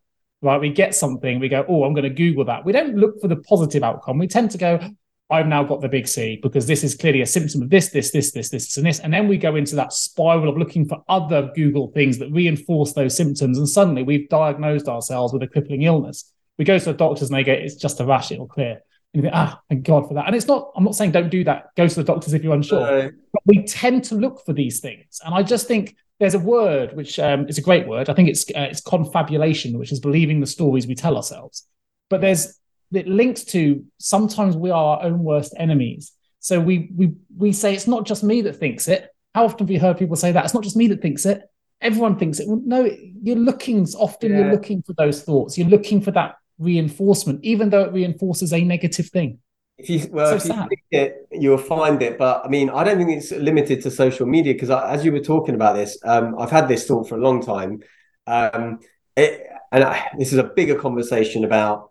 right? 0.47 0.61
We 0.61 0.71
get 0.71 0.95
something, 0.95 1.41
we 1.41 1.49
go, 1.49 1.65
oh, 1.69 1.85
I'm 1.85 1.93
going 1.93 2.05
to 2.05 2.11
Google 2.11 2.45
that. 2.47 2.65
We 2.65 2.73
don't 2.73 2.97
look 2.97 3.21
for 3.21 3.29
the 3.29 3.37
positive 3.37 3.83
outcome. 3.83 4.19
We 4.19 4.29
tend 4.29 4.51
to 4.53 4.59
go, 4.59 4.81
I've 5.29 5.49
now 5.49 5.65
got 5.65 5.81
the 5.81 5.89
big 5.89 6.07
C 6.07 6.39
because 6.41 6.67
this 6.67 6.85
is 6.85 6.95
clearly 6.95 7.21
a 7.21 7.27
symptom 7.27 7.61
of 7.61 7.69
this, 7.69 7.89
this, 7.89 8.13
this, 8.13 8.31
this, 8.31 8.49
this, 8.49 8.77
and 8.77 8.87
this. 8.87 9.01
And 9.01 9.13
then 9.13 9.27
we 9.27 9.39
go 9.39 9.57
into 9.57 9.75
that 9.75 9.93
spiral 9.93 10.49
of 10.49 10.57
looking 10.57 10.87
for 10.87 11.03
other 11.09 11.51
Google 11.57 11.89
things 11.89 12.19
that 12.19 12.31
reinforce 12.31 12.93
those 12.93 13.17
symptoms. 13.17 13.59
And 13.59 13.69
suddenly 13.69 14.05
we've 14.05 14.29
diagnosed 14.29 14.87
ourselves 14.87 15.33
with 15.33 15.43
a 15.43 15.49
crippling 15.49 15.83
illness. 15.83 16.33
We 16.59 16.65
go 16.65 16.79
to 16.79 16.85
the 16.85 16.93
doctors 16.93 17.29
and 17.29 17.37
they 17.37 17.43
go, 17.43 17.53
it's 17.53 17.75
just 17.75 18.01
a 18.01 18.07
rash, 18.07 18.31
it'll 18.31 18.47
clear. 18.47 18.71
And 18.71 18.81
you 19.15 19.23
think, 19.23 19.35
ah, 19.35 19.61
thank 19.69 19.85
God 19.85 20.07
for 20.07 20.15
that. 20.15 20.27
And 20.27 20.37
it's 20.37 20.47
not, 20.47 20.71
I'm 20.77 20.85
not 20.85 20.95
saying 20.95 21.11
don't 21.11 21.29
do 21.29 21.43
that. 21.45 21.75
Go 21.77 21.89
to 21.89 21.95
the 21.95 22.05
doctors 22.05 22.33
if 22.33 22.45
you're 22.45 22.55
unsure. 22.55 22.81
No. 22.81 23.11
But 23.33 23.43
we 23.47 23.65
tend 23.65 24.05
to 24.05 24.15
look 24.15 24.45
for 24.47 24.53
these 24.53 24.79
things. 24.79 25.21
And 25.25 25.35
I 25.35 25.43
just 25.43 25.67
think 25.67 25.97
there's 26.19 26.35
a 26.35 26.39
word 26.39 26.97
which 26.97 27.19
um, 27.19 27.49
is 27.49 27.59
a 27.59 27.63
great 27.63 27.87
word. 27.87 28.09
I 28.09 28.15
think 28.15 28.29
it's 28.29 28.45
uh, 28.51 28.69
it's 28.71 28.81
confabulation, 28.81 29.79
which 29.79 29.93
is 29.93 30.01
believing 30.01 30.41
the 30.41 30.47
stories 30.47 30.87
we 30.87 30.95
tell 30.95 31.17
ourselves. 31.17 31.67
But 32.09 32.21
there's 32.21 32.59
it 32.93 33.07
links 33.07 33.45
to 33.45 33.85
sometimes 33.99 34.57
we 34.57 34.71
are 34.71 34.99
our 34.99 35.03
own 35.05 35.23
worst 35.23 35.55
enemies. 35.59 36.13
So 36.41 36.61
we 36.61 36.91
we 36.97 37.15
we 37.37 37.53
say 37.53 37.75
it's 37.75 37.87
not 37.87 38.07
just 38.07 38.25
me 38.25 38.43
that 38.43 38.57
thinks 38.57 38.89
it. 38.89 39.11
How 39.35 39.45
often 39.45 39.67
have 39.67 39.71
you 39.71 39.81
heard 39.81 39.99
people 39.99 40.17
say 40.17 40.33
that? 40.33 40.45
It's 40.45 40.55
not 40.55 40.63
just 40.63 40.77
me 40.77 40.89
that 40.89 41.03
thinks 41.03 41.27
it. 41.27 41.43
Everyone 41.83 42.19
thinks 42.19 42.41
it. 42.41 42.49
Well, 42.49 42.63
no, 42.65 42.91
you're 43.23 43.37
looking. 43.37 43.87
Often 43.99 44.33
yeah. 44.33 44.39
you're 44.39 44.53
looking 44.53 44.83
for 44.83 44.95
those 44.95 45.23
thoughts. 45.23 45.59
You're 45.59 45.69
looking 45.69 46.01
for 46.01 46.13
that 46.13 46.37
reinforcement, 46.59 47.41
even 47.45 47.69
though 47.69 47.83
it 47.83 47.93
reinforces 47.93 48.53
a 48.53 48.65
negative 48.65 49.09
thing. 49.09 49.39
If 49.79 49.91
you 49.91 50.09
well, 50.11 50.31
so 50.31 50.37
if 50.37 50.45
you 50.47 50.69
think 50.69 50.83
it, 50.91 51.29
you'll 51.33 51.59
find 51.59 52.01
it. 52.03 52.17
But 52.17 52.45
I 52.45 52.49
mean, 52.49 52.71
I 52.71 52.83
don't 52.83 52.97
think 52.97 53.11
it's 53.11 53.31
limited 53.31 53.83
to 53.83 53.91
social 53.91 54.27
media 54.27 54.55
because 54.55 54.71
as 54.71 55.05
you 55.05 55.13
were 55.13 55.21
talking 55.21 55.55
about 55.55 55.77
this, 55.77 55.99
um, 56.05 56.39
I've 56.39 56.51
had 56.51 56.67
this 56.67 56.87
thought 56.87 57.09
for 57.09 57.17
a 57.17 57.21
long 57.21 57.45
time, 57.45 57.83
um, 58.27 58.81
it, 59.17 59.47
and 59.73 59.85
I, 59.85 60.09
this 60.17 60.33
is 60.33 60.39
a 60.39 60.45
bigger 60.45 60.77
conversation 60.79 61.45
about 61.45 61.91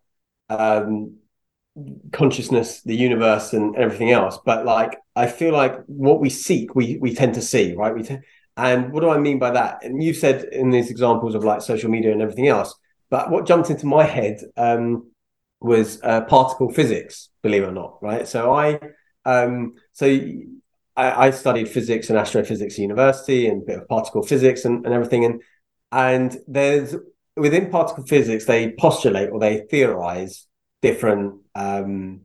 um, 0.49 1.17
consciousness, 2.11 2.81
the 2.81 2.95
universe, 2.95 3.53
and 3.53 3.75
everything 3.75 4.11
else. 4.11 4.39
But 4.45 4.65
like, 4.65 4.97
I 5.15 5.27
feel 5.27 5.53
like 5.53 5.75
what 5.85 6.19
we 6.19 6.29
seek, 6.29 6.73
we 6.75 6.97
we 6.97 7.13
tend 7.13 7.35
to 7.35 7.41
see, 7.41 7.75
right? 7.75 7.93
We 7.93 8.03
t- 8.03 8.17
and 8.57 8.91
what 8.93 9.01
do 9.01 9.09
I 9.09 9.17
mean 9.17 9.37
by 9.37 9.51
that? 9.51 9.83
And 9.83 10.01
you've 10.01 10.17
said 10.17 10.45
in 10.45 10.69
these 10.69 10.89
examples 10.89 11.35
of 11.35 11.43
like 11.43 11.61
social 11.61 11.89
media 11.89 12.11
and 12.13 12.21
everything 12.21 12.47
else. 12.47 12.73
But 13.09 13.29
what 13.29 13.45
jumped 13.45 13.69
into 13.69 13.85
my 13.85 14.03
head 14.03 14.39
um, 14.57 15.11
was 15.61 15.99
uh, 16.03 16.21
particle 16.21 16.71
physics, 16.71 17.29
believe 17.41 17.63
it 17.63 17.67
or 17.67 17.71
not, 17.71 17.97
right? 18.01 18.27
So 18.27 18.53
I, 18.53 18.79
um, 19.25 19.75
so 19.93 20.05
I, 20.95 21.27
I, 21.27 21.31
studied 21.31 21.67
physics 21.67 22.09
and 22.09 22.19
astrophysics 22.19 22.75
at 22.75 22.79
university 22.79 23.47
and 23.47 23.63
a 23.63 23.65
bit 23.65 23.79
of 23.79 23.87
particle 23.87 24.21
physics 24.21 24.65
and, 24.65 24.85
and 24.85 24.93
everything. 24.93 25.25
And 25.25 25.41
and 25.91 26.37
there's 26.47 26.95
within 27.35 27.69
particle 27.69 28.05
physics, 28.05 28.45
they 28.45 28.73
postulate 28.73 29.29
or 29.29 29.39
they 29.39 29.65
theorize 29.69 30.47
different 30.81 31.41
um, 31.53 32.21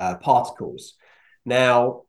uh, 0.00 0.16
particles. 0.16 0.94
Now, 1.44 2.02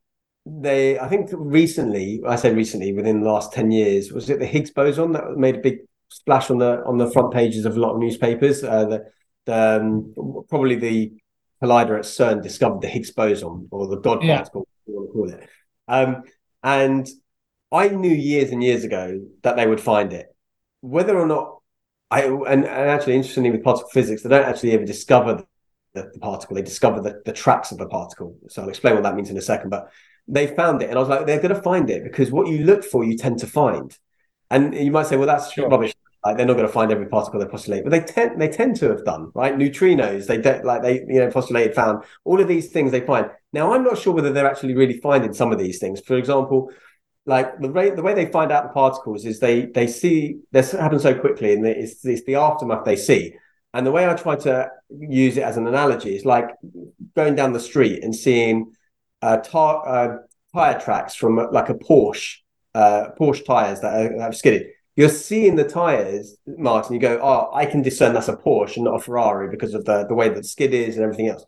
they, 0.45 0.97
I 0.97 1.07
think 1.07 1.29
recently, 1.33 2.21
I 2.25 2.35
say 2.35 2.53
recently, 2.53 2.93
within 2.93 3.21
the 3.21 3.29
last 3.29 3.53
ten 3.53 3.71
years, 3.71 4.11
was 4.11 4.29
it 4.29 4.39
the 4.39 4.45
Higgs 4.45 4.71
boson 4.71 5.11
that 5.13 5.37
made 5.37 5.57
a 5.57 5.61
big 5.61 5.79
splash 6.09 6.49
on 6.49 6.57
the 6.57 6.83
on 6.85 6.97
the 6.97 7.11
front 7.11 7.33
pages 7.33 7.65
of 7.65 7.77
a 7.77 7.79
lot 7.79 7.93
of 7.93 7.99
newspapers? 7.99 8.63
Uh, 8.63 8.85
the 8.85 9.05
um, 9.49 10.13
probably 10.49 10.75
the 10.75 11.13
collider 11.61 11.97
at 11.97 12.05
CERN 12.05 12.41
discovered 12.41 12.81
the 12.81 12.87
Higgs 12.87 13.11
boson 13.11 13.67
or 13.71 13.87
the 13.87 13.97
God 13.97 14.23
yeah. 14.23 14.37
particle, 14.37 14.67
you 14.85 14.95
want 14.95 15.09
to 15.09 15.13
call 15.13 15.29
it. 15.29 15.49
Um, 15.87 16.23
and 16.63 17.07
I 17.71 17.89
knew 17.89 18.13
years 18.13 18.51
and 18.51 18.63
years 18.63 18.83
ago 18.83 19.21
that 19.43 19.55
they 19.55 19.67
would 19.67 19.81
find 19.81 20.13
it. 20.13 20.27
Whether 20.81 21.17
or 21.17 21.27
not 21.27 21.57
I 22.09 22.23
and, 22.23 22.45
and 22.47 22.65
actually 22.65 23.15
interestingly 23.15 23.51
with 23.51 23.63
particle 23.63 23.89
physics, 23.89 24.23
they 24.23 24.29
don't 24.29 24.45
actually 24.45 24.71
ever 24.71 24.85
discover 24.85 25.43
the, 25.93 26.09
the 26.13 26.19
particle. 26.19 26.55
They 26.55 26.61
discover 26.61 27.01
the, 27.01 27.21
the 27.25 27.33
tracks 27.33 27.71
of 27.71 27.77
the 27.77 27.87
particle. 27.87 28.37
So 28.47 28.63
I'll 28.63 28.69
explain 28.69 28.95
what 28.95 29.03
that 29.03 29.15
means 29.15 29.29
in 29.29 29.37
a 29.37 29.41
second. 29.41 29.69
But 29.69 29.91
they 30.27 30.47
found 30.47 30.81
it, 30.81 30.89
and 30.89 30.97
I 30.97 30.99
was 30.99 31.09
like, 31.09 31.25
they're 31.25 31.41
going 31.41 31.55
to 31.55 31.61
find 31.61 31.89
it 31.89 32.03
because 32.03 32.31
what 32.31 32.47
you 32.47 32.59
look 32.59 32.83
for, 32.83 33.03
you 33.03 33.17
tend 33.17 33.39
to 33.39 33.47
find. 33.47 33.95
And 34.51 34.73
you 34.73 34.91
might 34.91 35.05
say, 35.05 35.17
well, 35.17 35.27
that's 35.27 35.51
sure. 35.51 35.69
rubbish. 35.69 35.93
Like 36.25 36.35
they're 36.35 36.45
not 36.45 36.55
going 36.55 36.67
to 36.67 36.73
find 36.73 36.91
every 36.91 37.05
particle 37.07 37.39
they 37.39 37.45
postulate, 37.45 37.83
but 37.83 37.91
they 37.91 38.01
tend 38.01 38.41
they 38.41 38.49
tend 38.49 38.75
to 38.77 38.89
have 38.89 39.05
done 39.05 39.31
right. 39.33 39.55
Neutrinos, 39.55 40.27
they 40.27 40.37
de- 40.37 40.61
like 40.63 40.81
they 40.81 40.95
you 41.07 41.19
know 41.19 41.31
postulated 41.31 41.73
found 41.73 42.03
all 42.25 42.41
of 42.41 42.47
these 42.47 42.71
things 42.71 42.91
they 42.91 43.05
find. 43.05 43.29
Now 43.53 43.73
I'm 43.73 43.83
not 43.83 43.97
sure 43.97 44.13
whether 44.13 44.33
they're 44.33 44.49
actually 44.49 44.75
really 44.75 44.99
finding 44.99 45.33
some 45.33 45.53
of 45.53 45.59
these 45.59 45.79
things. 45.79 46.01
For 46.01 46.17
example, 46.17 46.71
like 47.25 47.59
the 47.59 47.69
way 47.69 47.91
the 47.91 48.01
way 48.01 48.13
they 48.13 48.25
find 48.25 48.51
out 48.51 48.63
the 48.63 48.73
particles 48.73 49.23
is 49.25 49.39
they 49.39 49.67
they 49.67 49.87
see 49.87 50.39
this 50.51 50.73
happens 50.73 51.03
so 51.03 51.17
quickly, 51.17 51.53
and 51.53 51.65
it's 51.65 52.03
it's 52.05 52.25
the 52.25 52.35
aftermath 52.35 52.83
they 52.83 52.97
see. 52.97 53.35
And 53.73 53.85
the 53.85 53.91
way 53.91 54.09
I 54.09 54.15
try 54.15 54.35
to 54.35 54.71
use 54.89 55.37
it 55.37 55.43
as 55.43 55.55
an 55.55 55.67
analogy 55.67 56.15
is 56.15 56.25
like 56.25 56.49
going 57.15 57.35
down 57.35 57.53
the 57.53 57.59
street 57.59 58.03
and 58.03 58.15
seeing 58.15 58.73
uh, 59.21 59.37
tar- 59.37 59.87
uh, 59.87 60.17
tire 60.53 60.79
tracks 60.79 61.13
from 61.13 61.35
like 61.51 61.69
a 61.69 61.75
Porsche, 61.75 62.37
uh, 62.73 63.09
Porsche 63.19 63.45
tires 63.45 63.81
that, 63.81 63.93
are, 63.93 64.09
that 64.17 64.21
have 64.21 64.35
skidded 64.35 64.67
you're 64.99 65.07
seeing 65.07 65.55
the 65.55 65.63
tires, 65.63 66.35
Martin. 66.45 66.93
You 66.93 66.99
go, 66.99 67.21
oh, 67.23 67.49
I 67.53 67.65
can 67.65 67.81
discern 67.81 68.13
that's 68.13 68.27
a 68.27 68.35
Porsche 68.35 68.75
and 68.75 68.83
not 68.83 68.95
a 68.95 68.99
Ferrari 68.99 69.49
because 69.49 69.73
of 69.73 69.85
the 69.85 70.05
the 70.05 70.13
way 70.13 70.27
that 70.27 70.45
skid 70.45 70.73
is 70.73 70.97
and 70.97 71.05
everything 71.05 71.29
else. 71.29 71.45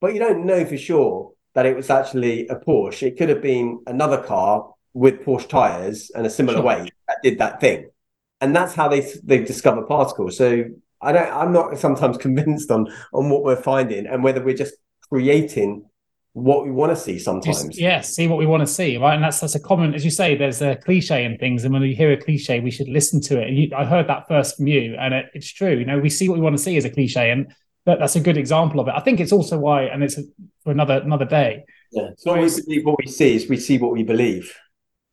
But 0.00 0.14
you 0.14 0.20
don't 0.20 0.46
know 0.46 0.64
for 0.64 0.76
sure 0.76 1.32
that 1.54 1.66
it 1.66 1.74
was 1.74 1.90
actually 1.90 2.46
a 2.46 2.54
Porsche. 2.54 3.08
It 3.08 3.18
could 3.18 3.28
have 3.28 3.42
been 3.42 3.82
another 3.88 4.22
car 4.22 4.72
with 4.94 5.24
Porsche 5.24 5.48
tires 5.48 6.12
and 6.14 6.24
a 6.26 6.30
similar 6.30 6.58
sure. 6.58 6.64
weight 6.64 6.92
that 7.08 7.16
did 7.24 7.38
that 7.40 7.60
thing, 7.60 7.90
and 8.40 8.54
that's 8.54 8.74
how 8.74 8.86
they 8.86 9.00
they 9.24 9.42
discover 9.42 9.82
particles. 9.82 10.36
So 10.36 10.62
I 11.00 11.10
don't. 11.10 11.32
I'm 11.32 11.52
not 11.52 11.76
sometimes 11.80 12.18
convinced 12.26 12.70
on 12.70 12.86
on 13.12 13.30
what 13.30 13.42
we're 13.42 13.60
finding 13.60 14.06
and 14.06 14.22
whether 14.22 14.44
we're 14.44 14.54
just 14.54 14.74
creating 15.08 15.86
what 16.34 16.64
we 16.64 16.70
want 16.70 16.90
to 16.90 16.96
see 16.96 17.18
sometimes. 17.18 17.64
Just, 17.64 17.78
yeah, 17.78 18.00
see 18.00 18.26
what 18.26 18.38
we 18.38 18.46
want 18.46 18.62
to 18.62 18.66
see, 18.66 18.96
right? 18.96 19.14
And 19.14 19.22
that's 19.22 19.40
that's 19.40 19.54
a 19.54 19.60
common, 19.60 19.94
as 19.94 20.04
you 20.04 20.10
say, 20.10 20.34
there's 20.34 20.62
a 20.62 20.76
cliche 20.76 21.24
in 21.24 21.36
things, 21.36 21.64
and 21.64 21.72
when 21.72 21.82
we 21.82 21.94
hear 21.94 22.12
a 22.12 22.16
cliche, 22.16 22.60
we 22.60 22.70
should 22.70 22.88
listen 22.88 23.20
to 23.22 23.40
it. 23.40 23.48
And 23.48 23.56
you, 23.56 23.70
I 23.76 23.84
heard 23.84 24.08
that 24.08 24.26
first 24.28 24.56
from 24.56 24.66
you, 24.66 24.96
and 24.98 25.12
it, 25.12 25.26
it's 25.34 25.52
true. 25.52 25.76
You 25.76 25.84
know, 25.84 25.98
we 25.98 26.08
see 26.08 26.28
what 26.28 26.36
we 26.38 26.42
want 26.42 26.56
to 26.56 26.62
see 26.62 26.76
as 26.76 26.84
a 26.84 26.90
cliche, 26.90 27.30
and 27.30 27.52
that, 27.84 27.98
that's 27.98 28.16
a 28.16 28.20
good 28.20 28.38
example 28.38 28.80
of 28.80 28.88
it. 28.88 28.94
I 28.96 29.00
think 29.00 29.20
it's 29.20 29.32
also 29.32 29.58
why, 29.58 29.84
and 29.84 30.02
it's 30.02 30.18
for 30.64 30.72
another 30.72 31.02
another 31.04 31.26
day. 31.26 31.64
Yeah, 31.92 32.08
it's 32.12 32.24
not 32.24 32.38
we 32.38 32.48
believe 32.48 32.86
what 32.86 32.98
we 33.04 33.10
see; 33.10 33.34
is 33.36 33.48
we 33.48 33.58
see 33.58 33.78
what 33.78 33.92
we 33.92 34.02
believe. 34.02 34.54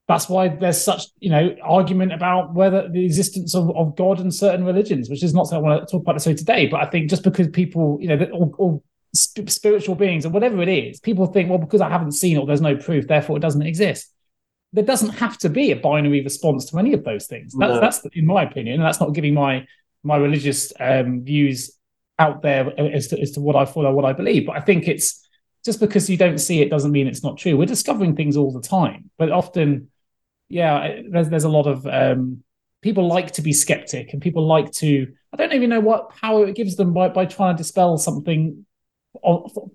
That's 0.08 0.28
why 0.28 0.48
there's 0.48 0.82
such, 0.82 1.04
you 1.20 1.30
know, 1.30 1.56
argument 1.62 2.14
about 2.14 2.56
whether 2.56 2.90
the 2.90 3.06
existence 3.06 3.54
of, 3.54 3.70
of 3.78 3.96
God 3.96 4.20
and 4.20 4.34
certain 4.34 4.66
religions, 4.66 5.08
which 5.08 5.24
is 5.24 5.36
not 5.36 5.46
something 5.46 5.64
I 5.64 5.70
want 5.70 5.88
to 5.88 5.92
talk 5.92 6.02
about 6.02 6.20
so 6.20 6.34
today. 6.34 6.66
But 6.66 6.82
I 6.82 6.90
think 6.90 7.12
just 7.12 7.24
because 7.24 7.48
people, 7.50 8.00
you 8.02 8.08
know, 8.08 8.26
or, 8.58 8.82
or 9.14 9.48
spiritual 9.48 9.96
beings 9.96 10.26
or 10.26 10.30
whatever 10.30 10.62
it 10.62 10.70
is, 10.70 11.00
people 11.00 11.26
think, 11.26 11.50
well, 11.50 11.58
because 11.58 11.82
I 11.82 11.90
haven't 11.90 12.14
seen 12.14 12.38
it, 12.38 12.46
there's 12.46 12.62
no 12.62 12.76
proof, 12.78 13.08
therefore 13.08 13.38
it 13.38 13.42
doesn't 13.42 13.62
exist. 13.62 14.14
There 14.72 14.84
doesn't 14.84 15.10
have 15.10 15.38
to 15.40 15.50
be 15.50 15.72
a 15.72 15.76
binary 15.76 16.22
response 16.24 16.66
to 16.66 16.78
any 16.78 16.94
of 16.94 17.04
those 17.04 17.26
things. 17.26 17.54
That's, 17.58 17.74
no. 17.74 17.80
that's 17.80 18.02
in 18.14 18.26
my 18.26 18.44
opinion, 18.44 18.76
and 18.76 18.84
that's 18.84 19.00
not 19.00 19.14
giving 19.14 19.34
my 19.34 19.66
my 20.04 20.16
religious 20.16 20.72
um, 20.80 21.24
views 21.24 21.76
out 22.20 22.42
there 22.42 22.80
as 22.80 23.08
to, 23.08 23.20
as 23.20 23.32
to 23.32 23.42
what 23.42 23.56
I 23.56 23.66
follow, 23.66 23.92
what 23.94 24.06
I 24.06 24.14
believe. 24.14 24.46
But 24.46 24.58
I 24.58 24.62
think 24.62 24.88
it's 24.88 25.28
just 25.66 25.80
because 25.80 26.10
you 26.10 26.18
don't 26.18 26.38
see 26.38 26.62
it 26.62 26.70
doesn't 26.70 26.92
mean 26.92 27.08
it's 27.08 27.24
not 27.24 27.38
true. 27.38 27.58
We're 27.58 27.66
discovering 27.66 28.16
things 28.16 28.38
all 28.38 28.52
the 28.52 28.62
time, 28.62 29.10
but 29.18 29.32
often, 29.32 29.90
yeah, 30.50 31.02
there's 31.10 31.30
there's 31.30 31.44
a 31.46 31.50
lot 31.50 31.66
of 31.66 31.86
um, 31.88 32.44
people 32.82 33.08
like 33.08 33.32
to 33.34 33.42
be 33.42 33.54
skeptic, 33.54 34.14
and 34.14 34.22
people 34.22 34.46
like 34.46 34.72
to. 34.74 35.08
I 35.34 35.38
don't 35.38 35.54
even 35.54 35.70
know 35.70 35.80
what 35.80 36.10
power 36.10 36.48
it 36.48 36.56
gives 36.56 36.76
them 36.76 36.94
by 36.94 37.10
by 37.10 37.26
trying 37.26 37.56
to 37.56 37.64
dispel 37.64 37.98
something 37.98 38.66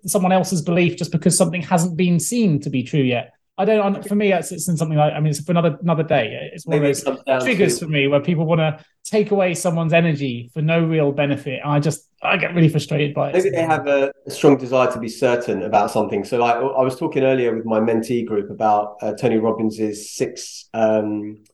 someone 0.06 0.32
else's 0.32 0.62
belief 0.62 0.96
just 0.96 1.12
because 1.12 1.36
something 1.36 1.62
hasn't 1.62 1.96
been 1.96 2.20
seen 2.20 2.60
to 2.60 2.70
be 2.70 2.82
true 2.82 3.02
yet. 3.02 3.32
I 3.56 3.64
don't. 3.64 4.06
For 4.06 4.16
me, 4.16 4.32
it's, 4.32 4.50
it's 4.50 4.64
something 4.64 4.96
like. 4.96 5.12
I 5.12 5.20
mean, 5.20 5.30
it's 5.30 5.40
for 5.40 5.52
another 5.52 5.78
another 5.80 6.02
day. 6.02 6.50
It's 6.52 6.66
one 6.66 6.80
Maybe 6.80 6.98
of 7.06 7.24
those 7.24 7.44
triggers 7.44 7.78
to... 7.78 7.84
for 7.84 7.90
me 7.90 8.08
where 8.08 8.20
people 8.20 8.46
want 8.46 8.58
to 8.58 8.84
take 9.04 9.30
away 9.30 9.54
someone's 9.54 9.92
energy 9.92 10.50
for 10.52 10.60
no 10.60 10.84
real 10.84 11.12
benefit. 11.12 11.60
I 11.64 11.78
just 11.78 12.08
I 12.20 12.36
get 12.36 12.52
really 12.54 12.68
frustrated 12.68 13.14
by 13.14 13.30
it. 13.30 13.34
Maybe 13.34 13.50
they 13.50 13.62
have 13.62 13.86
a, 13.86 14.12
a 14.26 14.30
strong 14.30 14.56
desire 14.56 14.90
to 14.90 14.98
be 14.98 15.08
certain 15.08 15.62
about 15.62 15.92
something. 15.92 16.24
So, 16.24 16.38
like 16.38 16.56
I 16.56 16.82
was 16.82 16.96
talking 16.96 17.22
earlier 17.22 17.54
with 17.54 17.64
my 17.64 17.78
mentee 17.78 18.26
group 18.26 18.50
about 18.50 18.96
uh, 19.00 19.12
Tony 19.12 19.36
Robbins's 19.36 20.12
six 20.12 20.68
um, 20.74 21.44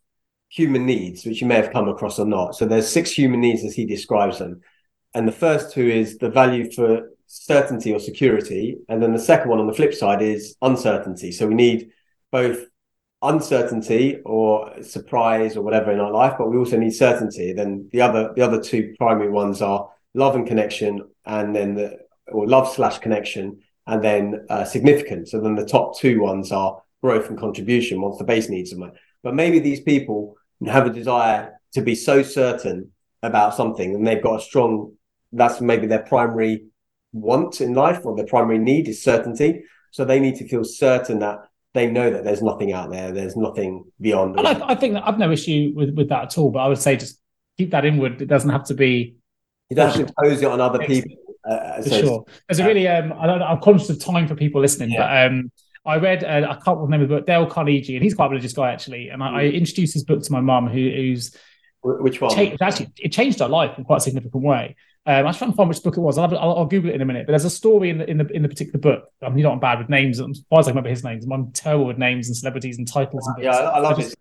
human 0.48 0.86
needs, 0.86 1.26
which 1.26 1.42
you 1.42 1.46
may 1.46 1.56
have 1.56 1.70
come 1.70 1.88
across 1.90 2.18
or 2.18 2.26
not. 2.26 2.54
So, 2.54 2.64
there's 2.64 2.88
six 2.88 3.12
human 3.12 3.42
needs 3.42 3.62
as 3.62 3.74
he 3.74 3.84
describes 3.84 4.38
them, 4.38 4.62
and 5.12 5.28
the 5.28 5.32
first 5.32 5.74
two 5.74 5.86
is 5.86 6.16
the 6.16 6.30
value 6.30 6.72
for 6.72 7.10
certainty 7.32 7.92
or 7.92 8.00
security. 8.00 8.76
And 8.88 9.00
then 9.00 9.12
the 9.12 9.18
second 9.18 9.50
one 9.50 9.60
on 9.60 9.68
the 9.68 9.72
flip 9.72 9.94
side 9.94 10.20
is 10.20 10.56
uncertainty. 10.62 11.30
So 11.30 11.46
we 11.46 11.54
need 11.54 11.90
both 12.32 12.66
uncertainty 13.22 14.18
or 14.24 14.82
surprise 14.82 15.56
or 15.56 15.62
whatever 15.62 15.92
in 15.92 16.00
our 16.00 16.10
life, 16.10 16.34
but 16.36 16.50
we 16.50 16.56
also 16.56 16.76
need 16.76 16.90
certainty. 16.90 17.52
Then 17.52 17.88
the 17.92 18.00
other 18.00 18.32
the 18.34 18.42
other 18.42 18.60
two 18.60 18.94
primary 18.98 19.30
ones 19.30 19.62
are 19.62 19.88
love 20.12 20.34
and 20.34 20.46
connection, 20.46 21.08
and 21.24 21.54
then 21.54 21.74
the 21.74 21.98
or 22.26 22.48
love 22.48 22.68
slash 22.68 22.98
connection, 22.98 23.60
and 23.86 24.02
then 24.02 24.46
uh, 24.50 24.64
significance. 24.64 25.32
And 25.32 25.44
then 25.44 25.54
the 25.54 25.66
top 25.66 25.98
two 25.98 26.20
ones 26.20 26.50
are 26.50 26.82
growth 27.00 27.28
and 27.28 27.38
contribution 27.38 28.00
once 28.00 28.18
the 28.18 28.24
base 28.24 28.48
needs 28.48 28.72
are 28.72 28.78
met. 28.78 28.94
But 29.22 29.36
maybe 29.36 29.60
these 29.60 29.80
people 29.80 30.36
have 30.66 30.86
a 30.86 30.92
desire 30.92 31.60
to 31.74 31.80
be 31.80 31.94
so 31.94 32.24
certain 32.24 32.90
about 33.22 33.54
something, 33.54 33.94
and 33.94 34.04
they've 34.04 34.22
got 34.22 34.40
a 34.40 34.42
strong. 34.42 34.94
That's 35.32 35.60
maybe 35.60 35.86
their 35.86 36.02
primary 36.02 36.69
want 37.12 37.60
in 37.60 37.74
life 37.74 38.04
or 38.04 38.16
their 38.16 38.26
primary 38.26 38.58
need 38.58 38.88
is 38.88 39.02
certainty. 39.02 39.64
So 39.90 40.04
they 40.04 40.20
need 40.20 40.36
to 40.36 40.48
feel 40.48 40.64
certain 40.64 41.18
that 41.20 41.38
they 41.74 41.90
know 41.90 42.10
that 42.10 42.24
there's 42.24 42.42
nothing 42.42 42.72
out 42.72 42.90
there, 42.90 43.12
there's 43.12 43.36
nothing 43.36 43.84
beyond. 44.00 44.38
And 44.38 44.46
I, 44.46 44.70
I, 44.70 44.74
think 44.74 44.94
that 44.94 45.06
I've 45.06 45.18
no 45.18 45.30
issue 45.30 45.72
with, 45.74 45.94
with 45.94 46.08
that 46.08 46.24
at 46.24 46.38
all, 46.38 46.50
but 46.50 46.60
I 46.60 46.68
would 46.68 46.78
say 46.78 46.96
just 46.96 47.20
keep 47.58 47.70
that 47.70 47.84
inward. 47.84 48.20
It 48.22 48.26
doesn't 48.26 48.50
have 48.50 48.64
to 48.66 48.74
be. 48.74 49.16
You 49.68 49.76
don't 49.76 49.86
have 49.86 49.96
to 49.96 50.00
impose 50.06 50.42
it 50.42 50.46
on 50.46 50.60
other 50.60 50.80
people. 50.80 51.16
Uh, 51.48 51.82
for 51.82 51.88
so 51.88 52.00
sure. 52.00 52.24
There's 52.48 52.58
a 52.58 52.66
really, 52.66 52.86
um, 52.86 53.12
I 53.18 53.26
don't, 53.26 53.42
I'm 53.42 53.60
conscious 53.60 53.88
of 53.88 53.98
time 54.00 54.28
for 54.28 54.34
people 54.34 54.60
listening, 54.60 54.90
yeah. 54.90 55.26
but 55.26 55.32
um, 55.32 55.52
I 55.86 55.96
read, 55.96 56.24
uh, 56.24 56.48
I 56.50 56.62
can't 56.62 56.78
remember 56.78 57.06
the 57.06 57.16
book, 57.16 57.26
Dale 57.26 57.46
Carnegie, 57.46 57.96
and 57.96 58.02
he's 58.02 58.14
quite 58.14 58.26
a 58.26 58.30
religious 58.30 58.52
guy 58.52 58.72
actually. 58.72 59.08
And 59.08 59.22
I, 59.22 59.26
I 59.26 59.42
mm. 59.44 59.54
introduced 59.54 59.94
his 59.94 60.04
book 60.04 60.22
to 60.22 60.32
my 60.32 60.40
mum, 60.40 60.68
who, 60.68 60.90
who's 60.90 61.36
which 61.82 62.20
one? 62.20 62.38
Actually, 62.60 62.92
it 62.98 63.10
changed 63.10 63.40
our 63.40 63.48
life 63.48 63.78
in 63.78 63.84
quite 63.84 63.98
a 63.98 64.00
significant 64.00 64.42
way. 64.42 64.76
Um, 65.10 65.16
I 65.16 65.22
was 65.22 65.38
trying 65.38 65.50
to 65.50 65.56
find 65.56 65.68
which 65.68 65.82
book 65.82 65.96
it 65.96 66.00
was. 66.00 66.18
I'll, 66.18 66.32
I'll, 66.38 66.58
I'll, 66.58 66.66
Google 66.66 66.90
it 66.90 66.94
in 66.94 67.02
a 67.02 67.04
minute. 67.04 67.26
But 67.26 67.32
there's 67.32 67.44
a 67.44 67.50
story 67.50 67.90
in 67.90 67.98
the 67.98 68.08
in 68.08 68.16
the 68.16 68.28
in 68.28 68.42
the 68.42 68.48
particular 68.48 68.78
book. 68.78 69.08
I'm 69.20 69.34
not 69.34 69.60
bad 69.60 69.80
with 69.80 69.88
names. 69.88 70.20
I'm 70.20 70.32
surprised 70.32 70.68
I 70.68 70.70
remember 70.70 70.88
his 70.88 71.02
names. 71.02 71.26
I'm 71.28 71.50
terrible 71.50 71.86
with 71.86 71.98
names 71.98 72.28
and 72.28 72.36
celebrities 72.36 72.78
and 72.78 72.86
titles. 72.86 73.26
And 73.26 73.42
yeah, 73.42 73.50
I, 73.50 73.78
I 73.78 73.78
love 73.80 73.98
it. 73.98 74.14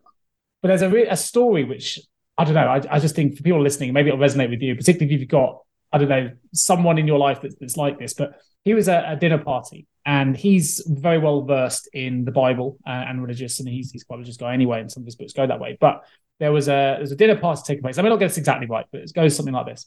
But 0.63 0.69
there's 0.69 0.81
a 0.81 0.89
re- 0.89 1.05
a 1.05 1.15
story 1.15 1.63
which 1.63 1.99
I 2.39 2.43
don't 2.43 2.55
know. 2.55 2.67
I, 2.67 2.81
I 2.89 2.99
just 2.99 3.15
think 3.15 3.37
for 3.37 3.43
people 3.43 3.61
listening, 3.61 3.93
maybe 3.93 4.09
it'll 4.09 4.19
resonate 4.19 4.49
with 4.49 4.63
you, 4.63 4.75
particularly 4.75 5.13
if 5.13 5.19
you've 5.19 5.29
got 5.29 5.59
I 5.93 5.99
don't 5.99 6.09
know 6.09 6.31
someone 6.55 6.97
in 6.97 7.05
your 7.05 7.19
life 7.19 7.39
that's, 7.43 7.55
that's 7.59 7.77
like 7.77 7.99
this. 7.99 8.15
But 8.15 8.41
he 8.65 8.73
was 8.73 8.89
at 8.89 9.13
a 9.13 9.15
dinner 9.15 9.37
party 9.37 9.85
and 10.07 10.35
he's 10.35 10.83
very 10.87 11.19
well 11.19 11.43
versed 11.43 11.87
in 11.93 12.25
the 12.25 12.31
Bible 12.31 12.79
uh, 12.87 12.89
and 12.89 13.21
religious, 13.21 13.59
and 13.59 13.69
he's 13.69 13.91
he's 13.91 14.03
quite 14.03 14.15
a 14.15 14.17
religious 14.17 14.37
guy 14.37 14.55
anyway, 14.55 14.81
and 14.81 14.91
some 14.91 15.03
of 15.03 15.05
his 15.05 15.15
books 15.15 15.33
go 15.33 15.45
that 15.45 15.59
way. 15.59 15.77
But 15.79 16.03
there 16.39 16.51
was 16.51 16.67
a 16.67 16.95
there's 16.97 17.11
a 17.11 17.15
dinner 17.15 17.35
party 17.35 17.61
taking 17.63 17.83
place. 17.83 17.99
I 17.99 18.01
may 18.01 18.09
not 18.09 18.17
get 18.17 18.29
this 18.29 18.39
exactly 18.39 18.65
right, 18.65 18.87
but 18.91 19.01
it 19.01 19.13
goes 19.13 19.35
something 19.35 19.53
like 19.53 19.67
this. 19.67 19.85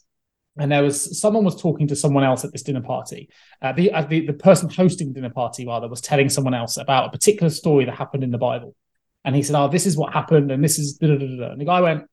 And 0.57 0.71
there 0.71 0.83
was 0.83 1.19
someone 1.19 1.43
was 1.43 1.59
talking 1.59 1.87
to 1.87 1.95
someone 1.95 2.23
else 2.23 2.45
at 2.45 2.51
this 2.51 2.61
dinner 2.61 2.81
party. 2.81 3.29
Uh, 3.61 3.71
the, 3.71 3.91
uh, 3.91 4.03
the 4.03 4.27
the 4.27 4.33
person 4.33 4.69
hosting 4.69 5.07
the 5.07 5.15
dinner 5.15 5.31
party 5.31 5.65
rather 5.65 5.87
was 5.87 6.01
telling 6.01 6.29
someone 6.29 6.53
else 6.53 6.77
about 6.77 7.07
a 7.07 7.11
particular 7.11 7.49
story 7.49 7.85
that 7.85 7.95
happened 7.95 8.23
in 8.23 8.31
the 8.31 8.37
Bible. 8.37 8.75
And 9.25 9.35
he 9.35 9.41
said, 9.41 9.55
"Oh, 9.55 9.67
this 9.67 9.87
is 9.87 9.97
what 9.97 10.13
happened, 10.13 10.51
and 10.51 10.63
this 10.63 10.77
is." 10.77 10.97
Da, 10.97 11.07
da, 11.07 11.17
da, 11.17 11.51
and 11.51 11.61
the 11.61 11.65
guy 11.65 11.81
went, 11.81 12.03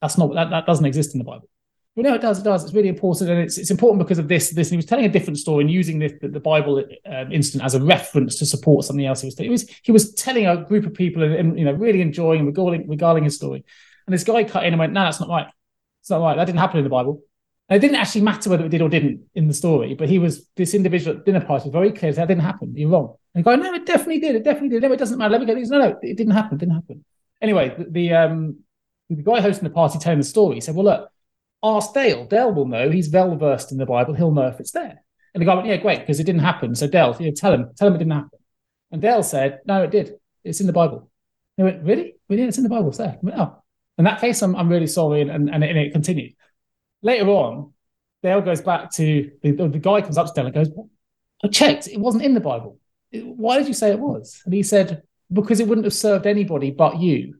"That's 0.00 0.16
not 0.16 0.32
that, 0.34 0.50
that 0.50 0.66
doesn't 0.66 0.84
exist 0.84 1.14
in 1.14 1.18
the 1.18 1.24
Bible." 1.24 1.48
Well, 1.96 2.04
no, 2.04 2.14
it 2.14 2.20
does. 2.20 2.38
It 2.38 2.44
does. 2.44 2.62
It's 2.62 2.74
really 2.74 2.88
important, 2.88 3.30
and 3.30 3.40
it's 3.40 3.58
it's 3.58 3.72
important 3.72 3.98
because 3.98 4.20
of 4.20 4.28
this. 4.28 4.50
This. 4.50 4.68
And 4.68 4.74
he 4.74 4.76
was 4.76 4.86
telling 4.86 5.06
a 5.06 5.08
different 5.08 5.38
story 5.38 5.64
and 5.64 5.70
using 5.70 5.98
this, 5.98 6.12
the, 6.20 6.28
the 6.28 6.38
Bible 6.38 6.84
um, 7.06 7.32
incident 7.32 7.64
as 7.64 7.74
a 7.74 7.82
reference 7.82 8.36
to 8.36 8.46
support 8.46 8.84
something 8.84 9.06
else. 9.06 9.22
He 9.22 9.26
was. 9.26 9.38
He 9.38 9.48
was. 9.48 9.68
He 9.82 9.90
was 9.90 10.14
telling 10.14 10.46
a 10.46 10.64
group 10.64 10.86
of 10.86 10.94
people 10.94 11.24
and, 11.24 11.34
and 11.34 11.58
you 11.58 11.64
know 11.64 11.72
really 11.72 12.00
enjoying 12.00 12.40
and 12.40 12.46
regarding 12.46 12.88
regarding 12.88 13.24
his 13.24 13.34
story. 13.34 13.64
And 14.06 14.14
this 14.14 14.24
guy 14.24 14.42
cut 14.44 14.64
in 14.64 14.72
and 14.72 14.80
went, 14.80 14.94
no, 14.94 15.04
that's 15.04 15.20
not 15.20 15.28
right. 15.28 15.48
It's 16.00 16.08
not 16.08 16.22
right. 16.22 16.34
That 16.34 16.46
didn't 16.46 16.60
happen 16.60 16.78
in 16.78 16.84
the 16.84 16.88
Bible. 16.88 17.20
And 17.68 17.76
it 17.76 17.86
didn't 17.86 18.00
actually 18.00 18.22
matter 18.22 18.48
whether 18.48 18.64
it 18.64 18.70
did 18.70 18.80
or 18.80 18.88
didn't 18.88 19.24
in 19.34 19.46
the 19.46 19.54
story, 19.54 19.94
but 19.94 20.08
he 20.08 20.18
was, 20.18 20.48
this 20.56 20.72
individual 20.72 21.18
at 21.18 21.26
dinner 21.26 21.40
party 21.40 21.64
was 21.64 21.72
very 21.72 21.92
clear 21.92 22.12
that 22.12 22.28
didn't 22.28 22.42
happen. 22.42 22.74
You're 22.74 22.88
wrong. 22.88 23.16
And 23.34 23.44
go, 23.44 23.54
no, 23.56 23.74
it 23.74 23.84
definitely 23.84 24.20
did. 24.20 24.36
It 24.36 24.44
definitely 24.44 24.70
did. 24.70 24.82
No, 24.82 24.92
it 24.92 24.98
doesn't 24.98 25.18
matter. 25.18 25.32
Let 25.32 25.40
me 25.40 25.46
get 25.46 25.56
these. 25.56 25.68
No, 25.68 25.78
no, 25.78 25.98
it 26.00 26.16
didn't 26.16 26.32
happen. 26.32 26.56
It 26.56 26.60
didn't 26.60 26.74
happen. 26.74 27.04
Anyway, 27.42 27.74
the, 27.76 27.84
the, 27.90 28.12
um, 28.14 28.60
the 29.10 29.22
guy 29.22 29.40
hosting 29.40 29.68
the 29.68 29.74
party 29.74 29.98
telling 29.98 30.18
the 30.18 30.24
story 30.24 30.54
he 30.54 30.60
said, 30.62 30.74
well, 30.74 30.86
look, 30.86 31.10
ask 31.62 31.92
Dale. 31.92 32.24
Dale 32.24 32.52
will 32.52 32.66
know. 32.66 32.90
He's 32.90 33.10
well 33.10 33.36
versed 33.36 33.70
in 33.70 33.78
the 33.78 33.86
Bible. 33.86 34.14
He'll 34.14 34.32
know 34.32 34.46
if 34.46 34.60
it's 34.60 34.72
there. 34.72 35.02
And 35.34 35.42
the 35.42 35.44
guy 35.44 35.54
went, 35.54 35.66
yeah, 35.66 35.76
great, 35.76 36.00
because 36.00 36.20
it 36.20 36.24
didn't 36.24 36.40
happen. 36.40 36.74
So 36.74 36.86
Dale, 36.88 37.14
you 37.20 37.26
know, 37.26 37.32
tell 37.36 37.52
him, 37.52 37.70
tell 37.76 37.88
him 37.88 37.94
it 37.94 37.98
didn't 37.98 38.12
happen. 38.12 38.38
And 38.90 39.02
Dale 39.02 39.22
said, 39.22 39.60
no, 39.66 39.82
it 39.82 39.90
did. 39.90 40.14
It's 40.42 40.60
in 40.60 40.66
the 40.66 40.72
Bible. 40.72 41.10
They 41.58 41.64
went, 41.64 41.84
really? 41.84 42.14
Really? 42.30 42.44
It's 42.44 42.56
in 42.56 42.64
the 42.64 42.70
Bible. 42.70 42.88
It's 42.88 42.98
there. 42.98 43.18
Went, 43.20 43.38
oh, 43.38 43.62
in 43.98 44.04
that 44.04 44.20
case, 44.20 44.40
I'm, 44.40 44.56
I'm 44.56 44.70
really 44.70 44.86
sorry. 44.86 45.20
And, 45.20 45.30
and, 45.30 45.62
and 45.62 45.78
it 45.78 45.92
continued. 45.92 46.32
Later 47.02 47.28
on, 47.28 47.72
Dale 48.22 48.40
goes 48.40 48.60
back 48.60 48.90
to 48.92 49.30
the, 49.42 49.52
the 49.52 49.78
guy 49.78 50.00
comes 50.00 50.18
up 50.18 50.26
to 50.26 50.32
Dale 50.34 50.46
and 50.46 50.54
goes, 50.54 50.70
I 51.44 51.48
checked, 51.48 51.86
it 51.86 52.00
wasn't 52.00 52.24
in 52.24 52.34
the 52.34 52.40
Bible. 52.40 52.78
Why 53.12 53.58
did 53.58 53.68
you 53.68 53.74
say 53.74 53.90
it 53.90 53.98
was? 53.98 54.42
And 54.44 54.52
he 54.52 54.62
said, 54.62 55.02
because 55.32 55.60
it 55.60 55.68
wouldn't 55.68 55.84
have 55.84 55.94
served 55.94 56.26
anybody 56.26 56.70
but 56.70 56.98
you 56.98 57.38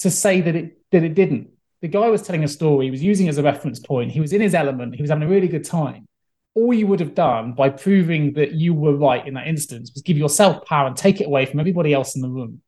to 0.00 0.10
say 0.10 0.40
that 0.40 0.56
it 0.56 0.78
that 0.90 1.04
it 1.04 1.14
didn't. 1.14 1.50
The 1.82 1.88
guy 1.88 2.08
was 2.08 2.22
telling 2.22 2.44
a 2.44 2.48
story, 2.48 2.86
he 2.86 2.90
was 2.90 3.02
using 3.02 3.28
as 3.28 3.38
a 3.38 3.42
reference 3.42 3.78
point, 3.78 4.10
he 4.10 4.20
was 4.20 4.32
in 4.32 4.40
his 4.40 4.54
element, 4.54 4.96
he 4.96 5.02
was 5.02 5.10
having 5.10 5.26
a 5.26 5.30
really 5.30 5.48
good 5.48 5.64
time. 5.64 6.06
All 6.54 6.74
you 6.74 6.86
would 6.88 7.00
have 7.00 7.14
done 7.14 7.52
by 7.52 7.70
proving 7.70 8.34
that 8.34 8.52
you 8.52 8.74
were 8.74 8.96
right 8.96 9.26
in 9.26 9.34
that 9.34 9.46
instance 9.46 9.92
was 9.94 10.02
give 10.02 10.18
yourself 10.18 10.64
power 10.66 10.88
and 10.88 10.96
take 10.96 11.20
it 11.20 11.26
away 11.26 11.46
from 11.46 11.60
everybody 11.60 11.94
else 11.94 12.16
in 12.16 12.22
the 12.22 12.28
room. 12.28 12.60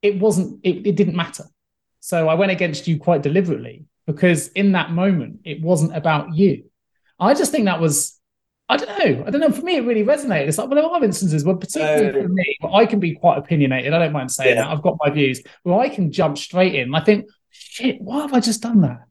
It 0.00 0.18
wasn't, 0.18 0.60
it, 0.64 0.86
it 0.86 0.96
didn't 0.96 1.14
matter. 1.14 1.44
So 2.00 2.28
I 2.28 2.34
went 2.34 2.52
against 2.52 2.88
you 2.88 2.98
quite 2.98 3.22
deliberately 3.22 3.84
because 4.06 4.48
in 4.48 4.72
that 4.72 4.90
moment, 4.90 5.40
it 5.44 5.62
wasn't 5.62 5.96
about 5.96 6.34
you. 6.34 6.64
I 7.18 7.34
just 7.34 7.52
think 7.52 7.66
that 7.66 7.80
was, 7.80 8.18
I 8.68 8.76
don't 8.76 8.98
know. 8.98 9.24
I 9.26 9.30
don't 9.30 9.40
know. 9.40 9.50
For 9.52 9.62
me, 9.62 9.76
it 9.76 9.84
really 9.84 10.04
resonated. 10.04 10.48
It's 10.48 10.58
like, 10.58 10.68
well, 10.68 10.80
there 10.80 10.90
are 10.90 11.04
instances 11.04 11.44
where, 11.44 11.56
particularly 11.56 12.08
uh, 12.08 12.22
for 12.22 12.28
me, 12.28 12.56
I 12.72 12.86
can 12.86 13.00
be 13.00 13.14
quite 13.14 13.38
opinionated. 13.38 13.92
I 13.92 13.98
don't 13.98 14.12
mind 14.12 14.30
saying 14.30 14.56
yeah. 14.56 14.62
that. 14.62 14.70
I've 14.70 14.82
got 14.82 14.96
my 15.04 15.10
views 15.10 15.42
where 15.62 15.78
I 15.78 15.88
can 15.88 16.10
jump 16.10 16.38
straight 16.38 16.74
in. 16.74 16.94
I 16.94 17.00
think, 17.00 17.26
shit, 17.50 18.00
why 18.00 18.22
have 18.22 18.32
I 18.32 18.40
just 18.40 18.62
done 18.62 18.80
that? 18.80 19.02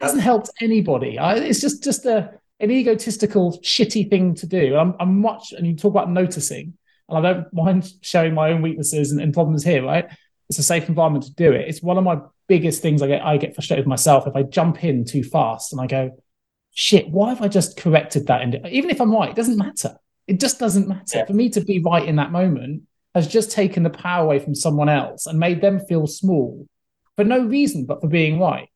It 0.00 0.04
hasn't 0.04 0.22
helped 0.22 0.50
anybody. 0.60 1.18
I, 1.18 1.34
it's 1.36 1.60
just 1.60 1.84
just 1.84 2.06
a, 2.06 2.32
an 2.58 2.70
egotistical, 2.70 3.58
shitty 3.62 4.08
thing 4.08 4.34
to 4.36 4.46
do. 4.46 4.76
I'm, 4.76 4.94
I'm 4.98 5.20
much, 5.20 5.52
and 5.52 5.66
you 5.66 5.76
talk 5.76 5.92
about 5.92 6.10
noticing, 6.10 6.74
and 7.08 7.18
I 7.18 7.32
don't 7.32 7.52
mind 7.52 7.92
showing 8.00 8.32
my 8.32 8.50
own 8.50 8.62
weaknesses 8.62 9.12
and, 9.12 9.20
and 9.20 9.34
problems 9.34 9.62
here, 9.62 9.84
right? 9.84 10.06
It's 10.50 10.58
a 10.58 10.64
safe 10.64 10.88
environment 10.88 11.24
to 11.24 11.32
do 11.32 11.52
it. 11.52 11.68
It's 11.68 11.80
one 11.80 11.96
of 11.96 12.04
my 12.04 12.20
biggest 12.48 12.82
things 12.82 13.00
I 13.00 13.06
get 13.06 13.24
I 13.24 13.36
get 13.36 13.54
frustrated 13.54 13.84
with 13.84 13.90
myself 13.90 14.26
if 14.26 14.34
I 14.34 14.42
jump 14.42 14.82
in 14.84 15.04
too 15.04 15.22
fast 15.22 15.72
and 15.72 15.80
I 15.80 15.86
go, 15.86 16.20
shit, 16.72 17.08
why 17.08 17.28
have 17.28 17.40
I 17.40 17.46
just 17.48 17.76
corrected 17.76 18.26
that? 18.26 18.42
And 18.42 18.66
even 18.66 18.90
if 18.90 19.00
I'm 19.00 19.12
right, 19.12 19.30
it 19.30 19.36
doesn't 19.36 19.56
matter. 19.56 19.96
It 20.26 20.40
just 20.40 20.58
doesn't 20.58 20.88
matter. 20.88 21.18
Yeah. 21.18 21.24
For 21.26 21.32
me 21.32 21.50
to 21.50 21.60
be 21.60 21.78
right 21.78 22.04
in 22.04 22.16
that 22.16 22.32
moment 22.32 22.82
has 23.14 23.28
just 23.28 23.52
taken 23.52 23.84
the 23.84 23.90
power 23.90 24.24
away 24.24 24.40
from 24.40 24.54
someone 24.54 24.88
else 24.88 25.26
and 25.26 25.38
made 25.38 25.60
them 25.60 25.80
feel 25.80 26.06
small 26.06 26.66
for 27.16 27.24
no 27.24 27.44
reason 27.44 27.86
but 27.86 28.00
for 28.00 28.08
being 28.08 28.40
right. 28.40 28.68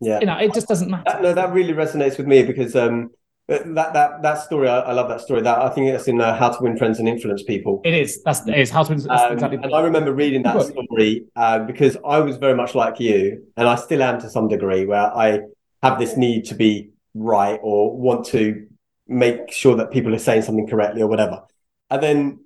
Yeah. 0.00 0.20
You 0.20 0.26
know, 0.26 0.38
it 0.38 0.52
just 0.54 0.68
doesn't 0.68 0.90
matter. 0.90 1.04
That, 1.06 1.22
no, 1.22 1.32
that 1.32 1.52
really 1.52 1.72
resonates 1.72 2.18
with 2.18 2.26
me 2.26 2.42
because 2.42 2.74
um 2.74 3.10
that 3.48 3.92
that 3.92 4.22
that 4.22 4.34
story, 4.42 4.68
I, 4.68 4.80
I 4.80 4.92
love 4.92 5.08
that 5.08 5.20
story. 5.20 5.40
That 5.42 5.58
I 5.58 5.68
think 5.68 5.88
it's 5.88 6.08
in 6.08 6.20
uh, 6.20 6.36
How 6.36 6.48
to 6.48 6.62
Win 6.62 6.76
Friends 6.76 6.98
and 6.98 7.08
Influence 7.08 7.44
People. 7.44 7.80
It 7.84 7.94
is. 7.94 8.22
That's 8.24 8.46
it 8.46 8.58
is 8.58 8.70
How 8.70 8.82
to 8.82 8.92
Win. 8.92 9.08
Um, 9.08 9.32
exactly 9.32 9.58
and 9.62 9.74
I 9.74 9.80
remember 9.82 10.12
reading 10.12 10.42
that 10.42 10.60
story 10.62 11.26
uh, 11.36 11.60
because 11.60 11.96
I 12.04 12.18
was 12.18 12.38
very 12.38 12.54
much 12.54 12.74
like 12.74 12.98
you, 12.98 13.46
and 13.56 13.68
I 13.68 13.76
still 13.76 14.02
am 14.02 14.20
to 14.20 14.30
some 14.30 14.48
degree, 14.48 14.84
where 14.84 15.16
I 15.16 15.40
have 15.82 15.98
this 15.98 16.16
need 16.16 16.46
to 16.46 16.56
be 16.56 16.90
right 17.14 17.60
or 17.62 17.96
want 17.96 18.26
to 18.26 18.66
make 19.06 19.52
sure 19.52 19.76
that 19.76 19.92
people 19.92 20.12
are 20.12 20.18
saying 20.18 20.42
something 20.42 20.66
correctly 20.66 21.02
or 21.02 21.06
whatever. 21.06 21.42
And 21.88 22.02
then, 22.02 22.40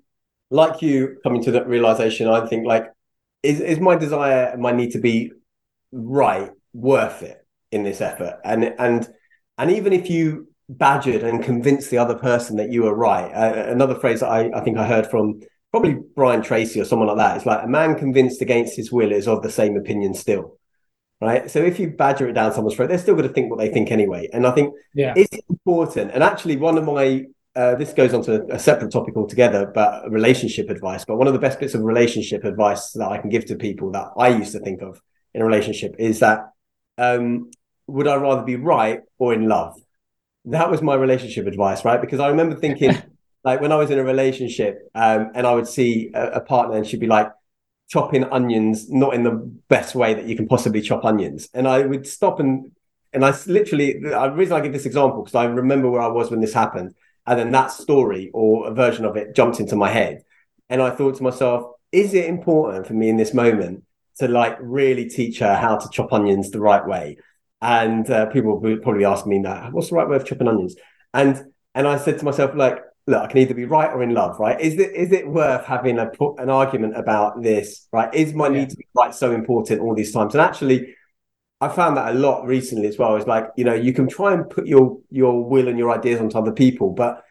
like 0.51 0.83
you, 0.83 1.17
coming 1.23 1.43
to 1.45 1.53
that 1.53 1.67
realization, 1.67 2.29
I 2.29 2.47
think 2.47 2.67
like, 2.67 2.93
is 3.43 3.61
is 3.61 3.81
my 3.81 3.97
desire 3.97 4.51
and 4.53 4.61
my 4.61 4.73
need 4.73 4.91
to 4.91 4.99
be 4.99 5.33
right 5.93 6.51
worth 6.75 7.23
it 7.23 7.43
in 7.73 7.85
this 7.85 8.03
effort? 8.03 8.39
And 8.45 8.75
and 8.79 9.09
and 9.57 9.71
even 9.71 9.95
if 9.95 10.11
you 10.11 10.50
badgered 10.71 11.23
and 11.23 11.43
convince 11.43 11.89
the 11.89 11.99
other 11.99 12.15
person 12.15 12.57
that 12.57 12.71
you 12.71 12.85
were 12.85 12.95
right. 12.95 13.31
Uh, 13.33 13.65
another 13.69 13.95
phrase 13.95 14.21
that 14.21 14.29
I, 14.29 14.51
I 14.55 14.61
think 14.63 14.79
I 14.79 14.87
heard 14.87 15.07
from 15.07 15.41
probably 15.73 15.99
Brian 16.15 16.43
Tracy 16.43 16.81
or 16.81 16.85
someone 16.85 17.09
like 17.09 17.17
that 17.19 17.37
is 17.37 17.47
like 17.47 17.65
a 17.65 17.69
man 17.69 17.97
convinced 17.97 18.41
against 18.41 18.77
his 18.77 18.93
will 18.93 19.13
is 19.13 19.27
of 19.27 19.43
the 19.43 19.51
same 19.51 19.77
opinion 19.77 20.15
still. 20.15 20.59
Right. 21.21 21.51
So 21.51 21.59
if 21.59 21.79
you 21.79 21.91
badger 21.91 22.29
it 22.29 22.33
down 22.33 22.55
someone's 22.55 22.77
throat, 22.77 22.89
they're 22.89 22.97
still 22.99 23.15
going 23.15 23.29
to 23.29 23.35
think 23.35 23.51
what 23.51 23.59
they 23.59 23.69
think 23.69 23.91
anyway. 23.91 24.29
And 24.33 24.47
I 24.47 24.53
think 24.53 24.73
yeah. 24.95 25.13
it's 25.15 25.37
important. 25.51 26.13
And 26.15 26.23
actually, 26.23 26.57
one 26.57 26.79
of 26.79 26.85
my 26.85 27.27
uh, 27.55 27.75
this 27.75 27.93
goes 27.93 28.15
on 28.15 28.23
to 28.23 28.47
a 28.51 28.59
separate 28.59 28.93
topic 28.93 29.17
altogether, 29.17 29.67
but 29.67 30.11
relationship 30.11 30.71
advice. 30.71 31.05
But 31.05 31.17
one 31.17 31.27
of 31.27 31.35
the 31.35 31.39
best 31.39 31.61
bits 31.61 31.75
of 31.75 31.83
relationship 31.83 32.45
advice 32.45 32.93
that 32.93 33.09
I 33.09 33.19
can 33.19 33.29
give 33.29 33.45
to 33.47 33.57
people 33.57 33.91
that 33.91 34.09
I 34.17 34.29
used 34.29 34.53
to 34.53 34.61
think 34.61 34.81
of 34.81 35.03
in 35.35 35.43
a 35.43 35.45
relationship 35.45 35.97
is 35.99 36.21
that 36.21 36.53
um, 36.97 37.51
would 37.87 38.07
I 38.07 38.17
rather 38.17 38.43
be 38.43 38.57
right 38.57 39.01
or 39.19 39.35
in 39.35 39.47
love? 39.49 39.79
That 40.47 40.71
was 40.71 40.83
my 40.83 40.95
relationship 40.95 41.47
advice, 41.47 41.85
right? 41.85 42.01
Because 42.01 42.21
I 42.21 42.29
remember 42.29 42.57
thinking, 42.57 42.97
like 43.45 43.61
when 43.61 43.73
I 43.73 43.77
was 43.77 43.91
in 43.91 43.99
a 43.99 44.05
relationship, 44.05 44.91
um, 44.95 45.31
and 45.35 45.47
I 45.47 45.55
would 45.55 45.69
see 45.69 46.11
a, 46.15 46.33
a, 46.33 46.41
partner, 46.41 46.77
and 46.77 46.87
she'd 46.87 47.01
be 47.01 47.07
like 47.07 47.31
chopping 47.89 48.25
onions, 48.25 48.89
not 48.91 49.15
in 49.15 49.23
the 49.23 49.33
best 49.69 49.95
way 49.95 50.15
that 50.15 50.27
you 50.27 50.37
can 50.37 50.49
possibly 50.49 50.81
chop 50.81 51.05
onions, 51.05 51.49
and 51.55 51.69
I 51.69 51.85
would 51.85 52.07
stop 52.07 52.41
and 52.41 52.71
and 53.13 53.25
I 53.25 53.37
literally, 53.47 53.99
the 53.99 54.33
reason 54.35 54.55
I 54.55 54.61
give 54.61 54.73
this 54.73 54.87
example 54.87 55.23
because 55.23 55.35
I 55.35 55.45
remember 55.45 55.91
where 55.91 56.01
I 56.01 56.07
was 56.07 56.31
when 56.31 56.41
this 56.41 56.55
happened, 56.55 56.95
and 57.27 57.39
then 57.39 57.51
that 57.53 57.73
story 57.73 58.31
or 58.33 58.69
a 58.69 58.75
version 58.75 59.05
of 59.05 59.17
it 59.17 59.35
jumped 59.35 59.61
into 59.61 59.77
my 59.77 59.91
head, 59.91 60.23
and 60.69 60.81
I 60.81 60.91
thought 60.91 61.17
to 61.17 61.23
myself, 61.23 61.73
is 61.93 62.15
it 62.15 62.27
important 62.27 62.87
for 62.87 62.95
me 62.95 63.09
in 63.09 63.17
this 63.17 63.35
moment 63.35 63.83
to 64.19 64.29
like 64.29 64.57
really 64.61 65.09
teach 65.09 65.41
her 65.41 65.55
how 65.55 65.77
to 65.77 65.89
chop 65.91 66.13
onions 66.13 66.51
the 66.51 66.61
right 66.61 66.87
way? 66.87 67.19
And 67.63 68.11
uh, 68.11 68.27
people 68.27 68.59
would 68.59 68.83
probably 68.83 69.05
ask 69.05 69.27
me 69.27 69.41
that 69.43 69.73
what's 69.73 69.91
the 69.91 69.97
right 69.97 70.09
way 70.09 70.17
of 70.17 70.25
chopping 70.25 70.49
onions? 70.49 70.77
And 71.13 71.43
and 71.75 71.87
i 71.87 71.97
said 71.97 72.19
to 72.19 72.25
myself 72.25 72.53
like 72.55 72.81
look 73.07 73.23
i 73.23 73.27
can 73.27 73.39
either 73.39 73.55
be 73.55 73.65
right 73.65 73.93
or 73.93 74.03
in 74.03 74.15
love 74.15 74.39
right? 74.39 74.61
Is 74.61 74.75
it 74.75 74.93
is 74.95 75.13
it 75.13 75.29
worth 75.29 75.65
having 75.65 75.99
a 75.99 76.11
an 76.39 76.51
argument 76.51 76.97
about 76.97 77.43
this 77.43 77.87
right? 77.93 78.13
Is 78.15 78.35
my 78.35 78.49
yeah. 78.49 78.61
need 78.61 78.71
to 78.71 78.77
be 78.77 78.87
right 78.95 79.15
so 79.15 79.33
important 79.33 79.81
all 79.81 79.95
these 79.95 80.13
times? 80.13 80.35
And 80.35 80.41
actually 80.41 80.95
i 81.63 81.69
found 81.69 81.97
that 81.97 82.15
a 82.15 82.19
lot 82.19 82.47
recently 82.47 82.89
as 82.89 82.99
well. 82.99 83.17
Is 83.17 83.27
like 83.27 83.49
you 83.57 83.65
know 83.65 83.75
you 83.75 83.93
can 83.93 84.09
try 84.09 84.33
and 84.33 84.49
put 84.49 84.67
your 84.67 84.99
your 85.11 85.45
will 85.45 85.69
and 85.69 85.79
your 85.79 85.91
ideas 85.91 86.21
onto 86.21 86.39
other 86.39 86.53
people 86.53 86.91
but 86.91 87.23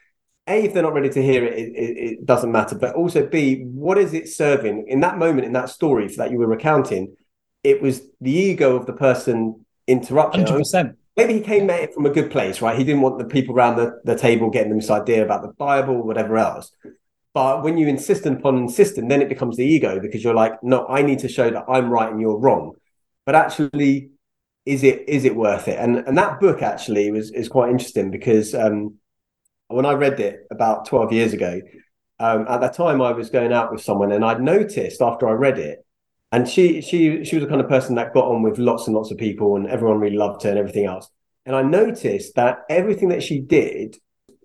a 0.48 0.66
if 0.66 0.74
they're 0.74 0.84
not 0.84 0.94
ready 0.94 1.10
to 1.10 1.22
hear 1.22 1.46
it, 1.46 1.58
it, 1.58 1.98
it 1.98 2.26
doesn't 2.26 2.52
matter. 2.52 2.76
But 2.76 2.96
also 2.96 3.26
b 3.26 3.64
what 3.66 3.98
is 3.98 4.14
it 4.14 4.28
serving? 4.30 4.86
In 4.88 5.00
that 5.02 5.18
moment 5.18 5.46
in 5.46 5.54
that 5.54 5.70
story 5.70 6.08
that 6.18 6.32
you 6.32 6.38
were 6.38 6.48
recounting 6.48 7.16
it 7.64 7.82
was 7.82 8.02
the 8.22 8.32
ego 8.32 8.76
of 8.76 8.86
the 8.86 8.94
person 8.94 9.66
interruption. 9.90 10.46
100%. 10.46 10.96
Maybe 11.18 11.34
he 11.34 11.42
came 11.42 11.70
at 11.70 11.82
it 11.82 11.94
from 11.94 12.06
a 12.06 12.10
good 12.10 12.32
place, 12.32 12.62
right? 12.62 12.78
He 12.78 12.84
didn't 12.84 13.02
want 13.02 13.18
the 13.18 13.26
people 13.26 13.54
around 13.56 13.76
the, 13.76 14.00
the 14.06 14.16
table 14.16 14.50
getting 14.50 14.76
this 14.76 14.90
idea 14.90 15.24
about 15.24 15.42
the 15.42 15.50
Bible, 15.50 16.02
whatever 16.02 16.38
else. 16.38 16.72
But 17.34 17.64
when 17.64 17.78
you 17.78 17.88
insist 17.88 18.26
upon 18.26 18.58
insisting, 18.58 19.08
then 19.08 19.22
it 19.22 19.30
becomes 19.30 19.58
the 19.58 19.66
ego 19.66 20.00
because 20.00 20.24
you're 20.24 20.34
like, 20.34 20.64
no, 20.64 20.88
I 20.88 21.02
need 21.02 21.20
to 21.20 21.28
show 21.28 21.50
that 21.50 21.66
I'm 21.68 21.90
right 21.90 22.12
and 22.12 22.22
you're 22.22 22.38
wrong. 22.38 22.74
But 23.26 23.36
actually, 23.36 24.12
is 24.66 24.84
it 24.84 25.08
is 25.08 25.26
it 25.26 25.36
worth 25.36 25.68
it? 25.68 25.78
And 25.78 25.98
and 25.98 26.18
that 26.18 26.40
book 26.40 26.62
actually 26.62 27.12
was 27.12 27.32
is 27.32 27.50
quite 27.50 27.70
interesting 27.70 28.12
because 28.12 28.56
um, 28.56 28.96
when 29.68 29.86
I 29.86 29.94
read 29.94 30.20
it 30.20 30.48
about 30.52 30.86
12 30.88 31.14
years 31.14 31.34
ago, 31.34 31.62
um, 32.20 32.46
at 32.50 32.62
that 32.62 32.74
time 32.74 33.02
I 33.02 33.12
was 33.12 33.30
going 33.30 33.54
out 33.54 33.72
with 33.72 33.82
someone 33.82 34.12
and 34.12 34.26
I'd 34.26 34.42
noticed 34.42 35.02
after 35.02 35.28
I 35.28 35.34
read 35.34 35.60
it 35.60 35.86
and 36.32 36.48
she 36.48 36.82
she 36.82 37.24
she 37.24 37.36
was 37.36 37.44
the 37.44 37.50
kind 37.50 37.62
of 37.62 37.70
person 37.70 37.96
that 37.96 38.14
got 38.14 38.26
on 38.28 38.42
with 38.42 38.58
lots 38.58 38.88
and 38.88 38.96
lots 38.96 39.12
of 39.12 39.18
people 39.18 39.56
and 39.56 39.68
everyone 39.68 40.00
really 40.00 40.18
loved 40.18 40.44
her 40.44 40.50
and 40.50 40.60
everything 40.60 40.86
else 40.86 41.10
and 41.46 41.56
i 41.56 41.62
noticed 41.62 42.36
that 42.36 42.60
everything 42.70 43.10
that 43.10 43.24
she 43.24 43.40
did 43.40 43.98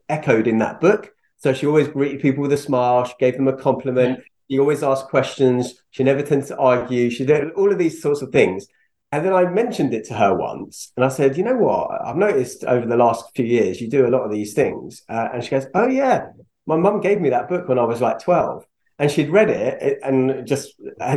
echoed 0.09 0.47
in 0.47 0.59
that 0.59 0.81
book 0.81 1.13
so 1.37 1.53
she 1.53 1.67
always 1.67 1.89
greeted 1.89 2.21
people 2.21 2.43
with 2.43 2.53
a 2.53 2.57
smile 2.57 3.05
she 3.05 3.15
gave 3.19 3.37
them 3.37 3.49
a 3.49 3.57
compliment 3.57 4.19
yeah. 4.19 4.25
she 4.51 4.59
always 4.59 4.83
asked 4.83 5.09
questions 5.09 5.75
she 5.91 6.03
never 6.05 6.23
tended 6.23 6.49
to 6.49 6.57
argue 6.57 7.11
she 7.11 7.25
did 7.25 7.51
all 7.53 7.73
of 7.73 7.79
these 7.79 8.01
sorts 8.01 8.23
of 8.23 8.31
things 8.31 8.67
and 9.13 9.25
then 9.25 9.33
I 9.33 9.45
mentioned 9.45 9.95
it 9.95 10.07
to 10.07 10.15
her 10.15 10.35
once, 10.35 10.91
and 10.97 11.05
I 11.05 11.09
said, 11.09 11.37
"You 11.37 11.45
know 11.45 11.55
what? 11.55 11.89
I've 12.05 12.17
noticed 12.17 12.65
over 12.65 12.85
the 12.85 12.97
last 12.97 13.25
few 13.37 13.45
years 13.45 13.81
you 13.81 13.89
do 13.89 14.09
a 14.09 14.11
lot 14.11 14.25
of 14.25 14.33
these 14.33 14.55
things." 14.55 15.05
Uh, 15.09 15.29
and 15.33 15.45
she 15.45 15.51
goes, 15.51 15.67
"Oh 15.73 15.87
yeah, 15.87 16.31
my 16.67 16.77
mum 16.77 17.01
gave 17.01 17.21
me 17.21 17.31
that 17.31 17.49
book 17.49 17.69
when 17.69 17.79
I 17.79 17.85
was 17.85 18.01
like 18.01 18.19
12 18.19 18.67
and 18.99 19.11
she'd 19.11 19.31
read 19.31 19.51
it 19.51 19.99
and 20.03 20.47
just 20.47 20.75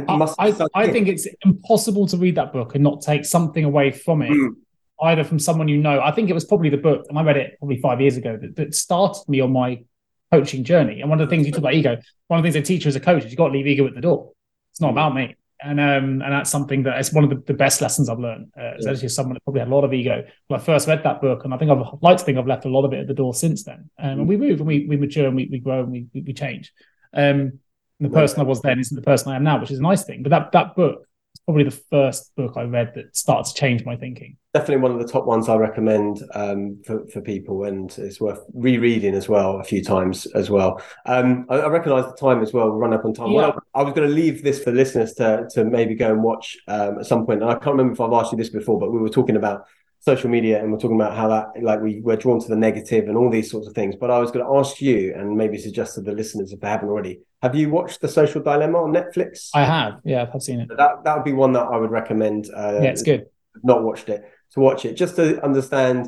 must. 0.08 0.36
I, 0.40 0.54
I 0.74 0.92
think 0.92 1.08
it's 1.08 1.28
impossible 1.46 2.08
to 2.08 2.18
read 2.18 2.36
that 2.36 2.54
book 2.54 2.76
and 2.76 2.84
not 2.84 3.02
take 3.02 3.26
something 3.26 3.64
away 3.64 3.92
from 3.92 4.22
it, 4.22 4.32
mm. 4.32 4.56
either 5.02 5.24
from 5.24 5.40
someone 5.40 5.68
you 5.68 5.78
know. 5.78 6.02
I 6.02 6.12
think 6.12 6.30
it 6.30 6.34
was 6.34 6.46
probably 6.46 6.70
the 6.70 6.78
book, 6.78 7.06
and 7.10 7.20
I 7.20 7.24
read 7.24 7.38
it 7.38 7.58
probably 7.60 7.80
five 7.80 8.02
years 8.02 8.18
ago 8.18 8.38
that, 8.42 8.56
that 8.56 8.76
started 8.76 9.24
me 9.28 9.42
on 9.42 9.52
my 9.52 9.84
coaching 10.32 10.64
journey. 10.64 11.02
And 11.02 11.10
one 11.10 11.22
of 11.22 11.30
the 11.30 11.36
things 11.36 11.46
you 11.46 11.52
talk 11.52 11.60
about 11.60 11.76
ego, 11.76 11.98
one 12.28 12.40
of 12.40 12.44
the 12.44 12.52
things 12.52 12.64
a 12.64 12.66
teacher 12.66 12.90
as 12.90 12.96
a 12.96 13.00
coach 13.00 13.24
is 13.24 13.32
you've 13.32 13.38
got 13.38 13.48
to 13.48 13.54
leave 13.54 13.68
ego 13.68 13.86
at 13.86 13.94
the 13.94 14.02
door. 14.02 14.32
It's 14.72 14.82
not 14.82 14.92
about 14.92 15.16
me. 15.16 15.36
And 15.60 15.80
um, 15.80 16.22
and 16.22 16.32
that's 16.32 16.52
something 16.52 16.84
that 16.84 17.00
is 17.00 17.12
one 17.12 17.24
of 17.24 17.32
the, 17.32 17.38
the 17.48 17.54
best 17.54 17.82
lessons 17.82 18.10
I've 18.10 18.20
learned. 18.20 18.52
Uh, 18.56 18.74
yeah. 18.80 19.08
Someone 19.08 19.34
that 19.34 19.44
probably 19.44 19.60
had 19.60 19.70
a 19.70 19.74
lot 19.76 19.84
of 19.84 19.94
ego 19.94 20.24
when 20.48 20.60
I 20.60 20.64
first 20.64 20.88
read 20.88 21.04
that 21.04 21.20
book, 21.20 21.46
and 21.46 21.54
I 21.54 21.58
think 21.58 21.72
I've 21.72 21.84
like 22.02 22.18
to 22.18 22.24
think 22.24 22.38
I've 22.38 22.46
left 22.46 22.66
a 22.66 22.70
lot 22.70 22.86
of 22.86 22.94
it 22.94 23.00
at 23.00 23.08
the 23.08 23.16
door 23.16 23.34
since 23.34 23.64
then. 23.64 23.90
Um, 23.98 24.10
mm. 24.10 24.12
And 24.14 24.28
we 24.28 24.38
move 24.38 24.60
and 24.60 24.68
we 24.68 24.86
we 24.88 24.98
mature 24.98 25.26
and 25.26 25.36
we, 25.36 25.48
we 25.52 25.58
grow 25.58 25.80
and 25.82 25.92
we 25.92 26.08
we, 26.14 26.34
change. 26.34 26.72
Um, 27.12 27.60
the 28.00 28.10
person 28.10 28.40
I 28.40 28.44
was 28.44 28.62
then 28.62 28.80
isn't 28.80 28.96
the 28.96 29.02
person 29.02 29.32
I 29.32 29.36
am 29.36 29.44
now, 29.44 29.60
which 29.60 29.72
is 29.72 29.80
a 29.80 29.84
nice 29.84 30.04
thing. 30.04 30.24
But 30.24 30.30
that 30.30 30.52
that 30.52 30.76
book 30.76 31.08
is 31.34 31.42
probably 31.46 31.64
the 31.64 31.72
first 31.72 32.36
book 32.36 32.54
I 32.56 32.64
read 32.64 32.94
that 32.96 33.16
started 33.16 33.50
to 33.50 33.60
change 33.60 33.86
my 33.86 33.96
thinking. 33.96 34.38
Definitely 34.54 34.84
one 34.84 34.92
of 34.92 35.00
the 35.00 35.12
top 35.12 35.26
ones 35.26 35.50
I 35.50 35.56
recommend 35.56 36.24
um, 36.34 36.82
for 36.86 37.08
for 37.08 37.22
people, 37.22 37.64
and 37.64 37.96
it's 37.98 38.22
worth 38.22 38.42
rereading 38.54 39.14
as 39.16 39.28
well 39.28 39.60
a 39.60 39.64
few 39.64 39.84
times 39.84 40.26
as 40.28 40.50
well. 40.50 40.82
Um, 41.06 41.46
I, 41.50 41.56
I 41.56 41.68
recognise 41.70 42.06
the 42.06 42.18
time 42.18 42.42
as 42.42 42.54
well. 42.54 42.70
We 42.72 42.78
run 42.78 42.94
up 42.94 43.06
on 43.06 43.14
time. 43.14 43.32
Yeah. 43.32 43.38
Well, 43.38 43.60
I, 43.74 43.80
I 43.80 43.84
was 43.84 43.94
going 43.94 44.08
to 44.08 44.14
leave 44.14 44.44
this 44.44 44.64
for 44.64 44.72
listeners 44.72 45.14
to 45.16 45.48
to 45.52 45.66
maybe 45.66 45.96
go 45.96 46.12
and 46.12 46.24
watch 46.24 46.58
um, 46.68 47.00
at 47.00 47.06
some 47.06 47.26
point. 47.26 47.42
And 47.42 47.50
I 47.50 47.56
can't 47.56 47.78
remember 47.78 47.94
if 47.94 48.02
I've 48.02 48.14
asked 48.14 48.32
you 48.32 48.38
this 48.38 48.50
before, 48.50 48.80
but 48.80 48.92
we 48.92 49.00
were 49.00 49.10
talking 49.10 49.36
about 49.36 49.66
social 50.12 50.30
media 50.38 50.56
and 50.62 50.72
we're 50.72 50.84
talking 50.84 51.00
about 51.02 51.14
how 51.20 51.28
that 51.28 51.46
like 51.70 51.80
we 51.86 51.92
we're 52.08 52.22
drawn 52.24 52.40
to 52.46 52.50
the 52.54 52.62
negative 52.68 53.04
and 53.10 53.16
all 53.20 53.30
these 53.38 53.50
sorts 53.54 53.68
of 53.68 53.74
things. 53.80 53.94
But 54.02 54.10
i 54.16 54.20
was 54.24 54.30
going 54.34 54.46
to 54.48 54.54
ask 54.62 54.74
you 54.90 55.00
and 55.18 55.26
maybe 55.42 55.58
suggest 55.68 55.90
to 55.96 56.02
the 56.08 56.14
listeners 56.22 56.48
if 56.54 56.60
they 56.62 56.72
haven't 56.76 56.90
already 56.94 57.16
have 57.46 57.54
you 57.60 57.70
watched 57.78 58.00
the 58.04 58.12
social 58.20 58.42
dilemma 58.50 58.78
on 58.86 58.92
netflix? 59.00 59.50
I 59.62 59.64
have 59.76 59.94
yeah 60.14 60.24
i've 60.34 60.46
seen 60.50 60.60
it. 60.62 60.68
That 60.82 60.94
that 61.04 61.14
would 61.16 61.28
be 61.32 61.38
one 61.46 61.54
that 61.58 61.68
i 61.74 61.78
would 61.82 61.94
recommend 62.02 62.42
uh, 62.62 62.80
yeah 62.84 62.92
it's 62.94 63.06
good. 63.12 63.26
not 63.72 63.84
watched 63.84 64.08
it 64.16 64.22
to 64.54 64.60
watch 64.68 64.82
it 64.88 64.94
just 65.04 65.16
to 65.20 65.26
understand 65.50 66.00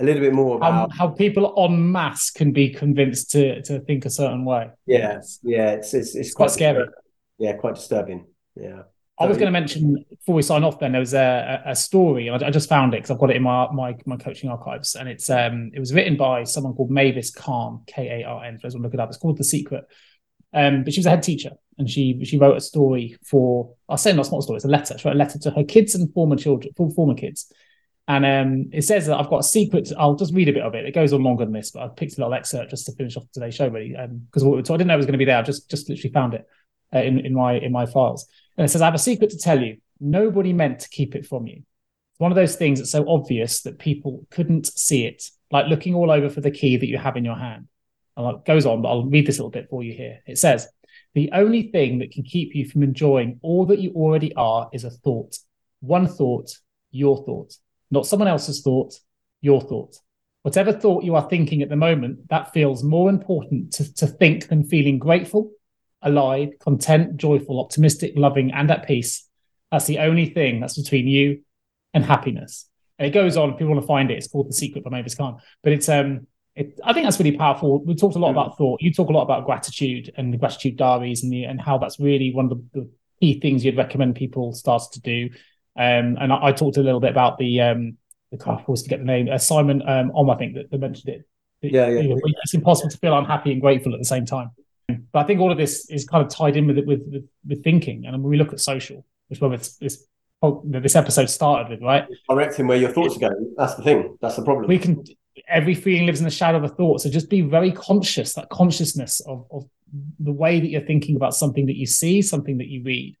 a 0.00 0.04
little 0.08 0.22
bit 0.26 0.34
more 0.42 0.56
about 0.56 0.72
how, 0.72 0.88
how 0.98 1.08
people 1.24 1.44
en 1.64 1.74
masse 1.96 2.30
can 2.38 2.50
be 2.60 2.66
convinced 2.82 3.30
to 3.34 3.42
to 3.68 3.72
think 3.86 4.00
a 4.10 4.12
certain 4.20 4.44
way. 4.52 4.64
Yeah 4.86 5.20
yeah 5.54 5.68
it's 5.76 5.94
it's, 5.94 5.94
it's, 5.94 6.14
it's 6.20 6.34
quite, 6.34 6.46
quite 6.46 6.54
scary. 6.60 6.86
yeah 7.38 7.52
quite 7.62 7.76
disturbing 7.80 8.20
yeah 8.66 8.82
I 9.20 9.26
was 9.26 9.36
going 9.36 9.46
to 9.46 9.52
mention 9.52 10.04
before 10.10 10.34
we 10.34 10.42
sign 10.42 10.64
off. 10.64 10.78
Then 10.78 10.92
there 10.92 11.00
was 11.00 11.14
a, 11.14 11.62
a 11.66 11.74
story, 11.74 12.28
and 12.28 12.42
I, 12.42 12.48
I 12.48 12.50
just 12.50 12.68
found 12.68 12.94
it 12.94 12.98
because 12.98 13.10
I've 13.10 13.18
got 13.18 13.30
it 13.30 13.36
in 13.36 13.42
my 13.42 13.70
my 13.72 13.96
my 14.06 14.16
coaching 14.16 14.50
archives, 14.50 14.94
and 14.94 15.08
it's 15.08 15.28
um 15.28 15.70
it 15.74 15.80
was 15.80 15.92
written 15.92 16.16
by 16.16 16.44
someone 16.44 16.74
called 16.74 16.90
Mavis 16.90 17.30
Karn, 17.30 17.82
K 17.86 18.22
A 18.22 18.28
R 18.28 18.44
N. 18.44 18.58
I 18.62 18.66
want 18.66 18.72
to 18.72 18.78
look 18.78 18.94
it 18.94 19.00
up. 19.00 19.08
It's 19.08 19.18
called 19.18 19.38
The 19.38 19.44
Secret. 19.44 19.84
Um, 20.54 20.84
but 20.84 20.92
she 20.92 21.00
was 21.00 21.06
a 21.06 21.10
head 21.10 21.22
teacher, 21.22 21.50
and 21.78 21.90
she 21.90 22.24
she 22.24 22.38
wrote 22.38 22.56
a 22.56 22.60
story 22.60 23.16
for. 23.24 23.74
I'll 23.88 23.96
say 23.96 24.12
not 24.12 24.32
a 24.32 24.42
story. 24.42 24.56
It's 24.56 24.64
a 24.64 24.68
letter. 24.68 24.96
She 24.96 25.08
wrote 25.08 25.16
a 25.16 25.18
letter 25.18 25.38
to 25.40 25.50
her 25.50 25.64
kids 25.64 25.94
and 25.94 26.12
former 26.12 26.36
children, 26.36 26.72
former 26.94 27.14
kids. 27.14 27.52
And 28.06 28.24
um, 28.24 28.70
it 28.72 28.82
says 28.82 29.06
that 29.06 29.18
I've 29.18 29.28
got 29.28 29.40
a 29.40 29.42
secret. 29.42 29.92
I'll 29.98 30.16
just 30.16 30.32
read 30.32 30.48
a 30.48 30.52
bit 30.54 30.62
of 30.62 30.74
it. 30.74 30.86
It 30.86 30.94
goes 30.94 31.12
on 31.12 31.22
longer 31.22 31.44
than 31.44 31.52
this, 31.52 31.72
but 31.72 31.82
I 31.82 31.88
picked 31.88 32.16
a 32.16 32.20
little 32.20 32.32
excerpt 32.32 32.70
just 32.70 32.86
to 32.86 32.92
finish 32.92 33.18
off 33.18 33.24
today's 33.34 33.54
show, 33.54 33.68
really, 33.68 33.94
because 34.30 34.42
um, 34.44 34.54
I 34.54 34.62
didn't 34.62 34.86
know 34.86 34.94
it 34.94 34.96
was 34.96 35.04
going 35.04 35.12
to 35.12 35.18
be 35.18 35.26
there. 35.26 35.36
I 35.36 35.42
just 35.42 35.70
just 35.70 35.90
literally 35.90 36.12
found 36.12 36.32
it 36.32 36.46
uh, 36.94 37.00
in 37.00 37.18
in 37.18 37.34
my 37.34 37.58
in 37.58 37.70
my 37.70 37.84
files. 37.84 38.26
And 38.58 38.64
it 38.66 38.68
says, 38.68 38.82
I 38.82 38.86
have 38.86 38.94
a 38.94 38.98
secret 38.98 39.30
to 39.30 39.38
tell 39.38 39.62
you. 39.62 39.78
Nobody 40.00 40.52
meant 40.52 40.80
to 40.80 40.88
keep 40.88 41.14
it 41.14 41.24
from 41.24 41.46
you. 41.46 41.56
It's 41.56 42.20
one 42.20 42.32
of 42.32 42.36
those 42.36 42.56
things 42.56 42.80
that's 42.80 42.90
so 42.90 43.08
obvious 43.08 43.62
that 43.62 43.78
people 43.78 44.26
couldn't 44.30 44.66
see 44.66 45.06
it, 45.06 45.22
like 45.50 45.66
looking 45.66 45.94
all 45.94 46.10
over 46.10 46.28
for 46.28 46.40
the 46.40 46.50
key 46.50 46.76
that 46.76 46.88
you 46.88 46.98
have 46.98 47.16
in 47.16 47.24
your 47.24 47.36
hand. 47.36 47.68
And 48.16 48.36
it 48.36 48.44
goes 48.44 48.66
on, 48.66 48.82
but 48.82 48.88
I'll 48.88 49.06
read 49.06 49.26
this 49.26 49.38
little 49.38 49.50
bit 49.50 49.68
for 49.70 49.82
you 49.84 49.92
here. 49.94 50.18
It 50.26 50.38
says, 50.38 50.66
the 51.14 51.30
only 51.32 51.70
thing 51.70 52.00
that 52.00 52.10
can 52.10 52.24
keep 52.24 52.54
you 52.54 52.68
from 52.68 52.82
enjoying 52.82 53.38
all 53.42 53.64
that 53.66 53.78
you 53.78 53.92
already 53.92 54.34
are 54.34 54.68
is 54.72 54.84
a 54.84 54.90
thought. 54.90 55.36
One 55.80 56.08
thought, 56.08 56.50
your 56.90 57.24
thought, 57.24 57.54
not 57.90 58.06
someone 58.06 58.28
else's 58.28 58.62
thought, 58.62 58.94
your 59.40 59.60
thought. 59.60 59.96
Whatever 60.42 60.72
thought 60.72 61.04
you 61.04 61.14
are 61.14 61.28
thinking 61.28 61.62
at 61.62 61.68
the 61.68 61.76
moment, 61.76 62.28
that 62.28 62.52
feels 62.52 62.82
more 62.82 63.08
important 63.08 63.72
to, 63.74 63.94
to 63.94 64.06
think 64.06 64.48
than 64.48 64.64
feeling 64.64 64.98
grateful, 64.98 65.52
alive, 66.02 66.50
content, 66.60 67.16
joyful, 67.16 67.60
optimistic, 67.60 68.12
loving, 68.16 68.52
and 68.52 68.70
at 68.70 68.86
peace. 68.86 69.28
That's 69.70 69.86
the 69.86 69.98
only 69.98 70.26
thing 70.26 70.60
that's 70.60 70.80
between 70.80 71.06
you 71.06 71.42
and 71.94 72.04
happiness. 72.04 72.68
And 72.98 73.06
it 73.06 73.10
goes 73.10 73.36
on. 73.36 73.50
If 73.50 73.58
People 73.58 73.74
want 73.74 73.82
to 73.82 73.86
find 73.86 74.10
it. 74.10 74.18
It's 74.18 74.28
called 74.28 74.48
The 74.48 74.54
Secret 74.54 74.84
by 74.84 74.90
Mavis 74.90 75.14
Karn. 75.14 75.36
But 75.62 75.72
it's 75.72 75.88
um 75.88 76.26
it, 76.54 76.78
I 76.82 76.92
think 76.92 77.06
that's 77.06 77.18
really 77.20 77.36
powerful. 77.36 77.84
We 77.84 77.94
talked 77.94 78.16
a 78.16 78.18
lot 78.18 78.28
mm. 78.28 78.32
about 78.32 78.58
thought. 78.58 78.82
You 78.82 78.92
talk 78.92 79.08
a 79.08 79.12
lot 79.12 79.22
about 79.22 79.46
gratitude 79.46 80.12
and 80.16 80.32
the 80.32 80.38
gratitude 80.38 80.76
diaries 80.76 81.22
and 81.22 81.32
the 81.32 81.44
and 81.44 81.60
how 81.60 81.78
that's 81.78 82.00
really 82.00 82.32
one 82.32 82.46
of 82.46 82.50
the, 82.50 82.80
the 82.80 82.90
key 83.20 83.40
things 83.40 83.64
you'd 83.64 83.76
recommend 83.76 84.16
people 84.16 84.52
start 84.52 84.82
to 84.92 85.00
do. 85.00 85.30
Um, 85.76 86.16
and 86.20 86.32
I, 86.32 86.46
I, 86.46 86.52
talked 86.52 86.76
a 86.76 86.82
little 86.82 86.98
bit 86.98 87.12
about 87.12 87.38
the 87.38 87.60
um, 87.60 87.98
the 88.32 88.38
car 88.38 88.60
force 88.66 88.82
to 88.82 88.88
get 88.88 88.98
the 88.98 89.04
name 89.04 89.28
uh, 89.30 89.38
Simon 89.38 89.82
um, 89.86 90.10
Om, 90.14 90.30
I 90.30 90.36
think 90.36 90.54
that, 90.54 90.70
that 90.70 90.78
mentioned 90.78 91.14
it. 91.14 91.28
Yeah, 91.62 91.88
yeah. 91.88 92.14
It's 92.42 92.54
impossible 92.54 92.90
to 92.90 92.98
feel 92.98 93.16
unhappy 93.16 93.52
and 93.52 93.60
grateful 93.60 93.92
at 93.92 94.00
the 94.00 94.04
same 94.04 94.26
time. 94.26 94.50
But 94.88 95.20
I 95.20 95.24
think 95.24 95.40
all 95.40 95.52
of 95.52 95.58
this 95.58 95.88
is 95.90 96.06
kind 96.06 96.24
of 96.24 96.32
tied 96.32 96.56
in 96.56 96.66
with 96.66 96.78
it 96.78 96.86
with, 96.86 97.02
with, 97.10 97.28
with 97.46 97.62
thinking. 97.62 98.06
And 98.06 98.22
when 98.22 98.30
we 98.30 98.36
look 98.36 98.52
at 98.52 98.60
social, 98.60 99.04
which 99.28 99.40
whether 99.40 99.54
it's, 99.54 99.76
this 99.76 100.06
this 100.64 100.94
episode 100.94 101.28
started 101.28 101.68
with, 101.68 101.82
right? 101.82 102.06
Directing 102.28 102.68
where 102.68 102.78
your 102.78 102.90
thoughts 102.90 103.16
are 103.16 103.20
going. 103.20 103.54
That's 103.56 103.74
the 103.74 103.82
thing. 103.82 104.16
That's 104.20 104.36
the 104.36 104.44
problem. 104.44 104.68
We 104.68 104.78
can 104.78 105.04
every 105.48 105.74
feeling 105.74 106.06
lives 106.06 106.20
in 106.20 106.24
the 106.24 106.30
shadow 106.30 106.58
of 106.58 106.64
a 106.64 106.68
thought. 106.68 107.00
So 107.00 107.10
just 107.10 107.28
be 107.28 107.40
very 107.40 107.72
conscious, 107.72 108.34
that 108.34 108.48
consciousness 108.48 109.20
of, 109.20 109.46
of 109.50 109.68
the 110.20 110.32
way 110.32 110.60
that 110.60 110.68
you're 110.68 110.80
thinking 110.80 111.16
about 111.16 111.34
something 111.34 111.66
that 111.66 111.76
you 111.76 111.86
see, 111.86 112.22
something 112.22 112.58
that 112.58 112.68
you 112.68 112.82
read. 112.82 113.16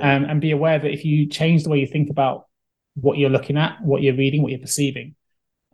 Um, 0.00 0.24
and 0.24 0.40
be 0.40 0.50
aware 0.50 0.78
that 0.78 0.90
if 0.90 1.04
you 1.04 1.26
change 1.26 1.62
the 1.62 1.70
way 1.70 1.78
you 1.78 1.86
think 1.86 2.10
about 2.10 2.46
what 2.94 3.16
you're 3.16 3.30
looking 3.30 3.56
at, 3.56 3.80
what 3.80 4.02
you're 4.02 4.16
reading, 4.16 4.42
what 4.42 4.50
you're 4.50 4.60
perceiving, 4.60 5.14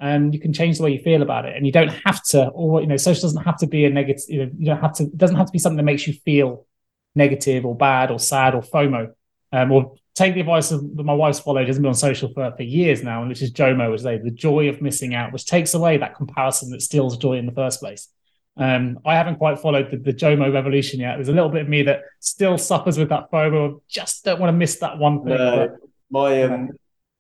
um, 0.01 0.33
you 0.33 0.41
can 0.41 0.53
change 0.53 0.79
the 0.79 0.85
way 0.85 0.93
you 0.93 1.03
feel 1.03 1.23
about 1.23 1.45
it. 1.45 1.57
And 1.57 1.67
you 1.67 1.73
don't 1.73 1.93
have 2.07 2.23
to, 2.29 2.49
or 2.49 2.81
you 2.81 2.87
know, 2.87 2.97
social 2.97 3.23
doesn't 3.23 3.45
have 3.45 3.59
to 3.59 3.67
be 3.67 3.85
a 3.85 3.91
negative. 3.91 4.25
You, 4.29 4.47
know, 4.47 4.53
you 4.59 4.67
don't 4.67 4.81
have 4.81 4.95
to. 4.95 5.05
It 5.05 5.19
doesn't 5.19 5.37
have 5.37 5.47
to 5.47 5.53
be 5.53 5.59
something 5.59 5.77
that 5.77 5.83
makes 5.83 6.07
you 6.07 6.15
feel 6.15 6.67
negative 7.15 7.67
or 7.67 7.77
bad 7.77 8.11
or 8.11 8.19
sad 8.19 8.55
or 8.55 8.63
FOMO, 8.63 9.13
um, 9.53 9.73
or 9.73 9.95
take 10.15 10.35
the 10.35 10.41
advice 10.41 10.71
of 10.71 10.83
my 10.95 11.13
wife's 11.13 11.41
followed, 11.41 11.67
hasn't 11.67 11.83
been 11.83 11.89
on 11.89 11.95
social 11.95 12.33
for, 12.33 12.53
for 12.57 12.63
years 12.63 13.03
now, 13.03 13.27
which 13.27 13.43
is 13.43 13.53
JOMO, 13.53 13.91
which 13.91 14.01
is 14.01 14.05
the 14.05 14.31
joy 14.31 14.69
of 14.69 14.81
missing 14.83 15.15
out, 15.15 15.33
which 15.33 15.47
takes 15.47 15.75
away 15.75 15.99
that 15.99 16.17
comparison 16.17 16.71
that 16.71 16.83
steals 16.83 17.17
joy 17.17 17.35
in 17.35 17.47
the 17.47 17.53
first 17.53 17.81
place. 17.81 18.09
Um, 18.57 18.99
I 19.07 19.15
haven't 19.15 19.37
quite 19.37 19.59
followed 19.59 19.91
the, 19.91 19.97
the 19.97 20.13
JOMO 20.13 20.53
revolution 20.53 21.01
yet. 21.01 21.17
There's 21.17 21.29
a 21.29 21.33
little 21.33 21.49
bit 21.49 21.63
of 21.63 21.69
me 21.69 21.83
that 21.85 22.03
still 22.19 22.59
suffers 22.59 22.99
with 22.99 23.09
that 23.11 23.31
FOMO. 23.31 23.81
Just 23.89 24.25
don't 24.25 24.41
want 24.41 24.53
to 24.53 24.57
miss 24.57 24.77
that 24.81 24.99
one 24.99 25.25
thing. 25.25 25.37
But, 25.37 25.77
my 26.11 26.43
um, 26.43 26.71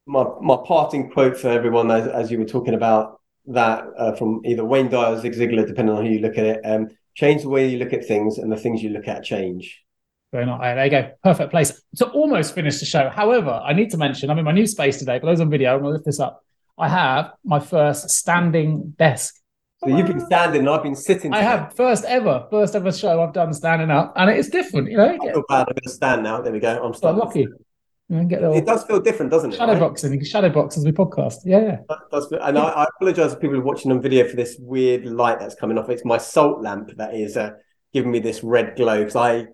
my 0.06 0.24
my 0.40 0.56
parting 0.64 1.10
quote 1.10 1.36
for 1.36 1.48
everyone, 1.48 1.90
as, 1.90 2.06
as 2.06 2.30
you 2.30 2.38
were 2.38 2.44
talking 2.44 2.74
about 2.74 3.20
that 3.46 3.84
uh, 3.96 4.14
from 4.14 4.40
either 4.44 4.64
Wayne 4.64 4.88
Dyer 4.88 5.14
or 5.14 5.20
Zig 5.20 5.34
Ziglar, 5.34 5.66
depending 5.66 5.94
on 5.94 6.04
who 6.04 6.12
you 6.12 6.20
look 6.20 6.38
at 6.38 6.44
it. 6.44 6.60
Um, 6.64 6.88
change 7.14 7.42
the 7.42 7.48
way 7.48 7.68
you 7.68 7.78
look 7.78 7.92
at 7.92 8.04
things, 8.06 8.38
and 8.38 8.50
the 8.50 8.56
things 8.56 8.82
you 8.82 8.90
look 8.90 9.08
at 9.08 9.24
change. 9.24 9.82
Very 10.32 10.46
nice. 10.46 10.60
There 10.60 10.84
you 10.84 10.90
go. 10.90 11.10
Perfect 11.24 11.50
place 11.50 11.82
to 11.96 12.06
almost 12.06 12.54
finish 12.54 12.78
the 12.78 12.86
show. 12.86 13.08
However, 13.08 13.50
I 13.50 13.72
need 13.72 13.90
to 13.90 13.96
mention 13.96 14.30
I'm 14.30 14.38
in 14.38 14.44
my 14.44 14.52
new 14.52 14.66
space 14.66 14.98
today. 14.98 15.18
For 15.18 15.26
those 15.26 15.40
on 15.40 15.50
video, 15.50 15.74
I'm 15.74 15.80
going 15.80 15.90
to 15.90 15.94
lift 15.94 16.06
this 16.06 16.20
up. 16.20 16.44
I 16.78 16.88
have 16.88 17.32
my 17.44 17.58
first 17.58 18.10
standing 18.10 18.94
desk. 18.96 19.34
So 19.82 19.88
you've 19.88 20.06
been 20.06 20.20
standing, 20.20 20.60
and 20.60 20.68
I've 20.68 20.82
been 20.82 20.94
sitting. 20.94 21.32
I 21.32 21.40
have 21.42 21.74
first 21.74 22.04
ever, 22.04 22.46
first 22.50 22.76
ever 22.76 22.92
show 22.92 23.22
I've 23.22 23.32
done 23.32 23.52
standing 23.54 23.90
up, 23.90 24.12
and 24.14 24.30
it 24.30 24.36
is 24.36 24.50
different. 24.50 24.90
You 24.90 24.98
know, 24.98 25.16
I 25.20 25.32
feel 25.32 25.42
bad. 25.48 25.60
I'm 25.60 25.64
going 25.64 25.76
to 25.84 25.90
stand 25.90 26.22
now. 26.22 26.42
There 26.42 26.52
we 26.52 26.60
go. 26.60 26.84
I'm 26.84 26.92
starting. 26.92 27.18
lucky. 27.18 27.48
Get 28.28 28.42
it 28.42 28.66
does 28.66 28.84
feel 28.84 29.00
different, 29.00 29.30
doesn't 29.30 29.52
it? 29.52 29.56
Shadow 29.56 29.72
right? 29.72 29.80
boxing. 29.80 30.12
You 30.12 30.24
shadow 30.24 30.48
box 30.48 30.76
as 30.76 30.84
we 30.84 30.90
podcast. 30.92 31.36
Yeah. 31.44 31.78
That 31.88 31.98
does 32.10 32.30
and 32.32 32.58
I, 32.58 32.62
I 32.62 32.86
apologize 32.96 33.32
to 33.32 33.38
people 33.38 33.60
watching 33.60 33.92
on 33.92 34.02
video 34.02 34.28
for 34.28 34.34
this 34.34 34.56
weird 34.58 35.06
light 35.06 35.38
that's 35.38 35.54
coming 35.54 35.78
off. 35.78 35.88
It's 35.88 36.04
my 36.04 36.18
salt 36.18 36.60
lamp 36.60 36.96
that 36.96 37.14
is 37.14 37.36
uh, 37.36 37.52
giving 37.92 38.10
me 38.10 38.18
this 38.18 38.42
red 38.42 38.74
glow 38.76 38.98
because 38.98 39.16
I 39.16 39.46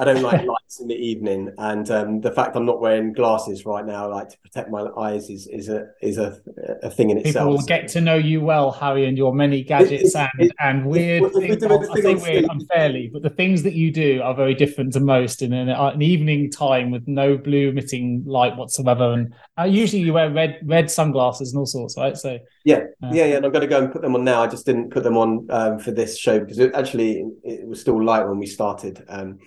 I 0.00 0.04
don't 0.04 0.22
like 0.22 0.46
lights 0.46 0.78
in 0.80 0.86
the 0.86 0.94
evening, 0.94 1.52
and 1.58 1.90
um, 1.90 2.20
the 2.20 2.30
fact 2.30 2.54
I'm 2.54 2.64
not 2.64 2.80
wearing 2.80 3.12
glasses 3.12 3.66
right 3.66 3.84
now, 3.84 4.08
like 4.08 4.28
to 4.28 4.38
protect 4.38 4.70
my 4.70 4.86
eyes, 4.96 5.28
is 5.28 5.48
is 5.48 5.68
a 5.68 5.88
is 6.00 6.18
a, 6.18 6.38
a 6.84 6.90
thing 6.90 7.10
in 7.10 7.16
People 7.16 7.28
itself. 7.28 7.44
People 7.44 7.56
will 7.56 7.66
get 7.66 7.88
to 7.88 8.00
know 8.00 8.14
you 8.14 8.40
well, 8.40 8.70
Hari, 8.70 9.06
and 9.06 9.18
your 9.18 9.34
many 9.34 9.64
gadgets 9.64 10.14
it, 10.14 10.30
it, 10.38 10.52
and, 10.60 10.82
and 10.82 10.86
weird. 10.86 11.32
things, 11.32 11.64
I 11.64 12.00
say 12.00 12.14
weird 12.14 12.44
unfairly, 12.48 13.10
but 13.12 13.22
the 13.22 13.30
things 13.30 13.64
that 13.64 13.74
you 13.74 13.90
do 13.90 14.20
are 14.22 14.34
very 14.34 14.54
different 14.54 14.92
to 14.92 15.00
most. 15.00 15.42
In 15.42 15.52
an, 15.52 15.68
an 15.68 16.00
evening 16.00 16.52
time 16.52 16.92
with 16.92 17.08
no 17.08 17.36
blue 17.36 17.70
emitting 17.70 18.22
light 18.24 18.56
whatsoever, 18.56 19.12
and 19.12 19.34
uh, 19.58 19.64
usually 19.64 20.02
you 20.02 20.12
wear 20.12 20.30
red 20.30 20.60
red 20.64 20.92
sunglasses 20.92 21.52
and 21.52 21.58
all 21.58 21.66
sorts, 21.66 21.96
right? 21.96 22.16
So 22.16 22.38
yeah, 22.64 22.84
uh, 23.02 23.10
yeah, 23.12 23.24
yeah. 23.24 23.36
And 23.36 23.44
I'm 23.44 23.50
going 23.50 23.62
to 23.62 23.66
go 23.66 23.82
and 23.82 23.92
put 23.92 24.02
them 24.02 24.14
on 24.14 24.22
now. 24.22 24.44
I 24.44 24.46
just 24.46 24.64
didn't 24.64 24.90
put 24.90 25.02
them 25.02 25.16
on 25.16 25.48
um, 25.50 25.80
for 25.80 25.90
this 25.90 26.16
show 26.16 26.38
because 26.38 26.60
it 26.60 26.72
actually 26.72 27.24
it 27.42 27.66
was 27.66 27.80
still 27.80 28.00
light 28.00 28.28
when 28.28 28.38
we 28.38 28.46
started. 28.46 29.04
Um, 29.08 29.40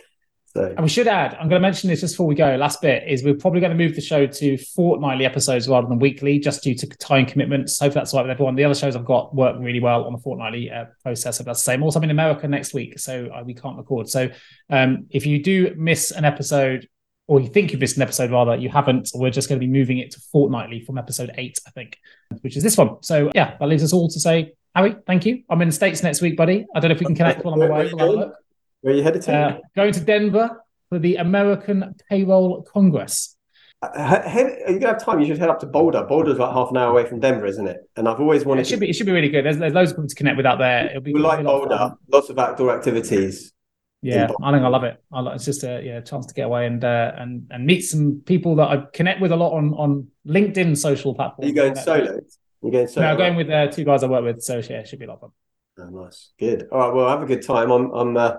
so. 0.53 0.65
And 0.65 0.81
we 0.81 0.89
should 0.89 1.07
add, 1.07 1.33
I'm 1.35 1.47
going 1.47 1.61
to 1.61 1.67
mention 1.67 1.89
this 1.89 2.01
just 2.01 2.15
before 2.15 2.27
we 2.27 2.35
go. 2.35 2.55
Last 2.55 2.81
bit 2.81 3.03
is 3.07 3.23
we're 3.23 3.35
probably 3.35 3.61
going 3.61 3.75
to 3.75 3.77
move 3.77 3.95
the 3.95 4.01
show 4.01 4.27
to 4.27 4.57
fortnightly 4.57 5.25
episodes 5.25 5.67
rather 5.67 5.87
than 5.87 5.99
weekly, 5.99 6.39
just 6.39 6.63
due 6.63 6.75
to 6.75 6.87
time 6.87 7.25
commitments. 7.25 7.79
Hope 7.79 7.93
that's 7.93 8.13
all 8.13 8.19
right 8.19 8.23
with 8.23 8.31
everyone. 8.31 8.55
The 8.55 8.65
other 8.65 8.75
shows 8.75 8.95
I've 8.95 9.05
got 9.05 9.33
work 9.33 9.55
really 9.59 9.79
well 9.79 10.03
on 10.03 10.13
the 10.13 10.19
fortnightly 10.19 10.69
uh, 10.69 10.85
process. 11.03 11.37
So 11.37 11.43
that's 11.43 11.59
the 11.59 11.71
same. 11.71 11.83
Also, 11.83 11.99
I'm 11.99 12.03
in 12.03 12.11
America 12.11 12.47
next 12.47 12.73
week, 12.73 12.99
so 12.99 13.29
uh, 13.33 13.43
we 13.45 13.53
can't 13.53 13.77
record. 13.77 14.09
So 14.09 14.29
um, 14.69 15.07
if 15.09 15.25
you 15.25 15.41
do 15.41 15.73
miss 15.77 16.11
an 16.11 16.25
episode, 16.25 16.87
or 17.27 17.39
you 17.39 17.47
think 17.47 17.71
you 17.71 17.77
missed 17.77 17.95
an 17.95 18.01
episode, 18.01 18.29
rather, 18.29 18.57
you 18.57 18.67
haven't, 18.67 19.09
we're 19.13 19.29
just 19.29 19.47
going 19.47 19.59
to 19.59 19.65
be 19.65 19.71
moving 19.71 19.99
it 19.99 20.11
to 20.11 20.19
fortnightly 20.33 20.81
from 20.81 20.97
episode 20.97 21.31
eight, 21.37 21.59
I 21.65 21.69
think, 21.69 21.97
which 22.41 22.57
is 22.57 22.63
this 22.63 22.75
one. 22.75 23.01
So 23.03 23.31
yeah, 23.33 23.55
that 23.57 23.69
leaves 23.69 23.83
us 23.83 23.93
all 23.93 24.09
to 24.09 24.19
say, 24.19 24.53
Hari, 24.75 24.97
thank 25.07 25.25
you. 25.25 25.43
I'm 25.49 25.61
in 25.61 25.69
the 25.69 25.73
States 25.73 26.03
next 26.03 26.19
week, 26.19 26.35
buddy. 26.35 26.65
I 26.75 26.79
don't 26.81 26.89
know 26.89 26.95
if 26.95 26.99
we 26.99 27.05
can 27.05 27.15
connect 27.15 27.45
while 27.45 27.53
I'm 27.53 27.61
away. 27.61 28.31
Where 28.81 28.93
are 28.93 28.97
you 28.97 29.03
headed 29.03 29.21
to? 29.23 29.33
Uh, 29.33 29.57
going 29.75 29.93
to 29.93 29.99
Denver 30.01 30.63
for 30.89 30.99
the 30.99 31.15
American 31.15 31.95
Payroll 32.09 32.63
Congress. 32.63 33.35
Uh, 33.81 34.21
head, 34.21 34.45
are 34.67 34.71
you 34.71 34.79
gonna 34.79 34.93
have 34.93 35.03
time? 35.03 35.19
You 35.19 35.25
should 35.25 35.39
head 35.39 35.49
up 35.49 35.59
to 35.61 35.65
Boulder. 35.65 36.03
Boulder's 36.03 36.37
like 36.37 36.53
half 36.53 36.69
an 36.69 36.77
hour 36.77 36.91
away 36.91 37.05
from 37.05 37.19
Denver, 37.19 37.47
isn't 37.47 37.67
it? 37.67 37.77
And 37.95 38.07
I've 38.07 38.19
always 38.19 38.45
wanted. 38.45 38.59
Yeah, 38.59 38.61
it 38.61 38.67
should 38.67 38.75
to... 38.75 38.79
be. 38.81 38.89
It 38.89 38.93
should 38.93 39.05
be 39.07 39.11
really 39.11 39.29
good. 39.29 39.45
There's, 39.45 39.57
there's 39.57 39.73
loads 39.73 39.91
of 39.91 39.97
people 39.97 40.09
to 40.09 40.15
connect 40.15 40.37
with 40.37 40.45
out 40.45 40.59
there. 40.59 40.89
It'll 40.89 41.01
be. 41.01 41.13
We 41.13 41.19
like 41.19 41.43
Boulder. 41.43 41.93
Lots 42.07 42.29
of 42.29 42.37
outdoor 42.37 42.75
activities. 42.75 43.53
Yeah, 44.03 44.29
I 44.41 44.51
think 44.51 44.63
I 44.63 44.67
love 44.67 44.83
it. 44.83 45.01
I 45.13 45.21
it's 45.33 45.45
just 45.45 45.63
a 45.63 45.81
yeah 45.83 46.01
chance 46.01 46.25
to 46.25 46.33
get 46.33 46.47
away 46.47 46.65
and 46.65 46.83
uh, 46.83 47.11
and 47.17 47.47
and 47.51 47.65
meet 47.65 47.81
some 47.81 48.21
people 48.25 48.55
that 48.55 48.67
I 48.67 48.83
connect 48.93 49.21
with 49.21 49.31
a 49.31 49.35
lot 49.35 49.53
on 49.53 49.73
on 49.73 50.07
LinkedIn 50.27 50.75
social 50.75 51.13
platforms. 51.13 51.45
Are 51.45 51.49
you 51.49 51.55
going 51.55 51.75
solo? 51.75 52.19
You're 52.63 52.71
going 52.71 52.87
solo. 52.87 53.05
No, 53.05 53.11
I'm 53.11 53.17
going 53.17 53.35
with 53.35 53.49
uh, 53.49 53.67
two 53.67 53.83
guys 53.83 54.03
I 54.03 54.07
work 54.07 54.23
with. 54.23 54.41
So 54.41 54.57
yeah, 54.57 54.79
it 54.79 54.87
should 54.87 54.99
be 54.99 55.05
a 55.05 55.07
lot 55.07 55.19
of 55.21 55.21
fun. 55.21 55.31
Oh, 55.79 56.03
nice, 56.03 56.31
good. 56.39 56.67
All 56.71 56.79
right, 56.79 56.93
well, 56.93 57.09
have 57.09 57.21
a 57.21 57.25
good 57.25 57.43
time. 57.43 57.71
I'm 57.71 57.91
I'm 57.91 58.17
uh, 58.17 58.33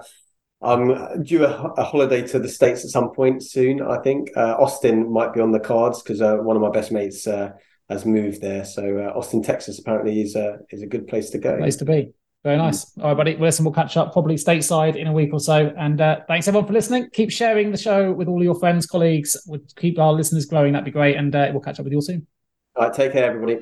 I'm 0.63 1.23
due 1.23 1.45
a, 1.45 1.73
a, 1.77 1.83
holiday 1.83 2.27
to 2.29 2.39
the 2.39 2.49
states 2.49 2.85
at 2.85 2.91
some 2.91 3.13
point 3.13 3.43
soon. 3.43 3.83
I 3.83 3.99
think 3.99 4.31
uh, 4.37 4.57
Austin 4.59 5.13
might 5.13 5.33
be 5.33 5.41
on 5.41 5.51
the 5.51 5.61
cards 5.61 6.03
because 6.03 6.23
uh, 6.23 6.37
one 6.37 6.57
of 6.57 6.63
my 6.63 6.71
best 6.71 6.93
mates 6.93 7.27
uh, 7.27 7.53
has 7.89 8.07
moved 8.07 8.41
there. 8.41 8.65
So 8.65 8.99
uh, 8.99 9.19
Austin, 9.19 9.43
Texas, 9.43 9.79
apparently 9.79 10.23
is 10.23 10.37
a 10.37 10.59
is 10.71 10.83
a 10.83 10.87
good 10.87 11.09
place 11.09 11.31
to 11.31 11.39
go. 11.39 11.59
Place 11.59 11.77
to 11.77 11.85
be. 11.85 12.13
Very 12.45 12.57
nice. 12.57 12.85
Mm. 12.85 13.03
All 13.03 13.09
right, 13.09 13.17
buddy. 13.17 13.35
Well, 13.35 13.45
listen, 13.45 13.65
we'll 13.65 13.75
catch 13.75 13.97
up 13.97 14.13
probably 14.13 14.35
stateside 14.35 14.97
in 14.97 15.07
a 15.07 15.13
week 15.13 15.33
or 15.33 15.41
so. 15.41 15.73
And 15.79 16.01
uh, 16.01 16.21
thanks 16.27 16.49
everyone 16.49 16.67
for 16.67 16.73
listening. 16.73 17.09
Keep 17.13 17.31
sharing 17.31 17.71
the 17.71 17.79
show 17.79 18.13
with 18.13 18.29
all 18.29 18.43
your 18.43 18.59
friends, 18.59 18.87
colleagues. 18.87 19.37
We'll 19.47 19.61
keep 19.77 19.99
our 19.99 20.13
listeners 20.13 20.47
growing. 20.47 20.73
That'd 20.73 20.85
be 20.85 20.91
great. 20.91 21.17
And 21.17 21.35
uh, 21.35 21.51
we'll 21.53 21.63
catch 21.63 21.79
up 21.79 21.85
with 21.85 21.93
you 21.93 21.99
all 21.99 22.03
soon. 22.03 22.27
All 22.75 22.87
right. 22.87 22.95
Take 22.95 23.13
care, 23.13 23.25
everybody. 23.25 23.59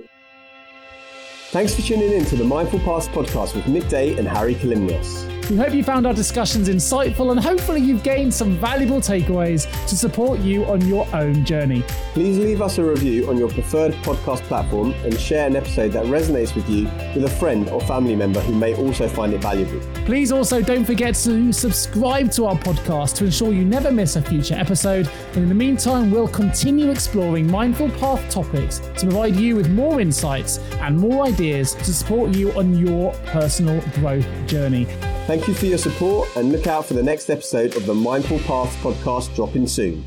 Thanks 1.51 1.75
for 1.75 1.83
tuning 1.83 2.13
in 2.13 2.25
to 2.27 2.37
the 2.37 2.45
Mindful 2.45 2.79
Paths 2.81 3.09
podcast 3.09 3.55
with 3.55 3.67
Nick 3.67 3.89
Day 3.89 4.17
and 4.17 4.27
Hari 4.27 4.55
Kalymnios. 4.55 5.40
We 5.51 5.57
hope 5.57 5.75
you 5.75 5.83
found 5.83 6.07
our 6.07 6.15
discussions 6.15 6.69
insightful 6.69 7.33
and 7.33 7.41
hopefully 7.41 7.81
you've 7.81 8.05
gained 8.05 8.33
some 8.33 8.57
valuable 8.59 9.01
takeaways 9.01 9.69
to 9.89 9.97
support 9.97 10.39
you 10.39 10.65
on 10.67 10.81
your 10.87 11.09
own 11.13 11.45
journey. 11.45 11.83
Please 12.13 12.39
leave 12.39 12.63
us 12.63 12.79
a 12.79 12.85
review 12.85 13.29
on 13.29 13.37
your 13.37 13.49
preferred 13.49 13.93
podcast 13.95 14.43
platform 14.43 14.93
and 15.03 15.19
share 15.19 15.49
an 15.49 15.57
episode 15.57 15.89
that 15.91 16.05
resonates 16.05 16.55
with 16.55 16.71
you 16.71 16.85
with 17.17 17.25
a 17.25 17.37
friend 17.41 17.69
or 17.71 17.81
family 17.81 18.15
member 18.15 18.39
who 18.43 18.55
may 18.55 18.77
also 18.77 19.09
find 19.09 19.35
it 19.35 19.41
valuable. 19.41 19.81
Please 20.05 20.31
also 20.31 20.63
don't 20.63 20.85
forget 20.85 21.17
to 21.17 21.53
subscribe 21.53 22.31
to 22.31 22.47
our 22.47 22.55
podcast 22.55 23.17
to 23.17 23.25
ensure 23.25 23.53
you 23.53 23.65
never 23.65 23.91
miss 23.91 24.15
a 24.15 24.23
future 24.23 24.55
episode. 24.55 25.11
And 25.35 25.39
in 25.39 25.49
the 25.49 25.55
meantime, 25.57 26.13
we'll 26.13 26.29
continue 26.29 26.91
exploring 26.91 27.51
mindful 27.51 27.91
path 27.91 28.31
topics 28.31 28.79
to 28.79 29.01
provide 29.01 29.35
you 29.35 29.57
with 29.57 29.69
more 29.69 30.01
insights 30.01 30.59
and 30.81 30.97
more 30.97 31.27
ideas 31.27 31.75
to 31.75 31.93
support 31.93 32.37
you 32.37 32.53
on 32.53 32.79
your 32.79 33.13
personal 33.25 33.81
growth 33.97 34.29
journey. 34.47 34.87
Thank 35.31 35.47
you 35.47 35.55
for 35.55 35.67
your 35.67 35.79
support 35.79 36.29
and 36.35 36.51
look 36.51 36.67
out 36.67 36.87
for 36.87 36.95
the 36.95 37.05
next 37.05 37.31
episode 37.31 37.77
of 37.77 37.87
the 37.87 37.95
Mindful 37.95 38.41
Paths 38.41 38.75
podcast 38.79 39.33
dropping 39.37 39.69
soon. 39.69 40.05